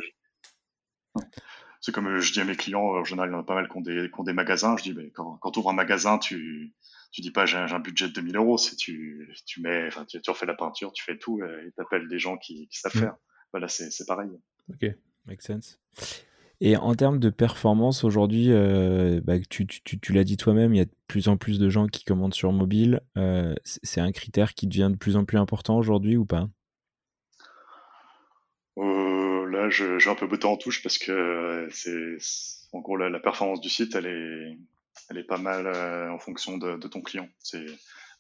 c'est 1.80 1.92
comme 1.92 2.08
euh, 2.08 2.20
je 2.20 2.32
dis 2.32 2.40
à 2.40 2.44
mes 2.44 2.56
clients 2.56 2.80
en 2.80 3.04
général 3.04 3.30
il 3.30 3.32
y 3.32 3.36
en 3.36 3.40
a 3.40 3.44
pas 3.44 3.54
mal 3.54 3.68
qui 3.68 3.76
ont 3.76 3.80
des, 3.80 4.10
qui 4.12 4.20
ont 4.20 4.24
des 4.24 4.32
magasins. 4.32 4.76
Je 4.76 4.84
dis 4.84 4.94
mais 4.94 5.10
quand, 5.10 5.36
quand 5.40 5.50
tu 5.50 5.58
ouvres 5.58 5.70
un 5.70 5.74
magasin 5.74 6.18
tu 6.18 6.74
tu 7.12 7.20
dis 7.20 7.30
pas 7.30 7.46
j'ai 7.46 7.56
un, 7.56 7.78
budget 7.78 8.08
de 8.08 8.12
2000 8.12 8.36
euros. 8.36 8.58
Tu 8.78 9.28
tu 9.46 9.60
mets 9.60 9.86
enfin 9.86 10.04
tu, 10.04 10.20
tu, 10.20 10.30
refais 10.30 10.46
la 10.46 10.54
peinture 10.54 10.92
tu 10.92 11.04
fais 11.04 11.18
tout 11.18 11.40
euh, 11.40 11.66
et 11.66 11.72
t'appelles 11.72 12.08
des 12.08 12.18
gens 12.18 12.36
qui, 12.36 12.68
qui 12.68 12.78
savent 12.78 12.96
mm. 12.96 13.00
faire. 13.00 13.16
Voilà 13.52 13.68
c'est 13.68 13.90
c'est 13.90 14.06
pareil. 14.06 14.30
Ok 14.70 14.94
make 15.26 15.42
sense. 15.42 15.78
Et 16.60 16.76
en 16.76 16.94
termes 16.94 17.20
de 17.20 17.30
performance, 17.30 18.02
aujourd'hui, 18.02 18.50
euh, 18.50 19.20
bah, 19.22 19.38
tu, 19.48 19.66
tu, 19.66 20.00
tu 20.00 20.12
l'as 20.12 20.24
dit 20.24 20.36
toi-même, 20.36 20.74
il 20.74 20.78
y 20.78 20.80
a 20.80 20.86
de 20.86 20.94
plus 21.06 21.28
en 21.28 21.36
plus 21.36 21.60
de 21.60 21.68
gens 21.68 21.86
qui 21.86 22.04
commandent 22.04 22.34
sur 22.34 22.50
mobile. 22.50 23.00
Euh, 23.16 23.54
c'est 23.62 24.00
un 24.00 24.10
critère 24.10 24.54
qui 24.54 24.66
devient 24.66 24.88
de 24.90 24.96
plus 24.96 25.16
en 25.16 25.24
plus 25.24 25.38
important 25.38 25.78
aujourd'hui 25.78 26.16
ou 26.16 26.24
pas? 26.24 26.48
Euh, 28.78 29.17
Là, 29.58 29.68
j'ai 29.70 30.08
un 30.08 30.14
peu 30.14 30.26
botté 30.26 30.46
en 30.46 30.56
touche 30.56 30.82
parce 30.82 30.98
que 30.98 31.68
c'est 31.70 32.16
en 32.72 32.80
gros 32.80 32.96
la, 32.96 33.08
la, 33.08 33.18
performance 33.18 33.60
du 33.60 33.68
site, 33.68 33.94
elle 33.94 34.06
est, 34.06 34.56
elle 35.10 35.18
est 35.18 35.24
pas 35.24 35.38
mal 35.38 35.66
en 36.10 36.18
fonction 36.18 36.58
de, 36.58 36.76
de 36.76 36.88
ton 36.88 37.00
client. 37.00 37.28
C'est 37.40 37.66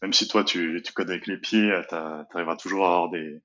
même 0.02 0.12
si 0.12 0.26
toi 0.26 0.42
tu, 0.42 0.80
tu 0.84 0.92
codes 0.92 1.10
avec 1.10 1.26
les 1.26 1.36
pieds, 1.36 1.70
tu 1.88 1.94
arriveras 1.94 2.56
toujours 2.56 2.86
à 2.86 2.94
avoir 2.94 3.10
des, 3.10 3.40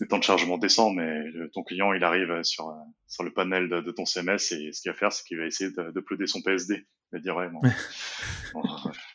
des 0.00 0.06
temps 0.06 0.18
de 0.18 0.24
chargement 0.24 0.58
décents, 0.58 0.90
mais 0.90 1.24
ton 1.52 1.62
client, 1.62 1.92
il 1.92 2.04
arrive 2.04 2.42
sur, 2.42 2.74
sur 3.06 3.22
le 3.22 3.32
panel 3.32 3.68
de, 3.68 3.90
ton 3.90 4.04
CMS 4.04 4.52
et 4.52 4.72
ce 4.72 4.80
qu'il 4.82 4.92
va 4.92 4.98
faire, 4.98 5.12
c'est 5.12 5.24
qu'il 5.24 5.38
va 5.38 5.46
essayer 5.46 5.70
d'uploader 5.94 6.26
son 6.26 6.42
PSD. 6.42 6.86
Il 7.12 7.16
va 7.16 7.18
dire, 7.20 7.36
ouais, 7.36 7.48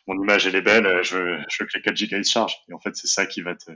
mon, 0.08 0.22
image, 0.22 0.46
elle 0.46 0.56
est 0.56 0.62
belle, 0.62 1.02
je 1.02 1.18
veux, 1.18 1.38
je 1.48 1.62
veux 1.62 1.68
que 1.68 1.76
les 1.76 1.82
4 1.82 1.96
gigas 1.96 2.22
se 2.22 2.32
chargent. 2.32 2.56
Et 2.68 2.72
en 2.72 2.80
fait, 2.80 2.96
c'est 2.96 3.06
ça 3.06 3.26
qui 3.26 3.42
va 3.42 3.54
te... 3.54 3.70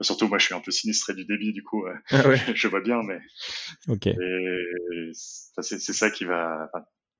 surtout, 0.00 0.28
moi, 0.28 0.38
je 0.38 0.46
suis 0.46 0.54
un 0.54 0.60
peu 0.60 0.70
sinistré 0.70 1.14
du 1.14 1.24
débit, 1.24 1.52
du 1.52 1.62
coup, 1.62 1.84
ah 1.86 2.22
je 2.54 2.68
vois 2.68 2.80
bien, 2.80 3.02
mais... 3.02 3.20
Ok. 3.88 4.08
c'est 5.12 5.78
ça 5.78 6.10
qui 6.10 6.24
va... 6.24 6.70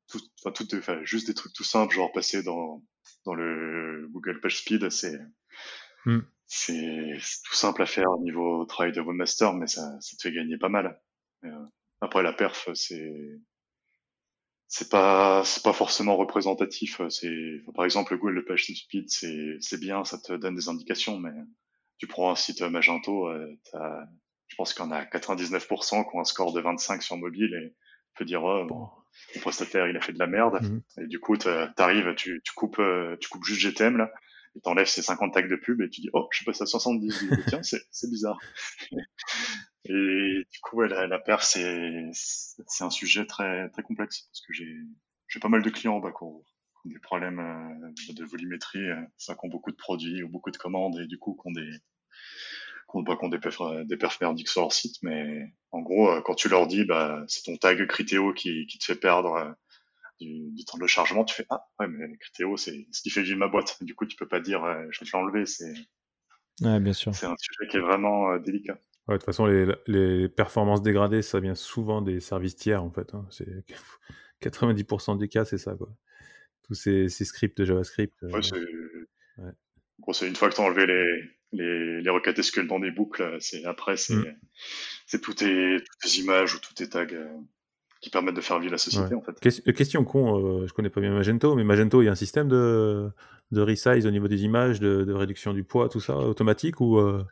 tout, 0.08 0.20
tout, 0.54 0.66
juste 1.04 1.26
des 1.26 1.34
trucs 1.34 1.52
tout 1.52 1.64
simples, 1.64 1.94
genre 1.94 2.12
passer 2.12 2.42
dans, 2.42 2.82
dans 3.24 3.34
le 3.34 4.08
Google 4.10 4.40
Page 4.40 4.58
Speed, 4.58 4.90
c'est... 4.90 5.18
Hmm 6.04 6.20
c'est 6.46 7.18
tout 7.44 7.54
simple 7.54 7.82
à 7.82 7.86
faire 7.86 8.10
au 8.10 8.22
niveau 8.22 8.64
travail 8.66 8.92
de 8.92 9.00
webmaster, 9.00 9.54
mais 9.54 9.66
ça, 9.66 9.98
ça 10.00 10.16
te 10.16 10.22
fait 10.22 10.32
gagner 10.32 10.58
pas 10.58 10.68
mal. 10.68 11.00
Euh, 11.44 11.66
après 12.00 12.22
la 12.22 12.32
perf, 12.32 12.68
c'est 12.74 13.40
c'est 14.68 14.90
pas 14.90 15.42
c'est 15.44 15.62
pas 15.62 15.72
forcément 15.72 16.16
représentatif. 16.16 17.00
C'est 17.08 17.62
par 17.74 17.84
exemple 17.84 18.16
Google 18.16 18.44
Page 18.44 18.66
Speed, 18.66 19.10
c'est 19.10 19.56
c'est 19.60 19.80
bien, 19.80 20.04
ça 20.04 20.18
te 20.18 20.32
donne 20.32 20.54
des 20.54 20.68
indications, 20.68 21.18
mais 21.18 21.32
tu 21.98 22.06
prends 22.06 22.30
un 22.30 22.36
site 22.36 22.62
Magento, 22.62 23.28
euh, 23.28 23.56
je 24.46 24.56
pense 24.56 24.74
qu'il 24.74 24.84
y 24.84 24.88
en 24.88 24.90
a 24.90 25.04
99% 25.04 26.08
qui 26.08 26.16
ont 26.16 26.20
un 26.20 26.24
score 26.24 26.52
de 26.52 26.60
25 26.60 27.02
sur 27.02 27.16
mobile 27.16 27.54
et 27.54 27.70
tu 27.70 28.14
peux 28.16 28.24
dire 28.24 28.42
oh, 28.44 28.64
bon, 28.66 28.88
mon 29.34 29.40
prestataire 29.40 29.88
il 29.88 29.96
a 29.96 30.00
fait 30.00 30.12
de 30.12 30.18
la 30.18 30.26
merde. 30.26 30.60
Mmh 30.62 30.80
et 31.02 31.06
du 31.06 31.20
coup 31.20 31.36
t'arrives, 31.36 32.14
tu, 32.14 32.40
tu 32.44 32.52
coupes 32.54 32.78
euh, 32.78 33.16
tu 33.20 33.28
coupes 33.28 33.44
juste 33.44 33.60
GTM 33.60 33.96
là 33.96 34.12
et 34.56 34.60
t'enlèves 34.60 34.86
ces 34.86 35.02
50 35.02 35.34
tags 35.34 35.42
de 35.42 35.56
pub 35.56 35.80
et 35.80 35.90
tu 35.90 36.00
dis 36.00 36.10
oh 36.12 36.28
je 36.30 36.38
suis 36.38 36.44
passé 36.44 36.62
à 36.62 36.66
70 36.66 37.30
tiens 37.48 37.62
c'est 37.62 37.82
c'est 37.90 38.10
bizarre. 38.10 38.38
Et 39.86 40.46
du 40.50 40.60
coup 40.62 40.76
ouais, 40.76 40.88
la, 40.88 41.06
la 41.06 41.18
perf 41.18 41.42
c'est 41.42 42.08
c'est 42.12 42.84
un 42.84 42.90
sujet 42.90 43.26
très 43.26 43.68
très 43.68 43.82
complexe 43.82 44.22
parce 44.30 44.40
que 44.40 44.54
j'ai 44.54 44.78
j'ai 45.28 45.40
pas 45.40 45.48
mal 45.48 45.62
de 45.62 45.68
clients 45.68 46.00
bah, 46.00 46.10
qui 46.16 46.22
ont 46.22 46.42
des 46.84 46.98
problèmes 46.98 47.40
euh, 47.40 48.12
de 48.12 48.24
volumétrie 48.24 48.90
euh, 48.90 49.00
ça 49.16 49.34
qui 49.34 49.40
ont 49.44 49.48
beaucoup 49.48 49.70
de 49.70 49.76
produits 49.76 50.22
ou 50.22 50.28
beaucoup 50.28 50.50
de 50.50 50.56
commandes 50.56 50.98
et 51.00 51.06
du 51.06 51.18
coup 51.18 51.38
qui 51.40 51.48
ont 51.48 51.52
des 51.52 51.70
bah, 52.94 53.16
ont 53.22 53.28
des 53.28 53.40
perfs 53.40 53.84
des 53.86 53.96
perfs 53.96 54.20
merdiques 54.20 54.48
sur 54.48 54.60
leur 54.60 54.72
site 54.72 54.96
mais 55.02 55.52
en 55.72 55.80
gros 55.80 56.10
euh, 56.10 56.20
quand 56.20 56.34
tu 56.34 56.48
leur 56.48 56.66
dis 56.66 56.84
bah 56.84 57.24
c'est 57.26 57.42
ton 57.42 57.56
tag 57.56 57.84
Criteo 57.86 58.32
qui 58.32 58.66
qui 58.66 58.78
te 58.78 58.84
fait 58.84 58.94
perdre 58.94 59.56
du, 60.20 60.64
temps 60.64 60.78
de 60.78 60.86
chargement, 60.86 61.24
tu 61.24 61.34
fais 61.34 61.46
ah 61.50 61.66
ouais 61.80 61.88
mais 61.88 62.16
Criteo 62.18 62.56
c'est 62.56 62.86
ce 62.90 63.02
qui 63.02 63.10
fait 63.10 63.22
vivre 63.22 63.38
ma 63.38 63.48
boîte. 63.48 63.82
Du 63.82 63.94
coup 63.94 64.06
tu 64.06 64.16
peux 64.16 64.28
pas 64.28 64.40
dire 64.40 64.64
euh, 64.64 64.86
je 64.90 65.00
vais 65.00 65.10
te 65.10 65.16
l'enlever. 65.16 65.46
C'est 65.46 65.72
ouais, 66.62 66.80
bien 66.80 66.92
sûr. 66.92 67.14
C'est 67.14 67.26
un 67.26 67.36
sujet 67.38 67.70
qui 67.70 67.76
est 67.76 67.80
vraiment 67.80 68.32
euh, 68.32 68.38
délicat. 68.38 68.78
Ouais, 69.06 69.14
de 69.14 69.18
toute 69.18 69.26
façon 69.26 69.46
les, 69.46 69.66
les, 69.86 70.28
performances 70.28 70.82
dégradées 70.82 71.22
ça 71.22 71.40
vient 71.40 71.54
souvent 71.54 72.00
des 72.00 72.20
services 72.20 72.56
tiers 72.56 72.82
en 72.82 72.90
fait. 72.90 73.14
Hein. 73.14 73.26
C'est 73.30 73.64
90% 74.42 75.18
des 75.18 75.28
cas 75.28 75.44
c'est 75.44 75.58
ça 75.58 75.74
quoi. 75.74 75.88
Tous 76.66 76.74
ces, 76.74 77.08
ces, 77.08 77.24
scripts 77.24 77.58
de 77.58 77.64
JavaScript. 77.64 78.14
Euh, 78.22 78.30
ouais, 79.38 80.26
une 80.26 80.36
fois 80.36 80.48
que 80.48 80.54
tu 80.54 80.60
as 80.60 80.64
enlevé 80.64 80.86
les, 80.86 81.30
les, 81.52 82.00
les 82.00 82.10
requêtes 82.10 82.40
SQL 82.40 82.66
dans 82.66 82.80
des 82.80 82.90
boucles, 82.90 83.36
c'est 83.40 83.64
après 83.64 83.96
c'est 83.96 84.14
mm. 84.14 84.36
c'est 85.06 85.20
tout 85.20 85.34
tes, 85.34 85.76
toutes 85.78 85.98
tes 86.02 86.20
images 86.20 86.54
ou 86.54 86.58
tous 86.60 86.74
tes 86.74 86.88
tags 86.88 87.06
qui 88.04 88.10
permettent 88.10 88.36
de 88.36 88.42
faire 88.42 88.58
vivre 88.58 88.72
la 88.72 88.78
société 88.78 89.14
en 89.14 89.22
fait. 89.22 89.32
Euh, 89.66 89.72
question 89.72 90.04
con, 90.04 90.36
euh, 90.36 90.66
je 90.66 90.74
connais 90.74 90.90
pas 90.90 91.00
bien 91.00 91.10
Magento, 91.14 91.54
mais 91.54 91.64
Magento, 91.64 92.02
il 92.02 92.04
y 92.04 92.08
a 92.08 92.12
un 92.12 92.16
système 92.16 92.48
de, 92.48 93.10
de 93.50 93.60
resize 93.62 94.06
au 94.06 94.10
niveau 94.10 94.28
des 94.28 94.44
images, 94.44 94.78
de, 94.78 95.10
réduction 95.10 95.54
du 95.54 95.64
poids, 95.64 95.88
tout 95.88 96.00
ça, 96.00 96.14
automatique 96.14 96.82
ou, 96.82 96.98
euh, 96.98 97.24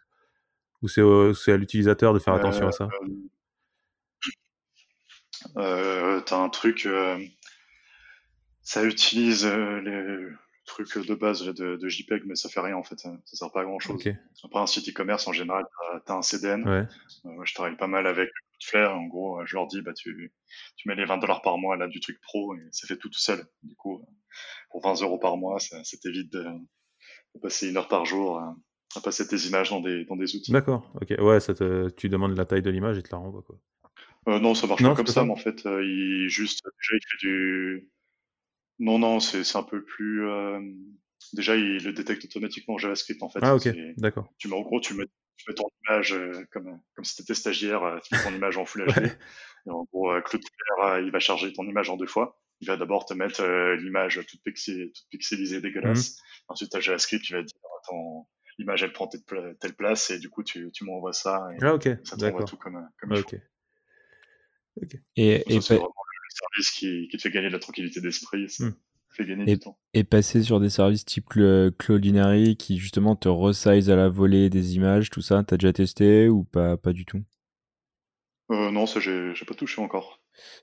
ou 0.80 0.89
c'est 0.89 1.53
à 1.53 1.57
l'utilisateur 1.59 2.14
de 2.14 2.18
faire 2.18 2.33
attention 2.33 2.68
à 2.68 2.72
ça? 2.72 2.89
T'as 5.55 6.39
un 6.39 6.49
truc, 6.49 6.89
ça 8.63 8.85
utilise 8.85 9.47
les 9.47 10.29
trucs 10.65 11.07
de 11.07 11.15
base 11.15 11.45
de, 11.45 11.77
de, 11.77 11.89
JPEG, 11.89 12.23
mais 12.27 12.37
ça 12.37 12.49
fait 12.49 12.61
rien 12.61 12.77
en 12.77 12.83
fait, 12.83 12.99
ça, 12.99 13.11
sert 13.25 13.51
pas 13.51 13.63
à 13.63 13.65
grand 13.65 13.79
chose. 13.79 14.03
Après 14.45 14.61
un 14.61 14.67
site 14.67 14.89
e-commerce 14.89 15.27
en 15.27 15.33
général, 15.33 15.65
t'as 16.07 16.15
as 16.15 16.17
un 16.17 16.23
CDN. 16.23 16.69
Ouais. 16.69 16.87
je 17.45 17.55
travaille 17.55 17.77
pas 17.77 17.87
mal 17.87 18.07
avec 18.07 18.31
Flair, 18.65 18.95
en 18.95 19.07
gros, 19.07 19.45
je 19.45 19.57
leur 19.57 19.67
dis, 19.67 19.83
bah, 19.83 19.93
tu, 19.93 20.33
tu 20.77 20.89
mets 20.89 20.95
les 20.95 21.05
20 21.05 21.19
dollars 21.19 21.43
par 21.43 21.59
mois 21.59 21.77
là 21.77 21.89
du 21.89 22.01
truc 22.01 22.21
pro 22.21 22.55
et 22.55 22.61
c'est 22.71 22.87
fait 22.87 22.97
tout, 22.97 23.09
tout 23.09 23.19
seul. 23.19 23.45
Du 23.63 23.75
coup, 23.75 24.07
pour 24.71 24.83
20 24.83 25.03
euros 25.03 25.19
par 25.19 25.37
mois, 25.37 25.59
ça, 25.59 25.83
ça 25.85 25.97
t'évite 26.01 26.33
de, 26.33 26.47
passer 27.41 27.69
une 27.69 27.77
heure 27.77 27.89
par 27.89 28.05
jour 28.05 28.39
à, 28.39 28.55
passer 29.03 29.27
tes 29.27 29.49
images 29.49 29.71
dans 29.71 29.81
des, 29.81 30.05
dans 30.05 30.17
des 30.17 30.37
outils. 30.37 30.53
D'accord, 30.53 30.93
ok. 31.01 31.15
Ouais, 31.19 31.41
ça 31.41 31.55
te, 31.55 31.89
tu 31.91 32.09
demandes 32.09 32.37
la 32.37 32.45
taille 32.45 32.63
de 32.63 32.71
l'image 32.71 32.99
et 32.99 33.03
te 33.03 33.11
la 33.11 33.19
renvoie, 33.19 33.43
quoi. 33.43 33.59
Euh, 34.29 34.39
non, 34.39 34.55
ça 34.55 34.69
marche 34.69 34.83
pas 34.83 34.95
comme 34.95 35.07
ça, 35.07 35.25
mais 35.25 35.33
en 35.33 35.37
fait, 35.37 35.67
euh, 35.67 35.85
il 35.85 36.29
juste, 36.29 36.63
déjà, 36.65 36.97
il 36.97 37.01
fait 37.11 37.27
du, 37.27 37.89
non, 38.79 38.99
non, 38.99 39.20
c'est 39.20 39.57
un 39.57 39.62
peu 39.62 39.85
plus, 39.85 40.27
euh, 40.29 40.61
déjà, 41.33 41.57
il 41.57 41.85
le 41.85 41.93
détecte 41.93 42.25
automatiquement 42.25 42.75
en 42.75 42.79
JavaScript, 42.79 43.23
en 43.23 43.29
fait. 43.29 43.41
Ah, 43.43 43.55
ok, 43.55 43.68
d'accord. 43.97 44.33
Tu 44.39 44.49
mets, 44.49 44.57
en 44.57 44.62
gros, 44.62 44.81
tu 44.81 44.95
mets 44.95 45.07
tu 45.43 45.51
mets 45.51 45.55
ton 45.55 45.68
image 45.89 46.12
euh, 46.12 46.47
comme, 46.53 46.81
comme 46.95 47.05
si 47.05 47.16
tu 47.16 47.23
étais 47.23 47.35
stagiaire, 47.35 47.83
euh, 47.83 47.99
tu 48.05 48.14
mets 48.14 48.23
ton 48.23 48.35
image 48.35 48.59
en 48.59 48.64
Full 48.64 48.87
HD. 48.87 49.07
Et 49.66 49.70
en 49.70 49.85
gros, 49.85 50.12
euh, 50.12 50.20
Cloudflare, 50.20 51.01
il 51.01 51.11
va 51.11 51.18
charger 51.18 51.53
ton 51.53 51.64
image 51.64 51.91
en 51.91 51.97
deux 51.97 52.07
fois. 52.07 52.39
Il 52.61 52.68
va 52.68 52.77
d'abord 52.77 53.07
te 53.07 53.14
mettre 53.14 53.45
l'image 53.75 54.20
toute, 54.29 54.41
toute, 54.45 55.09
pixelisée, 55.11 55.61
dégueulasse. 55.61 56.12
Mmh. 56.12 56.23
Ensuite, 56.49 56.70
tu 56.70 56.77
as 56.77 56.81
JavaScript, 56.81 57.25
tu 57.25 57.33
vas 57.33 57.43
dire, 57.43 57.57
attends, 57.81 58.29
l'image, 58.57 58.85
elle 58.85 58.93
prend 58.93 59.09
telle, 59.09 59.57
telle, 59.59 59.75
place, 59.75 60.11
et 60.11 60.20
du 60.20 60.31
coup, 60.31 60.45
tu, 60.45 60.70
tu 60.70 60.85
m'envoies 60.85 61.12
ça. 61.12 61.49
Et 61.55 61.64
ah, 61.64 61.75
ok. 61.75 61.89
Ça 62.05 62.16
t'envoie 62.16 62.45
tout 62.45 62.57
comme, 62.57 62.89
comme 63.01 63.12
ok. 63.12 63.35
Et, 65.16 65.43
et 65.53 65.55
le 65.55 65.61
service 66.37 66.70
qui, 66.70 67.09
qui, 67.09 67.16
te 67.16 67.22
fait 67.22 67.30
gagner 67.30 67.49
de 67.49 67.53
la 67.53 67.59
tranquillité 67.59 68.01
d'esprit. 68.01 68.47
Mmh 68.61 68.70
et, 69.95 70.05
passer 70.05 70.43
sur 70.43 70.61
des 70.61 70.70
services 70.70 71.05
type 71.05 71.28
Cloudinary 71.78 72.57
qui 72.57 72.78
justement 72.78 73.16
te 73.16 73.28
resize 73.28 73.91
à 73.91 73.97
la 73.97 74.09
volée 74.09 74.51
des 74.51 74.76
images, 74.76 75.11
tout 75.11 75.20
ça, 75.20 75.45
t'as 75.47 75.57
déjà 75.57 75.72
testé 75.72 76.28
ou 76.28 76.45
pas, 76.45 76.76
pas 76.76 76.93
du 76.93 77.05
tout? 77.05 77.22
Euh, 78.51 78.70
Non, 78.70 78.87
ça 78.87 79.01
j'ai 79.01 79.33
pas 79.47 79.55
touché 79.55 79.80
encore. 79.80 80.20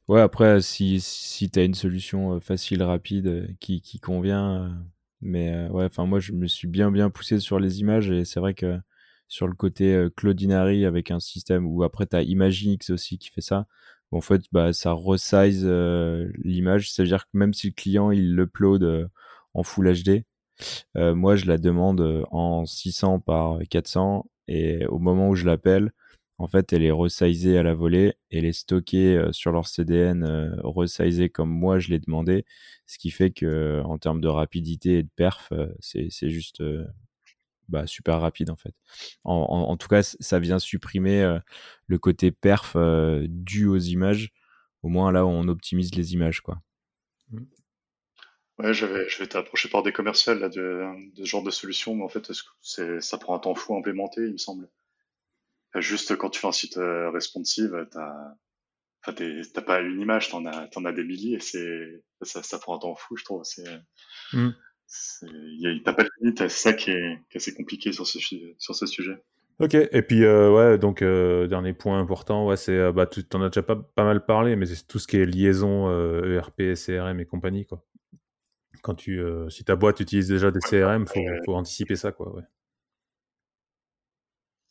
Ouais, 0.08 0.22
après, 0.22 0.62
si, 0.62 1.00
si 1.00 1.50
t'as 1.52 1.64
une 1.64 1.76
solution 1.76 2.34
euh, 2.34 2.40
facile, 2.40 2.82
rapide, 2.82 3.28
euh, 3.28 3.48
qui, 3.60 3.82
qui 3.82 4.00
convient. 4.00 4.76
mais 5.22 5.68
ouais, 5.70 5.86
enfin, 5.86 6.06
moi 6.06 6.20
je 6.20 6.32
me 6.32 6.48
suis 6.48 6.68
bien 6.68 6.92
bien 6.92 7.10
poussé 7.10 7.40
sur 7.40 7.60
les 7.60 7.80
images 7.80 8.10
et 8.10 8.26
c'est 8.26 8.40
vrai 8.40 8.54
que 8.54 8.80
sur 9.28 9.48
le 9.48 9.54
côté 9.54 10.08
Cloudinary 10.18 10.86
avec 10.86 11.12
un 11.12 11.20
système 11.20 11.68
où 11.68 11.84
après 11.84 12.08
t'as 12.08 12.24
Imaginix 12.24 12.90
aussi 12.90 13.20
qui 13.20 13.30
fait 13.30 13.42
ça 13.42 13.68
en 14.12 14.22
fait, 14.22 14.44
bah, 14.52 14.74
ça 14.74 14.92
resize 14.92 15.64
euh, 15.66 16.32
l'image. 16.44 16.92
C'est-à-dire 16.92 17.26
que 17.26 17.38
même 17.38 17.54
si 17.54 17.68
le 17.68 17.74
client 17.74 18.12
il 18.12 18.36
l'upload 18.36 18.84
euh, 18.84 19.08
en 19.54 19.64
Full 19.64 19.94
HD, 19.94 20.24
moi, 20.96 21.36
je 21.36 21.46
la 21.46 21.58
demande 21.58 22.26
en 22.32 22.66
600 22.66 23.20
par 23.22 23.60
400 23.70 24.26
et 24.48 24.86
au 24.88 25.00
moment 25.00 25.30
où 25.30 25.36
je 25.36 25.46
l'appelle, 25.46 25.92
en 26.38 26.48
fait, 26.48 26.74
elle 26.74 26.84
est 26.84 26.92
resizée 26.92 27.58
à 27.58 27.64
la 27.64 27.74
volée, 27.74 28.16
elle 28.32 28.46
est 28.46 28.54
stockée 28.54 29.22
sur 29.32 29.52
leur 29.52 29.68
CDN 29.68 30.26
resizée 30.64 31.30
comme 31.30 31.50
moi 31.50 31.80
je 31.80 31.90
l'ai 31.90 32.00
demandé, 32.00 32.46
ce 32.88 32.98
qui 32.98 33.12
fait 33.12 33.32
que 33.32 33.82
en 33.86 33.98
termes 33.98 34.22
de 34.22 34.28
rapidité 34.28 35.00
et 35.00 35.04
de 35.04 35.10
perf, 35.16 35.54
c'est 35.80 36.30
juste 36.30 36.62
bah, 37.70 37.88
super 37.88 38.20
rapide 38.20 38.50
en 38.50 38.56
fait. 38.56 38.74
En, 39.24 39.78
tout 39.78 39.88
cas, 39.88 40.04
ça 40.04 40.40
vient 40.40 40.60
supprimer 40.60 41.40
le 41.88 41.98
côté 41.98 42.32
perf 42.32 42.76
dû 43.28 43.68
aux 43.68 43.78
images. 43.78 44.32
Au 44.84 44.90
moins 44.90 45.12
là, 45.12 45.26
on 45.26 45.48
optimise 45.48 45.94
les 45.96 46.14
images 46.14 46.42
quoi. 46.42 46.62
Mmh. 47.32 47.44
Ouais, 48.60 48.74
j'avais, 48.74 49.08
je 49.08 49.18
vais 49.18 49.24
été 49.24 49.38
approché 49.38 49.70
par 49.70 49.84
des 49.84 49.94
commerciales 49.94 50.40
là, 50.40 50.50
de, 50.50 50.86
ce 51.16 51.24
genre 51.24 51.44
de 51.44 51.50
solution, 51.50 51.96
mais 51.96 52.04
en 52.04 52.10
fait, 52.10 52.30
c'est, 52.62 53.00
ça 53.00 53.18
prend 53.18 53.34
un 53.34 53.40
temps 53.40 53.56
fou 53.56 53.74
à 53.74 53.78
implémenter, 53.78 54.22
il 54.22 54.34
me 54.34 54.38
semble. 54.38 54.70
Juste 55.76 56.18
quand 56.18 56.30
tu 56.30 56.42
fais 56.42 56.48
un 56.48 56.52
site 56.52 56.78
euh, 56.78 57.10
responsive, 57.10 57.88
t'as, 57.90 58.36
enfin, 59.02 59.16
t'as 59.54 59.62
pas 59.62 59.80
une 59.80 60.02
image, 60.02 60.30
t'en 60.30 60.46
as, 60.46 60.68
t'en 60.68 60.84
as 60.84 60.92
des 60.92 61.06
milliers, 61.06 61.38
et 61.38 61.40
c'est, 61.40 62.04
ça, 62.22 62.44
ça 62.44 62.60
prend 62.60 62.76
un 62.76 62.80
temps 62.80 62.96
fou, 62.96 63.16
je 63.16 63.24
trouve. 63.24 63.46
C'est, 63.46 63.64
mmh. 65.22 65.82
t'as 65.84 65.94
pas 65.94 66.04
de 66.04 66.10
limite, 66.22 66.40
c'est 66.40 66.50
ça 66.50 66.74
qui 66.74 66.92
est, 66.92 67.20
qui 67.30 67.38
est 67.38 67.38
assez 67.38 67.54
compliqué 67.54 67.92
sur 67.92 68.08
ce, 68.08 68.20
sur 68.58 68.76
ce 68.76 68.86
sujet. 68.86 69.22
Ok, 69.60 69.74
et 69.74 70.02
puis 70.02 70.24
euh, 70.24 70.50
ouais, 70.52 70.78
donc 70.78 71.02
euh, 71.02 71.48
dernier 71.48 71.74
point 71.74 72.00
important, 72.00 72.46
ouais, 72.48 72.56
c'est 72.56 72.72
euh, 72.72 72.94
bah 72.94 73.06
tu 73.06 73.26
t'en 73.26 73.42
as 73.42 73.50
déjà 73.50 73.62
pas, 73.62 73.76
pas 73.76 74.06
mal 74.06 74.26
parlé, 74.26 74.56
mais 74.56 74.66
c'est 74.66 74.88
tout 74.88 75.00
ce 75.00 75.08
qui 75.08 75.18
est 75.18 75.26
liaison 75.26 75.90
ERP, 76.24 76.62
e 76.62 76.74
CRM 76.76 77.20
et 77.20 77.26
compagnie 77.26 77.66
quoi. 77.66 77.84
Quand 78.82 78.96
tu, 78.96 79.22
si 79.50 79.66
ta 79.66 79.76
boîte 79.76 80.00
utilise 80.00 80.30
déjà 80.30 80.52
des 80.52 80.62
CRM, 80.62 81.06
faut, 81.06 81.20
faut 81.46 81.56
anticiper 81.56 81.98
ça 81.98 82.14
quoi. 82.14 82.34
Ouais. 82.34 82.44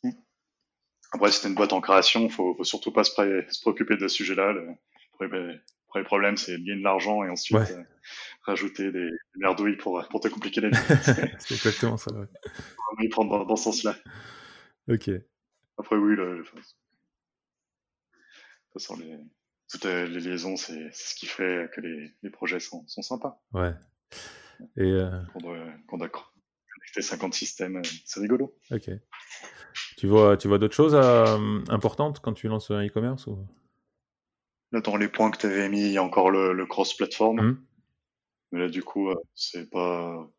Mmh. 0.03 0.09
Après, 1.11 1.31
si 1.31 1.43
t'es 1.43 1.49
une 1.49 1.55
boîte 1.55 1.73
en 1.73 1.81
création, 1.81 2.27
faut, 2.27 2.55
faut 2.55 2.63
surtout 2.63 2.91
pas 2.91 3.03
se, 3.03 3.11
se 3.13 3.61
préoccuper 3.61 3.95
de 3.95 4.07
ce 4.07 4.15
sujet-là. 4.15 4.53
Le 4.53 4.69
premier, 5.13 6.03
problème, 6.03 6.37
c'est 6.37 6.53
de 6.53 6.65
gagner 6.65 6.79
de 6.79 6.83
l'argent 6.83 7.23
et 7.23 7.29
ensuite 7.29 7.59
rajouter 8.49 8.91
des, 8.91 9.09
merdouilles 9.35 9.77
pour, 9.77 10.05
pour 10.09 10.19
te 10.19 10.27
compliquer 10.27 10.61
la 10.61 10.69
vie. 10.71 10.77
c'est 11.39 11.53
exactement 11.53 11.97
ça. 11.97 12.11
Ouais. 12.13 12.27
On 12.91 12.95
va 12.95 13.03
y 13.03 13.09
prendre 13.09 13.31
dans, 13.31 13.45
dans 13.45 13.55
ce 13.55 13.65
sens-là. 13.65 13.95
Ok. 14.89 15.09
Après, 15.77 15.95
oui, 15.95 16.15
le, 16.15 16.39
de 16.39 16.43
toute 16.43 16.63
façon, 18.73 18.97
les, 18.97 19.17
toutes 19.69 19.85
les 19.85 20.19
liaisons, 20.19 20.57
c'est 20.57 20.91
ce 20.93 21.15
qui 21.15 21.27
fait 21.27 21.69
que 21.73 21.81
les, 21.81 22.11
les 22.23 22.29
projets 22.29 22.59
sont, 22.59 22.83
sont, 22.87 23.01
sympas. 23.01 23.41
Ouais. 23.53 23.73
Et 24.77 24.91
euh... 24.91 25.21
Quand, 25.33 25.45
on 25.45 26.01
a 26.01 26.09
connecté 26.09 27.01
50 27.01 27.33
systèmes, 27.33 27.77
euh, 27.77 27.81
c'est 28.05 28.19
rigolo. 28.19 28.55
Ok. 28.71 28.89
Tu 29.97 30.07
vois, 30.07 30.37
tu 30.37 30.47
vois 30.47 30.57
d'autres 30.57 30.75
choses 30.75 30.95
euh, 30.95 31.59
importantes 31.69 32.19
quand 32.19 32.33
tu 32.33 32.47
lances 32.47 32.71
un 32.71 32.85
e-commerce 32.85 33.27
ou... 33.27 33.47
Dans 34.71 34.97
les 34.97 35.07
points 35.07 35.31
que 35.31 35.37
tu 35.37 35.47
avais 35.47 35.67
mis, 35.67 35.81
il 35.81 35.91
y 35.91 35.97
a 35.97 36.03
encore 36.03 36.29
le, 36.29 36.53
le 36.53 36.65
cross-platform. 36.67 37.41
Mmh. 37.41 37.65
Mais 38.51 38.59
là, 38.59 38.69
du 38.69 38.83
coup, 38.83 39.09
euh, 39.09 39.15
c'est 39.35 39.69
pas. 39.69 40.29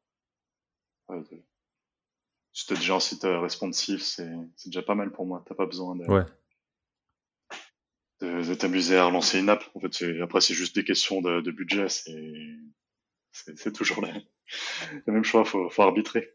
Si 2.52 2.66
t'as 2.66 2.74
déjà 2.74 2.96
un 2.96 3.00
site 3.00 3.24
euh, 3.24 3.40
responsive, 3.40 4.02
c'est 4.02 4.28
déjà 4.66 4.82
pas 4.82 4.94
mal 4.94 5.10
pour 5.12 5.26
moi. 5.26 5.42
T'as 5.46 5.54
pas 5.54 5.66
besoin 5.66 5.96
de, 5.96 6.04
ouais. 6.06 6.24
de, 8.20 8.54
t'amuser 8.54 8.96
à 8.96 9.06
relancer 9.06 9.38
une 9.38 9.48
app. 9.48 9.64
En 9.74 9.80
fait, 9.80 10.04
après, 10.20 10.40
c'est 10.40 10.54
juste 10.54 10.74
des 10.74 10.84
questions 10.84 11.20
de, 11.20 11.40
de 11.40 11.50
budget. 11.50 11.86
C'est 13.32 13.72
toujours 13.72 14.02
la, 14.02 14.12
la, 15.06 15.12
même 15.12 15.24
choix. 15.24 15.44
Faut, 15.44 15.68
faut 15.70 15.82
arbitrer. 15.82 16.32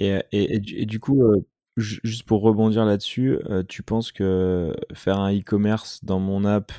Et, 0.00 0.18
et, 0.32 0.54
et, 0.82 0.86
du 0.86 1.00
coup, 1.00 1.24
euh, 1.24 1.44
juste 1.78 2.24
pour 2.24 2.42
rebondir 2.42 2.84
là-dessus, 2.84 3.38
euh, 3.50 3.62
tu 3.62 3.82
penses 3.82 4.12
que 4.12 4.74
faire 4.94 5.18
un 5.18 5.36
e-commerce 5.36 6.04
dans 6.04 6.20
mon 6.20 6.44
app 6.44 6.72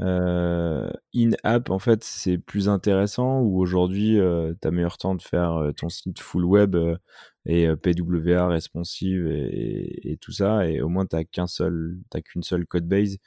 in-app, 0.00 1.70
en 1.70 1.78
fait, 1.78 2.04
c'est 2.04 2.38
plus 2.38 2.68
intéressant 2.68 3.40
ou 3.40 3.60
aujourd'hui, 3.60 4.18
euh, 4.18 4.54
tu 4.60 4.68
as 4.68 4.70
meilleur 4.70 4.96
temps 4.98 5.14
de 5.14 5.22
faire 5.22 5.54
euh, 5.54 5.72
ton 5.72 5.88
site 5.88 6.20
full 6.20 6.44
web 6.44 6.76
et 7.46 7.68
PWA 7.76 8.48
responsive 8.48 9.26
et, 9.26 10.18
tout 10.20 10.32
ça, 10.32 10.68
et 10.68 10.80
au 10.80 10.88
moins, 10.88 11.06
tu 11.06 11.16
qu'un 11.26 11.46
seul, 11.46 11.98
qu'une 12.24 12.42
seule 12.42 12.66
code 12.66 12.86
base. 12.86 13.18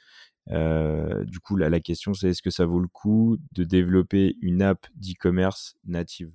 du 0.48 1.40
coup, 1.40 1.56
la 1.56 1.80
question, 1.80 2.14
c'est 2.14 2.30
est-ce 2.30 2.42
que 2.42 2.50
ça 2.50 2.64
vaut 2.64 2.80
le 2.80 2.88
coup 2.88 3.38
de 3.52 3.64
développer 3.64 4.36
une 4.40 4.62
app 4.62 4.86
d'e-commerce 4.94 5.76
native? 5.84 6.30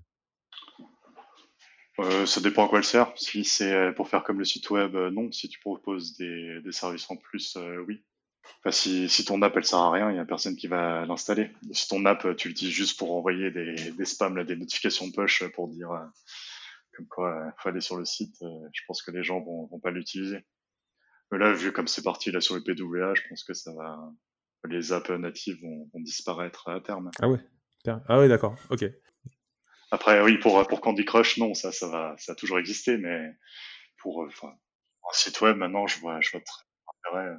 Ça 2.26 2.40
dépend 2.40 2.66
à 2.66 2.70
quoi 2.70 2.80
elle 2.80 2.86
sert. 2.86 3.12
Si 3.16 3.44
c'est 3.44 3.94
pour 3.94 4.08
faire 4.08 4.24
comme 4.24 4.40
le 4.40 4.46
site 4.46 4.70
web, 4.70 4.96
non. 4.96 5.32
Si 5.32 5.50
tu 5.50 5.60
proposes 5.60 6.16
des, 6.18 6.62
des 6.62 6.72
services 6.72 7.10
en 7.10 7.18
plus, 7.18 7.58
oui. 7.88 8.04
Enfin, 8.60 8.72
si, 8.72 9.08
si, 9.08 9.24
ton 9.24 9.42
app 9.42 9.56
elle 9.56 9.64
sert 9.64 9.80
à 9.80 9.92
rien, 9.92 10.12
il 10.12 10.18
y 10.18 10.20
a 10.20 10.26
personne 10.26 10.56
qui 10.56 10.68
va 10.68 11.06
l'installer. 11.06 11.52
Si 11.72 11.88
ton 11.88 12.06
app 12.06 12.36
tu 12.36 12.50
l'utilises 12.50 12.74
juste 12.74 13.00
pour 13.00 13.16
envoyer 13.16 13.52
des, 13.52 13.92
des 13.92 14.06
spams, 14.06 14.36
là, 14.36 14.44
des 14.44 14.58
notifications 14.58 15.12
push 15.12 15.44
pour 15.54 15.70
dire 15.70 15.92
euh, 15.92 16.06
comme 16.96 17.08
quoi 17.08 17.34
il 17.46 17.48
euh, 17.48 17.52
faut 17.58 17.70
aller 17.70 17.82
sur 17.82 17.96
le 17.96 18.04
site, 18.04 18.36
euh, 18.42 18.68
je 18.74 18.82
pense 18.86 19.02
que 19.02 19.12
les 19.12 19.24
gens 19.24 19.40
vont, 19.40 19.68
vont 19.68 19.80
pas 19.80 19.92
l'utiliser. 19.92 20.40
Mais 21.32 21.38
là, 21.38 21.54
vu 21.54 21.72
comme 21.72 21.88
c'est 21.88 22.04
parti 22.04 22.32
là 22.32 22.42
sur 22.42 22.56
le 22.56 22.62
PWA, 22.62 23.14
je 23.14 23.22
pense 23.30 23.44
que 23.44 23.54
ça 23.54 23.72
va, 23.74 23.98
les 24.68 24.92
apps 24.92 25.10
natives 25.12 25.62
vont, 25.62 25.90
vont 25.94 26.02
disparaître 26.02 26.68
à 26.68 26.82
terme. 26.82 27.12
Ah 27.22 27.30
ouais, 27.30 27.40
ah 27.88 28.20
ouais, 28.20 28.28
d'accord, 28.28 28.56
ok. 28.70 28.84
Après, 29.92 30.22
oui, 30.22 30.38
pour 30.38 30.68
pour 30.68 30.82
Candy 30.82 31.06
Crush, 31.06 31.38
non, 31.38 31.54
ça, 31.54 31.72
ça 31.72 31.88
va, 31.88 32.16
ça 32.18 32.34
a 32.34 32.36
toujours 32.36 32.60
existé, 32.60 32.98
mais 32.98 33.32
pour, 33.98 34.26
enfin, 34.28 34.50
un 34.50 35.14
site 35.14 35.40
web 35.42 35.56
maintenant, 35.56 35.88
je 35.88 36.00
vois, 36.00 36.20
je 36.20 36.32
vois 36.32 36.42
très 36.42 36.64
intérêt 37.08 37.36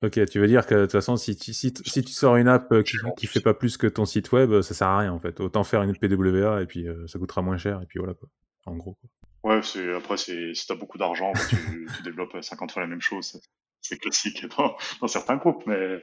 Ok, 0.00 0.24
tu 0.26 0.38
veux 0.38 0.46
dire 0.46 0.64
que 0.64 0.76
de 0.76 0.82
toute 0.82 0.92
façon, 0.92 1.16
si 1.16 1.36
tu, 1.36 1.52
si, 1.52 1.74
si 1.84 2.02
tu 2.04 2.12
sors 2.12 2.36
une 2.36 2.46
app 2.46 2.70
euh, 2.70 2.84
qui, 2.84 2.96
qui 3.16 3.26
fait 3.26 3.40
pas 3.40 3.54
plus 3.54 3.76
que 3.76 3.88
ton 3.88 4.04
site 4.04 4.30
web, 4.30 4.52
euh, 4.52 4.62
ça 4.62 4.72
sert 4.72 4.86
à 4.86 4.98
rien 4.98 5.12
en 5.12 5.18
fait. 5.18 5.40
Autant 5.40 5.64
faire 5.64 5.82
une 5.82 5.96
PWA 5.96 6.62
et 6.62 6.66
puis 6.66 6.86
euh, 6.86 7.04
ça 7.08 7.18
coûtera 7.18 7.42
moins 7.42 7.58
cher 7.58 7.82
et 7.82 7.86
puis 7.86 7.98
voilà 7.98 8.14
quoi. 8.14 8.28
En 8.66 8.76
gros. 8.76 8.94
Quoi. 8.94 9.54
Ouais, 9.56 9.62
c'est 9.62 9.92
après 9.94 10.16
c'est 10.16 10.54
si 10.54 10.66
t'as 10.68 10.76
beaucoup 10.76 10.98
d'argent, 10.98 11.32
bah, 11.32 11.40
tu, 11.48 11.56
tu, 11.96 12.02
développes 12.04 12.36
50 12.40 12.70
fois 12.70 12.82
la 12.82 12.88
même 12.88 13.00
chose. 13.00 13.40
C'est 13.80 13.98
classique 13.98 14.46
dans, 14.56 14.76
dans, 15.00 15.08
certains 15.08 15.36
groupes, 15.36 15.64
mais 15.66 16.00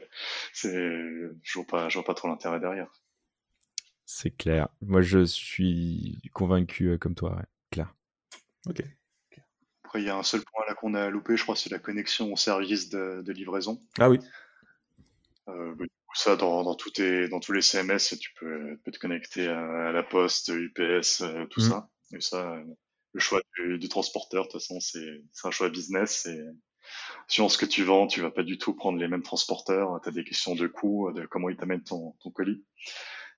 c'est 0.52 0.74
je 0.74 1.54
vois 1.54 1.66
pas 1.66 1.88
je 1.88 1.98
vois 1.98 2.06
pas 2.06 2.16
trop 2.16 2.28
l'intérêt 2.28 2.60
derrière. 2.60 2.91
C'est 4.06 4.32
clair. 4.32 4.68
Moi, 4.82 5.02
je 5.02 5.24
suis 5.24 6.20
convaincu 6.34 7.00
comme 7.00 7.16
toi, 7.16 7.38
ouais. 7.38 7.46
clair. 7.72 7.96
Ok 8.68 8.84
il 9.98 10.06
y 10.06 10.10
a 10.10 10.16
un 10.16 10.24
seul 10.24 10.41
point 10.41 10.64
là 10.68 10.74
qu'on 10.74 10.93
a 10.93 11.10
loupé, 11.10 11.38
je 11.38 11.43
crois, 11.43 11.56
c'est 11.56 11.72
la 11.72 11.80
connexion 11.80 12.32
au 12.32 12.38
service 12.38 12.89
de, 12.89 13.32
livraison. 13.32 13.82
Ah 14.00 14.10
oui. 14.10 14.20
Euh, 15.48 15.76
ça, 16.14 16.36
dans, 16.36 16.64
dans, 16.64 16.76
tous 16.76 16.93
dans 17.30 17.39
tous 17.39 17.52
les 17.52 17.62
CMS, 17.62 18.18
tu 18.20 18.34
peux, 18.39 18.80
te 18.86 18.98
connecter 19.00 19.48
à, 19.48 19.91
la 19.91 20.04
poste, 20.04 20.50
UPS, 20.50 21.22
euh, 21.22 21.46
tout 21.48 21.62
mm. 21.62 21.70
ça. 21.70 21.89
Et 22.14 22.22
ça, 22.22 22.58
le 23.14 23.20
choix 23.20 23.41
du, 23.58 23.89
transporteur, 23.89 24.46
de 24.46 24.52
toute 24.52 24.62
façon, 24.62 24.80
c'est 24.80 25.22
un 25.43 25.52
choix 25.52 25.70
business. 25.70 26.26
Et 26.26 26.41
ce 27.28 27.58
que 27.58 27.66
tu 27.66 27.84
vends, 27.84 28.08
tu 28.08 28.22
vas 28.22 28.32
pas 28.32 28.43
du 28.43 28.58
tout 28.58 28.74
prendre 28.74 29.00
les 29.00 29.08
mêmes 29.08 29.24
transporteurs. 29.24 30.00
Tu 30.04 30.10
as 30.10 30.12
des 30.12 30.24
questions 30.24 30.56
de 30.56 30.68
coût, 30.68 31.12
de 31.12 31.26
comment 31.26 31.50
ils 31.50 31.58
t'amènent 31.58 31.84
ton, 31.84 32.12
ton 32.22 32.32
colis 32.32 32.64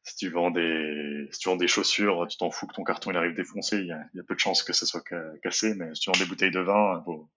si 0.08 0.16
tu 0.16 0.30
vends 0.30 0.51
des, 0.51 1.28
si 1.32 1.39
tu 1.39 1.49
vends 1.49 1.58
des 1.58 1.68
chaussures, 1.68 2.26
tu 2.30 2.38
t'en 2.38 2.49
fous 2.49 2.66
que 2.66 2.74
ton 2.74 2.86
carton 2.86 3.12
il 3.12 3.18
arrive 3.18 3.36
défoncé, 3.36 3.78
il 3.80 3.88
y 3.88 3.91
a, 3.91 4.01
il 4.14 4.18
y 4.18 4.20
a 4.22 4.24
peu 4.24 4.36
de 4.36 4.39
chances 4.39 4.64
que 4.64 4.72
ça 4.72 4.86
soit 4.86 5.03
cassé, 5.43 5.74
mais 5.76 5.93
si 5.93 6.01
tu 6.01 6.10
vends 6.10 6.18
des 6.18 6.26
bouteilles 6.26 6.51
de 6.51 6.62
vin, 6.62 7.01
faut, 7.03 7.30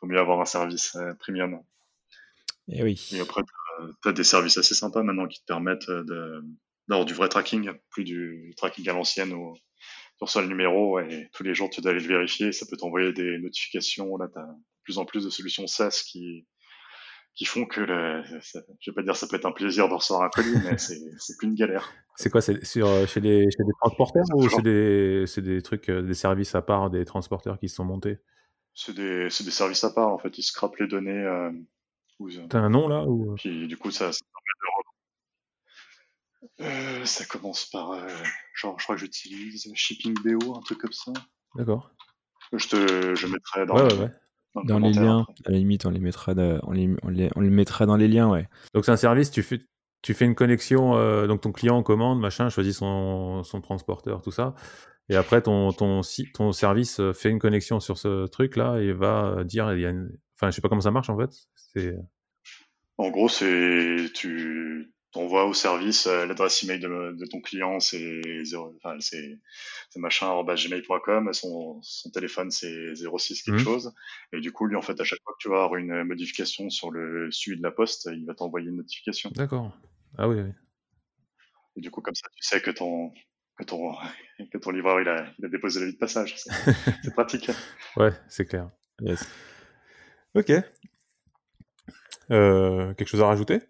faut 0.00 0.06
mieux 0.06 0.18
avoir 0.18 0.40
un 0.40 0.46
service 0.46 0.96
euh, 0.96 1.12
premium. 1.14 1.60
Et 2.68 2.78
eh 2.78 2.82
oui. 2.82 3.10
Et 3.12 3.20
après, 3.20 3.42
tu 4.02 4.08
as, 4.08 4.12
des 4.12 4.24
services 4.24 4.56
assez 4.56 4.74
sympas 4.74 5.02
maintenant 5.02 5.28
qui 5.28 5.40
te 5.40 5.44
permettent 5.44 5.90
de, 5.90 6.42
d'avoir 6.88 7.04
du 7.04 7.12
vrai 7.12 7.28
tracking, 7.28 7.70
plus 7.90 8.04
du 8.04 8.54
tracking 8.56 8.88
à 8.88 8.94
l'ancienne 8.94 9.34
où 9.34 9.54
tu 10.16 10.24
reçois 10.24 10.40
le 10.40 10.48
numéro 10.48 10.98
et 11.00 11.28
tous 11.34 11.42
les 11.42 11.54
jours 11.54 11.68
tu 11.68 11.82
dois 11.82 11.90
aller 11.90 12.00
le 12.00 12.08
vérifier, 12.08 12.52
ça 12.52 12.64
peut 12.64 12.78
t'envoyer 12.78 13.12
des 13.12 13.38
notifications. 13.38 14.16
Là, 14.16 14.28
tu 14.32 14.38
as 14.38 14.46
de 14.46 14.82
plus 14.82 14.96
en 14.96 15.04
plus 15.04 15.24
de 15.24 15.30
solutions 15.30 15.66
SaaS 15.66 16.02
qui, 16.06 16.46
qui 17.34 17.44
font 17.44 17.66
que 17.66 17.80
le, 17.80 18.22
je 18.22 18.90
vais 18.90 18.94
pas 18.94 19.02
dire 19.02 19.16
ça 19.16 19.26
peut 19.26 19.36
être 19.36 19.46
un 19.46 19.52
plaisir 19.52 19.88
de 19.88 19.94
recevoir 19.94 20.24
un 20.24 20.28
colis, 20.28 20.54
mais 20.64 20.78
c'est 20.78 21.36
plus 21.36 21.48
une 21.48 21.54
galère. 21.54 21.92
C'est 22.16 22.30
quoi 22.30 22.40
C'est 22.40 22.64
sur 22.64 22.86
euh, 22.86 23.06
chez 23.06 23.20
des 23.20 23.48
chez 23.50 23.64
des 23.64 23.72
transporteurs 23.80 24.24
ou 24.34 24.48
c'est 24.48 24.62
des 24.62 25.24
c'est 25.26 25.42
des 25.42 25.60
trucs 25.62 25.88
euh, 25.88 26.02
des 26.02 26.14
services 26.14 26.54
à 26.54 26.62
part 26.62 26.90
des 26.90 27.04
transporteurs 27.04 27.58
qui 27.58 27.68
se 27.68 27.76
sont 27.76 27.84
montés? 27.84 28.18
C'est 28.72 28.94
des 28.94 29.28
c'est 29.30 29.44
des 29.44 29.50
services 29.50 29.82
à 29.82 29.90
part 29.90 30.08
en 30.08 30.18
fait. 30.18 30.38
Ils 30.38 30.42
scrapent 30.42 30.76
les 30.78 30.86
données. 30.86 31.22
Euh, 31.24 31.50
T'as 32.48 32.60
un 32.60 32.70
nom 32.70 32.86
là 32.86 33.04
ou? 33.04 33.34
Puis 33.34 33.66
du 33.66 33.76
coup 33.76 33.90
ça 33.90 34.12
ça, 34.12 34.20
euh, 36.60 37.04
ça 37.04 37.24
commence 37.24 37.66
par 37.66 37.98
genre 38.54 38.78
je 38.78 38.84
crois 38.84 38.94
que 38.94 39.00
j'utilise 39.00 39.68
Shipping 39.74 40.14
BO 40.22 40.54
un 40.56 40.60
truc 40.60 40.78
comme 40.78 40.92
ça. 40.92 41.12
D'accord. 41.56 41.90
Je 42.52 42.68
te 42.68 43.14
je 43.16 43.26
mettrai 43.26 43.66
dans 43.66 43.74
ouais, 43.74 43.92
ouais, 43.92 43.98
ouais 43.98 44.10
dans, 44.64 44.78
les 44.78 44.92
liens, 44.92 45.26
à 45.44 45.50
la 45.50 45.58
limite, 45.58 45.86
on 45.86 45.90
les 45.90 46.00
mettra, 46.00 46.32
on, 46.62 46.72
les, 46.72 46.94
on, 47.02 47.08
les, 47.08 47.30
on 47.34 47.40
les 47.40 47.50
mettra 47.50 47.86
dans 47.86 47.96
les 47.96 48.08
liens, 48.08 48.28
ouais. 48.28 48.48
Donc 48.72 48.84
c'est 48.84 48.92
un 48.92 48.96
service, 48.96 49.30
tu 49.30 49.42
fais, 49.42 49.60
tu 50.02 50.14
fais 50.14 50.24
une 50.24 50.34
connexion, 50.34 50.96
euh, 50.96 51.26
donc 51.26 51.40
ton 51.40 51.52
client 51.52 51.82
commande, 51.82 52.20
machin, 52.20 52.48
choisit 52.48 52.74
son, 52.74 53.42
son 53.42 53.60
transporteur, 53.60 54.22
tout 54.22 54.30
ça, 54.30 54.54
Et 55.08 55.16
après, 55.16 55.42
ton, 55.42 55.72
ton, 55.72 56.02
ton 56.34 56.52
service 56.52 57.00
fait 57.12 57.30
une 57.30 57.38
connexion 57.38 57.80
sur 57.80 57.98
ce 57.98 58.26
truc-là 58.26 58.78
et 58.78 58.92
va 58.92 59.44
dire, 59.44 59.72
il 59.74 59.80
y 59.80 59.86
a 59.86 59.92
enfin, 60.36 60.50
je 60.50 60.56
sais 60.56 60.62
pas 60.62 60.68
comment 60.68 60.80
ça 60.80 60.90
marche 60.90 61.10
en 61.10 61.18
fait. 61.18 61.30
En 62.98 63.10
gros, 63.10 63.28
c'est 63.28 64.06
tu 64.14 64.92
envoies 65.14 65.44
au 65.44 65.54
service 65.54 66.06
l'adresse 66.06 66.62
email 66.62 66.80
de, 66.80 67.12
de 67.12 67.26
ton 67.26 67.40
client, 67.40 67.80
c'est 67.80 68.20
enfin, 68.76 68.96
c'est, 69.00 69.38
machin@gmail.com, 69.96 71.32
son, 71.32 71.80
son 71.82 72.10
téléphone 72.10 72.50
c'est 72.50 72.94
06 72.94 73.42
quelque 73.42 73.56
mmh. 73.56 73.58
chose, 73.58 73.94
et 74.32 74.40
du 74.40 74.52
coup 74.52 74.66
lui 74.66 74.76
en 74.76 74.82
fait 74.82 75.00
à 75.00 75.04
chaque 75.04 75.22
fois 75.22 75.34
que 75.34 75.42
tu 75.42 75.48
vas 75.48 75.64
avoir 75.64 75.76
une 75.76 76.04
modification 76.04 76.70
sur 76.70 76.90
le 76.90 77.30
suivi 77.30 77.58
de 77.58 77.62
la 77.62 77.70
poste, 77.70 78.08
il 78.12 78.26
va 78.26 78.34
t'envoyer 78.34 78.68
une 78.68 78.76
notification. 78.76 79.30
D'accord. 79.34 79.76
Ah 80.18 80.28
oui, 80.28 80.40
oui. 80.40 80.50
Et 81.76 81.80
du 81.80 81.90
coup 81.90 82.00
comme 82.00 82.14
ça 82.14 82.28
tu 82.36 82.44
sais 82.44 82.60
que 82.60 82.70
ton 82.70 83.12
que 83.56 83.64
ton, 83.64 83.94
que 84.52 84.58
ton 84.58 84.70
livreur 84.70 85.00
il 85.00 85.08
a, 85.08 85.26
il 85.38 85.44
a 85.44 85.48
déposé 85.48 85.80
la 85.80 85.86
vie 85.86 85.92
de 85.92 85.98
passage. 85.98 86.36
C'est 86.36 87.12
pratique. 87.14 87.50
ouais, 87.96 88.12
c'est 88.28 88.46
clair. 88.46 88.70
Yes. 89.00 89.28
Ok. 90.34 90.52
Euh, 92.30 92.94
quelque 92.94 93.08
chose 93.08 93.22
à 93.22 93.26
rajouter? 93.26 93.60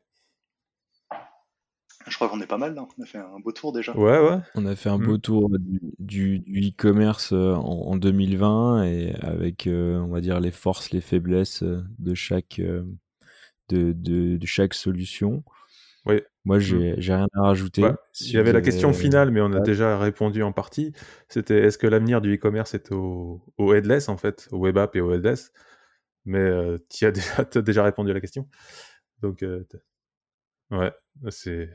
Je 2.06 2.14
crois 2.16 2.28
qu'on 2.28 2.40
est 2.40 2.46
pas 2.46 2.58
mal, 2.58 2.76
on 2.78 3.02
a 3.02 3.06
fait 3.06 3.18
un 3.18 3.38
beau 3.40 3.52
tour 3.52 3.72
déjà. 3.72 3.96
Ouais, 3.96 4.18
ouais. 4.18 4.38
On 4.54 4.66
a 4.66 4.76
fait 4.76 4.90
un 4.90 4.98
beau 4.98 5.14
mm. 5.14 5.20
tour 5.20 5.50
du, 5.98 6.44
e-commerce 6.48 7.32
euh, 7.32 7.54
en, 7.54 7.96
2020 7.96 8.84
et 8.84 9.14
avec, 9.22 9.66
euh, 9.66 9.98
on 9.98 10.08
va 10.08 10.20
dire, 10.20 10.40
les 10.40 10.50
forces, 10.50 10.90
les 10.90 11.00
faiblesses 11.00 11.62
de 11.62 12.14
chaque, 12.14 12.60
de, 12.60 13.92
de, 13.92 14.36
de 14.36 14.46
chaque 14.46 14.74
solution. 14.74 15.42
Oui. 16.06 16.20
Moi, 16.44 16.58
j'ai 16.58 16.92
mmh. 16.92 17.00
rien 17.00 17.28
à 17.32 17.42
rajouter. 17.42 17.82
il 18.20 18.32
y 18.32 18.36
avait 18.36 18.52
la 18.52 18.60
question 18.60 18.92
finale, 18.92 19.30
mais 19.30 19.40
on 19.40 19.52
a 19.52 19.60
déjà 19.60 19.98
répondu 19.98 20.42
en 20.42 20.52
partie. 20.52 20.92
C'était 21.28 21.60
est-ce 21.60 21.78
que 21.78 21.86
l'avenir 21.86 22.20
du 22.20 22.34
e-commerce 22.34 22.74
est 22.74 22.92
au, 22.92 23.42
au, 23.56 23.72
headless, 23.72 24.10
en 24.10 24.18
fait, 24.18 24.48
au 24.52 24.58
web 24.58 24.76
app 24.76 24.94
et 24.96 25.00
au 25.00 25.12
headless 25.14 25.52
Mais 26.26 26.38
euh, 26.38 26.78
tu 26.90 27.06
as, 27.06 27.10
déjà, 27.12 27.48
as 27.54 27.62
déjà 27.62 27.82
répondu 27.82 28.10
à 28.10 28.14
la 28.14 28.20
question. 28.20 28.46
Donc, 29.22 29.42
euh, 29.42 29.64
ouais, 30.70 30.92
c'est. 31.30 31.70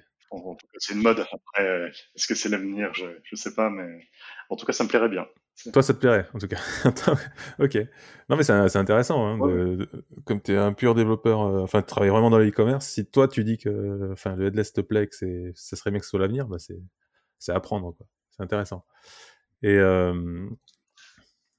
C'est 0.77 0.93
une 0.93 1.01
mode. 1.01 1.19
Après, 1.19 1.67
euh, 1.67 1.87
est-ce 2.15 2.27
que 2.27 2.35
c'est 2.35 2.49
l'avenir? 2.49 2.93
Je 2.93 3.05
ne 3.05 3.37
sais 3.37 3.53
pas, 3.53 3.69
mais 3.69 4.07
en 4.49 4.55
tout 4.55 4.65
cas, 4.65 4.73
ça 4.73 4.83
me 4.83 4.89
plairait 4.89 5.09
bien. 5.09 5.27
Toi, 5.73 5.83
ça 5.83 5.93
te 5.93 5.99
plairait, 5.99 6.27
en 6.33 6.39
tout 6.39 6.47
cas. 6.47 6.59
ok. 7.59 7.75
Non, 8.29 8.37
mais 8.37 8.43
c'est 8.43 8.77
intéressant. 8.77 9.25
Hein, 9.25 9.77
comme 10.25 10.41
tu 10.41 10.53
es 10.53 10.57
un 10.57 10.73
pur 10.73 10.95
développeur, 10.95 11.41
euh, 11.41 11.61
enfin, 11.61 11.81
tu 11.81 11.87
travailles 11.87 12.11
vraiment 12.11 12.29
dans 12.29 12.37
le 12.37 12.47
e-commerce, 12.47 12.87
si 12.87 13.05
toi, 13.05 13.27
tu 13.27 13.43
dis 13.43 13.57
que 13.57 14.11
enfin, 14.13 14.35
le 14.35 14.47
headless 14.47 14.73
te 14.73 14.81
plaît, 14.81 15.07
que 15.07 15.51
ça 15.55 15.75
serait 15.75 15.91
bien 15.91 15.99
que 15.99 16.05
ce 16.05 16.11
soit 16.11 16.19
l'avenir, 16.19 16.47
bah, 16.47 16.57
c'est 16.59 17.51
apprendre. 17.51 17.95
C'est 18.29 18.43
intéressant. 18.43 18.85
Et 19.63 19.75
euh, 19.75 20.47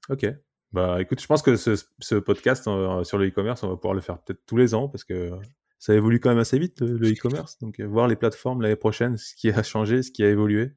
ok. 0.09 0.25
Bah, 0.71 1.01
écoute, 1.01 1.21
je 1.21 1.27
pense 1.27 1.41
que 1.41 1.57
ce, 1.57 1.75
ce 1.99 2.15
podcast 2.15 2.67
euh, 2.67 3.03
sur 3.03 3.17
le 3.17 3.27
e-commerce, 3.27 3.61
on 3.63 3.69
va 3.69 3.75
pouvoir 3.75 3.93
le 3.93 4.01
faire 4.01 4.19
peut-être 4.19 4.45
tous 4.45 4.55
les 4.57 4.73
ans 4.73 4.87
parce 4.87 5.03
que 5.03 5.31
ça 5.81 5.95
évolue 5.95 6.19
quand 6.19 6.29
même 6.29 6.37
assez 6.37 6.59
vite, 6.59 6.79
le 6.81 7.11
e-commerce. 7.11 7.57
Donc, 7.57 7.81
voir 7.81 8.07
les 8.07 8.15
plateformes 8.15 8.61
l'année 8.61 8.75
prochaine, 8.75 9.17
ce 9.17 9.33
qui 9.33 9.49
a 9.49 9.63
changé, 9.63 10.03
ce 10.03 10.11
qui 10.11 10.23
a 10.23 10.29
évolué. 10.29 10.73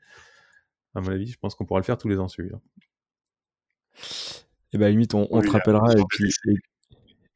À 0.94 1.02
mon 1.02 1.10
avis, 1.10 1.26
je 1.26 1.39
pense 1.39 1.55
qu'on 1.55 1.66
pourra 1.66 1.78
le 1.78 1.85
faire 1.85 1.98
tous 1.98 2.09
les 2.09 2.18
ans, 2.18 2.26
celui-là. 2.26 2.59
Et 4.72 4.78
bah, 4.78 4.89
limite, 4.89 5.12
on, 5.12 5.26
te 5.26 5.51
rappellera 5.51 5.93
et 5.93 6.02
puis, 6.09 6.32